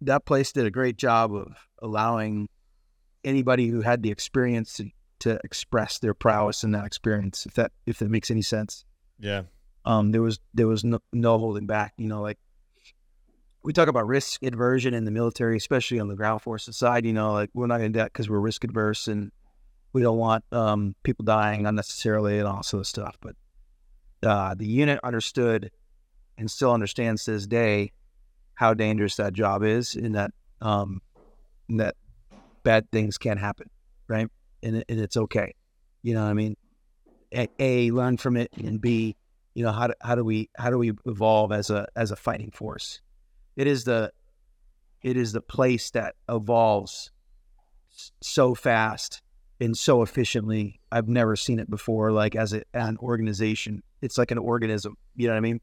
that 0.02 0.26
place 0.26 0.52
did 0.52 0.66
a 0.66 0.72
great 0.72 0.98
job 0.98 1.34
of 1.34 1.56
allowing 1.82 2.50
anybody 3.24 3.68
who 3.68 3.82
had 3.82 4.02
the 4.02 4.12
experience 4.12 4.74
to, 4.74 4.90
to 5.20 5.40
express 5.44 6.00
their 6.00 6.14
prowess 6.14 6.64
in 6.64 6.72
that 6.72 6.86
experience. 6.86 7.46
If 7.46 7.54
that 7.54 7.72
if 7.86 8.00
that 8.00 8.10
makes 8.10 8.32
any 8.32 8.42
sense. 8.42 8.84
yeah, 9.20 9.44
um, 9.86 10.12
there 10.12 10.22
was 10.22 10.40
there 10.54 10.68
was 10.68 10.84
no, 10.84 11.00
no 11.14 11.38
holding 11.38 11.68
back. 11.68 11.94
You 11.98 12.08
know, 12.08 12.22
like 12.22 12.40
we 13.64 13.74
talk 13.74 13.88
about 13.88 14.08
risk 14.08 14.42
aversion 14.44 14.94
in 14.94 15.06
the 15.06 15.12
military, 15.12 15.58
especially 15.58 16.00
on 16.00 16.08
the 16.08 16.16
ground 16.16 16.42
forces 16.42 16.78
side. 16.78 17.06
You 17.06 17.14
know, 17.14 17.34
like 17.34 17.50
we're 17.54 17.68
not 17.68 17.78
going 17.78 17.94
to 17.94 17.98
do 17.98 18.04
that 18.04 18.12
because 18.12 18.30
we're 18.30 18.40
risk 18.40 18.64
adverse 18.64 19.08
and 19.08 19.32
we 19.94 20.02
don't 20.02 20.18
want 20.18 20.44
um, 20.52 20.96
people 21.04 21.26
dying 21.26 21.66
unnecessarily 21.66 22.40
and 22.40 22.48
all 22.48 22.64
sort 22.64 22.82
of 22.82 22.88
stuff. 22.88 23.18
But 23.22 23.36
uh, 24.24 24.56
the 24.56 24.66
unit 24.66 25.00
understood 25.04 25.72
and 26.38 26.50
still 26.50 26.72
understands 26.72 27.26
to 27.26 27.32
this 27.32 27.46
day 27.46 27.92
how 28.62 28.74
dangerous 28.74 29.18
that 29.18 29.34
job 29.34 29.64
is, 29.64 29.96
and 29.96 30.16
that 30.16 30.32
um, 30.62 31.02
and 31.68 31.82
that 31.82 31.96
bad 32.64 32.90
things 32.92 33.18
can 33.18 33.38
happen, 33.38 33.70
right? 34.08 34.28
And, 34.64 34.86
and 34.88 35.00
it's 35.00 35.18
okay. 35.18 35.56
You 36.04 36.14
know 36.14 36.24
what 36.24 36.30
I 36.30 36.34
mean? 36.34 36.56
A, 37.34 37.48
a 37.60 37.92
learn 37.92 38.18
from 38.18 38.38
it, 38.38 38.50
and 38.58 38.80
B, 38.80 39.16
you 39.54 39.64
know 39.64 39.72
how 39.72 39.88
do, 39.88 39.94
how 40.02 40.16
do 40.16 40.24
we 40.24 40.50
how 40.58 40.70
do 40.70 40.78
we 40.78 40.92
evolve 41.06 41.52
as 41.52 41.70
a 41.70 41.88
as 41.96 42.12
a 42.12 42.16
fighting 42.16 42.52
force 42.52 43.02
it 43.56 43.68
is 43.68 43.84
the 43.84 44.12
it 45.02 45.18
is 45.18 45.34
the 45.34 45.42
place 45.42 45.92
that 45.92 46.16
evolves 46.30 47.12
so 48.22 48.56
fast 48.56 49.22
and 49.60 49.78
so 49.78 50.02
efficiently 50.02 50.80
i've 50.92 51.08
never 51.08 51.36
seen 51.36 51.60
it 51.60 51.70
before 51.70 52.12
like 52.12 52.36
as 52.36 52.54
a, 52.54 52.64
an 52.74 52.98
organization 52.98 53.84
it's 54.02 54.18
like 54.18 54.32
an 54.32 54.38
organism 54.38 54.96
you 55.16 55.28
know 55.28 55.34
what 55.34 55.38
i 55.38 55.42
mean 55.42 55.60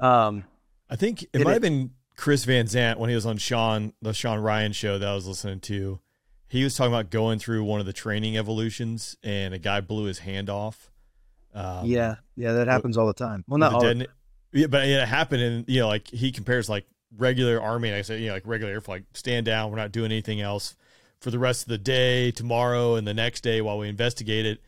um 0.00 0.44
I 0.88 0.96
think 0.96 1.26
it, 1.32 1.44
might 1.44 1.54
have 1.54 1.62
been 1.62 1.90
Chris 2.16 2.46
VanSant 2.46 2.96
when 2.96 3.08
he 3.08 3.14
was 3.14 3.26
on 3.26 3.38
Shawn 3.38 3.92
the 4.02 4.12
Shawn 4.12 4.40
Ryan 4.40 4.72
show 4.72 4.98
that 4.98 5.08
I 5.08 5.14
was 5.14 5.26
listening 5.26 5.60
to. 5.60 6.00
He 6.48 6.62
was 6.62 6.76
talking 6.76 6.92
about 6.92 7.10
going 7.10 7.40
through 7.40 7.64
one 7.64 7.80
of 7.80 7.86
the 7.86 7.92
training 7.92 8.38
evolutions, 8.38 9.16
and 9.22 9.52
a 9.52 9.58
guy 9.58 9.80
blew 9.80 10.04
his 10.04 10.20
hand 10.20 10.48
off. 10.48 10.90
Um, 11.54 11.86
yeah 11.86 12.16
yeah 12.36 12.52
that 12.52 12.68
happens 12.68 12.98
all 12.98 13.06
the 13.06 13.14
time 13.14 13.42
well 13.48 13.56
not 13.56 13.72
all 13.72 13.80
yeah, 14.56 14.68
but 14.68 14.88
it 14.88 15.06
happened, 15.06 15.42
and 15.42 15.68
you 15.68 15.80
know, 15.80 15.88
like 15.88 16.08
he 16.08 16.32
compares 16.32 16.68
like 16.68 16.86
regular 17.16 17.60
army. 17.60 17.90
and 17.90 17.98
I 17.98 18.02
said, 18.02 18.20
you 18.20 18.28
know, 18.28 18.34
like 18.34 18.46
regular 18.46 18.72
air 18.72 18.80
flight, 18.80 19.04
stand 19.12 19.44
down. 19.46 19.70
We're 19.70 19.76
not 19.76 19.92
doing 19.92 20.10
anything 20.10 20.40
else 20.40 20.76
for 21.20 21.30
the 21.30 21.38
rest 21.38 21.62
of 21.62 21.68
the 21.68 21.78
day, 21.78 22.30
tomorrow, 22.30 22.94
and 22.94 23.06
the 23.06 23.14
next 23.14 23.42
day 23.42 23.60
while 23.60 23.78
we 23.78 23.88
investigate 23.88 24.46
it. 24.46 24.60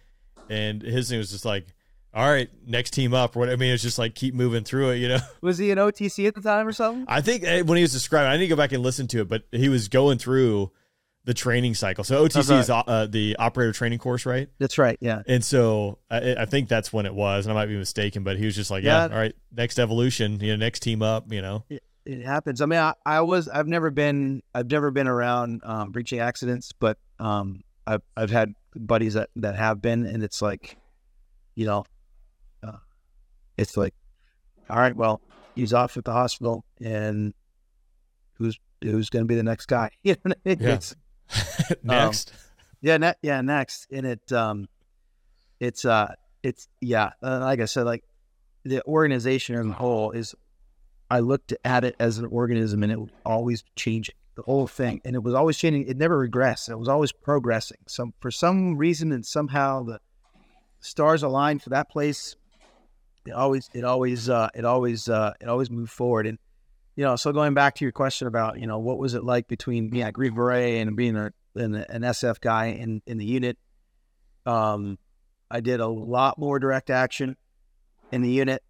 And 0.51 0.83
his 0.83 1.09
thing 1.09 1.19
was 1.19 1.31
just 1.31 1.47
like, 1.47 1.67
all 2.15 2.29
right, 2.29 2.49
next 2.67 2.93
team 2.93 3.15
up. 3.15 3.37
Or 3.37 3.41
what 3.41 3.51
I 3.51 3.57
mean, 3.57 3.73
it's 3.73 3.83
just 3.83 3.99
like 3.99 4.15
keep 4.15 4.35
moving 4.35 4.65
through 4.65 4.91
it. 4.91 4.97
You 4.97 5.09
know, 5.09 5.19
was 5.41 5.59
he 5.59 5.71
an 5.71 5.79
otc 5.79 6.27
at 6.27 6.35
the 6.35 6.41
time 6.41 6.67
or 6.67 6.73
something 6.73 7.05
I 7.09 7.21
think 7.21 7.45
eh, 7.45 7.63
when 7.63 7.77
he 7.77 7.83
was 7.83 7.93
describing, 7.93 8.31
I 8.31 8.37
need 8.37 8.45
to 8.45 8.49
go 8.49 8.57
back 8.57 8.73
and 8.73 8.83
listen 8.83 9.07
to 9.09 9.21
it, 9.21 9.29
but 9.29 9.45
he 9.53 9.69
was 9.69 9.89
going 9.89 10.19
through 10.19 10.73
the 11.25 11.35
training 11.35 11.75
cycle. 11.75 12.05
So 12.05 12.27
OTC 12.27 12.51
right. 12.51 12.61
is 12.61 12.71
uh, 12.71 13.07
the 13.11 13.37
operator 13.39 13.73
training 13.73 13.99
course, 13.99 14.25
right? 14.25 14.49
That's 14.59 14.79
right. 14.79 14.97
Yeah. 15.01 15.21
And 15.27 15.45
so 15.45 15.99
I, 16.11 16.37
I 16.37 16.45
think 16.47 16.71
that's 16.71 16.91
when 16.91 17.05
it 17.05 17.13
was, 17.13 17.45
and 17.45 17.53
I 17.53 17.55
might 17.55 17.67
be 17.67 17.77
mistaken, 17.77 18.23
but 18.25 18.39
he 18.39 18.47
was 18.47 18.57
just 18.57 18.71
like, 18.71 18.83
yeah, 18.83 19.07
Yeah. 19.07 19.13
all 19.15 19.21
right, 19.21 19.35
next 19.55 19.79
evolution, 19.79 20.41
you 20.41 20.53
know, 20.53 20.57
next 20.57 20.81
team 20.81 21.03
up, 21.03 21.31
you 21.31 21.43
know. 21.43 21.65
it 21.69 22.25
happens. 22.25 22.63
I 22.63 22.67
mean, 22.67 22.79
I, 22.79 22.95
I 23.05 23.21
was 23.21 23.47
I've 23.47 23.69
never 23.69 23.91
been 23.91 24.43
I've 24.55 24.71
never 24.71 24.91
been 24.91 25.07
around 25.07 25.61
um, 25.65 25.91
breaching 25.93 26.21
accidents, 26.21 26.73
but 26.73 26.97
um, 27.19 27.63
I've 27.87 28.01
I've 28.17 28.31
had 28.31 28.55
buddies 28.75 29.13
that 29.13 29.29
that 29.37 29.55
have 29.57 29.83
been, 29.83 30.07
and 30.07 30.23
it's 30.23 30.41
like, 30.41 30.79
you 31.55 31.67
know, 31.67 31.85
it's 33.59 33.77
like, 33.77 33.95
all 34.71 34.79
right, 34.79 34.97
well, 34.97 35.21
he's 35.55 35.75
off 35.75 35.97
at 35.97 36.05
the 36.05 36.13
hospital, 36.13 36.65
and 36.81 37.35
who's 38.35 38.59
who's 38.83 39.11
going 39.11 39.25
to 39.25 39.29
be 39.29 39.35
the 39.35 39.43
next 39.43 39.67
guy? 39.67 39.91
You 40.03 40.13
know, 40.13 40.19
what 40.23 40.39
I 40.47 40.49
mean? 40.49 40.59
Yeah. 40.61 40.75
It's, 40.75 40.97
next. 41.83 42.33
yeah, 42.81 42.97
ne- 42.97 43.15
yeah, 43.21 43.41
next, 43.43 43.89
and 43.91 44.07
it 44.07 44.33
um, 44.33 44.69
it's 45.61 45.85
uh, 45.85 46.15
it's 46.43 46.69
yeah, 46.81 47.11
uh, 47.23 47.41
like 47.41 47.61
I 47.61 47.67
said, 47.67 47.85
like 47.85 48.05
the 48.65 48.83
organization 48.87 49.57
as 49.57 49.67
a 49.67 49.73
whole 49.73 50.13
is. 50.13 50.35
I 51.11 51.21
looked 51.21 51.55
at 51.65 51.85
it 51.85 51.97
as 51.99 52.19
an 52.19 52.27
organism, 52.27 52.83
and 52.83 52.93
it 52.93 53.01
was 53.01 53.09
always 53.25 53.65
changing. 53.77 54.15
The 54.35 54.43
whole 54.43 54.67
thing, 54.67 55.01
and 55.07 55.17
it 55.17 55.23
was 55.23 55.33
always 55.33 55.57
changing. 55.57 55.89
It 55.89 55.97
never 55.97 56.29
regressed. 56.29 56.69
It 56.69 56.79
was 56.79 56.87
always 56.87 57.13
progressing. 57.13 57.79
Some 57.89 58.13
for 58.21 58.31
some 58.31 58.77
reason, 58.77 59.11
and 59.11 59.25
somehow 59.25 59.85
the 59.85 60.01
stars 60.81 61.23
aligned 61.23 61.63
for 61.63 61.71
that 61.71 61.89
place. 61.91 62.37
It 63.29 63.35
always, 63.35 63.69
it 63.75 63.85
always, 63.85 64.29
uh, 64.29 64.49
it 64.55 64.65
always, 64.65 65.09
uh, 65.09 65.33
it 65.41 65.49
always 65.49 65.71
moved 65.71 65.93
forward. 65.93 66.27
And 66.27 66.39
you 66.97 67.05
know, 67.05 67.15
so 67.15 67.31
going 67.33 67.55
back 67.55 67.77
to 67.77 67.85
your 67.85 67.93
question 67.93 68.27
about, 68.27 68.59
you 68.59 68.67
know, 68.67 68.81
what 68.81 68.99
was 68.99 69.15
it 69.15 69.23
like 69.23 69.47
between 69.47 69.89
being 69.89 70.05
a 70.05 70.11
Green 70.11 70.35
Beret 70.35 70.85
and 70.85 70.97
being 70.97 71.17
a, 71.17 71.33
an, 71.55 71.77
an 71.77 72.03
SF 72.03 72.41
guy 72.41 72.67
in, 72.67 73.03
in 73.07 73.19
the 73.19 73.25
unit? 73.25 73.57
Um, 74.45 74.99
I 75.49 75.61
did 75.61 75.79
a 75.79 75.87
lot 75.87 76.39
more 76.39 76.59
direct 76.59 76.91
action 76.91 77.37
in 78.11 78.23
the 78.23 78.31
unit. 78.31 78.65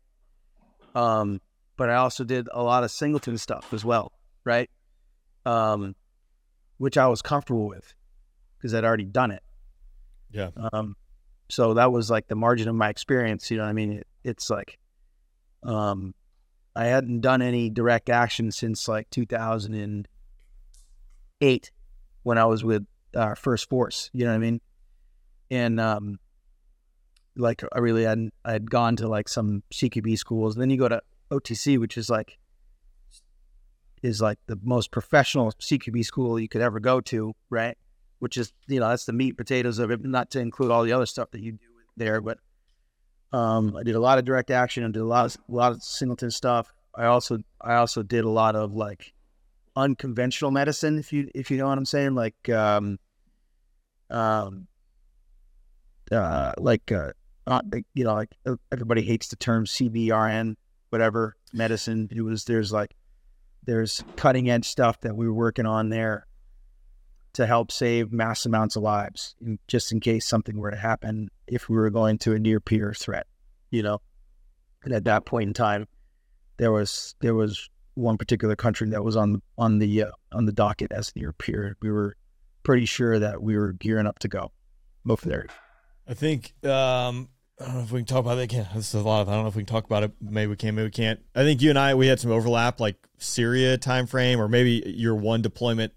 Um, 0.94 1.40
but 1.78 1.88
I 1.88 1.94
also 1.94 2.24
did 2.24 2.48
a 2.52 2.62
lot 2.62 2.84
of 2.84 2.90
singleton 2.90 3.38
stuff 3.38 3.72
as 3.72 3.84
well, 3.84 4.12
right? 4.44 4.68
Um, 5.46 5.94
which 6.76 6.98
I 6.98 7.06
was 7.06 7.22
comfortable 7.22 7.66
with 7.66 7.94
because 8.58 8.74
I'd 8.74 8.84
already 8.84 9.06
done 9.06 9.30
it. 9.30 9.42
Yeah. 10.30 10.50
Um, 10.72 10.96
so 11.48 11.74
that 11.74 11.92
was 11.92 12.10
like 12.10 12.28
the 12.28 12.34
margin 12.34 12.68
of 12.68 12.74
my 12.74 12.90
experience. 12.90 13.50
You 13.50 13.56
know, 13.56 13.62
what 13.62 13.70
I 13.70 13.72
mean, 13.72 13.92
it, 13.92 14.06
it's 14.28 14.50
like, 14.50 14.78
um, 15.62 16.14
I 16.76 16.86
hadn't 16.86 17.22
done 17.22 17.42
any 17.42 17.70
direct 17.70 18.08
action 18.08 18.52
since 18.52 18.86
like 18.86 19.10
2008 19.10 21.70
when 22.22 22.38
I 22.38 22.44
was 22.44 22.62
with 22.62 22.86
our 23.16 23.34
first 23.34 23.68
force. 23.68 24.10
You 24.12 24.24
know 24.24 24.30
what 24.30 24.36
I 24.36 24.38
mean? 24.38 24.60
And 25.50 25.80
um, 25.80 26.18
like 27.36 27.62
I 27.72 27.78
really 27.78 28.04
hadn't. 28.04 28.34
I 28.44 28.52
had 28.52 28.70
gone 28.70 28.96
to 28.96 29.08
like 29.08 29.28
some 29.28 29.62
CQB 29.72 30.18
schools, 30.18 30.54
and 30.54 30.62
then 30.62 30.70
you 30.70 30.76
go 30.76 30.88
to 30.88 31.00
OTC, 31.30 31.78
which 31.78 31.96
is 31.96 32.10
like 32.10 32.38
is 34.02 34.20
like 34.20 34.38
the 34.46 34.58
most 34.62 34.92
professional 34.92 35.50
CQB 35.52 36.04
school 36.04 36.38
you 36.38 36.48
could 36.48 36.60
ever 36.60 36.78
go 36.78 37.00
to, 37.00 37.34
right? 37.50 37.76
Which 38.18 38.36
is 38.36 38.52
you 38.66 38.80
know 38.80 38.88
that's 38.88 39.06
the 39.06 39.12
meat 39.12 39.36
potatoes 39.36 39.78
of 39.78 39.90
it, 39.90 40.04
not 40.04 40.30
to 40.32 40.40
include 40.40 40.70
all 40.70 40.84
the 40.84 40.92
other 40.92 41.06
stuff 41.06 41.30
that 41.30 41.40
you 41.40 41.52
do 41.52 41.58
there. 41.96 42.20
But 42.20 42.38
um, 43.32 43.76
I 43.76 43.82
did 43.82 43.94
a 43.94 44.00
lot 44.00 44.18
of 44.18 44.24
direct 44.24 44.50
action 44.50 44.84
and 44.84 44.94
did 44.94 45.00
a 45.00 45.06
lot 45.06 45.26
of 45.26 45.36
a 45.48 45.54
lot 45.54 45.72
of 45.72 45.82
singleton 45.82 46.30
stuff. 46.30 46.72
I 46.94 47.06
also 47.06 47.38
I 47.60 47.74
also 47.74 48.02
did 48.02 48.24
a 48.24 48.30
lot 48.30 48.56
of 48.56 48.74
like 48.74 49.12
unconventional 49.76 50.50
medicine, 50.50 50.98
if 50.98 51.12
you 51.12 51.30
if 51.34 51.50
you 51.50 51.56
know 51.56 51.68
what 51.68 51.78
I'm 51.78 51.84
saying, 51.84 52.14
like 52.14 52.48
um, 52.48 52.98
um, 54.10 54.66
uh, 56.10 56.52
like 56.58 56.90
uh, 56.90 57.12
like, 57.46 57.84
you 57.94 58.04
know 58.04 58.14
like 58.14 58.30
uh, 58.46 58.56
everybody 58.72 59.02
hates 59.02 59.28
the 59.28 59.36
term 59.36 59.66
CBRN, 59.66 60.56
whatever 60.90 61.36
medicine. 61.52 62.08
It 62.10 62.22
was 62.22 62.44
there's 62.44 62.72
like 62.72 62.94
there's 63.64 64.02
cutting 64.16 64.50
edge 64.50 64.66
stuff 64.66 65.00
that 65.02 65.14
we 65.14 65.26
were 65.26 65.34
working 65.34 65.66
on 65.66 65.90
there 65.90 66.26
to 67.34 67.46
help 67.46 67.70
save 67.70 68.12
mass 68.12 68.46
amounts 68.46 68.76
of 68.76 68.82
lives, 68.82 69.34
in, 69.40 69.58
just 69.68 69.92
in 69.92 70.00
case 70.00 70.26
something 70.26 70.58
were 70.58 70.70
to 70.70 70.76
happen 70.76 71.30
if 71.46 71.68
we 71.68 71.76
were 71.76 71.90
going 71.90 72.18
to 72.18 72.34
a 72.34 72.38
near 72.38 72.60
peer 72.60 72.92
threat, 72.92 73.26
you 73.70 73.82
know. 73.82 74.00
And 74.82 74.92
at 74.92 75.04
that 75.04 75.24
point 75.24 75.48
in 75.48 75.54
time, 75.54 75.86
there 76.56 76.72
was 76.72 77.14
there 77.20 77.34
was 77.34 77.68
one 77.94 78.16
particular 78.16 78.56
country 78.56 78.88
that 78.90 79.04
was 79.04 79.16
on 79.16 79.42
on 79.56 79.78
the 79.78 80.04
uh, 80.04 80.10
on 80.32 80.46
the 80.46 80.52
docket 80.52 80.92
as 80.92 81.14
near 81.16 81.32
peer. 81.32 81.76
We 81.82 81.90
were 81.90 82.16
pretty 82.62 82.86
sure 82.86 83.18
that 83.18 83.42
we 83.42 83.56
were 83.56 83.72
gearing 83.72 84.06
up 84.06 84.18
to 84.20 84.28
go 84.28 84.52
over 85.08 85.28
there. 85.28 85.46
I 86.06 86.14
think 86.14 86.54
um, 86.64 87.28
I 87.60 87.64
don't 87.66 87.74
know 87.74 87.80
if 87.82 87.92
we 87.92 88.00
can 88.00 88.06
talk 88.06 88.20
about 88.20 88.36
that 88.36 88.42
again. 88.42 88.68
This 88.74 88.94
is 88.94 89.00
a 89.00 89.06
lot 89.06 89.22
of 89.22 89.28
I 89.28 89.32
don't 89.32 89.42
know 89.42 89.48
if 89.48 89.56
we 89.56 89.62
can 89.62 89.74
talk 89.74 89.84
about 89.84 90.04
it. 90.04 90.12
Maybe 90.20 90.48
we 90.48 90.56
can, 90.56 90.74
maybe 90.74 90.86
we 90.86 90.90
can't. 90.90 91.20
I 91.34 91.42
think 91.42 91.60
you 91.60 91.70
and 91.70 91.78
I 91.78 91.94
we 91.94 92.06
had 92.06 92.20
some 92.20 92.30
overlap, 92.30 92.80
like 92.80 92.96
Syria 93.18 93.76
time 93.78 94.06
frame, 94.06 94.40
or 94.40 94.48
maybe 94.48 94.82
your 94.86 95.14
one 95.14 95.42
deployment 95.42 95.92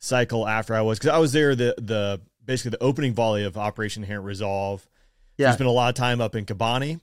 cycle 0.00 0.48
after 0.48 0.74
I 0.74 0.80
was 0.80 0.98
because 0.98 1.14
I 1.14 1.18
was 1.18 1.32
there 1.32 1.54
the 1.54 1.74
the 1.78 2.20
basically 2.44 2.70
the 2.70 2.82
opening 2.82 3.14
volley 3.14 3.44
of 3.44 3.56
Operation 3.56 4.02
Inherent 4.02 4.26
Resolve. 4.26 4.86
Yeah. 5.36 5.50
I 5.50 5.54
spent 5.54 5.68
a 5.68 5.72
lot 5.72 5.90
of 5.90 5.94
time 5.94 6.20
up 6.20 6.34
in 6.34 6.44
Kobani. 6.44 7.00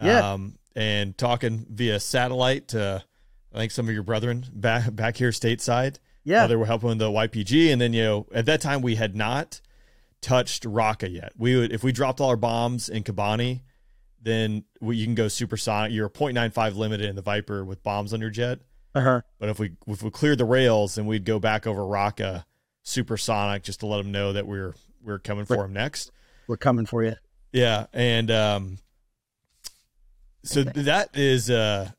Yeah. 0.00 0.32
Um, 0.32 0.58
and 0.76 1.16
talking 1.16 1.66
via 1.68 2.00
satellite 2.00 2.68
to 2.68 3.02
I 3.52 3.58
think 3.58 3.72
some 3.72 3.88
of 3.88 3.94
your 3.94 4.02
brethren 4.02 4.44
back 4.52 4.94
back 4.94 5.16
here 5.16 5.30
stateside. 5.30 5.98
Yeah. 6.22 6.40
While 6.40 6.48
they 6.48 6.56
were 6.56 6.66
helping 6.66 6.98
the 6.98 7.10
YPG, 7.10 7.72
and 7.72 7.80
then 7.80 7.92
you 7.92 8.02
know 8.02 8.26
at 8.32 8.46
that 8.46 8.60
time 8.60 8.82
we 8.82 8.94
had 8.94 9.14
not 9.16 9.60
touched 10.20 10.64
Raqqa 10.64 11.12
yet. 11.12 11.32
We 11.36 11.56
would 11.56 11.72
if 11.72 11.82
we 11.82 11.92
dropped 11.92 12.20
all 12.20 12.30
our 12.30 12.36
bombs 12.36 12.88
in 12.88 13.04
Kobani, 13.04 13.60
then 14.22 14.64
we, 14.80 14.96
you 14.96 15.04
can 15.04 15.14
go 15.14 15.28
supersonic. 15.28 15.92
You're 15.92 16.06
a 16.06 16.10
.95 16.10 16.76
limited 16.76 17.08
in 17.08 17.16
the 17.16 17.22
Viper 17.22 17.64
with 17.64 17.82
bombs 17.82 18.12
on 18.12 18.20
your 18.20 18.30
jet. 18.30 18.60
Uh 18.94 19.00
huh. 19.00 19.20
But 19.38 19.48
if 19.48 19.58
we 19.58 19.72
if 19.86 20.02
we 20.02 20.10
cleared 20.10 20.38
the 20.38 20.44
rails, 20.44 20.94
then 20.94 21.06
we'd 21.06 21.24
go 21.24 21.38
back 21.38 21.66
over 21.66 21.80
Raqqa 21.82 22.44
supersonic 22.82 23.62
just 23.62 23.80
to 23.80 23.86
let 23.86 23.98
them 23.98 24.12
know 24.12 24.32
that 24.32 24.46
we're 24.46 24.74
we're 25.02 25.18
coming 25.18 25.44
for 25.46 25.56
Right. 25.56 25.62
them 25.64 25.72
next. 25.72 26.12
We're 26.46 26.56
coming 26.56 26.86
for 26.86 27.02
you. 27.02 27.14
Yeah, 27.52 27.86
and 27.92 28.30
um, 28.30 28.78
so 30.42 30.62
that 30.62 31.10
is 31.14 31.50
uh, 31.50 31.90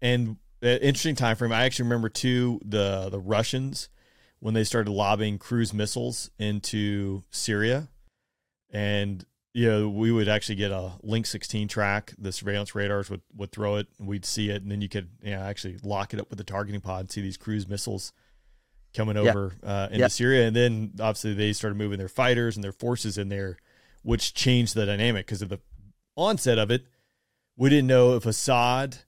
and 0.00 0.36
uh, 0.62 0.66
interesting 0.68 1.14
time 1.14 1.36
frame. 1.36 1.52
I 1.52 1.64
actually 1.64 1.84
remember 1.84 2.08
too 2.08 2.60
the 2.64 3.08
the 3.10 3.20
Russians 3.20 3.88
when 4.40 4.54
they 4.54 4.64
started 4.64 4.90
lobbing 4.90 5.38
cruise 5.38 5.72
missiles 5.72 6.30
into 6.38 7.22
Syria, 7.30 7.88
and 8.70 9.24
you 9.54 9.70
know 9.70 9.88
we 9.88 10.10
would 10.12 10.28
actually 10.28 10.56
get 10.56 10.70
a 10.72 10.92
Link 11.02 11.26
16 11.26 11.68
track. 11.68 12.12
The 12.18 12.32
surveillance 12.32 12.74
radars 12.74 13.08
would 13.08 13.22
would 13.36 13.52
throw 13.52 13.76
it, 13.76 13.86
and 13.98 14.06
we'd 14.08 14.24
see 14.26 14.50
it, 14.50 14.62
and 14.62 14.70
then 14.70 14.80
you 14.80 14.88
could 14.88 15.08
you 15.22 15.30
know, 15.30 15.40
actually 15.40 15.78
lock 15.82 16.12
it 16.12 16.20
up 16.20 16.28
with 16.28 16.38
the 16.38 16.44
targeting 16.44 16.80
pod 16.80 17.00
and 17.00 17.10
see 17.10 17.20
these 17.22 17.36
cruise 17.36 17.66
missiles 17.68 18.12
coming 18.94 19.16
Yeah. 19.16 19.30
over 19.30 19.52
uh, 19.62 19.86
into 19.90 20.00
Yeah. 20.00 20.08
Syria, 20.08 20.46
and 20.46 20.54
then 20.54 20.92
obviously 21.00 21.34
they 21.34 21.52
started 21.52 21.76
moving 21.76 21.98
their 21.98 22.08
fighters 22.08 22.56
and 22.56 22.62
their 22.64 22.72
forces 22.72 23.16
in 23.16 23.28
there, 23.28 23.56
which 24.02 24.34
changed 24.34 24.74
the 24.74 24.86
dynamic 24.86 25.26
because 25.26 25.40
of 25.42 25.48
the 25.48 25.60
onset 26.16 26.58
of 26.58 26.70
it. 26.70 26.84
We 27.56 27.70
didn't 27.70 27.86
know 27.86 28.14
if 28.16 28.26
Assad 28.26 28.98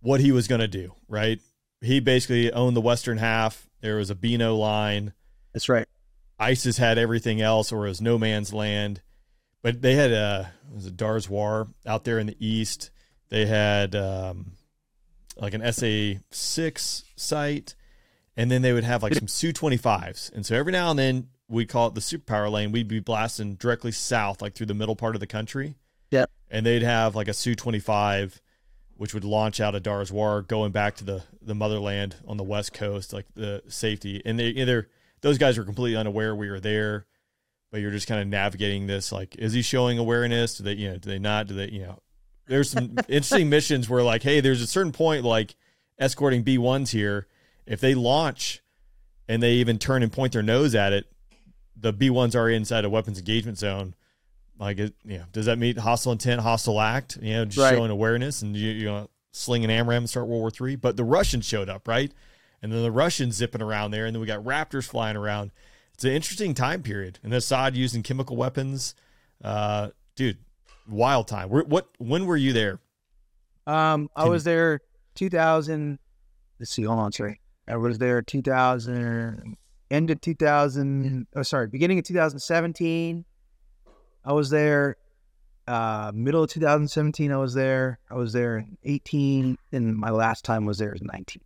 what 0.00 0.20
he 0.20 0.30
was 0.30 0.46
going 0.46 0.60
to 0.60 0.68
do. 0.68 0.94
Right, 1.08 1.40
he 1.80 1.98
basically 2.00 2.52
owned 2.52 2.76
the 2.76 2.80
western 2.80 3.18
half. 3.18 3.68
There 3.80 3.96
was 3.96 4.10
a 4.10 4.14
Beano 4.14 4.54
line. 4.56 5.12
That's 5.52 5.68
right. 5.68 5.86
ISIS 6.38 6.76
had 6.76 6.98
everything 6.98 7.40
else, 7.40 7.72
or 7.72 7.86
it 7.86 7.88
was 7.88 8.00
no 8.00 8.18
man's 8.18 8.52
land. 8.52 9.00
But 9.62 9.82
they 9.82 9.94
had 9.94 10.12
a 10.12 10.52
was 10.72 10.86
a 10.86 10.90
Deir 10.90 11.16
ez-Zor 11.16 11.68
out 11.86 12.04
there 12.04 12.18
in 12.18 12.26
the 12.26 12.36
east. 12.38 12.90
They 13.28 13.46
had 13.46 13.94
um, 13.96 14.52
like 15.36 15.54
an 15.54 15.72
SA 15.72 16.20
six 16.30 17.04
site, 17.16 17.74
and 18.36 18.50
then 18.50 18.62
they 18.62 18.72
would 18.72 18.84
have 18.84 19.02
like 19.02 19.14
some 19.14 19.28
Su 19.28 19.52
twenty 19.52 19.76
fives. 19.76 20.30
And 20.34 20.46
so 20.46 20.54
every 20.54 20.72
now 20.72 20.90
and 20.90 20.98
then 20.98 21.28
we 21.48 21.66
call 21.66 21.88
it 21.88 21.94
the 21.94 22.00
superpower 22.00 22.50
lane. 22.50 22.72
We'd 22.72 22.88
be 22.88 23.00
blasting 23.00 23.54
directly 23.54 23.92
south, 23.92 24.42
like 24.42 24.54
through 24.54 24.66
the 24.66 24.74
middle 24.74 24.96
part 24.96 25.14
of 25.16 25.20
the 25.20 25.26
country. 25.26 25.74
Yep. 26.10 26.30
And 26.50 26.64
they'd 26.64 26.82
have 26.82 27.16
like 27.16 27.28
a 27.28 27.34
Su 27.34 27.54
twenty 27.54 27.80
five, 27.80 28.40
which 28.96 29.14
would 29.14 29.24
launch 29.24 29.60
out 29.60 29.74
of 29.74 29.82
Deir 29.82 30.00
ez-Zor, 30.00 30.42
going 30.42 30.72
back 30.72 30.96
to 30.96 31.04
the 31.04 31.24
the 31.42 31.54
motherland 31.54 32.16
on 32.26 32.36
the 32.36 32.44
west 32.44 32.72
coast, 32.72 33.12
like 33.12 33.26
the 33.34 33.62
safety. 33.68 34.22
And 34.24 34.38
they 34.38 34.48
either 34.48 34.88
those 35.22 35.38
guys 35.38 35.58
were 35.58 35.64
completely 35.64 35.96
unaware 35.96 36.34
we 36.36 36.50
were 36.50 36.60
there, 36.60 37.06
but 37.70 37.80
you're 37.80 37.90
just 37.90 38.06
kind 38.06 38.20
of 38.20 38.26
navigating 38.28 38.86
this. 38.86 39.12
Like, 39.12 39.36
is 39.36 39.52
he 39.52 39.62
showing 39.62 39.98
awareness? 39.98 40.58
Do 40.58 40.64
they, 40.64 40.74
you 40.74 40.90
know, 40.90 40.98
do 40.98 41.08
they 41.08 41.18
not? 41.18 41.46
Do 41.46 41.54
they, 41.54 41.68
you 41.70 41.82
know, 41.82 42.00
there's 42.46 42.70
some 42.70 42.96
interesting 43.08 43.48
missions 43.50 43.88
where 43.88 44.02
like, 44.02 44.22
hey, 44.22 44.40
there's 44.40 44.62
a 44.62 44.66
certain 44.66 44.92
point 44.92 45.24
like 45.24 45.56
escorting 45.98 46.42
B 46.42 46.58
ones 46.58 46.90
here. 46.90 47.26
If 47.66 47.80
they 47.80 47.94
launch 47.94 48.62
and 49.28 49.42
they 49.42 49.54
even 49.54 49.78
turn 49.78 50.02
and 50.02 50.12
point 50.12 50.32
their 50.32 50.42
nose 50.42 50.74
at 50.74 50.92
it, 50.92 51.06
the 51.76 51.92
B 51.92 52.08
ones 52.10 52.34
are 52.36 52.48
inside 52.48 52.84
a 52.84 52.90
weapons 52.90 53.18
engagement 53.18 53.58
zone. 53.58 53.94
Like, 54.58 54.78
it, 54.78 54.94
you 55.04 55.18
know, 55.18 55.24
does 55.32 55.46
that 55.46 55.58
meet 55.58 55.76
hostile 55.78 56.12
intent, 56.12 56.40
hostile 56.40 56.80
act? 56.80 57.18
You 57.20 57.34
know, 57.34 57.44
just 57.44 57.58
Right. 57.58 57.74
showing 57.74 57.90
awareness 57.90 58.40
and 58.40 58.56
you, 58.56 58.70
you 58.70 58.84
know, 58.86 59.10
sling 59.32 59.64
an 59.64 59.70
AMRAAM 59.70 59.98
and 59.98 60.08
start 60.08 60.26
World 60.28 60.40
War 60.40 60.50
Three. 60.50 60.76
But 60.76 60.96
the 60.96 61.04
Russians 61.04 61.44
showed 61.44 61.68
up, 61.68 61.86
right? 61.86 62.10
And 62.62 62.72
then 62.72 62.82
the 62.82 62.90
Russians 62.90 63.34
zipping 63.34 63.60
around 63.60 63.90
there, 63.90 64.06
and 64.06 64.14
then 64.14 64.20
we 64.20 64.26
got 64.26 64.42
Raptors 64.44 64.84
flying 64.86 65.16
around. 65.16 65.50
It's 65.96 66.04
an 66.04 66.12
interesting 66.12 66.52
time 66.52 66.82
period. 66.82 67.18
And 67.22 67.32
Assad 67.32 67.74
using 67.74 68.02
chemical 68.02 68.36
weapons, 68.36 68.94
uh, 69.42 69.88
dude, 70.14 70.36
wild 70.86 71.26
time. 71.26 71.48
Where, 71.48 71.62
what? 71.64 71.88
When 71.96 72.26
were 72.26 72.36
you 72.36 72.52
there? 72.52 72.80
Um, 73.66 74.10
I 74.14 74.24
Can- 74.24 74.30
was 74.30 74.44
there 74.44 74.80
2000. 75.14 75.98
Let's 76.60 76.70
see. 76.70 76.82
Hold 76.82 76.98
on, 76.98 77.12
sorry. 77.12 77.40
I 77.66 77.76
was 77.76 77.96
there 77.96 78.20
2000. 78.20 79.56
End 79.90 80.10
of 80.10 80.20
2000. 80.20 81.26
Oh, 81.34 81.42
sorry. 81.42 81.66
Beginning 81.68 81.98
of 81.98 82.04
2017. 82.04 83.24
I 84.22 84.32
was 84.34 84.50
there. 84.50 84.96
Uh, 85.66 86.12
middle 86.14 86.44
of 86.44 86.50
2017. 86.50 87.32
I 87.32 87.36
was 87.38 87.54
there. 87.54 87.98
I 88.10 88.16
was 88.16 88.34
there 88.34 88.58
in 88.58 88.76
18, 88.84 89.56
and 89.72 89.96
my 89.96 90.10
last 90.10 90.44
time 90.44 90.66
was 90.66 90.76
there 90.76 90.88
there 90.88 90.94
is 90.94 91.02
19. 91.02 91.40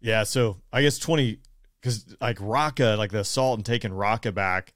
Yeah, 0.00 0.22
so 0.22 0.56
I 0.72 0.80
guess 0.80 0.98
twenty 0.98 1.40
because 1.80 2.14
like 2.20 2.38
Raqqa, 2.38 2.96
like 2.98 3.10
the 3.10 3.20
assault 3.20 3.58
and 3.58 3.64
taking 3.66 3.90
Raqqa 3.90 4.34
back. 4.34 4.74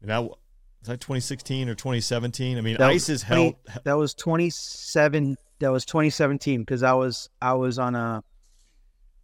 And 0.00 0.10
that 0.10 0.22
was 0.24 0.36
that 0.84 1.00
2016 1.00 1.68
or 1.68 1.74
2017. 1.74 2.56
I 2.56 2.60
mean, 2.60 2.76
That 2.78 2.92
was 2.92 3.02
ISIS 3.10 3.22
20 3.22 3.42
held. 3.42 3.54
That 3.84 3.94
was 3.98 4.14
27. 4.14 5.36
That 5.60 5.72
was 5.72 5.84
2017 5.84 6.60
because 6.60 6.82
I 6.82 6.92
was 6.94 7.28
I 7.42 7.54
was 7.54 7.78
on 7.78 7.94
a 7.94 8.22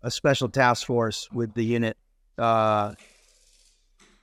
a 0.03 0.11
special 0.11 0.49
task 0.49 0.87
force 0.87 1.29
with 1.33 1.55
the 1.55 1.65
unit, 1.65 1.97
uh, 2.37 2.95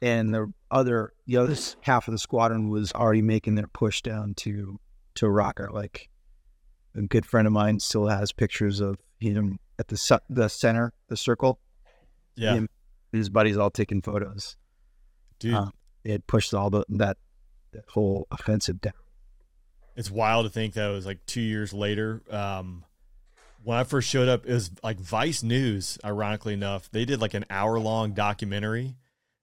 and 0.02 0.34
the 0.34 0.52
other 0.70 1.14
the 1.26 1.38
other 1.38 1.56
half 1.82 2.08
of 2.08 2.12
the 2.12 2.18
squadron 2.20 2.70
was 2.70 2.92
already 2.94 3.22
making 3.22 3.56
their 3.56 3.68
push 3.68 4.02
down 4.02 4.34
to 4.36 4.80
to 5.16 5.26
Raqqa. 5.26 5.72
Like 5.72 6.10
a 6.96 7.02
good 7.02 7.26
friend 7.26 7.48
of 7.48 7.54
mine 7.54 7.80
still 7.80 8.08
has 8.08 8.32
pictures 8.32 8.80
of 8.82 8.98
him 9.20 9.58
at 9.80 9.88
the 9.88 9.98
su- 9.98 10.20
the 10.30 10.50
center, 10.50 10.94
the 11.08 11.18
circle. 11.18 11.60
Yeah, 12.36 12.56
him- 12.56 12.70
His 13.12 13.30
buddies 13.30 13.58
all 13.58 13.70
taking 13.70 14.02
photos. 14.02 14.56
dude, 15.40 15.54
uh, 15.54 15.72
had 16.06 16.28
pushed 16.28 16.54
all 16.54 16.70
the 16.70 16.86
that 16.90 17.18
that 17.74 17.86
whole 17.90 18.28
offensive 18.32 18.82
down. 18.82 18.94
it's 19.96 20.12
wild 20.12 20.46
to 20.46 20.50
think 20.52 20.74
that 20.74 20.90
it 20.90 20.94
was 20.94 21.06
like 21.06 21.26
two 21.26 21.42
years 21.42 21.74
later. 21.74 22.22
Um, 22.30 22.86
when 23.64 23.78
I 23.78 23.84
first 23.84 24.10
showed 24.10 24.28
up, 24.28 24.46
it 24.46 24.54
was 24.54 24.72
like 24.84 25.00
Vice 25.00 25.44
News. 25.44 25.98
Ironically 26.04 26.54
enough, 26.54 26.90
they 26.92 27.06
did 27.06 27.22
like 27.22 27.34
an 27.34 27.46
hour 27.50 27.80
long 27.80 28.14
documentary 28.14 28.96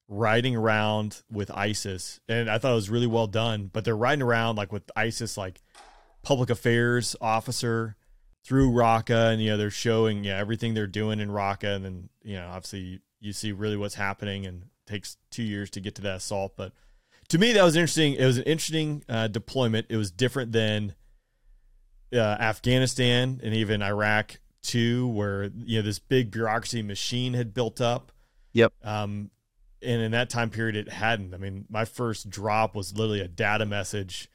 riding 0.09 0.57
around 0.57 1.23
with 1.31 1.51
ISIS, 1.51 2.21
and 2.29 2.51
I 2.51 2.59
thought 2.59 2.73
it 2.73 2.77
was 2.77 2.91
really 2.91 3.07
well 3.07 3.27
done. 3.27 3.71
But 3.73 3.85
they're 3.85 3.97
riding 3.97 4.23
around 4.23 4.57
like 4.57 4.73
with 4.73 4.91
ISIS, 4.97 5.37
like 5.37 5.61
public 6.23 6.51
affairs 6.51 7.15
officer 7.21 7.97
through 8.45 8.73
Raqqa, 8.73 9.33
and 9.33 9.43
you 9.43 9.51
know 9.51 9.57
they're 9.57 9.71
showing 9.71 10.25
yeah 10.25 10.39
everything 10.39 10.75
they're 10.75 10.87
doing 10.87 11.21
in 11.21 11.29
Raqqa, 11.29 11.77
and 11.77 11.85
then 11.85 12.09
you 12.23 12.37
know 12.37 12.49
obviously 12.49 13.01
you 13.21 13.33
see 13.33 13.53
really 13.53 13.77
what's 13.77 13.95
happening, 13.95 14.47
and 14.47 14.65
takes 14.87 15.17
two 15.31 15.43
years 15.43 15.71
to 15.71 15.81
get 15.81 15.95
to 15.97 16.03
that 16.03 16.17
assault, 16.17 16.55
but 16.57 16.73
to 17.29 17.39
me 17.39 17.53
that 17.53 17.63
was 17.63 17.77
interesting. 17.77 18.15
It 18.15 18.25
was 18.25 18.39
an 18.39 18.45
interesting 18.45 19.05
uh, 19.09 19.29
deployment. 19.29 19.87
It 19.89 19.97
was 19.97 20.11
different 20.11 20.53
than 20.53 20.95
uh, 22.13 22.19
Afghanistan 22.19 23.41
and 23.43 23.55
even 23.55 23.83
Iraq 23.83 24.41
too, 24.63 25.09
where 25.09 25.45
you 25.45 25.79
know 25.79 25.83
this 25.83 25.99
big 25.99 26.31
bureaucracy 26.31 26.83
machine 26.83 27.35
had 27.35 27.55
built 27.55 27.81
up. 27.81 28.13
Yep. 28.55 28.73
Um, 28.83 29.31
and 29.81 30.03
in 30.03 30.11
that 30.13 30.31
time 30.31 30.51
period, 30.51 30.75
it 30.75 30.89
hadn't. 30.89 31.35
I 31.35 31.37
mean, 31.37 31.67
my 31.69 31.85
first 31.85 32.29
drop 32.29 32.75
was 32.75 32.97
literally 32.97 33.21
a 33.21 33.29
data 33.29 33.65
message 33.65 34.29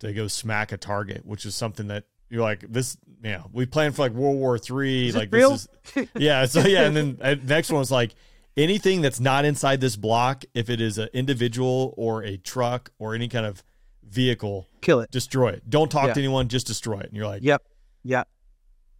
to 0.00 0.12
go 0.12 0.28
smack 0.28 0.72
a 0.72 0.76
target, 0.76 1.24
which 1.24 1.46
is 1.46 1.54
something 1.54 1.86
that 1.86 2.04
you're 2.34 2.42
like, 2.42 2.64
this, 2.70 2.96
you 3.22 3.30
know, 3.30 3.48
we 3.52 3.64
planned 3.64 3.94
for 3.96 4.02
like 4.02 4.12
World 4.12 4.36
War 4.36 4.58
Three, 4.58 5.12
like 5.12 5.30
real? 5.32 5.52
this 5.52 5.68
is, 5.96 6.08
yeah. 6.16 6.44
So 6.46 6.60
yeah, 6.60 6.82
and 6.82 6.96
then 6.96 7.18
uh, 7.22 7.36
next 7.42 7.70
one 7.70 7.78
was 7.78 7.90
like 7.90 8.14
anything 8.56 9.00
that's 9.00 9.20
not 9.20 9.44
inside 9.44 9.80
this 9.80 9.96
block, 9.96 10.44
if 10.52 10.68
it 10.68 10.80
is 10.80 10.98
an 10.98 11.08
individual 11.14 11.94
or 11.96 12.22
a 12.24 12.36
truck 12.36 12.90
or 12.98 13.14
any 13.14 13.28
kind 13.28 13.46
of 13.46 13.62
vehicle, 14.02 14.68
Kill 14.80 15.00
it. 15.00 15.10
destroy 15.10 15.50
it. 15.50 15.68
Don't 15.70 15.90
talk 15.90 16.08
Yeah. 16.08 16.14
to 16.14 16.20
anyone, 16.20 16.48
just 16.48 16.66
destroy 16.66 16.98
it. 16.98 17.06
And 17.06 17.16
you're 17.16 17.26
like, 17.26 17.42
Yep. 17.42 17.62
Yeah. 18.02 18.24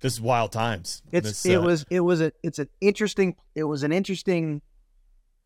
this 0.01 0.15
is 0.15 0.20
wild 0.20 0.52
times. 0.52 1.02
It's 1.12 1.28
This, 1.43 1.47
it 1.47 1.56
uh, 1.56 1.62
was 1.62 1.85
it 1.90 2.01
was 2.01 2.20
a 2.20 2.32
it's 2.43 2.59
an 2.59 2.69
interesting 2.81 3.36
it 3.55 3.65
was 3.65 3.82
an 3.82 3.93
interesting 3.93 4.62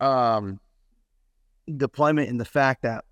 um 0.01 0.61
deployment 1.75 2.29
in 2.29 2.37
the 2.39 2.45
fact 2.45 2.83
that 2.83 3.05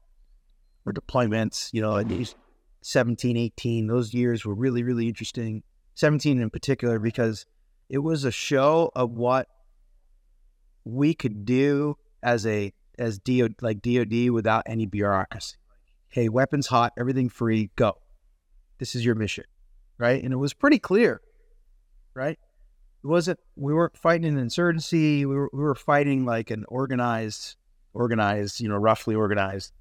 or 0.87 0.93
deployments, 0.93 1.71
you 1.73 1.83
know, 1.83 2.03
these 2.03 2.35
17, 2.83 3.37
18, 3.37 3.87
those 3.87 4.15
years 4.15 4.45
were 4.45 4.55
really, 4.55 4.83
really 4.83 5.09
interesting. 5.09 5.63
17 5.95 6.41
in 6.41 6.51
particular, 6.51 6.99
because 6.99 7.47
it 7.89 7.99
was 7.99 8.25
a 8.25 8.31
show 8.31 8.91
of 8.95 9.13
what 9.13 9.49
we 10.85 11.15
could 11.15 11.45
do 11.45 11.97
as 12.23 12.47
a 12.47 12.73
as 12.99 13.19
DO 13.19 13.51
like 13.61 13.83
DOD 13.83 14.31
without 14.31 14.63
any 14.67 14.87
bureaucracy. 14.87 15.57
Hey, 16.09 16.29
weapons 16.29 16.69
hot, 16.69 16.93
everything 16.99 17.29
free, 17.29 17.71
go. 17.77 17.99
This 18.79 18.95
is 18.95 19.05
your 19.05 19.15
mission. 19.15 19.45
Right? 19.99 20.23
And 20.23 20.33
it 20.33 20.37
was 20.37 20.53
pretty 20.55 20.79
clear 20.79 21.21
right? 22.17 22.39
It 23.05 23.07
wasn't 23.07 23.39
we 23.55 23.73
weren't 23.73 23.97
fighting 23.97 24.25
an 24.25 24.39
insurgency. 24.39 25.25
We 25.27 25.37
were 25.37 25.51
we 25.53 25.61
were 25.61 25.77
fighting 25.77 26.25
like 26.25 26.51
an 26.51 26.65
organized, 26.67 27.57
organized, 27.95 28.61
you 28.61 28.69
know, 28.69 28.77
roughly 28.77 29.15
organized 29.15 29.73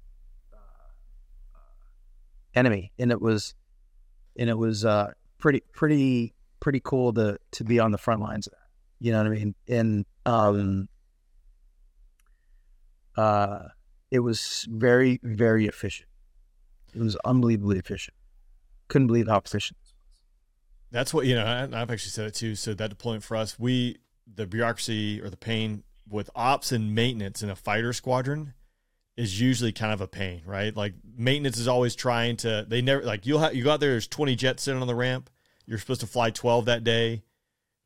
enemy, 2.56 2.92
and 2.98 3.12
it 3.12 3.20
was, 3.20 3.54
and 4.36 4.50
it 4.50 4.58
was 4.58 4.84
uh, 4.84 5.12
pretty 5.38 5.62
pretty 5.72 6.34
pretty 6.58 6.80
cool 6.82 7.12
to 7.12 7.38
to 7.52 7.64
be 7.64 7.78
on 7.78 7.92
the 7.92 7.98
front 7.98 8.20
lines 8.20 8.46
of 8.46 8.52
that. 8.52 8.58
You 8.98 9.12
know 9.12 9.18
what 9.18 9.26
I 9.26 9.30
mean? 9.30 9.54
And 9.68 10.06
um, 10.24 10.88
uh, 13.16 13.68
it 14.10 14.20
was 14.20 14.66
very 14.68 15.20
very 15.22 15.66
efficient. 15.66 16.08
It 16.94 17.00
was 17.00 17.16
unbelievably 17.24 17.78
efficient. 17.78 18.16
Couldn't 18.88 19.08
believe 19.08 19.28
how 19.28 19.38
efficient. 19.38 19.78
That's 20.90 21.12
what 21.12 21.26
you 21.26 21.34
know. 21.34 21.44
I, 21.44 21.62
I've 21.62 21.90
actually 21.90 22.10
said 22.10 22.26
it 22.26 22.34
too. 22.34 22.54
So 22.54 22.72
that 22.74 22.88
deployment 22.88 23.22
for 23.22 23.36
us, 23.36 23.58
we 23.58 23.98
the 24.32 24.46
bureaucracy 24.46 25.20
or 25.20 25.30
the 25.30 25.36
pain 25.36 25.84
with 26.08 26.30
ops 26.34 26.72
and 26.72 26.94
maintenance 26.94 27.42
in 27.42 27.50
a 27.50 27.56
fighter 27.56 27.92
squadron 27.92 28.54
is 29.16 29.40
usually 29.40 29.72
kind 29.72 29.92
of 29.92 30.00
a 30.00 30.06
pain, 30.06 30.42
right? 30.44 30.76
Like 30.76 30.94
maintenance 31.16 31.58
is 31.58 31.68
always 31.68 31.94
trying 31.94 32.36
to. 32.38 32.66
They 32.68 32.82
never 32.82 33.02
like 33.02 33.26
you'll 33.26 33.40
have 33.40 33.54
you 33.54 33.64
go 33.64 33.72
out 33.72 33.80
there. 33.80 33.90
There's 33.90 34.08
20 34.08 34.36
jets 34.36 34.62
sitting 34.62 34.80
on 34.80 34.86
the 34.86 34.94
ramp. 34.94 35.30
You're 35.66 35.78
supposed 35.78 36.00
to 36.02 36.06
fly 36.06 36.30
12 36.30 36.66
that 36.66 36.84
day. 36.84 37.22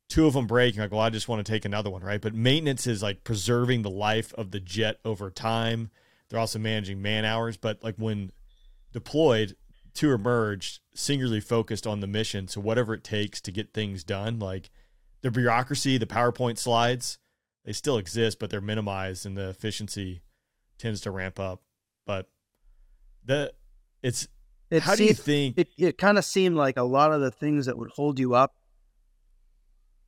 Two 0.09 0.27
of 0.27 0.33
them 0.33 0.45
break. 0.45 0.75
You're 0.75 0.85
like, 0.85 0.91
well, 0.91 1.01
I 1.01 1.09
just 1.09 1.29
want 1.29 1.45
to 1.45 1.51
take 1.51 1.63
another 1.63 1.89
one, 1.89 2.03
right? 2.03 2.19
But 2.19 2.35
maintenance 2.35 2.85
is 2.85 3.01
like 3.01 3.23
preserving 3.23 3.81
the 3.81 3.89
life 3.89 4.33
of 4.33 4.51
the 4.51 4.59
jet 4.59 4.99
over 5.05 5.29
time. 5.31 5.89
They're 6.29 6.39
also 6.39 6.59
managing 6.59 7.01
man 7.01 7.25
hours, 7.25 7.57
but 7.57 7.83
like 7.83 7.95
when 7.95 8.31
deployed, 8.91 9.55
to 9.93 10.13
emerge 10.13 10.81
singularly 10.93 11.41
focused 11.41 11.85
on 11.85 11.99
the 11.99 12.07
mission. 12.07 12.47
So 12.47 12.61
whatever 12.61 12.93
it 12.93 13.03
takes 13.03 13.41
to 13.41 13.51
get 13.51 13.73
things 13.73 14.03
done, 14.03 14.39
like 14.39 14.69
the 15.21 15.31
bureaucracy, 15.31 15.97
the 15.97 16.05
PowerPoint 16.05 16.57
slides, 16.57 17.17
they 17.65 17.73
still 17.73 17.97
exist, 17.97 18.39
but 18.39 18.49
they're 18.49 18.61
minimized 18.61 19.25
and 19.25 19.37
the 19.37 19.49
efficiency 19.49 20.21
tends 20.81 21.01
to 21.01 21.11
ramp 21.11 21.39
up. 21.39 21.61
But 22.05 22.27
the 23.23 23.53
it's 24.01 24.27
It 24.69 24.83
how 24.83 24.95
do 24.95 25.03
you 25.03 25.13
think 25.13 25.57
it, 25.57 25.69
it 25.77 25.97
kind 25.97 26.17
of 26.17 26.25
seemed 26.25 26.55
like 26.55 26.77
a 26.77 26.83
lot 26.83 27.13
of 27.13 27.21
the 27.21 27.31
things 27.31 27.67
that 27.67 27.77
would 27.77 27.91
hold 27.91 28.19
you 28.19 28.33
up 28.33 28.55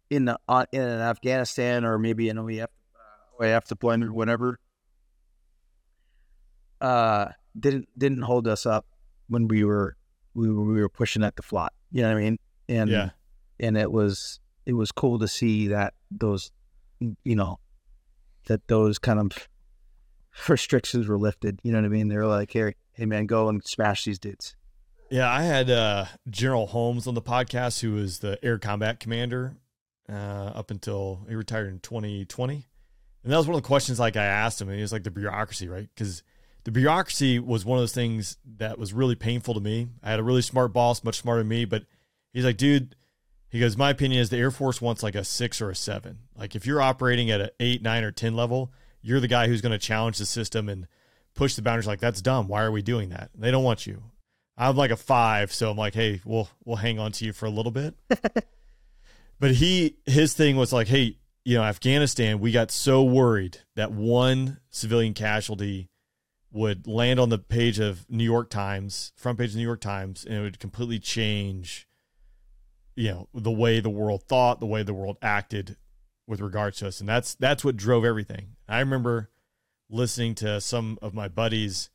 in 0.10 0.26
the 0.26 0.38
uh, 0.48 0.66
in 0.72 0.82
Afghanistan 0.82 1.86
or 1.86 1.98
maybe 1.98 2.30
an 2.30 2.38
OEF 2.38 2.64
uh, 2.64 3.42
OEF 3.42 3.68
deployment 3.68 4.12
or 4.12 4.14
whatever 4.14 4.60
uh 6.82 7.28
didn't 7.58 7.88
didn't 7.98 8.24
hold 8.24 8.48
us 8.48 8.66
up 8.66 8.86
when 9.28 9.48
we 9.48 9.64
were 9.64 9.96
we 10.34 10.50
were, 10.52 10.64
we 10.66 10.82
were 10.82 10.90
pushing 10.90 11.24
at 11.24 11.36
the 11.36 11.42
flot 11.42 11.72
you 11.92 12.02
know 12.02 12.10
what 12.10 12.18
I 12.18 12.22
mean 12.22 12.40
and 12.68 12.90
yeah 12.90 13.10
and 13.60 13.78
it 13.78 13.92
was 13.92 14.40
it 14.66 14.74
was 14.74 14.92
cool 14.92 15.20
to 15.20 15.28
see 15.28 15.68
that 15.68 15.94
those 16.12 16.52
you 17.00 17.36
know 17.36 17.60
that 18.48 18.68
those 18.68 19.00
kind 19.00 19.20
of 19.20 19.48
restrictions 20.48 21.08
were 21.08 21.18
lifted 21.18 21.60
you 21.64 21.72
know 21.72 21.80
what 21.80 21.86
I 21.86 21.90
mean 21.90 22.08
they're 22.08 22.26
like 22.26 22.52
hey 22.52 22.76
hey 22.94 23.06
man 23.06 23.26
go 23.26 23.50
and 23.50 23.64
smash 23.64 24.06
these 24.06 24.20
dudes 24.20 24.56
Yeah, 25.14 25.32
I 25.32 25.44
had 25.44 25.70
uh, 25.70 26.06
General 26.28 26.66
Holmes 26.66 27.06
on 27.06 27.14
the 27.14 27.22
podcast, 27.22 27.82
who 27.82 27.94
was 27.94 28.18
the 28.18 28.44
air 28.44 28.58
combat 28.58 29.00
commander 29.00 29.56
uh, 30.10 30.14
up 30.56 30.72
until 30.72 31.26
he 31.30 31.36
retired 31.36 31.72
in 31.72 31.80
2020. 31.82 32.66
And 33.24 33.32
that 33.32 33.38
was 33.38 33.46
one 33.46 33.56
of 33.56 33.62
the 33.62 33.68
questions 33.68 34.00
like 34.00 34.18
I 34.18 34.26
asked 34.26 34.60
him, 34.60 34.70
and 34.70 34.78
he 34.78 34.82
was 34.82 34.92
like 34.92 35.04
the 35.04 35.12
bureaucracy, 35.12 35.68
right? 35.68 35.88
Because 35.94 36.24
the 36.64 36.72
bureaucracy 36.72 37.38
was 37.38 37.64
one 37.64 37.78
of 37.78 37.84
those 37.84 37.94
things 37.94 38.38
that 38.58 38.80
was 38.80 38.92
really 38.92 39.14
painful 39.14 39.54
to 39.54 39.60
me. 39.60 39.88
I 40.02 40.10
had 40.10 40.20
a 40.20 40.24
really 40.24 40.42
smart 40.42 40.74
boss, 40.74 41.04
much 41.04 41.20
smarter 41.20 41.42
than 41.42 41.48
me, 41.48 41.66
but 41.66 41.84
he's 42.34 42.44
like, 42.44 42.58
dude, 42.58 42.96
he 43.50 43.60
goes, 43.60 43.78
my 43.78 43.92
opinion 43.92 44.20
is 44.20 44.32
the 44.32 44.38
Air 44.38 44.50
Force 44.50 44.82
wants 44.82 45.04
like 45.04 45.14
a 45.14 45.24
six 45.24 45.62
or 45.62 45.70
a 45.70 45.76
seven. 45.76 46.22
Like 46.36 46.56
if 46.56 46.66
you're 46.66 46.82
operating 46.82 47.30
at 47.30 47.40
an 47.40 47.50
eight, 47.60 47.84
nine, 47.84 48.04
or 48.04 48.12
ten 48.12 48.36
level, 48.36 48.74
you're 49.04 49.20
the 49.20 49.28
guy 49.28 49.48
who's 49.48 49.62
going 49.62 49.74
to 49.74 49.78
challenge 49.78 50.18
the 50.18 50.26
system 50.26 50.68
and 50.68 50.88
push 51.36 51.56
the 51.56 51.62
boundaries. 51.62 51.88
Like 51.88 52.00
that's 52.00 52.22
dumb. 52.22 52.48
Why 52.48 52.64
are 52.64 52.72
we 52.72 52.82
doing 52.82 53.10
that? 53.10 53.30
They 53.36 53.52
don't 53.52 53.64
want 53.64 53.86
you. 53.86 54.02
I'm 54.58 54.76
like 54.76 54.92
a 54.92 54.98
five, 54.98 55.54
so 55.54 55.70
I'm 55.72 55.78
like, 55.78 55.94
hey, 55.94 56.22
we'll 56.26 56.50
we'll 56.64 56.78
hang 56.78 57.00
on 57.00 57.12
to 57.14 57.26
you 57.26 57.34
for 57.34 57.46
a 57.46 57.52
little 57.52 57.72
bit. 57.72 57.96
but 59.40 59.52
he 59.52 59.98
his 60.06 60.34
thing 60.34 60.58
was 60.58 60.72
like, 60.72 60.88
hey, 60.88 61.18
you 61.44 61.58
know, 61.58 61.64
Afghanistan, 61.64 62.40
we 62.40 62.52
got 62.52 62.72
so 62.72 63.04
worried 63.04 63.60
that 63.76 63.92
one 63.92 64.60
civilian 64.70 65.14
casualty 65.14 65.90
would 66.52 66.86
land 66.86 67.20
on 67.20 67.30
the 67.30 67.40
page 67.40 67.80
of 67.80 68.10
New 68.10 68.24
York 68.24 68.50
Times, 68.50 69.12
front 69.16 69.40
page 69.40 69.50
of 69.50 69.56
New 69.56 69.64
York 69.64 69.82
Times, 69.82 70.24
and 70.24 70.36
it 70.36 70.42
would 70.42 70.60
completely 70.60 71.00
change, 71.00 71.88
you 72.96 73.10
know, 73.10 73.28
the 73.34 73.52
way 73.52 73.80
the 73.80 73.90
world 73.90 74.24
thought, 74.24 74.60
the 74.60 74.68
way 74.68 74.84
the 74.84 74.94
world 74.94 75.18
acted 75.22 75.78
with 76.28 76.40
regards 76.40 76.78
to 76.78 76.88
us, 76.88 77.00
and 77.00 77.10
that's 77.10 77.36
that's 77.36 77.66
what 77.66 77.76
drove 77.76 78.06
everything. 78.06 78.53
I 78.74 78.80
remember 78.80 79.30
listening 79.90 80.36
to 80.36 80.60
some 80.60 80.98
of 81.02 81.14
my 81.14 81.28
buddies 81.28 81.90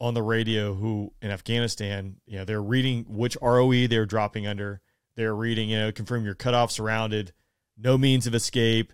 on 0.00 0.14
the 0.14 0.22
radio 0.22 0.74
who 0.74 1.12
in 1.22 1.30
Afghanistan, 1.30 2.16
you 2.26 2.38
know, 2.38 2.44
they're 2.44 2.62
reading 2.62 3.04
which 3.08 3.36
ROE 3.40 3.86
they're 3.86 4.06
dropping 4.06 4.46
under. 4.46 4.80
They're 5.16 5.34
reading, 5.34 5.68
you 5.70 5.78
know, 5.78 5.92
confirm 5.92 6.24
your 6.24 6.34
cutoff 6.34 6.70
surrounded, 6.70 7.32
no 7.76 7.98
means 7.98 8.26
of 8.26 8.34
escape, 8.34 8.92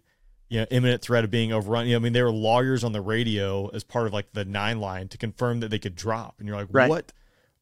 you 0.49 0.61
know, 0.61 0.67
imminent 0.71 1.03
threat 1.03 1.25
of 1.25 1.31
being 1.31 1.53
overrun. 1.53 1.87
You 1.87 1.93
know, 1.93 1.99
I 1.99 2.03
mean, 2.03 2.13
there 2.15 2.25
were 2.25 2.33
lawyers 2.33 2.85
on 2.85 2.93
the 2.93 3.01
radio 3.01 3.69
as 3.69 3.85
part 3.85 4.07
of 4.07 4.13
like 4.13 4.33
the 4.33 4.45
nine 4.45 4.81
line 4.81 5.09
to 5.09 5.19
confirm 5.19 5.61
that 5.61 5.69
they 5.71 5.79
could 5.79 5.95
drop. 5.95 6.37
And 6.39 6.49
you're 6.49 6.57
like, 6.57 6.69
Right. 6.71 6.89
what 6.89 7.13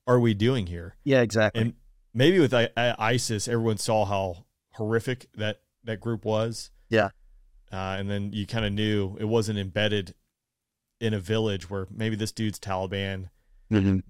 are 0.06 0.20
we 0.20 0.34
doing 0.34 0.66
here? 0.66 0.96
Yeah, 1.04 1.20
exactly. 1.22 1.60
And 1.62 1.74
maybe 2.14 2.38
with 2.38 2.54
I- 2.54 2.70
I- 2.76 2.94
ISIS, 2.98 3.48
everyone 3.48 3.78
saw 3.78 4.04
how 4.04 4.46
horrific 4.74 5.26
that 5.34 5.60
that 5.84 6.00
group 6.00 6.24
was. 6.24 6.70
Yeah. 6.88 7.10
Uh, 7.72 7.96
and 7.98 8.10
then 8.10 8.32
you 8.32 8.46
kind 8.46 8.66
of 8.66 8.72
knew 8.72 9.16
it 9.18 9.24
wasn't 9.24 9.58
embedded 9.58 10.14
in 11.00 11.14
a 11.14 11.18
village 11.20 11.70
where 11.70 11.86
maybe 11.90 12.14
this 12.16 12.30
dude's 12.32 12.58
Taliban, 12.58 13.30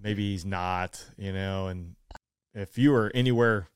maybe 0.02 0.32
he's 0.32 0.44
not, 0.44 1.04
you 1.16 1.32
know. 1.32 1.68
And 1.68 1.94
if 2.54 2.76
you 2.76 2.90
were 2.90 3.10
anywhere 3.14 3.68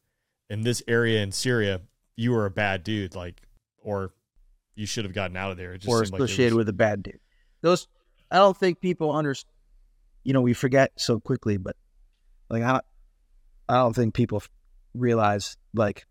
in 0.50 0.62
this 0.62 0.82
area 0.88 1.22
in 1.22 1.30
Syria, 1.30 1.82
you 2.16 2.32
were 2.32 2.46
a 2.46 2.50
bad 2.50 2.82
dude, 2.82 3.14
like, 3.14 3.42
or 3.82 4.12
you 4.74 4.86
should 4.86 5.04
have 5.04 5.14
gotten 5.14 5.36
out 5.36 5.52
of 5.52 5.56
there. 5.56 5.72
It 5.74 5.78
just 5.78 5.88
or 5.88 6.04
seemed 6.04 6.12
like 6.12 6.22
associated 6.22 6.54
was- 6.54 6.62
with 6.66 6.68
a 6.68 6.72
bad 6.72 7.02
dude. 7.04 7.20
Those, 7.62 7.86
I 8.30 8.36
don't 8.36 8.56
think 8.56 8.80
people 8.80 9.12
understand. 9.12 9.52
You 10.24 10.32
know, 10.32 10.40
we 10.42 10.52
forget 10.52 10.90
so 10.96 11.20
quickly, 11.20 11.56
but 11.56 11.76
like 12.50 12.64
I, 12.64 12.72
don't, 12.72 12.84
I 13.68 13.74
don't 13.76 13.94
think 13.94 14.12
people 14.14 14.42
realize 14.94 15.56
like 15.72 16.04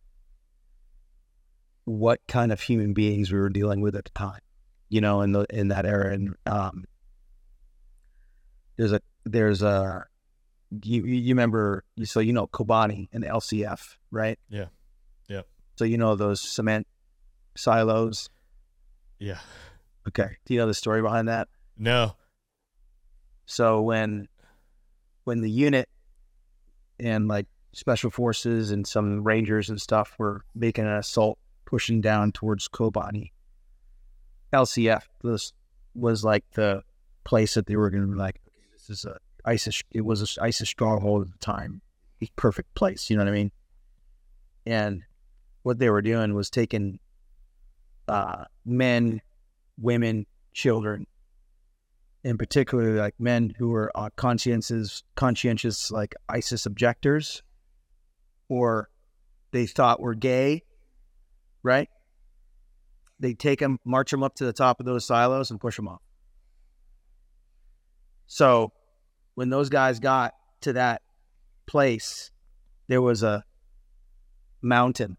what 1.86 2.20
kind 2.28 2.52
of 2.52 2.60
human 2.62 2.94
beings 2.94 3.32
we 3.32 3.40
were 3.40 3.50
dealing 3.50 3.82
with 3.82 3.96
at 3.96 4.06
the 4.06 4.12
time. 4.12 4.42
You 4.90 5.02
know, 5.02 5.22
in 5.22 5.32
the 5.32 5.46
in 5.50 5.70
that 5.70 5.86
era, 5.86 6.14
and 6.14 6.36
um, 6.46 6.86
there's 8.78 8.92
a 8.92 9.02
there's 9.26 9.64
a 9.64 10.06
you 10.84 11.06
you 11.06 11.34
remember 11.34 11.84
so 12.04 12.20
you 12.20 12.34
know 12.34 12.48
Kobani 12.48 13.08
and 13.12 13.24
LCF, 13.24 13.98
right? 14.12 14.38
Yeah. 14.50 14.66
yeah. 15.28 15.42
So 15.76 15.86
you 15.86 15.98
know 15.98 16.16
those 16.16 16.42
cement 16.42 16.88
silos. 17.56 18.30
yeah. 19.20 19.40
Okay. 20.08 20.38
Do 20.46 20.54
you 20.54 20.60
know 20.60 20.68
the 20.68 20.74
story 20.76 21.02
behind 21.02 21.30
that? 21.30 21.48
No. 21.78 22.16
So 23.48 23.82
when 23.82 24.28
when 25.24 25.42
the 25.42 25.50
unit 25.50 25.90
and 27.00 27.28
like 27.28 27.48
special 27.74 28.12
forces 28.12 28.72
and 28.72 28.86
some 28.86 29.24
rangers 29.24 29.70
and 29.70 29.82
stuff 29.82 30.16
were 30.18 30.46
making 30.54 30.86
an 30.86 30.94
assault 30.94 31.40
pushing 31.66 32.02
down 32.02 32.32
towards 32.32 32.68
Kobani, 32.68 33.32
LCF 34.54 35.04
was 35.24 35.54
was 35.94 36.24
like 36.24 36.44
the 36.54 36.84
place 37.24 37.54
that 37.56 37.66
they 37.66 37.76
were 37.76 37.90
going 37.90 38.04
to 38.04 38.12
be 38.12 38.18
like, 38.18 38.40
okay, 38.48 38.66
this 38.74 38.90
is 38.90 39.06
a 39.06 39.18
ISIS. 39.46 39.82
It 39.92 40.02
was 40.02 40.38
a 40.38 40.44
ISIS 40.44 40.70
stronghold 40.70 41.24
at 41.24 41.32
the 41.32 41.38
time, 41.40 41.82
perfect 42.36 42.74
place. 42.76 43.10
You 43.10 43.18
know 43.18 43.24
what 43.24 43.30
I 43.30 43.36
mean? 43.36 43.52
And 44.66 45.04
what 45.64 45.80
they 45.80 45.90
were 45.90 46.02
doing 46.02 46.34
was 46.34 46.50
taking 46.50 47.00
uh, 48.08 48.46
men, 48.66 49.22
women, 49.78 50.26
children, 50.54 51.08
in 52.24 52.38
particular, 52.38 52.96
like 52.96 53.16
men 53.20 53.54
who 53.58 53.70
were 53.70 53.92
uh, 53.96 54.10
conscientious, 54.16 55.04
conscientious, 55.16 55.92
like 55.92 56.16
ISIS 56.28 56.66
objectors, 56.66 57.44
or 58.50 58.90
they 59.52 59.66
thought 59.66 60.00
were 60.00 60.16
gay, 60.16 60.64
right? 61.66 61.90
They 63.20 63.34
take 63.34 63.60
them, 63.60 63.80
march 63.84 64.12
them 64.12 64.24
up 64.24 64.36
to 64.36 64.46
the 64.46 64.54
top 64.54 64.80
of 64.80 64.86
those 64.86 65.06
silos, 65.06 65.50
and 65.50 65.60
push 65.60 65.76
them 65.76 65.88
off. 65.88 66.02
So, 68.28 68.72
when 69.34 69.50
those 69.50 69.70
guys 69.70 70.00
got 70.00 70.34
to 70.62 70.74
that 70.74 71.02
place, 71.66 72.32
there 72.88 73.02
was 73.02 73.24
a 73.24 73.44
mountain 74.62 75.18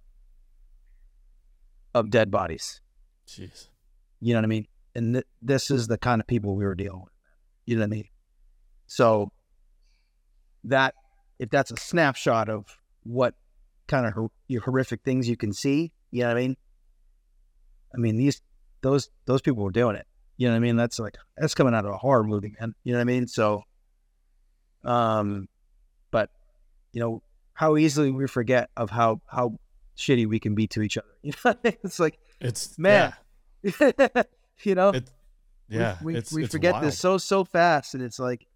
of 1.95 2.11
dead 2.11 2.31
bodies. 2.31 2.81
Jeez. 3.29 3.69
You 4.21 4.35
know 4.35 4.41
what 4.41 4.45
I 4.45 4.49
mean? 4.49 4.67
And 4.95 5.15
th- 5.15 5.27
this 5.43 5.71
is 5.71 5.89
the 5.89 5.99
kind 5.99 6.21
of 6.21 6.27
people 6.27 6.55
we 6.55 6.65
were 6.65 6.75
dealing 6.75 7.03
with. 7.03 7.13
You 7.65 7.77
know 7.77 7.83
what 7.83 7.87
I 7.87 7.91
mean? 7.91 8.09
So 8.87 9.33
that 10.65 10.95
if 11.39 11.51
that's 11.51 11.71
a 11.71 11.77
snapshot 11.77 12.49
of 12.49 12.79
what 13.03 13.35
kind 13.89 14.07
of 14.07 14.13
hor- 14.13 14.31
horrific 14.65 15.03
things 15.03 15.29
you 15.29 15.37
can 15.37 15.53
see, 15.53 15.93
you 16.11 16.23
know 16.23 16.29
what 16.29 16.37
I 16.37 16.41
mean? 16.41 16.57
I 17.95 17.99
mean 17.99 18.17
these 18.17 18.41
those 18.83 19.11
those 19.27 19.41
people 19.43 19.63
were 19.65 19.71
doing 19.71 19.97
it. 19.97 20.07
You 20.37 20.49
know 20.49 20.53
what 20.53 20.59
I 20.59 20.61
mean? 20.61 20.77
That's 20.77 20.99
like 20.99 21.17
that's 21.37 21.55
coming 21.55 21.75
out 21.75 21.85
of 21.87 21.93
a 21.93 21.97
horror 21.99 22.25
movie, 22.25 22.55
man. 22.61 22.75
You 22.85 22.93
know 22.93 22.99
what 22.99 23.03
I 23.03 23.05
mean? 23.05 23.27
So 23.27 23.63
um 24.85 25.49
but 26.11 26.31
you 26.93 27.01
know 27.01 27.23
how 27.55 27.77
easily 27.77 28.11
we 28.11 28.27
forget 28.27 28.69
of 28.77 28.91
how 28.91 29.21
how 29.27 29.59
shitty 29.97 30.27
we 30.27 30.39
can 30.39 30.55
be 30.55 30.67
to 30.69 30.83
each 30.83 30.99
other. 30.99 31.07
You 31.23 31.33
know, 31.33 31.39
what 31.43 31.59
I 31.65 31.69
mean? 31.69 31.77
it's 31.85 31.99
like 31.99 32.19
It's 32.41 32.79
Man. 32.79 33.13
you 33.63 34.75
know, 34.75 34.91
It- 34.91 35.11
yeah. 35.69 35.97
we, 36.03 36.13
we, 36.13 36.19
it's, 36.19 36.33
we 36.33 36.45
it's 36.45 36.53
forget 36.53 36.75
wild. 36.75 36.85
this 36.85 36.99
so 36.99 37.19
so 37.19 37.43
fast, 37.45 37.95
and 37.95 38.03
it's 38.03 38.19
like 38.21 38.47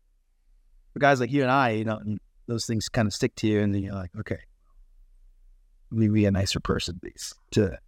for 0.92 1.00
guys 1.00 1.18
like 1.18 1.32
you 1.32 1.42
and 1.42 1.50
I, 1.50 1.70
you 1.70 1.84
know, 1.84 1.96
and 1.96 2.20
those 2.46 2.66
things 2.66 2.88
kind 2.88 3.08
of 3.08 3.14
stick 3.14 3.34
to 3.36 3.48
you, 3.48 3.60
and 3.60 3.74
then 3.74 3.82
you're 3.82 3.94
like, 3.94 4.10
okay, 4.20 4.38
we 5.90 6.08
be 6.08 6.24
a 6.24 6.30
nicer 6.30 6.60
person, 6.60 6.98
please. 7.00 7.34
To 7.52 7.78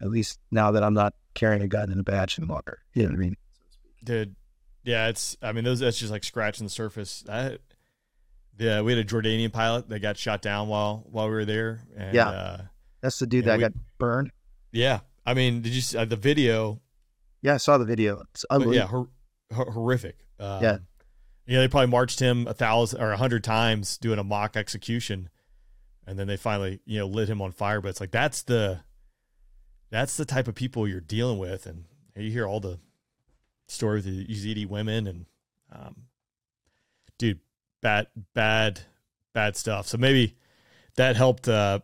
at 0.00 0.10
least 0.10 0.38
now 0.50 0.72
that 0.72 0.82
I'm 0.82 0.94
not 0.94 1.14
carrying 1.34 1.62
a 1.62 1.68
gun 1.68 1.90
and 1.90 2.00
a 2.00 2.02
badge 2.04 2.38
and 2.38 2.48
longer, 2.48 2.80
you 2.94 3.02
know 3.04 3.10
what 3.10 3.14
I 3.16 3.18
mean? 3.18 3.36
Dude, 4.04 4.36
yeah, 4.82 5.08
it's. 5.08 5.36
I 5.42 5.52
mean, 5.52 5.64
those 5.64 5.80
that's 5.80 5.98
just 5.98 6.12
like 6.12 6.24
scratching 6.24 6.66
the 6.66 6.70
surface. 6.70 7.24
I, 7.28 7.58
yeah, 8.58 8.82
we 8.82 8.94
had 8.94 9.04
a 9.04 9.08
Jordanian 9.08 9.52
pilot 9.52 9.88
that 9.88 10.00
got 10.00 10.16
shot 10.16 10.42
down 10.42 10.68
while 10.68 11.04
while 11.10 11.26
we 11.28 11.34
were 11.34 11.44
there. 11.44 11.80
And, 11.96 12.14
Yeah. 12.14 12.28
uh, 12.28 12.62
That's 13.00 13.18
the 13.18 13.26
dude 13.26 13.46
that 13.46 13.56
we- 13.58 13.62
got 13.62 13.72
burned. 13.98 14.30
yeah. 14.72 15.00
I 15.26 15.32
mean, 15.32 15.62
did 15.62 15.72
you 15.72 15.80
see 15.80 15.96
uh, 15.96 16.04
the 16.04 16.16
video? 16.16 16.82
Yeah, 17.40 17.54
I 17.54 17.56
saw 17.56 17.78
the 17.78 17.86
video. 17.86 18.22
It's 18.32 18.44
ugly. 18.50 18.76
yeah, 18.76 18.86
hor- 18.86 19.08
hor- 19.52 19.70
horrific. 19.70 20.18
Um, 20.38 20.62
Yeah. 20.62 20.78
You 21.46 21.54
know, 21.54 21.60
they 21.60 21.68
probably 21.68 21.88
marched 21.90 22.20
him 22.20 22.46
a 22.46 22.52
thousand 22.54 23.00
or 23.02 23.12
a 23.12 23.16
hundred 23.16 23.42
times 23.44 23.96
doing 23.98 24.18
a 24.18 24.24
mock 24.24 24.56
execution, 24.56 25.28
and 26.06 26.18
then 26.18 26.26
they 26.26 26.36
finally, 26.36 26.80
you 26.84 26.98
know, 26.98 27.06
lit 27.06 27.28
him 27.28 27.40
on 27.42 27.52
fire. 27.52 27.80
But 27.80 27.88
it's 27.88 28.00
like 28.00 28.10
that's 28.10 28.42
the 28.42 28.80
that's 29.90 30.16
the 30.16 30.24
type 30.24 30.48
of 30.48 30.54
people 30.54 30.88
you're 30.88 31.00
dealing 31.00 31.38
with, 31.38 31.66
and 31.66 31.84
you 32.16 32.30
hear 32.30 32.46
all 32.46 32.60
the 32.60 32.78
stories 33.68 34.06
of 34.06 34.12
the 34.12 34.26
Yazidi 34.26 34.66
women, 34.66 35.06
and 35.06 35.26
um, 35.72 35.96
dude, 37.18 37.40
bad, 37.80 38.08
bad, 38.34 38.80
bad 39.32 39.56
stuff. 39.56 39.86
So 39.86 39.98
maybe 39.98 40.36
that 40.96 41.16
helped 41.16 41.48
uh, 41.48 41.80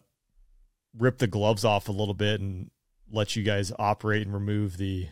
rip 0.97 1.19
the 1.19 1.27
gloves 1.27 1.65
off 1.65 1.89
a 1.89 1.93
little 1.93 2.15
bit 2.15 2.41
and 2.41 2.71
let 3.13 3.37
you 3.37 3.43
guys 3.43 3.73
operate 3.79 4.23
and 4.23 4.35
remove 4.35 4.77
the 4.77 5.09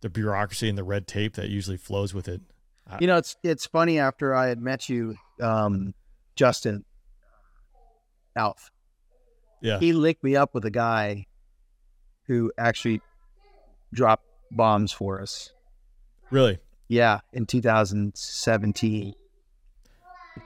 the 0.00 0.10
bureaucracy 0.10 0.68
and 0.68 0.76
the 0.76 0.84
red 0.84 1.06
tape 1.06 1.34
that 1.34 1.48
usually 1.48 1.78
flows 1.78 2.12
with 2.12 2.28
it. 2.28 2.42
You 3.00 3.06
know, 3.06 3.16
it's 3.16 3.36
it's 3.42 3.66
funny. 3.66 3.98
After 3.98 4.34
I 4.34 4.48
had 4.48 4.60
met 4.60 4.88
you, 4.88 5.16
um, 5.40 5.94
Justin, 6.36 6.84
Alf, 8.36 8.70
Yeah. 9.60 9.78
he 9.78 9.92
linked 9.92 10.22
me 10.24 10.36
up 10.36 10.54
with 10.54 10.64
a 10.64 10.70
guy 10.70 11.26
who 12.26 12.52
actually 12.58 13.00
dropped 13.92 14.24
bombs 14.50 14.92
for 14.92 15.20
us. 15.20 15.52
Really, 16.30 16.58
Yeah, 16.88 17.20
in 17.32 17.46
2017. 17.46 19.14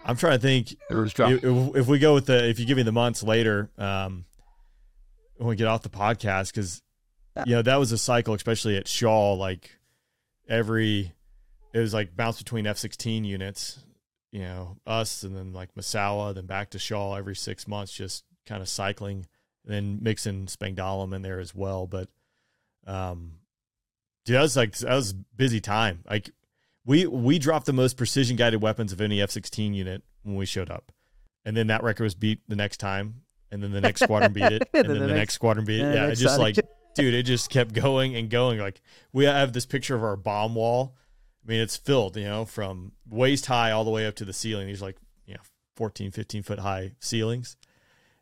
I'm 0.04 0.16
trying 0.16 0.34
to 0.34 0.38
think 0.38 0.72
It 0.90 0.94
was 0.94 1.12
if, 1.18 1.44
if- 1.44 1.76
if 1.76 1.86
we 1.86 1.98
go 1.98 2.14
with 2.14 2.26
the 2.26 2.46
if 2.48 2.58
you 2.58 2.66
give 2.66 2.76
me 2.76 2.82
the 2.82 2.92
months 2.92 3.22
later, 3.22 3.70
um, 3.78 4.24
when 5.36 5.48
we 5.48 5.56
get 5.56 5.66
off 5.66 5.82
the 5.82 5.88
podcast, 5.88 6.52
because 6.52 6.82
you 7.46 7.54
know 7.54 7.62
that 7.62 7.76
was 7.76 7.92
a 7.92 7.98
cycle, 7.98 8.34
especially 8.34 8.76
at 8.76 8.86
Shaw. 8.88 9.32
Like 9.34 9.70
every, 10.48 11.12
it 11.72 11.78
was 11.78 11.94
like 11.94 12.16
bounce 12.16 12.38
between 12.38 12.66
F-16 12.66 13.24
units. 13.24 13.78
You 14.30 14.40
know, 14.40 14.76
us 14.86 15.22
and 15.22 15.34
then 15.34 15.52
like 15.52 15.74
Misawa, 15.74 16.34
then 16.34 16.46
back 16.46 16.70
to 16.70 16.78
Shaw 16.78 17.14
every 17.14 17.34
six 17.34 17.66
months, 17.66 17.92
just 17.92 18.24
kind 18.46 18.60
of 18.60 18.68
cycling, 18.68 19.26
and 19.64 19.74
then 19.74 19.98
mixing 20.02 20.46
Spangdahlem 20.46 21.14
in 21.14 21.22
there 21.22 21.40
as 21.40 21.54
well. 21.54 21.86
But, 21.86 22.08
um, 22.86 23.32
dude, 24.26 24.36
that 24.36 24.42
was 24.42 24.56
like 24.56 24.76
that 24.78 24.94
was 24.94 25.12
busy 25.12 25.60
time. 25.60 26.02
Like 26.08 26.30
we 26.84 27.06
we 27.06 27.38
dropped 27.38 27.66
the 27.66 27.72
most 27.72 27.96
precision 27.96 28.36
guided 28.36 28.62
weapons 28.62 28.92
of 28.92 29.00
any 29.00 29.22
F 29.22 29.30
sixteen 29.30 29.74
unit 29.74 30.02
when 30.22 30.36
we 30.36 30.46
showed 30.46 30.70
up, 30.70 30.92
and 31.44 31.56
then 31.56 31.68
that 31.68 31.82
record 31.82 32.04
was 32.04 32.14
beat 32.14 32.40
the 32.48 32.56
next 32.56 32.78
time, 32.78 33.22
and 33.50 33.62
then 33.62 33.72
the 33.72 33.80
next 33.80 34.02
squadron 34.02 34.32
beat 34.32 34.44
it, 34.44 34.68
and, 34.74 34.88
then, 34.88 34.98
the 34.98 35.06
next, 35.06 35.34
squadron 35.34 35.64
beat 35.64 35.80
it. 35.80 35.94
Yeah, 35.94 36.06
the 36.06 36.12
it 36.12 36.16
just 36.16 36.38
like 36.38 36.56
dude, 36.94 37.14
it 37.14 37.24
just 37.24 37.50
kept 37.50 37.72
going 37.72 38.16
and 38.16 38.28
going. 38.28 38.58
Like 38.58 38.80
we 39.12 39.24
have 39.24 39.52
this 39.52 39.66
picture 39.66 39.94
of 39.94 40.02
our 40.02 40.16
bomb 40.16 40.54
wall. 40.54 40.94
I 41.48 41.52
mean, 41.52 41.60
it's 41.60 41.78
filled, 41.78 42.16
you 42.16 42.24
know, 42.24 42.44
from 42.44 42.92
waist 43.08 43.46
high 43.46 43.70
all 43.70 43.84
the 43.84 43.90
way 43.90 44.06
up 44.06 44.14
to 44.16 44.24
the 44.26 44.34
ceiling. 44.34 44.66
These 44.66 44.82
like, 44.82 44.96
you 45.24 45.34
know, 45.34 45.40
14, 45.76 46.10
15 46.10 46.42
foot 46.42 46.58
high 46.58 46.92
ceilings. 47.00 47.56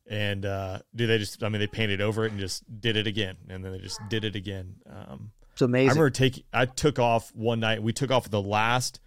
And 0.08 0.46
uh 0.46 0.78
dude, 0.94 1.10
they 1.10 1.18
just 1.18 1.42
I 1.42 1.48
mean 1.48 1.58
they 1.58 1.66
painted 1.66 2.00
over 2.00 2.24
it 2.24 2.30
and 2.30 2.40
just 2.40 2.62
did 2.80 2.96
it 2.96 3.08
again. 3.08 3.36
And 3.48 3.64
then 3.64 3.72
they 3.72 3.78
just 3.78 4.00
did 4.08 4.24
it 4.24 4.36
again. 4.36 4.76
Um 4.88 5.32
It's 5.52 5.62
amazing. 5.62 5.90
I 5.90 5.92
remember 5.92 6.10
taking 6.10 6.44
I 6.52 6.66
took 6.66 7.00
off 7.00 7.34
one 7.34 7.58
night. 7.58 7.82
We 7.82 7.92
took 7.92 8.12
off 8.12 8.30
the 8.30 8.40
last 8.40 9.00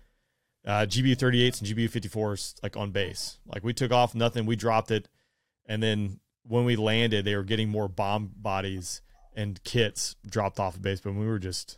uh, 0.65 0.85
GBU 0.85 1.15
38s 1.15 1.61
and 1.61 1.69
GBU 1.69 1.89
54s 1.89 2.61
like 2.61 2.75
on 2.75 2.91
base. 2.91 3.39
Like 3.45 3.63
we 3.63 3.73
took 3.73 3.93
off 3.93 4.13
nothing, 4.13 4.45
we 4.45 4.57
dropped 4.57 4.91
it, 4.91 5.07
and 5.65 5.81
then 5.81 6.19
when 6.43 6.65
we 6.65 6.75
landed, 6.75 7.23
they 7.23 7.35
were 7.37 7.43
getting 7.43 7.69
more 7.69 7.87
bomb 7.87 8.31
bodies 8.35 9.01
and 9.33 9.63
kits 9.63 10.17
dropped 10.29 10.59
off 10.59 10.75
of 10.75 10.81
base, 10.81 10.99
but 10.99 11.13
we 11.13 11.25
were 11.25 11.39
just 11.39 11.77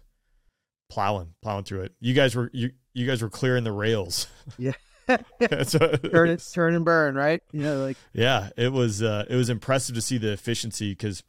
plowing, 0.91 1.33
plowing 1.41 1.63
through 1.63 1.81
it. 1.83 1.93
You 1.99 2.13
guys 2.13 2.35
were 2.35 2.49
you 2.53 2.71
you 2.93 3.07
guys 3.07 3.21
were 3.21 3.29
clearing 3.29 3.63
the 3.63 3.71
rails. 3.71 4.27
Yeah. 4.57 4.73
That's 5.39 5.73
what- 5.73 6.09
turn 6.11 6.29
it, 6.29 6.47
turn 6.53 6.75
and 6.75 6.85
burn, 6.85 7.15
right? 7.15 7.41
You 7.51 7.63
know, 7.63 7.83
like 7.85 7.97
yeah, 8.13 8.49
it 8.55 8.71
was 8.71 9.01
uh, 9.01 9.25
it 9.29 9.35
was 9.35 9.49
impressive 9.49 9.95
to 9.95 10.01
see 10.01 10.17
the 10.17 10.31
efficiency 10.31 10.91
because 10.91 11.23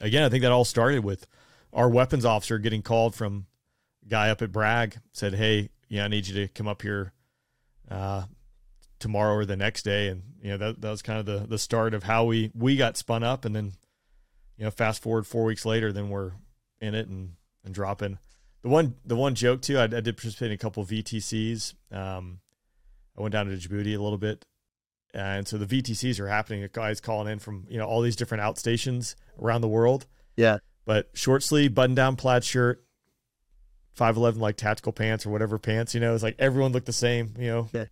again, 0.00 0.22
I 0.24 0.28
think 0.28 0.42
that 0.42 0.50
all 0.52 0.64
started 0.64 1.04
with 1.04 1.26
our 1.72 1.88
weapons 1.88 2.24
officer 2.24 2.58
getting 2.58 2.82
called 2.82 3.14
from 3.14 3.46
a 4.04 4.08
guy 4.08 4.30
up 4.30 4.42
at 4.42 4.50
Bragg 4.52 4.98
said, 5.12 5.34
"Hey, 5.34 5.68
yeah, 5.88 6.04
I 6.04 6.08
need 6.08 6.26
you 6.26 6.34
to 6.34 6.48
come 6.48 6.66
up 6.66 6.82
here 6.82 7.12
uh, 7.90 8.24
tomorrow 8.98 9.34
or 9.34 9.44
the 9.44 9.56
next 9.56 9.82
day," 9.84 10.08
and 10.08 10.22
you 10.42 10.50
know 10.50 10.56
that 10.58 10.80
that 10.80 10.90
was 10.90 11.02
kind 11.02 11.20
of 11.20 11.26
the 11.26 11.46
the 11.46 11.58
start 11.58 11.94
of 11.94 12.02
how 12.04 12.24
we 12.24 12.50
we 12.54 12.76
got 12.76 12.96
spun 12.96 13.22
up, 13.22 13.44
and 13.44 13.54
then 13.54 13.72
you 14.56 14.64
know 14.64 14.70
fast 14.72 15.02
forward 15.02 15.24
four 15.26 15.44
weeks 15.44 15.64
later, 15.64 15.92
then 15.92 16.08
we're 16.08 16.32
in 16.80 16.94
it 16.94 17.06
and 17.06 17.34
and 17.64 17.74
dropping. 17.74 18.18
The 18.64 18.70
one 18.70 18.96
the 19.04 19.14
one 19.14 19.36
joke 19.36 19.62
too, 19.62 19.78
I, 19.78 19.84
I 19.84 19.86
did 19.86 20.16
participate 20.16 20.48
in 20.48 20.54
a 20.54 20.58
couple 20.58 20.82
of 20.82 20.88
VTCs. 20.88 21.74
Um, 21.92 22.40
I 23.16 23.22
went 23.22 23.32
down 23.32 23.46
to 23.46 23.52
Djibouti 23.56 23.96
a 23.96 24.02
little 24.02 24.18
bit 24.18 24.44
and 25.14 25.46
so 25.46 25.56
the 25.56 25.66
VTCs 25.66 26.18
are 26.18 26.28
happening. 26.28 26.68
Guys 26.72 27.00
calling 27.00 27.30
in 27.30 27.38
from 27.38 27.66
you 27.70 27.78
know 27.78 27.86
all 27.86 28.02
these 28.02 28.16
different 28.16 28.42
outstations 28.42 29.14
around 29.40 29.60
the 29.60 29.68
world. 29.68 30.06
Yeah. 30.36 30.58
But 30.84 31.08
short 31.14 31.42
sleeve, 31.42 31.72
button 31.72 31.94
down 31.94 32.16
plaid 32.16 32.44
shirt, 32.44 32.84
five 33.92 34.16
eleven 34.16 34.40
like 34.40 34.56
tactical 34.56 34.92
pants 34.92 35.24
or 35.24 35.30
whatever 35.30 35.58
pants. 35.58 35.94
You 35.94 36.00
know, 36.00 36.14
it's 36.14 36.24
like 36.24 36.36
everyone 36.38 36.72
looked 36.72 36.86
the 36.86 36.92
same. 36.92 37.34
You 37.38 37.46
know. 37.46 37.68
Yeah. 37.72 37.84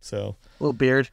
So 0.00 0.36
little 0.58 0.72
beard. 0.72 1.10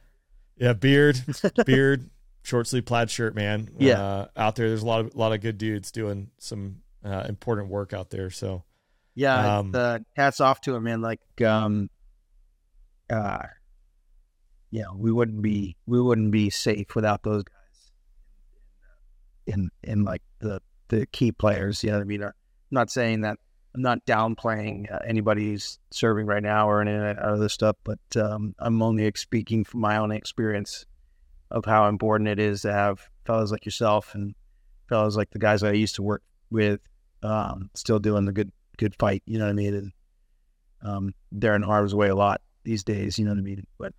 yeah, 0.56 0.72
beard, 0.72 1.22
beard, 1.66 2.08
short 2.42 2.66
sleeve 2.66 2.86
plaid 2.86 3.10
shirt, 3.10 3.34
man. 3.34 3.68
Yeah. 3.78 4.02
Uh, 4.02 4.26
out 4.34 4.56
there, 4.56 4.68
there's 4.68 4.82
a 4.82 4.86
lot 4.86 5.00
of 5.00 5.14
a 5.14 5.18
lot 5.18 5.32
of 5.32 5.42
good 5.42 5.58
dudes 5.58 5.92
doing 5.92 6.30
some 6.38 6.76
uh, 7.04 7.26
important 7.28 7.68
work 7.68 7.92
out 7.92 8.08
there. 8.08 8.30
So 8.30 8.64
Yeah, 9.18 9.58
Um, 9.58 9.72
the 9.72 10.04
hats 10.14 10.40
off 10.40 10.60
to 10.60 10.76
him, 10.76 10.84
man. 10.84 11.00
Like, 11.00 11.20
um, 11.44 11.90
uh, 13.10 13.42
yeah, 14.70 14.84
we 14.94 15.10
wouldn't 15.10 15.42
be 15.42 15.76
we 15.86 16.00
wouldn't 16.00 16.30
be 16.30 16.50
safe 16.50 16.94
without 16.94 17.24
those 17.24 17.42
guys. 17.42 17.90
In 19.48 19.70
in 19.82 20.04
like 20.04 20.22
the 20.38 20.62
the 20.86 21.04
key 21.06 21.32
players, 21.32 21.82
you 21.82 21.90
know 21.90 21.96
what 21.96 22.02
I 22.02 22.04
mean. 22.04 22.22
I'm 22.22 22.32
not 22.70 22.90
saying 22.90 23.22
that 23.22 23.38
I'm 23.74 23.82
not 23.82 24.06
downplaying 24.06 24.92
uh, 24.92 25.00
anybody 25.04 25.50
who's 25.50 25.80
serving 25.90 26.26
right 26.26 26.42
now 26.42 26.70
or 26.70 26.80
any 26.80 27.18
other 27.20 27.48
stuff, 27.48 27.74
but 27.82 27.98
um, 28.14 28.54
I'm 28.60 28.80
only 28.82 29.10
speaking 29.16 29.64
from 29.64 29.80
my 29.80 29.96
own 29.96 30.12
experience 30.12 30.86
of 31.50 31.64
how 31.64 31.88
important 31.88 32.28
it 32.28 32.38
is 32.38 32.62
to 32.62 32.72
have 32.72 33.00
fellows 33.26 33.50
like 33.50 33.64
yourself 33.64 34.14
and 34.14 34.36
fellows 34.88 35.16
like 35.16 35.30
the 35.30 35.40
guys 35.40 35.64
I 35.64 35.72
used 35.72 35.96
to 35.96 36.02
work 36.02 36.22
with, 36.50 36.80
um, 37.24 37.68
still 37.74 37.98
doing 37.98 38.24
the 38.24 38.32
good 38.32 38.52
good 38.78 38.94
fight. 38.98 39.22
You 39.26 39.38
know 39.38 39.44
what 39.44 39.50
I 39.50 39.54
mean? 39.54 39.74
And 39.74 39.92
um, 40.82 41.14
they're 41.30 41.54
in 41.54 41.62
harm's 41.62 41.94
way 41.94 42.08
a 42.08 42.16
lot 42.16 42.40
these 42.64 42.84
days. 42.84 43.18
You 43.18 43.26
know 43.26 43.32
what 43.32 43.38
I 43.38 43.42
mean? 43.42 43.66
But 43.78 43.92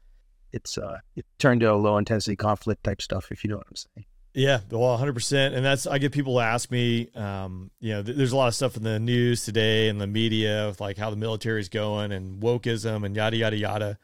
it's 0.51 0.77
uh, 0.77 0.97
it 1.15 1.26
turned 1.38 1.61
to 1.61 1.72
a 1.72 1.76
low 1.76 1.97
intensity 1.97 2.35
conflict 2.35 2.84
type 2.84 3.01
stuff. 3.01 3.31
If 3.31 3.43
you 3.43 3.51
know 3.51 3.57
what 3.57 3.68
I'm 3.69 3.76
saying. 3.76 4.06
Yeah, 4.34 4.60
well, 4.69 4.97
100%. 4.97 5.56
And 5.56 5.65
that's, 5.65 5.88
I 5.88 5.97
get 5.97 6.11
people 6.11 6.39
ask 6.39 6.69
me, 6.69 7.10
um, 7.15 7.72
you 7.80 7.93
know, 7.93 8.03
th- 8.03 8.15
there's 8.15 8.31
a 8.31 8.38
lot 8.38 8.47
of 8.47 8.56
stuff 8.56 8.77
in 8.77 8.84
the 8.84 8.99
news 8.99 9.43
today 9.43 9.89
and 9.89 9.99
the 9.99 10.07
media 10.07 10.68
with 10.68 10.80
like 10.80 10.97
how 10.97 11.10
the 11.10 11.15
military 11.15 11.60
is 11.60 11.68
going 11.68 12.11
and 12.11 12.41
wokeism 12.41 13.06
and 13.06 13.15
yada, 13.15 13.38
yada, 13.38 13.57
yada. 13.57 13.99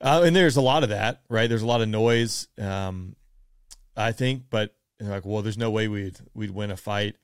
Uh, 0.00 0.22
and 0.24 0.36
there's 0.36 0.56
a 0.56 0.60
lot 0.60 0.84
of 0.84 0.90
that, 0.90 1.22
right? 1.28 1.48
There's 1.48 1.62
a 1.62 1.66
lot 1.66 1.80
of 1.80 1.88
noise, 1.88 2.46
um, 2.56 3.16
I 3.96 4.12
think, 4.12 4.44
but 4.48 4.76
like, 5.00 5.26
well, 5.26 5.42
there's 5.42 5.58
no 5.58 5.72
way 5.72 5.88
we'd, 5.88 6.18
we'd 6.34 6.52
win 6.52 6.70
a 6.70 6.76
fight. 6.76 7.16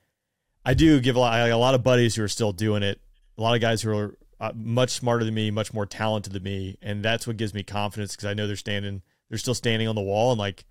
I 0.65 0.75
do 0.75 1.01
give 1.01 1.17
a 1.17 1.19
lot, 1.21 1.33
I 1.35 1.49
a 1.49 1.59
lot 1.59 1.75
of 1.75 1.83
buddies 1.83 2.15
who 2.17 2.23
are 2.25 2.29
still 2.29 2.53
doing 2.53 2.83
it. 2.83 3.01
A 3.37 3.43
lot 3.43 3.55
of 3.55 3.61
guys 3.61 3.83
who 3.83 3.97
are 3.97 4.17
uh, 4.41 4.53
much 4.55 4.91
smarter 4.91 5.25
than 5.25 5.35
me, 5.35 5.51
much 5.51 5.73
more 5.75 5.87
talented 5.87 6.33
than 6.33 6.43
me. 6.43 6.79
And 6.81 7.05
that's 7.05 7.27
what 7.27 7.37
gives 7.37 7.53
me 7.55 7.63
confidence 7.63 8.13
because 8.17 8.27
I 8.27 8.35
know 8.35 8.47
they're 8.47 8.57
standing, 8.57 9.03
they're 9.29 9.39
still 9.39 9.55
standing 9.55 9.89
on 9.89 9.95
the 9.95 10.03
wall 10.03 10.31
and 10.33 10.39
like, 10.39 10.65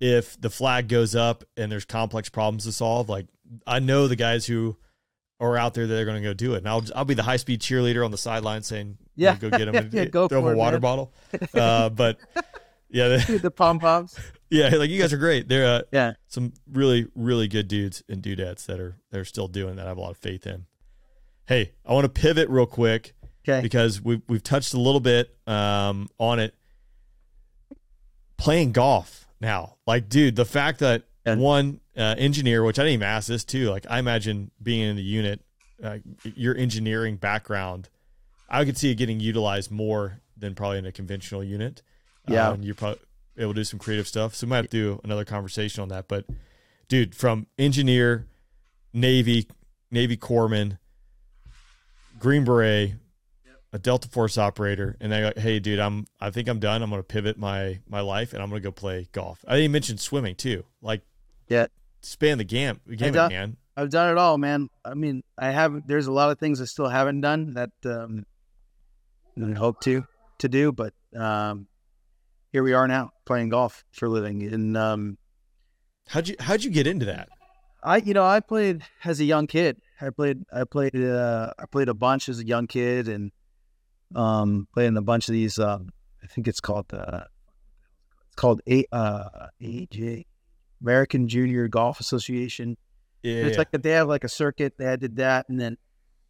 if 0.00 0.40
the 0.40 0.48
flag 0.50 0.88
goes 0.88 1.14
up 1.14 1.44
and 1.58 1.70
there's 1.70 1.84
complex 1.84 2.28
problems 2.30 2.64
to 2.64 2.72
solve, 2.72 3.08
like 3.10 3.26
I 3.66 3.78
know 3.80 4.08
the 4.08 4.16
guys 4.16 4.46
who 4.46 4.76
are 5.38 5.56
out 5.56 5.74
there 5.74 5.86
that 5.86 5.98
are 6.00 6.04
going 6.04 6.22
to 6.22 6.26
go 6.26 6.32
do 6.32 6.54
it, 6.54 6.58
and 6.58 6.68
I'll 6.68 6.82
I'll 6.94 7.04
be 7.04 7.14
the 7.14 7.22
high 7.22 7.36
speed 7.36 7.60
cheerleader 7.60 8.02
on 8.04 8.10
the 8.10 8.18
sideline 8.18 8.62
saying, 8.62 8.96
Yeah. 9.14 9.36
go 9.36 9.50
get 9.50 9.66
them, 9.66 9.74
and 9.74 9.92
Yeah, 9.92 10.06
go 10.06 10.26
throw 10.26 10.42
them 10.42 10.52
a 10.54 10.56
water 10.56 10.78
bottle." 10.78 11.12
Uh, 11.54 11.90
but 11.90 12.18
yeah, 12.88 13.08
the 13.28 13.50
pom 13.50 13.78
poms. 13.78 14.16
Yeah, 14.50 14.68
like 14.76 14.90
you 14.90 15.00
guys 15.00 15.12
are 15.12 15.18
great. 15.18 15.48
They're 15.48 15.66
uh, 15.66 15.82
Yeah. 15.92 16.12
some 16.28 16.52
really 16.70 17.06
really 17.14 17.48
good 17.48 17.68
dudes 17.68 18.02
and 18.08 18.22
dudettes 18.22 18.66
that 18.66 18.80
are 18.80 18.96
that 19.10 19.20
are 19.20 19.24
still 19.24 19.48
doing 19.48 19.76
that. 19.76 19.86
I 19.86 19.88
have 19.88 19.98
a 19.98 20.00
lot 20.00 20.10
of 20.10 20.16
faith 20.18 20.46
in. 20.46 20.66
Hey, 21.46 21.72
I 21.86 21.92
want 21.92 22.04
to 22.04 22.08
pivot 22.08 22.48
real 22.48 22.66
quick 22.66 23.14
Okay. 23.48 23.60
because 23.62 24.00
we've 24.02 24.22
we've 24.28 24.42
touched 24.42 24.74
a 24.74 24.78
little 24.80 25.00
bit 25.00 25.34
um, 25.46 26.08
on 26.18 26.38
it. 26.38 26.54
Playing 28.36 28.72
golf 28.72 29.26
now, 29.40 29.76
like, 29.86 30.08
dude, 30.08 30.36
the 30.36 30.44
fact 30.46 30.78
that 30.80 31.04
Yeah. 31.26 31.34
one 31.36 31.80
uh, 31.96 32.14
engineer, 32.16 32.64
which 32.64 32.78
I 32.78 32.82
didn't 32.84 32.94
even 32.94 33.06
ask 33.06 33.28
this 33.28 33.44
too, 33.44 33.68
like, 33.68 33.84
I 33.90 33.98
imagine 33.98 34.50
being 34.62 34.80
in 34.88 34.96
the 34.96 35.02
unit, 35.02 35.40
uh, 35.82 35.98
your 36.24 36.56
engineering 36.56 37.16
background, 37.16 37.90
I 38.48 38.64
could 38.64 38.78
see 38.78 38.90
it 38.90 38.94
getting 38.94 39.20
utilized 39.20 39.70
more 39.70 40.22
than 40.38 40.54
probably 40.54 40.78
in 40.78 40.86
a 40.86 40.92
conventional 40.92 41.44
unit. 41.44 41.82
Yeah. 42.26 42.52
And 42.54 42.64
you're 42.64 42.74
probably 42.74 43.00
able 43.40 43.54
to 43.54 43.60
do 43.60 43.64
some 43.64 43.78
creative 43.78 44.06
stuff. 44.06 44.34
So 44.34 44.46
we 44.46 44.50
might 44.50 44.56
have 44.56 44.64
to 44.66 44.70
do 44.70 45.00
another 45.04 45.24
conversation 45.24 45.82
on 45.82 45.88
that. 45.88 46.06
But, 46.08 46.26
dude, 46.88 47.14
from 47.14 47.46
engineer, 47.58 48.26
Navy, 48.92 49.46
Navy 49.90 50.16
corpsman, 50.16 50.78
Green 52.18 52.44
Beret, 52.44 52.94
a 53.72 53.78
Delta 53.78 54.08
Force 54.08 54.36
operator, 54.36 54.96
and 55.00 55.12
they're 55.12 55.26
like, 55.26 55.38
"Hey, 55.38 55.60
dude, 55.60 55.78
I'm 55.78 56.06
I 56.20 56.30
think 56.30 56.48
I'm 56.48 56.58
done. 56.58 56.82
I'm 56.82 56.90
going 56.90 57.00
to 57.00 57.06
pivot 57.06 57.38
my 57.38 57.78
my 57.88 58.00
life, 58.00 58.32
and 58.32 58.42
I'm 58.42 58.50
going 58.50 58.60
to 58.60 58.66
go 58.66 58.72
play 58.72 59.08
golf." 59.12 59.44
I 59.46 59.56
didn't 59.56 59.72
mention 59.72 59.96
swimming 59.96 60.34
too. 60.34 60.64
Like, 60.82 61.02
Yeah. 61.48 61.66
span 62.02 62.38
the 62.38 62.44
gam 62.44 62.80
gamut, 62.88 63.14
done- 63.14 63.32
man. 63.32 63.56
I've 63.76 63.90
done 63.90 64.10
it 64.10 64.18
all, 64.18 64.36
man. 64.36 64.68
I 64.84 64.94
mean, 64.94 65.22
I 65.38 65.52
have. 65.52 65.86
There's 65.86 66.08
a 66.08 66.12
lot 66.12 66.30
of 66.30 66.38
things 66.38 66.60
I 66.60 66.64
still 66.64 66.88
haven't 66.88 67.20
done 67.22 67.54
that 67.54 67.70
um, 67.84 68.26
I 69.42 69.52
hope 69.52 69.80
to 69.82 70.04
to 70.38 70.48
do, 70.48 70.72
but 70.72 70.92
um, 71.16 71.66
here 72.52 72.62
we 72.62 72.72
are 72.72 72.88
now 72.88 73.10
playing 73.24 73.48
golf 73.48 73.84
for 73.92 74.06
a 74.06 74.08
living. 74.08 74.42
And 74.42 74.76
um, 74.76 75.18
How'd 76.08 76.26
you 76.26 76.34
how'd 76.40 76.64
you 76.64 76.70
get 76.70 76.88
into 76.88 77.06
that? 77.06 77.28
I, 77.84 77.98
you 77.98 78.14
know, 78.14 78.24
I 78.24 78.40
played 78.40 78.82
as 79.04 79.20
a 79.20 79.24
young 79.24 79.46
kid. 79.46 79.80
I 80.00 80.10
played, 80.10 80.42
I 80.52 80.64
played, 80.64 80.96
uh, 80.96 81.52
I 81.58 81.66
played 81.66 81.88
a 81.88 81.94
bunch 81.94 82.28
as 82.28 82.40
a 82.40 82.44
young 82.44 82.66
kid, 82.66 83.08
and 83.08 83.30
um, 84.14 84.66
played 84.74 84.88
in 84.88 84.96
a 84.96 85.02
bunch 85.02 85.28
of 85.28 85.32
these. 85.34 85.58
Um, 85.58 85.90
I 86.22 86.26
think 86.26 86.48
it's 86.48 86.60
called 86.60 86.92
uh, 86.92 87.22
it's 88.26 88.36
called 88.36 88.60
A 88.68 88.84
uh, 88.92 89.46
AJ 89.62 90.26
American 90.82 91.28
Junior 91.28 91.68
Golf 91.68 92.00
Association. 92.00 92.76
Yeah, 93.22 93.44
It's 93.44 93.58
like 93.58 93.70
that 93.70 93.82
they 93.82 93.90
have 93.92 94.08
like 94.08 94.24
a 94.24 94.28
circuit. 94.28 94.74
They 94.76 94.96
did 94.96 95.16
that, 95.16 95.48
and 95.48 95.60
then 95.60 95.76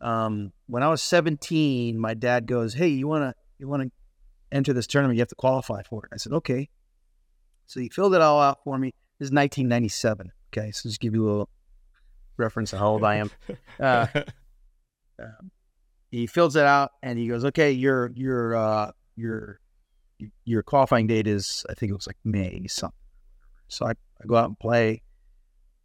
um, 0.01 0.53
when 0.67 0.83
I 0.83 0.89
was 0.89 1.03
17, 1.03 1.99
my 1.99 2.15
dad 2.15 2.47
goes, 2.47 2.75
"Hey, 2.75 2.89
you 2.89 3.09
wanna 3.09 3.35
you 3.59 3.67
wanna 3.67 3.87
enter 4.52 4.72
this 4.72 4.86
tournament? 4.86 5.16
You 5.16 5.22
have 5.22 5.28
to 5.28 5.35
qualify 5.35 5.82
for 5.82 6.06
it." 6.06 6.12
I 6.12 6.16
said, 6.16 6.32
"Okay." 6.32 6.68
So 7.66 7.81
he 7.81 7.89
filled 7.89 8.14
it 8.14 8.20
all 8.20 8.40
out 8.40 8.59
for 8.64 8.78
me. 8.78 8.93
This 9.18 9.27
is 9.27 9.32
1997. 9.32 10.32
Okay, 10.52 10.72
so 10.72 10.89
just 10.89 11.01
give 11.01 11.14
you 11.14 11.24
a 11.24 11.31
little 11.31 11.51
reference 12.36 12.72
on 12.74 12.81
how 12.81 12.89
old 12.89 13.05
I 13.05 13.16
am. 13.16 13.31
Uh, 13.78 14.06
he 16.10 16.27
fills 16.27 16.56
it 16.56 16.64
out 16.64 16.93
and 17.02 17.18
he 17.18 17.28
goes, 17.28 17.44
"Okay, 17.44 17.72
your 17.72 18.10
your 18.14 18.56
uh, 18.56 18.90
your 19.16 19.60
your 20.44 20.62
qualifying 20.62 21.06
date 21.06 21.27
is 21.27 21.64
I 21.68 21.74
think 21.74 21.90
it 21.90 21.94
was 21.94 22.06
like 22.06 22.16
May 22.24 22.66
something." 22.66 22.97
So 23.68 23.86
I, 23.86 23.90
I 23.90 24.27
go 24.27 24.36
out 24.36 24.47
and 24.47 24.59
play 24.59 25.02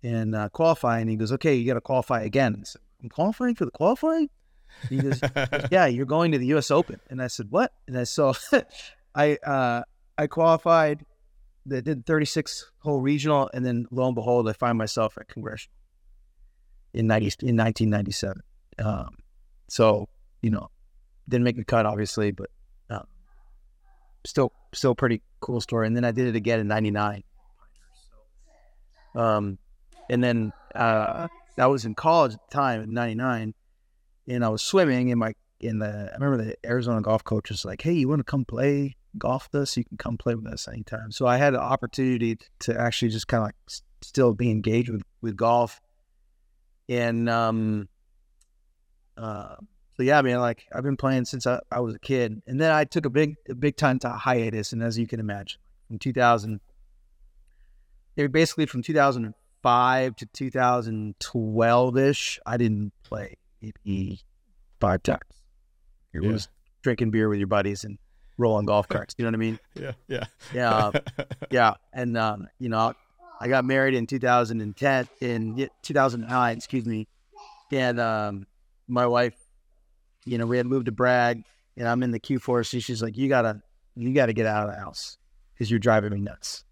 and 0.03 0.35
uh, 0.35 0.49
qualify, 0.49 0.99
and 0.99 1.09
he 1.09 1.15
goes, 1.15 1.31
"Okay, 1.33 1.55
you 1.55 1.65
got 1.67 1.75
to 1.75 1.81
qualify 1.81 2.21
again." 2.21 2.55
I 2.59 2.63
said, 2.63 2.81
"I'm 3.03 3.09
qualifying 3.09 3.55
for 3.55 3.65
the 3.65 3.71
qualifying." 3.71 4.29
He 4.89 4.97
goes, 4.97 5.19
"Yeah, 5.71 5.85
you're 5.87 6.05
going 6.05 6.31
to 6.33 6.37
the 6.37 6.47
U.S. 6.47 6.71
Open." 6.71 6.99
And 7.09 7.21
I 7.21 7.27
said, 7.27 7.47
"What?" 7.49 7.73
And 7.87 7.97
I 7.97 8.03
saw, 8.03 8.33
I 9.15 9.35
uh, 9.37 9.83
I 10.17 10.27
qualified. 10.27 11.05
They 11.67 11.81
did 11.81 12.05
36 12.05 12.71
hole 12.79 13.01
regional, 13.01 13.49
and 13.53 13.65
then 13.65 13.87
lo 13.89 14.05
and 14.05 14.13
behold, 14.15 14.47
I 14.47 14.53
find 14.53 14.77
myself 14.77 15.17
at 15.17 15.27
congressional. 15.27 15.73
in 16.93 17.07
ninety 17.07 17.31
in 17.41 17.55
nineteen 17.55 17.89
ninety 17.89 18.11
seven. 18.11 18.41
Um, 18.77 19.17
so 19.67 20.07
you 20.41 20.51
know, 20.51 20.69
didn't 21.27 21.43
make 21.43 21.55
the 21.57 21.63
cut 21.65 21.85
obviously, 21.87 22.31
but 22.31 22.49
um, 22.89 23.05
still 24.25 24.51
still 24.73 24.93
pretty 24.93 25.23
cool 25.39 25.59
story. 25.59 25.87
And 25.87 25.95
then 25.95 26.05
I 26.05 26.11
did 26.11 26.27
it 26.27 26.35
again 26.35 26.59
in 26.59 26.67
'99. 26.67 27.23
Um, 29.15 29.57
and 30.09 30.23
then 30.23 30.53
uh, 30.75 31.27
I 31.57 31.67
was 31.67 31.85
in 31.85 31.95
college 31.95 32.33
at 32.33 32.39
the 32.49 32.53
time 32.53 32.83
in 32.83 32.93
'99, 32.93 33.53
and 34.27 34.43
I 34.43 34.49
was 34.49 34.61
swimming. 34.61 35.11
And 35.11 35.19
my 35.19 35.33
in 35.59 35.79
the 35.79 36.09
I 36.11 36.13
remember 36.13 36.43
the 36.43 36.57
Arizona 36.65 37.01
golf 37.01 37.23
coach 37.23 37.49
was 37.49 37.65
like, 37.65 37.81
"Hey, 37.81 37.93
you 37.93 38.07
want 38.07 38.19
to 38.19 38.23
come 38.23 38.45
play 38.45 38.95
golf 39.17 39.49
with 39.51 39.61
us? 39.61 39.77
You 39.77 39.85
can 39.85 39.97
come 39.97 40.17
play 40.17 40.35
with 40.35 40.47
us 40.47 40.67
anytime." 40.67 41.11
So 41.11 41.25
I 41.25 41.37
had 41.37 41.53
the 41.53 41.61
opportunity 41.61 42.37
to 42.59 42.79
actually 42.79 43.09
just 43.09 43.27
kind 43.27 43.41
of 43.41 43.47
like 43.47 43.55
still 44.01 44.33
be 44.33 44.51
engaged 44.51 44.89
with 44.89 45.03
with 45.21 45.35
golf. 45.35 45.81
And 46.87 47.29
um, 47.29 47.89
uh, 49.17 49.55
so 49.97 50.03
yeah, 50.03 50.19
I 50.19 50.21
mean, 50.21 50.37
like 50.39 50.65
I've 50.73 50.83
been 50.83 50.97
playing 50.97 51.25
since 51.25 51.47
I, 51.47 51.59
I 51.71 51.79
was 51.79 51.95
a 51.95 51.99
kid, 51.99 52.41
and 52.47 52.59
then 52.59 52.71
I 52.71 52.83
took 52.83 53.05
a 53.05 53.09
big 53.09 53.35
a 53.49 53.55
big 53.55 53.77
time 53.77 53.99
to 53.99 54.09
hiatus, 54.09 54.73
and 54.73 54.83
as 54.83 54.97
you 54.97 55.07
can 55.07 55.19
imagine, 55.19 55.59
from 55.87 55.99
2000, 55.99 56.59
it 58.17 58.31
basically 58.31 58.65
from 58.65 58.83
2005 58.83 60.15
to 60.17 60.25
2012 60.25 61.97
ish, 61.97 62.39
I 62.45 62.57
didn't 62.57 62.93
play 63.03 63.37
maybe 63.85 64.19
five 64.79 65.03
times. 65.03 65.21
It 66.13 66.21
Yeah. 66.23 66.31
was 66.31 66.49
drinking 66.81 67.11
beer 67.11 67.29
with 67.29 67.39
your 67.39 67.47
buddies 67.47 67.83
and 67.83 67.97
rolling 68.37 68.65
golf 68.65 68.87
carts. 68.87 69.15
You 69.17 69.23
know 69.25 69.29
what 69.29 69.35
I 69.35 69.37
mean? 69.37 69.59
Yeah, 69.75 69.91
yeah, 70.07 70.23
Yeah, 70.53 70.91
yeah. 71.51 71.73
And 71.93 72.17
um, 72.17 72.47
you 72.59 72.69
know, 72.69 72.93
I 73.41 73.47
got 73.49 73.65
married 73.65 73.93
in 73.93 74.07
2010 74.07 75.07
in 75.21 75.57
yeah, 75.57 75.67
2009, 75.81 76.57
excuse 76.57 76.85
me. 76.85 77.07
And 77.71 77.99
um, 77.99 78.47
my 78.87 79.05
wife, 79.05 79.35
you 80.25 80.37
know, 80.37 80.45
we 80.45 80.57
had 80.57 80.65
moved 80.65 80.85
to 80.85 80.91
Bragg, 80.93 81.43
and 81.77 81.87
I'm 81.87 82.03
in 82.03 82.11
the 82.11 82.19
Q4. 82.19 82.65
So 82.65 82.79
she's 82.79 83.01
like, 83.01 83.17
"You 83.17 83.27
gotta, 83.27 83.61
you 83.95 84.13
gotta 84.13 84.33
get 84.33 84.45
out 84.45 84.67
of 84.69 84.73
the 84.75 84.79
house 84.79 85.17
because 85.53 85.69
you're 85.69 85.79
driving 85.79 86.13
me 86.13 86.21
nuts." 86.21 86.63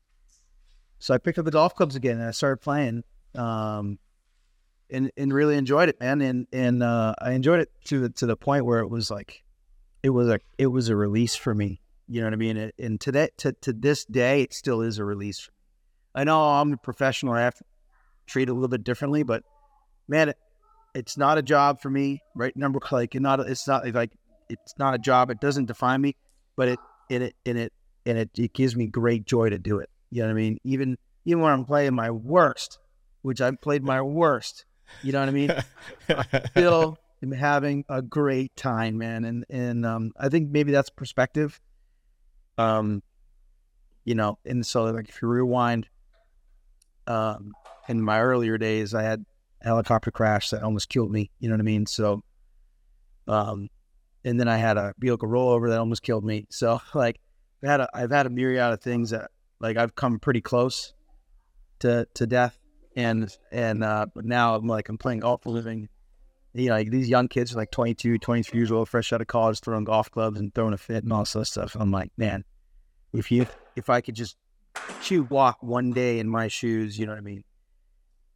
So 0.99 1.13
I 1.13 1.17
picked 1.17 1.37
up 1.37 1.45
the 1.45 1.51
golf 1.51 1.75
clubs 1.75 1.95
again, 1.95 2.17
and 2.19 2.27
I 2.27 2.31
started 2.31 2.57
playing, 2.61 3.03
um, 3.35 3.99
and 4.93 5.11
and 5.17 5.33
really 5.33 5.57
enjoyed 5.57 5.89
it, 5.89 5.99
man. 5.99 6.21
And 6.21 6.47
and 6.53 6.81
uh, 6.83 7.13
I 7.19 7.31
enjoyed 7.31 7.59
it 7.59 7.69
to 7.85 7.99
the 7.99 8.09
to 8.09 8.25
the 8.25 8.37
point 8.37 8.65
where 8.65 8.79
it 8.79 8.87
was 8.89 9.11
like, 9.11 9.43
it 10.03 10.11
was 10.11 10.29
a 10.29 10.39
it 10.57 10.67
was 10.67 10.89
a 10.89 10.95
release 10.95 11.35
for 11.35 11.53
me. 11.53 11.81
You 12.07 12.21
know 12.21 12.27
what 12.27 12.33
I 12.33 12.37
mean? 12.37 12.57
And- 12.57 12.71
And 12.79 13.01
to 13.01 13.11
that 13.13 13.37
to, 13.39 13.53
to 13.61 13.73
this 13.73 14.05
day, 14.05 14.43
it 14.43 14.53
still 14.53 14.81
is 14.81 14.99
a 14.99 15.03
release. 15.05 15.49
I 16.15 16.23
know 16.23 16.39
I'm 16.39 16.73
a 16.73 16.77
professional. 16.77 17.33
I 17.33 17.41
have 17.41 17.55
to 17.57 17.63
treat 18.27 18.47
it 18.47 18.51
a 18.51 18.53
little 18.53 18.69
bit 18.69 18.83
differently, 18.83 19.23
but 19.23 19.43
man, 20.07 20.29
it, 20.29 20.37
it's 20.93 21.17
not 21.17 21.37
a 21.37 21.41
job 21.41 21.81
for 21.81 21.89
me, 21.89 22.21
right? 22.35 22.55
Number 22.55 22.79
like 22.91 23.15
not 23.15 23.39
it's 23.41 23.67
not 23.67 23.91
like 23.93 24.11
it's 24.49 24.75
not 24.77 24.93
a 24.93 24.99
job. 24.99 25.31
It 25.31 25.39
doesn't 25.39 25.65
define 25.65 26.01
me, 26.01 26.15
but 26.55 26.67
it 26.67 26.79
it 27.09 27.35
it 27.45 27.73
and 28.05 28.17
it, 28.17 28.29
it 28.37 28.53
gives 28.53 28.75
me 28.75 28.87
great 28.87 29.25
joy 29.25 29.49
to 29.49 29.57
do 29.57 29.79
it. 29.79 29.89
You 30.11 30.21
know 30.21 30.27
what 30.27 30.33
I 30.33 30.35
mean? 30.35 30.59
Even 30.63 30.97
even 31.25 31.41
when 31.41 31.51
I'm 31.53 31.65
playing 31.65 31.95
my 31.95 32.11
worst, 32.11 32.79
which 33.21 33.41
I've 33.41 33.59
played 33.61 33.83
my 33.83 34.01
worst. 34.01 34.65
You 35.01 35.11
know 35.11 35.19
what 35.19 35.30
I 35.30 35.31
mean? 35.31 35.51
still 36.51 36.97
am 37.22 37.31
having 37.31 37.85
a 37.89 38.01
great 38.01 38.55
time, 38.55 38.97
man. 38.97 39.26
And 39.26 39.45
and 39.49 39.85
um, 39.85 40.11
I 40.18 40.30
think 40.30 40.49
maybe 40.51 40.72
that's 40.72 40.89
perspective. 40.89 41.60
Um, 42.57 43.01
you 44.05 44.15
know, 44.15 44.38
and 44.45 44.65
so 44.65 44.84
like 44.85 45.10
if 45.10 45.22
you 45.22 45.27
rewind, 45.27 45.88
um, 47.07 47.53
in 47.88 48.01
my 48.01 48.22
earlier 48.22 48.57
days, 48.57 48.93
I 48.93 49.03
had 49.03 49.26
a 49.61 49.68
helicopter 49.68 50.11
crash 50.11 50.49
that 50.49 50.64
almost 50.64 50.89
killed 50.89 51.11
me. 51.11 51.31
You 51.39 51.49
know 51.49 51.53
what 51.53 51.61
I 51.61 51.64
mean? 51.64 51.85
So, 51.85 52.23
um, 53.27 53.69
and 54.23 54.39
then 54.39 54.47
I 54.47 54.57
had 54.57 54.77
a 54.77 54.93
vehicle 54.99 55.27
rollover 55.27 55.69
that 55.69 55.80
almost 55.80 56.03
killed 56.03 56.23
me. 56.23 56.45
So 56.49 56.80
like, 56.93 57.19
I 57.64 57.68
had 57.68 57.81
a, 57.81 57.89
I've 57.93 58.11
had 58.11 58.26
a 58.26 58.30
myriad 58.30 58.73
of 58.73 58.81
things 58.81 59.11
that 59.11 59.31
like 59.60 59.77
I've 59.77 59.95
come 59.95 60.19
pretty 60.19 60.41
close 60.41 60.93
to 61.80 62.07
to 62.14 62.27
death, 62.27 62.57
and 62.95 63.35
and 63.51 63.83
uh, 63.83 64.07
but 64.13 64.25
now 64.25 64.55
I'm 64.55 64.67
like 64.67 64.89
I'm 64.89 64.97
playing 64.97 65.19
golf 65.19 65.43
for 65.43 65.49
a 65.49 65.51
living. 65.51 65.89
You 66.53 66.69
know, 66.69 66.75
like 66.75 66.91
these 66.91 67.09
young 67.09 67.27
kids 67.27 67.53
are 67.53 67.57
like 67.57 67.71
22, 67.71 68.19
23 68.19 68.59
years 68.59 68.71
old, 68.71 68.87
fresh 68.87 69.11
out 69.11 69.21
of 69.21 69.27
college, 69.27 69.59
throwing 69.59 69.85
golf 69.85 70.11
clubs 70.11 70.39
and 70.39 70.53
throwing 70.53 70.73
a 70.73 70.77
fit 70.77 71.03
and 71.03 71.11
all 71.11 71.25
this 71.25 71.49
stuff. 71.49 71.75
I'm 71.79 71.89
like, 71.89 72.11
man, 72.15 72.43
if 73.11 73.31
you 73.31 73.47
if 73.75 73.89
I 73.89 74.01
could 74.01 74.15
just 74.15 74.37
shoot 75.01 75.29
walk 75.29 75.57
one 75.61 75.91
day 75.91 76.19
in 76.19 76.27
my 76.27 76.47
shoes, 76.47 76.99
you 76.99 77.05
know 77.05 77.13
what 77.13 77.19
I 77.19 77.21
mean? 77.21 77.43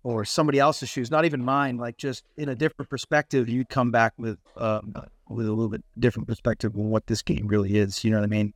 Or 0.03 0.25
somebody 0.25 0.59
else's 0.59 0.89
shoes, 0.89 1.11
not 1.11 1.25
even 1.25 1.43
mine, 1.43 1.77
like 1.77 1.97
just 1.97 2.23
in 2.38 2.49
a 2.49 2.55
different 2.55 2.89
perspective, 2.89 3.49
you'd 3.49 3.69
come 3.69 3.91
back 3.91 4.13
with 4.17 4.39
um, 4.55 4.95
with 5.29 5.47
a 5.47 5.51
little 5.51 5.69
bit 5.69 5.84
different 5.99 6.27
perspective 6.27 6.75
on 6.75 6.89
what 6.89 7.07
this 7.07 7.21
game 7.21 7.47
really 7.47 7.77
is. 7.77 8.03
You 8.03 8.11
know 8.11 8.17
what 8.17 8.23
I 8.23 8.27
mean? 8.27 8.53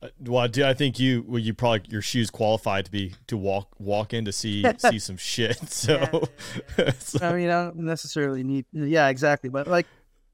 Uh, 0.00 0.08
Well, 0.20 0.46
do 0.48 0.64
I 0.64 0.74
think 0.74 0.98
you 0.98 1.24
well, 1.26 1.38
you 1.40 1.54
probably 1.54 1.82
your 1.90 2.02
shoes 2.02 2.30
qualified 2.30 2.84
to 2.86 2.90
be 2.90 3.14
to 3.26 3.36
walk 3.36 3.68
walk 3.78 4.14
in 4.14 4.24
to 4.26 4.32
see 4.32 4.64
see 4.78 4.98
some 4.98 5.16
shit. 5.16 5.58
So, 5.68 6.28
so- 6.98 7.26
I 7.26 7.32
mean, 7.32 7.48
I 7.50 7.64
don't 7.64 7.78
necessarily 7.78 8.42
need, 8.44 8.66
yeah, 8.72 9.08
exactly. 9.08 9.50
But 9.50 9.66
like 9.66 9.86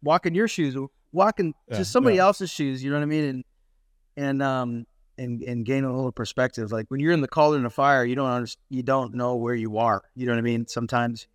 walking 0.03 0.35
your 0.35 0.49
shoes, 0.49 0.77
walking 1.13 1.55
Yeah, 1.71 1.79
just 1.79 1.93
somebody 1.93 2.17
yeah. 2.17 2.25
else's 2.25 2.51
shoes, 2.51 2.85
you 2.85 2.91
know 2.91 2.97
what 2.97 3.03
I 3.05 3.07
mean? 3.07 3.25
And, 3.25 3.45
and, 4.17 4.43
um, 4.43 4.87
and, 5.17 5.43
and 5.43 5.65
gain 5.65 5.85
a 5.85 5.95
little 5.95 6.13
perspective. 6.13 6.73
Like 6.73 6.87
when 6.89 7.01
you're 7.01 7.13
in 7.13 7.21
the 7.21 7.29
cauldron 7.29 7.65
of 7.65 7.73
fire, 7.73 8.05
you 8.05 8.15
don't 8.17 8.29
understand, 8.31 8.63
you 8.69 8.83
don't 8.83 9.15
know 9.15 9.37
where 9.37 9.55
you 9.55 9.79
are. 9.79 10.03
You 10.15 10.27
know 10.27 10.33
what 10.33 10.39
I 10.39 10.43
mean? 10.43 10.67
Sometimes 10.67 11.27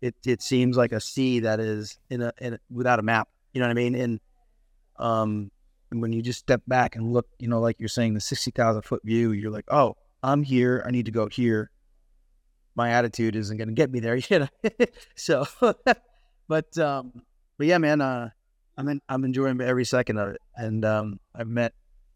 it, 0.00 0.14
it 0.24 0.40
seems 0.42 0.76
like 0.76 0.92
a 0.92 1.00
sea 1.00 1.40
that 1.40 1.58
is 1.60 1.98
in 2.08 2.22
a, 2.22 2.32
in 2.40 2.54
a 2.54 2.58
without 2.70 2.98
a 2.98 3.02
map. 3.02 3.28
You 3.52 3.60
know 3.60 3.66
what 3.66 3.72
I 3.72 3.74
mean? 3.74 3.94
And, 3.96 4.20
um, 4.98 5.50
when 5.90 6.12
you 6.12 6.22
just 6.22 6.40
step 6.40 6.62
back 6.66 6.96
and 6.96 7.12
look, 7.12 7.26
you 7.38 7.48
know, 7.48 7.60
like 7.60 7.76
you're 7.78 7.88
saying, 7.88 8.14
the 8.14 8.20
60,000 8.20 8.82
foot 8.82 9.02
view, 9.04 9.32
you're 9.32 9.50
like, 9.50 9.66
oh, 9.68 9.96
I'm 10.22 10.42
here. 10.42 10.82
I 10.86 10.90
need 10.90 11.06
to 11.06 11.12
go 11.12 11.28
here. 11.28 11.70
My 12.74 12.90
attitude 12.90 13.36
isn't 13.36 13.56
going 13.56 13.68
to 13.68 13.74
get 13.74 13.90
me 13.90 14.00
there. 14.00 14.16
You 14.30 14.40
know? 14.40 14.48
so, 15.14 15.46
but, 16.48 16.78
um, 16.78 17.12
but 17.58 17.66
yeah, 17.66 17.78
man, 17.78 18.00
uh, 18.00 18.30
I'm 18.76 18.88
in, 18.88 19.00
I'm 19.08 19.24
enjoying 19.24 19.60
every 19.60 19.84
second 19.84 20.18
of 20.18 20.30
it. 20.30 20.40
And, 20.56 20.84
um, 20.84 21.20
I've 21.34 21.48
met 21.48 21.72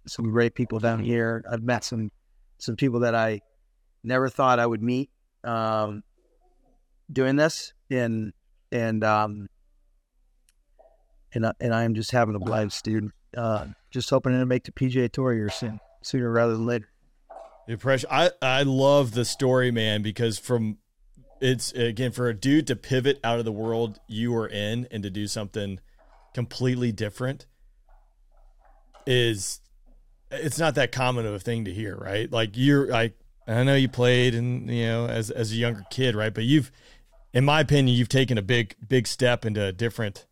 some 0.06 0.30
great 0.30 0.54
people 0.54 0.78
down 0.78 0.98
here. 1.02 1.44
I've 1.50 1.62
met 1.62 1.84
some, 1.84 2.10
some 2.58 2.76
people 2.76 3.00
that 3.00 3.14
I 3.14 3.40
never 4.02 4.28
thought 4.28 4.58
I 4.58 4.66
would 4.66 4.82
meet, 4.82 5.10
um, 5.44 6.02
doing 7.12 7.36
this 7.36 7.72
and, 7.90 8.32
and, 8.72 9.04
um, 9.04 9.48
and, 11.32 11.46
I- 11.46 11.54
and 11.60 11.72
I 11.72 11.84
am 11.84 11.94
just 11.94 12.10
having 12.10 12.34
a 12.34 12.38
blast, 12.40 12.84
dude. 12.84 13.10
Uh, 13.36 13.66
just 13.90 14.10
hoping 14.10 14.32
to 14.32 14.46
make 14.46 14.64
the 14.64 14.72
PGA 14.72 15.10
Tour 15.10 15.32
here 15.34 15.50
soon, 15.50 15.80
sooner 16.02 16.30
rather 16.30 16.52
than 16.54 16.66
later. 16.66 16.88
Impression. 17.68 18.08
I 18.10 18.30
I 18.42 18.62
love 18.62 19.12
the 19.12 19.24
story, 19.24 19.70
man, 19.70 20.02
because 20.02 20.38
from 20.38 20.78
it's 21.40 21.72
again 21.72 22.12
for 22.12 22.28
a 22.28 22.34
dude 22.34 22.66
to 22.66 22.76
pivot 22.76 23.20
out 23.22 23.38
of 23.38 23.44
the 23.44 23.52
world 23.52 24.00
you 24.06 24.32
were 24.32 24.48
in 24.48 24.86
and 24.90 25.02
to 25.02 25.10
do 25.10 25.26
something 25.26 25.80
completely 26.34 26.92
different 26.92 27.46
is 29.06 29.60
it's 30.30 30.58
not 30.58 30.74
that 30.74 30.92
common 30.92 31.26
of 31.26 31.34
a 31.34 31.38
thing 31.38 31.64
to 31.64 31.72
hear, 31.72 31.96
right? 31.96 32.30
Like 32.30 32.50
you're 32.54 32.86
like 32.88 33.14
I 33.46 33.64
know 33.64 33.74
you 33.74 33.88
played 33.88 34.34
and 34.34 34.70
you 34.70 34.86
know 34.86 35.06
as 35.06 35.30
as 35.30 35.52
a 35.52 35.56
younger 35.56 35.84
kid, 35.90 36.14
right? 36.14 36.32
But 36.32 36.44
you've 36.44 36.70
in 37.32 37.44
my 37.44 37.60
opinion, 37.60 37.96
you've 37.96 38.08
taken 38.08 38.38
a 38.38 38.42
big 38.42 38.74
big 38.86 39.06
step 39.06 39.44
into 39.44 39.64
a 39.64 39.72
different 39.72 40.26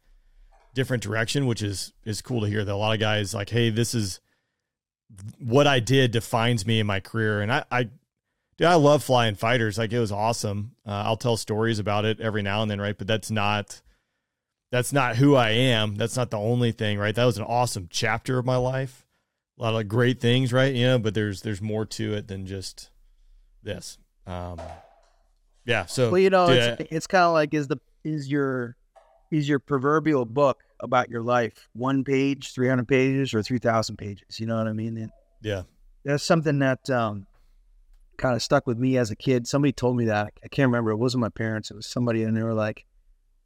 different 0.75 1.03
direction, 1.03 1.47
which 1.47 1.63
is 1.63 1.93
is 2.05 2.23
cool 2.23 2.41
to 2.41 2.47
hear 2.47 2.65
that 2.65 2.73
a 2.73 2.77
lot 2.77 2.95
of 2.95 3.01
guys 3.01 3.35
like, 3.35 3.51
hey, 3.51 3.71
this 3.71 3.95
is 3.95 4.21
what 5.39 5.67
I 5.67 5.81
did 5.81 6.11
defines 6.11 6.67
me 6.67 6.81
in 6.81 6.87
my 6.87 7.01
career. 7.01 7.41
And 7.41 7.51
I, 7.51 7.65
I, 7.71 7.83
dude, 7.85 8.67
I 8.67 8.75
love 8.75 9.03
flying 9.03 9.35
fighters. 9.35 9.79
Like 9.79 9.93
it 9.93 9.99
was 9.99 10.13
awesome. 10.13 10.73
Uh, 10.87 11.03
I'll 11.07 11.17
tell 11.17 11.37
stories 11.37 11.79
about 11.79 12.05
it 12.05 12.21
every 12.21 12.43
now 12.43 12.63
and 12.63 12.71
then, 12.71 12.81
right? 12.81 12.97
But 12.97 13.07
that's 13.07 13.31
not, 13.31 13.81
that's 14.71 14.93
not 14.93 15.17
who 15.17 15.35
I 15.35 15.51
am. 15.51 15.97
That's 15.97 16.17
not 16.17 16.31
the 16.31 16.39
only 16.39 16.73
thing, 16.73 16.99
right? 16.99 17.15
That 17.15 17.25
was 17.25 17.39
an 17.39 17.45
awesome 17.45 17.89
chapter 17.91 18.39
of 18.39 18.45
my 18.45 18.57
life. 18.57 19.07
A 19.59 19.63
lot 19.63 19.81
of 19.81 19.89
great 19.89 20.21
things, 20.21 20.53
right? 20.53 20.75
You 20.75 20.87
know, 20.87 20.99
but 20.99 21.15
there's 21.15 21.43
there's 21.43 21.61
more 21.61 21.85
to 21.87 22.15
it 22.15 22.29
than 22.29 22.47
just 22.47 22.91
this. 23.63 23.99
Um, 24.25 24.61
yeah. 25.65 25.87
So 25.87 26.11
Well, 26.11 26.21
you 26.21 26.31
know, 26.31 26.47
dude, 26.47 26.59
it's, 26.59 26.93
it's 26.93 27.07
kind 27.09 27.25
of 27.25 27.33
like 27.33 27.53
is 27.55 27.67
the 27.67 27.79
is 28.05 28.31
your 28.31 28.77
is 29.31 29.49
your 29.49 29.59
proverbial 29.59 30.25
book 30.25 30.63
about 30.81 31.11
your 31.11 31.23
life 31.23 31.69
one 31.73 32.05
page, 32.05 32.53
three 32.53 32.69
hundred 32.69 32.89
pages, 32.89 33.35
or 33.35 33.43
three 33.43 33.59
thousand 33.59 33.97
pages? 33.97 34.41
You 34.41 34.47
know 34.47 34.57
what 34.57 34.69
I 34.69 34.73
mean? 34.73 34.97
And 34.97 35.11
yeah, 35.43 35.63
that's 36.05 36.25
something 36.25 36.59
that 36.61 36.89
um, 36.91 37.27
kind 38.17 38.35
of 38.35 38.43
stuck 38.43 38.67
with 38.67 38.79
me 38.79 38.97
as 38.97 39.11
a 39.11 39.17
kid. 39.17 39.47
Somebody 39.47 39.73
told 39.73 39.97
me 39.97 40.07
that 40.07 40.33
I 40.45 40.49
can't 40.49 40.69
remember. 40.69 40.91
It 40.91 40.97
wasn't 40.97 41.21
my 41.21 41.29
parents. 41.29 41.71
It 41.71 41.75
was 41.75 41.87
somebody, 41.87 42.23
and 42.23 42.37
they 42.37 42.43
were 42.43 42.55
like, 42.55 42.85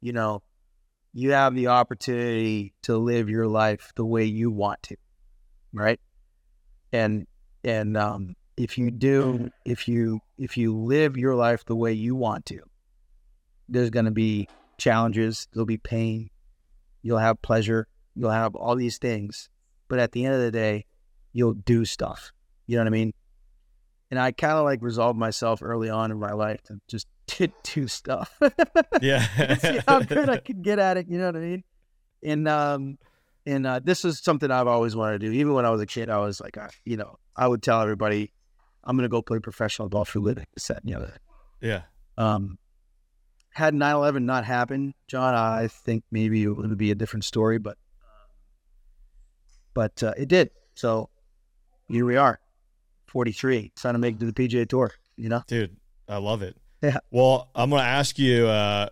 you 0.01 0.13
know, 0.13 0.41
you 1.13 1.31
have 1.31 1.55
the 1.55 1.67
opportunity 1.67 2.73
to 2.83 2.97
live 2.97 3.29
your 3.29 3.47
life 3.47 3.93
the 3.95 4.05
way 4.05 4.23
you 4.23 4.49
want 4.51 4.81
to, 4.83 4.95
right? 5.71 5.99
And 6.91 7.27
and 7.63 7.95
um, 7.95 8.35
if 8.57 8.77
you 8.77 8.91
do, 8.91 9.49
if 9.65 9.87
you 9.87 10.19
if 10.37 10.57
you 10.57 10.75
live 10.77 11.17
your 11.17 11.35
life 11.35 11.65
the 11.65 11.75
way 11.75 11.93
you 11.93 12.15
want 12.15 12.45
to, 12.47 12.59
there's 13.69 13.89
going 13.89 14.05
to 14.05 14.11
be 14.11 14.47
challenges, 14.77 15.47
there'll 15.53 15.65
be 15.65 15.77
pain, 15.77 16.29
you'll 17.01 17.19
have 17.19 17.41
pleasure, 17.41 17.87
you'll 18.15 18.31
have 18.31 18.55
all 18.55 18.75
these 18.75 18.97
things. 18.97 19.49
But 19.87 19.99
at 19.99 20.11
the 20.11 20.25
end 20.25 20.35
of 20.35 20.41
the 20.41 20.51
day, 20.51 20.85
you'll 21.33 21.53
do 21.53 21.85
stuff. 21.85 22.31
You 22.67 22.77
know 22.77 22.81
what 22.81 22.87
I 22.87 22.91
mean? 22.91 23.13
And 24.09 24.19
I 24.19 24.31
kind 24.31 24.53
of 24.53 24.63
like 24.63 24.81
resolved 24.81 25.17
myself 25.17 25.61
early 25.61 25.89
on 25.89 26.11
in 26.11 26.19
my 26.19 26.33
life 26.33 26.61
to 26.63 26.79
just 26.87 27.07
to 27.27 27.49
do 27.63 27.87
stuff. 27.87 28.39
Yeah. 29.01 29.55
See 29.57 29.79
how 29.87 29.99
good 30.01 30.29
I 30.29 30.37
could 30.37 30.61
get 30.61 30.79
at 30.79 30.97
it. 30.97 31.07
You 31.09 31.17
know 31.17 31.27
what 31.27 31.35
I 31.35 31.39
mean? 31.39 31.63
And 32.23 32.47
um, 32.47 32.97
and 33.45 33.67
uh, 33.67 33.79
this 33.83 34.05
is 34.05 34.19
something 34.19 34.49
I've 34.49 34.67
always 34.67 34.95
wanted 34.95 35.21
to 35.21 35.27
do. 35.27 35.33
Even 35.33 35.53
when 35.53 35.65
I 35.65 35.69
was 35.69 35.81
a 35.81 35.85
kid, 35.85 36.09
I 36.09 36.19
was 36.19 36.39
like, 36.39 36.57
uh, 36.57 36.69
you 36.85 36.97
know, 36.97 37.17
I 37.35 37.47
would 37.47 37.61
tell 37.61 37.81
everybody, 37.81 38.31
I'm 38.83 38.95
going 38.95 39.03
to 39.03 39.09
go 39.09 39.21
play 39.21 39.39
professional 39.39 39.89
golf 39.89 40.09
for 40.09 40.19
a 40.19 40.21
living. 40.21 40.45
And 40.69 40.79
the 40.83 40.95
other. 40.95 41.17
yeah. 41.61 41.81
Um, 42.17 42.57
had 43.53 43.73
9/11 43.73 44.23
not 44.23 44.45
happened, 44.45 44.93
John, 45.07 45.33
I 45.35 45.67
think 45.67 46.03
maybe 46.11 46.43
it 46.43 46.49
would 46.49 46.77
be 46.77 46.91
a 46.91 46.95
different 46.95 47.25
story, 47.25 47.59
but 47.59 47.77
but 49.73 50.03
uh, 50.03 50.13
it 50.17 50.27
did. 50.27 50.51
So 50.75 51.09
here 51.87 52.05
we 52.05 52.15
are, 52.17 52.39
43, 53.07 53.71
trying 53.75 53.93
to 53.93 53.99
make 53.99 54.15
it 54.15 54.19
to 54.19 54.31
the 54.31 54.33
PGA 54.33 54.67
Tour. 54.67 54.91
You 55.15 55.29
know, 55.29 55.43
Dude, 55.47 55.77
I 56.07 56.17
love 56.17 56.41
it. 56.41 56.57
Yeah. 56.81 56.97
Well, 57.11 57.49
I'm 57.55 57.69
going 57.69 57.81
to 57.81 57.87
ask 57.87 58.17
you 58.19 58.47
uh, 58.47 58.89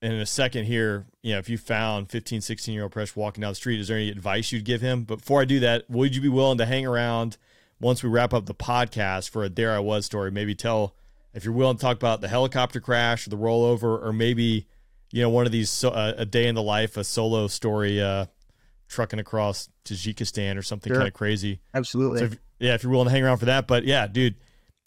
in 0.00 0.12
a 0.12 0.26
second 0.26 0.64
here, 0.64 1.06
you 1.22 1.32
know, 1.32 1.38
if 1.38 1.48
you 1.48 1.56
found 1.58 2.10
15, 2.10 2.40
16 2.40 2.74
year 2.74 2.84
old 2.84 2.92
Presh 2.92 3.14
walking 3.14 3.42
down 3.42 3.52
the 3.52 3.56
street, 3.56 3.80
is 3.80 3.88
there 3.88 3.96
any 3.96 4.08
advice 4.08 4.50
you'd 4.50 4.64
give 4.64 4.80
him? 4.80 5.04
But 5.04 5.18
before 5.18 5.40
I 5.40 5.44
do 5.44 5.60
that, 5.60 5.88
would 5.88 6.16
you 6.16 6.22
be 6.22 6.28
willing 6.28 6.58
to 6.58 6.66
hang 6.66 6.86
around 6.86 7.36
once 7.80 8.02
we 8.02 8.08
wrap 8.08 8.34
up 8.34 8.46
the 8.46 8.54
podcast 8.54 9.30
for 9.30 9.44
a 9.44 9.48
There 9.48 9.72
I 9.72 9.78
Was 9.78 10.06
story? 10.06 10.30
Maybe 10.30 10.54
tell 10.54 10.96
if 11.34 11.44
you're 11.44 11.54
willing 11.54 11.76
to 11.76 11.80
talk 11.80 11.96
about 11.96 12.20
the 12.20 12.28
helicopter 12.28 12.80
crash 12.80 13.26
or 13.26 13.30
the 13.30 13.36
rollover, 13.38 14.02
or 14.04 14.12
maybe, 14.12 14.66
you 15.10 15.22
know, 15.22 15.30
one 15.30 15.46
of 15.46 15.52
these, 15.52 15.82
uh, 15.84 16.14
a 16.16 16.24
day 16.26 16.46
in 16.46 16.54
the 16.54 16.62
life, 16.62 16.96
a 16.96 17.04
solo 17.04 17.46
story, 17.46 18.00
uh, 18.00 18.26
trucking 18.88 19.18
across 19.18 19.68
Tajikistan 19.84 20.56
or 20.58 20.62
something 20.62 20.90
Sure. 20.90 20.98
kind 20.98 21.08
of 21.08 21.14
crazy. 21.14 21.60
absolutely. 21.74 22.18
So 22.18 22.24
if, 22.26 22.38
yeah, 22.58 22.74
if 22.74 22.82
you're 22.82 22.92
willing 22.92 23.06
to 23.06 23.10
hang 23.10 23.22
around 23.22 23.38
for 23.38 23.46
that. 23.46 23.66
But 23.66 23.84
yeah, 23.84 24.06
dude, 24.06 24.34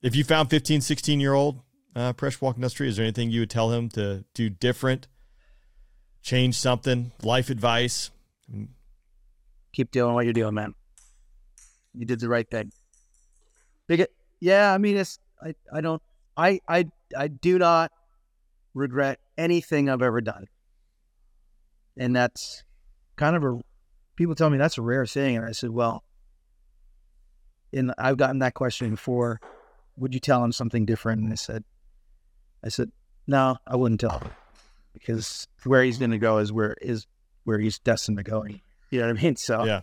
if 0.01 0.15
you 0.15 0.23
found 0.23 0.49
15, 0.49 0.81
16 0.81 1.19
year 1.19 1.34
old 1.34 1.61
uh, 1.95 2.13
Presh 2.13 2.39
walking 2.41 2.61
down 2.61 2.65
the 2.67 2.69
street, 2.69 2.89
is 2.89 2.97
there 2.97 3.05
anything 3.05 3.31
you 3.31 3.39
would 3.41 3.49
tell 3.49 3.72
him 3.72 3.89
to 3.89 4.23
do 4.35 4.49
different, 4.49 5.07
change 6.22 6.55
something, 6.55 7.11
life 7.23 7.49
advice? 7.49 8.11
Keep 9.73 9.91
doing 9.91 10.13
what 10.13 10.26
you're 10.26 10.34
doing, 10.34 10.53
man. 10.53 10.73
You 11.93 12.05
did 12.05 12.19
the 12.19 12.30
right 12.30 12.49
thing. 12.49 12.72
Big. 13.88 14.05
Yeah, 14.39 14.73
I 14.73 14.77
mean, 14.77 14.97
it's 14.97 15.19
I. 15.41 15.55
I 15.73 15.81
don't. 15.81 16.01
I. 16.38 16.60
I. 16.68 16.86
I 17.16 17.28
do 17.28 17.57
not 17.60 17.91
regret 18.74 19.20
anything 19.38 19.90
I've 19.90 20.02
ever 20.02 20.22
done, 20.22 20.48
and 21.98 22.16
that's 22.16 22.64
kind 23.16 23.36
of 23.36 23.44
a. 23.44 23.60
People 24.16 24.36
tell 24.36 24.49
me 24.49 24.57
that's 24.57 24.78
a 24.78 24.82
rare 24.82 25.06
thing, 25.06 25.38
and 25.38 25.45
I 25.45 25.52
said, 25.52 25.70
well, 25.72 26.03
and 27.74 27.94
I've 27.98 28.18
gotten 28.18 28.40
that 28.40 28.53
question 28.53 28.91
before. 28.91 29.40
Would 29.98 30.14
you 30.14 30.20
tell 30.20 30.44
him 30.44 30.52
something 30.52 30.86
different? 30.86 31.22
And 31.22 31.32
I 31.32 31.36
said, 31.36 31.64
I 32.64 32.70
said, 32.70 32.91
no, 33.28 33.57
I 33.66 33.76
wouldn't 33.76 34.02
tell 34.02 34.20
him 34.20 34.30
because 34.94 35.48
where 35.64 35.84
he's 35.84 35.98
going 35.98 36.12
to 36.12 36.18
go 36.18 36.40
is 36.40 36.52
where 36.52 36.76
is 36.82 37.07
where 37.44 37.60
he's 37.60 37.80
destined 37.80 38.18
to 38.18 38.24
go. 38.24 38.44
You 38.45 38.60
know 39.02 39.07
what 39.07 39.20
I 39.20 39.22
mean? 39.22 39.36
So 39.36 39.66
Yeah, 39.66 39.82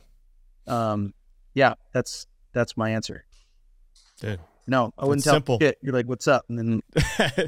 um, 0.66 1.14
yeah, 1.54 1.74
that's 1.92 2.26
that's 2.52 2.76
my 2.76 2.90
answer. 2.90 3.24
dude. 4.20 4.40
No, 4.66 4.92
I 4.96 5.02
wouldn't 5.04 5.18
It's 5.18 5.24
tell 5.24 5.34
simple. 5.34 5.58
shit. 5.60 5.76
You're 5.82 5.92
like, 5.92 6.06
what's 6.06 6.28
up? 6.28 6.44
And 6.48 6.58
then 6.58 6.82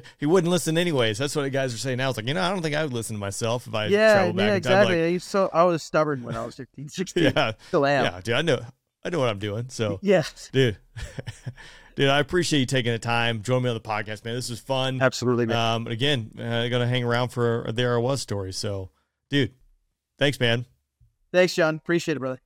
he 0.18 0.26
wouldn't 0.26 0.50
listen 0.50 0.76
anyways. 0.76 1.16
That's 1.18 1.36
what 1.36 1.42
the 1.42 1.50
guys 1.50 1.72
are 1.72 1.78
saying 1.78 1.98
now. 1.98 2.08
It's 2.08 2.18
like, 2.18 2.26
you 2.26 2.34
know, 2.34 2.42
I 2.42 2.50
don't 2.50 2.60
think 2.62 2.74
I 2.74 2.82
would 2.82 2.92
listen 2.92 3.14
to 3.14 3.20
myself 3.20 3.66
if 3.68 3.74
I 3.74 3.86
yeah, 3.86 4.14
traveled 4.14 4.36
back 4.36 4.42
yeah, 4.42 4.54
in 4.56 4.62
time. 4.62 4.72
exactly. 4.72 5.02
Like, 5.12 5.14
I 5.14 5.18
so 5.18 5.50
I 5.52 5.62
was 5.62 5.82
stubborn 5.82 6.22
when 6.24 6.36
I 6.36 6.44
was 6.44 6.56
15, 6.56 6.88
16. 6.90 7.22
yeah, 7.22 7.52
Still 7.68 7.86
am. 7.86 8.04
yeah, 8.04 8.20
dude. 8.20 8.34
I 8.34 8.42
know, 8.42 8.60
I 9.04 9.10
know 9.10 9.20
what 9.20 9.28
I'm 9.28 9.38
doing. 9.38 9.66
So, 9.68 10.00
Yes, 10.02 10.50
dude, 10.52 10.76
dude, 11.94 12.08
I 12.08 12.18
appreciate 12.18 12.58
you 12.60 12.66
taking 12.66 12.90
the 12.92 12.98
time, 12.98 13.42
joining 13.42 13.62
me 13.64 13.70
on 13.70 13.74
the 13.76 13.80
podcast, 13.80 14.24
man. 14.24 14.34
This 14.34 14.50
was 14.50 14.58
fun. 14.58 15.00
absolutely. 15.00 15.46
Man. 15.46 15.56
Um, 15.56 15.86
again, 15.86 16.32
uh, 16.38 16.66
gonna 16.68 16.88
hang 16.88 17.04
around 17.04 17.28
for 17.28 17.62
a 17.64 17.72
there 17.72 17.94
I 17.94 17.98
was 17.98 18.22
story. 18.22 18.52
So, 18.52 18.90
dude, 19.30 19.52
thanks, 20.18 20.40
man. 20.40 20.66
Thanks, 21.32 21.54
John. 21.54 21.76
Appreciate 21.76 22.16
it, 22.16 22.20
brother. 22.20 22.40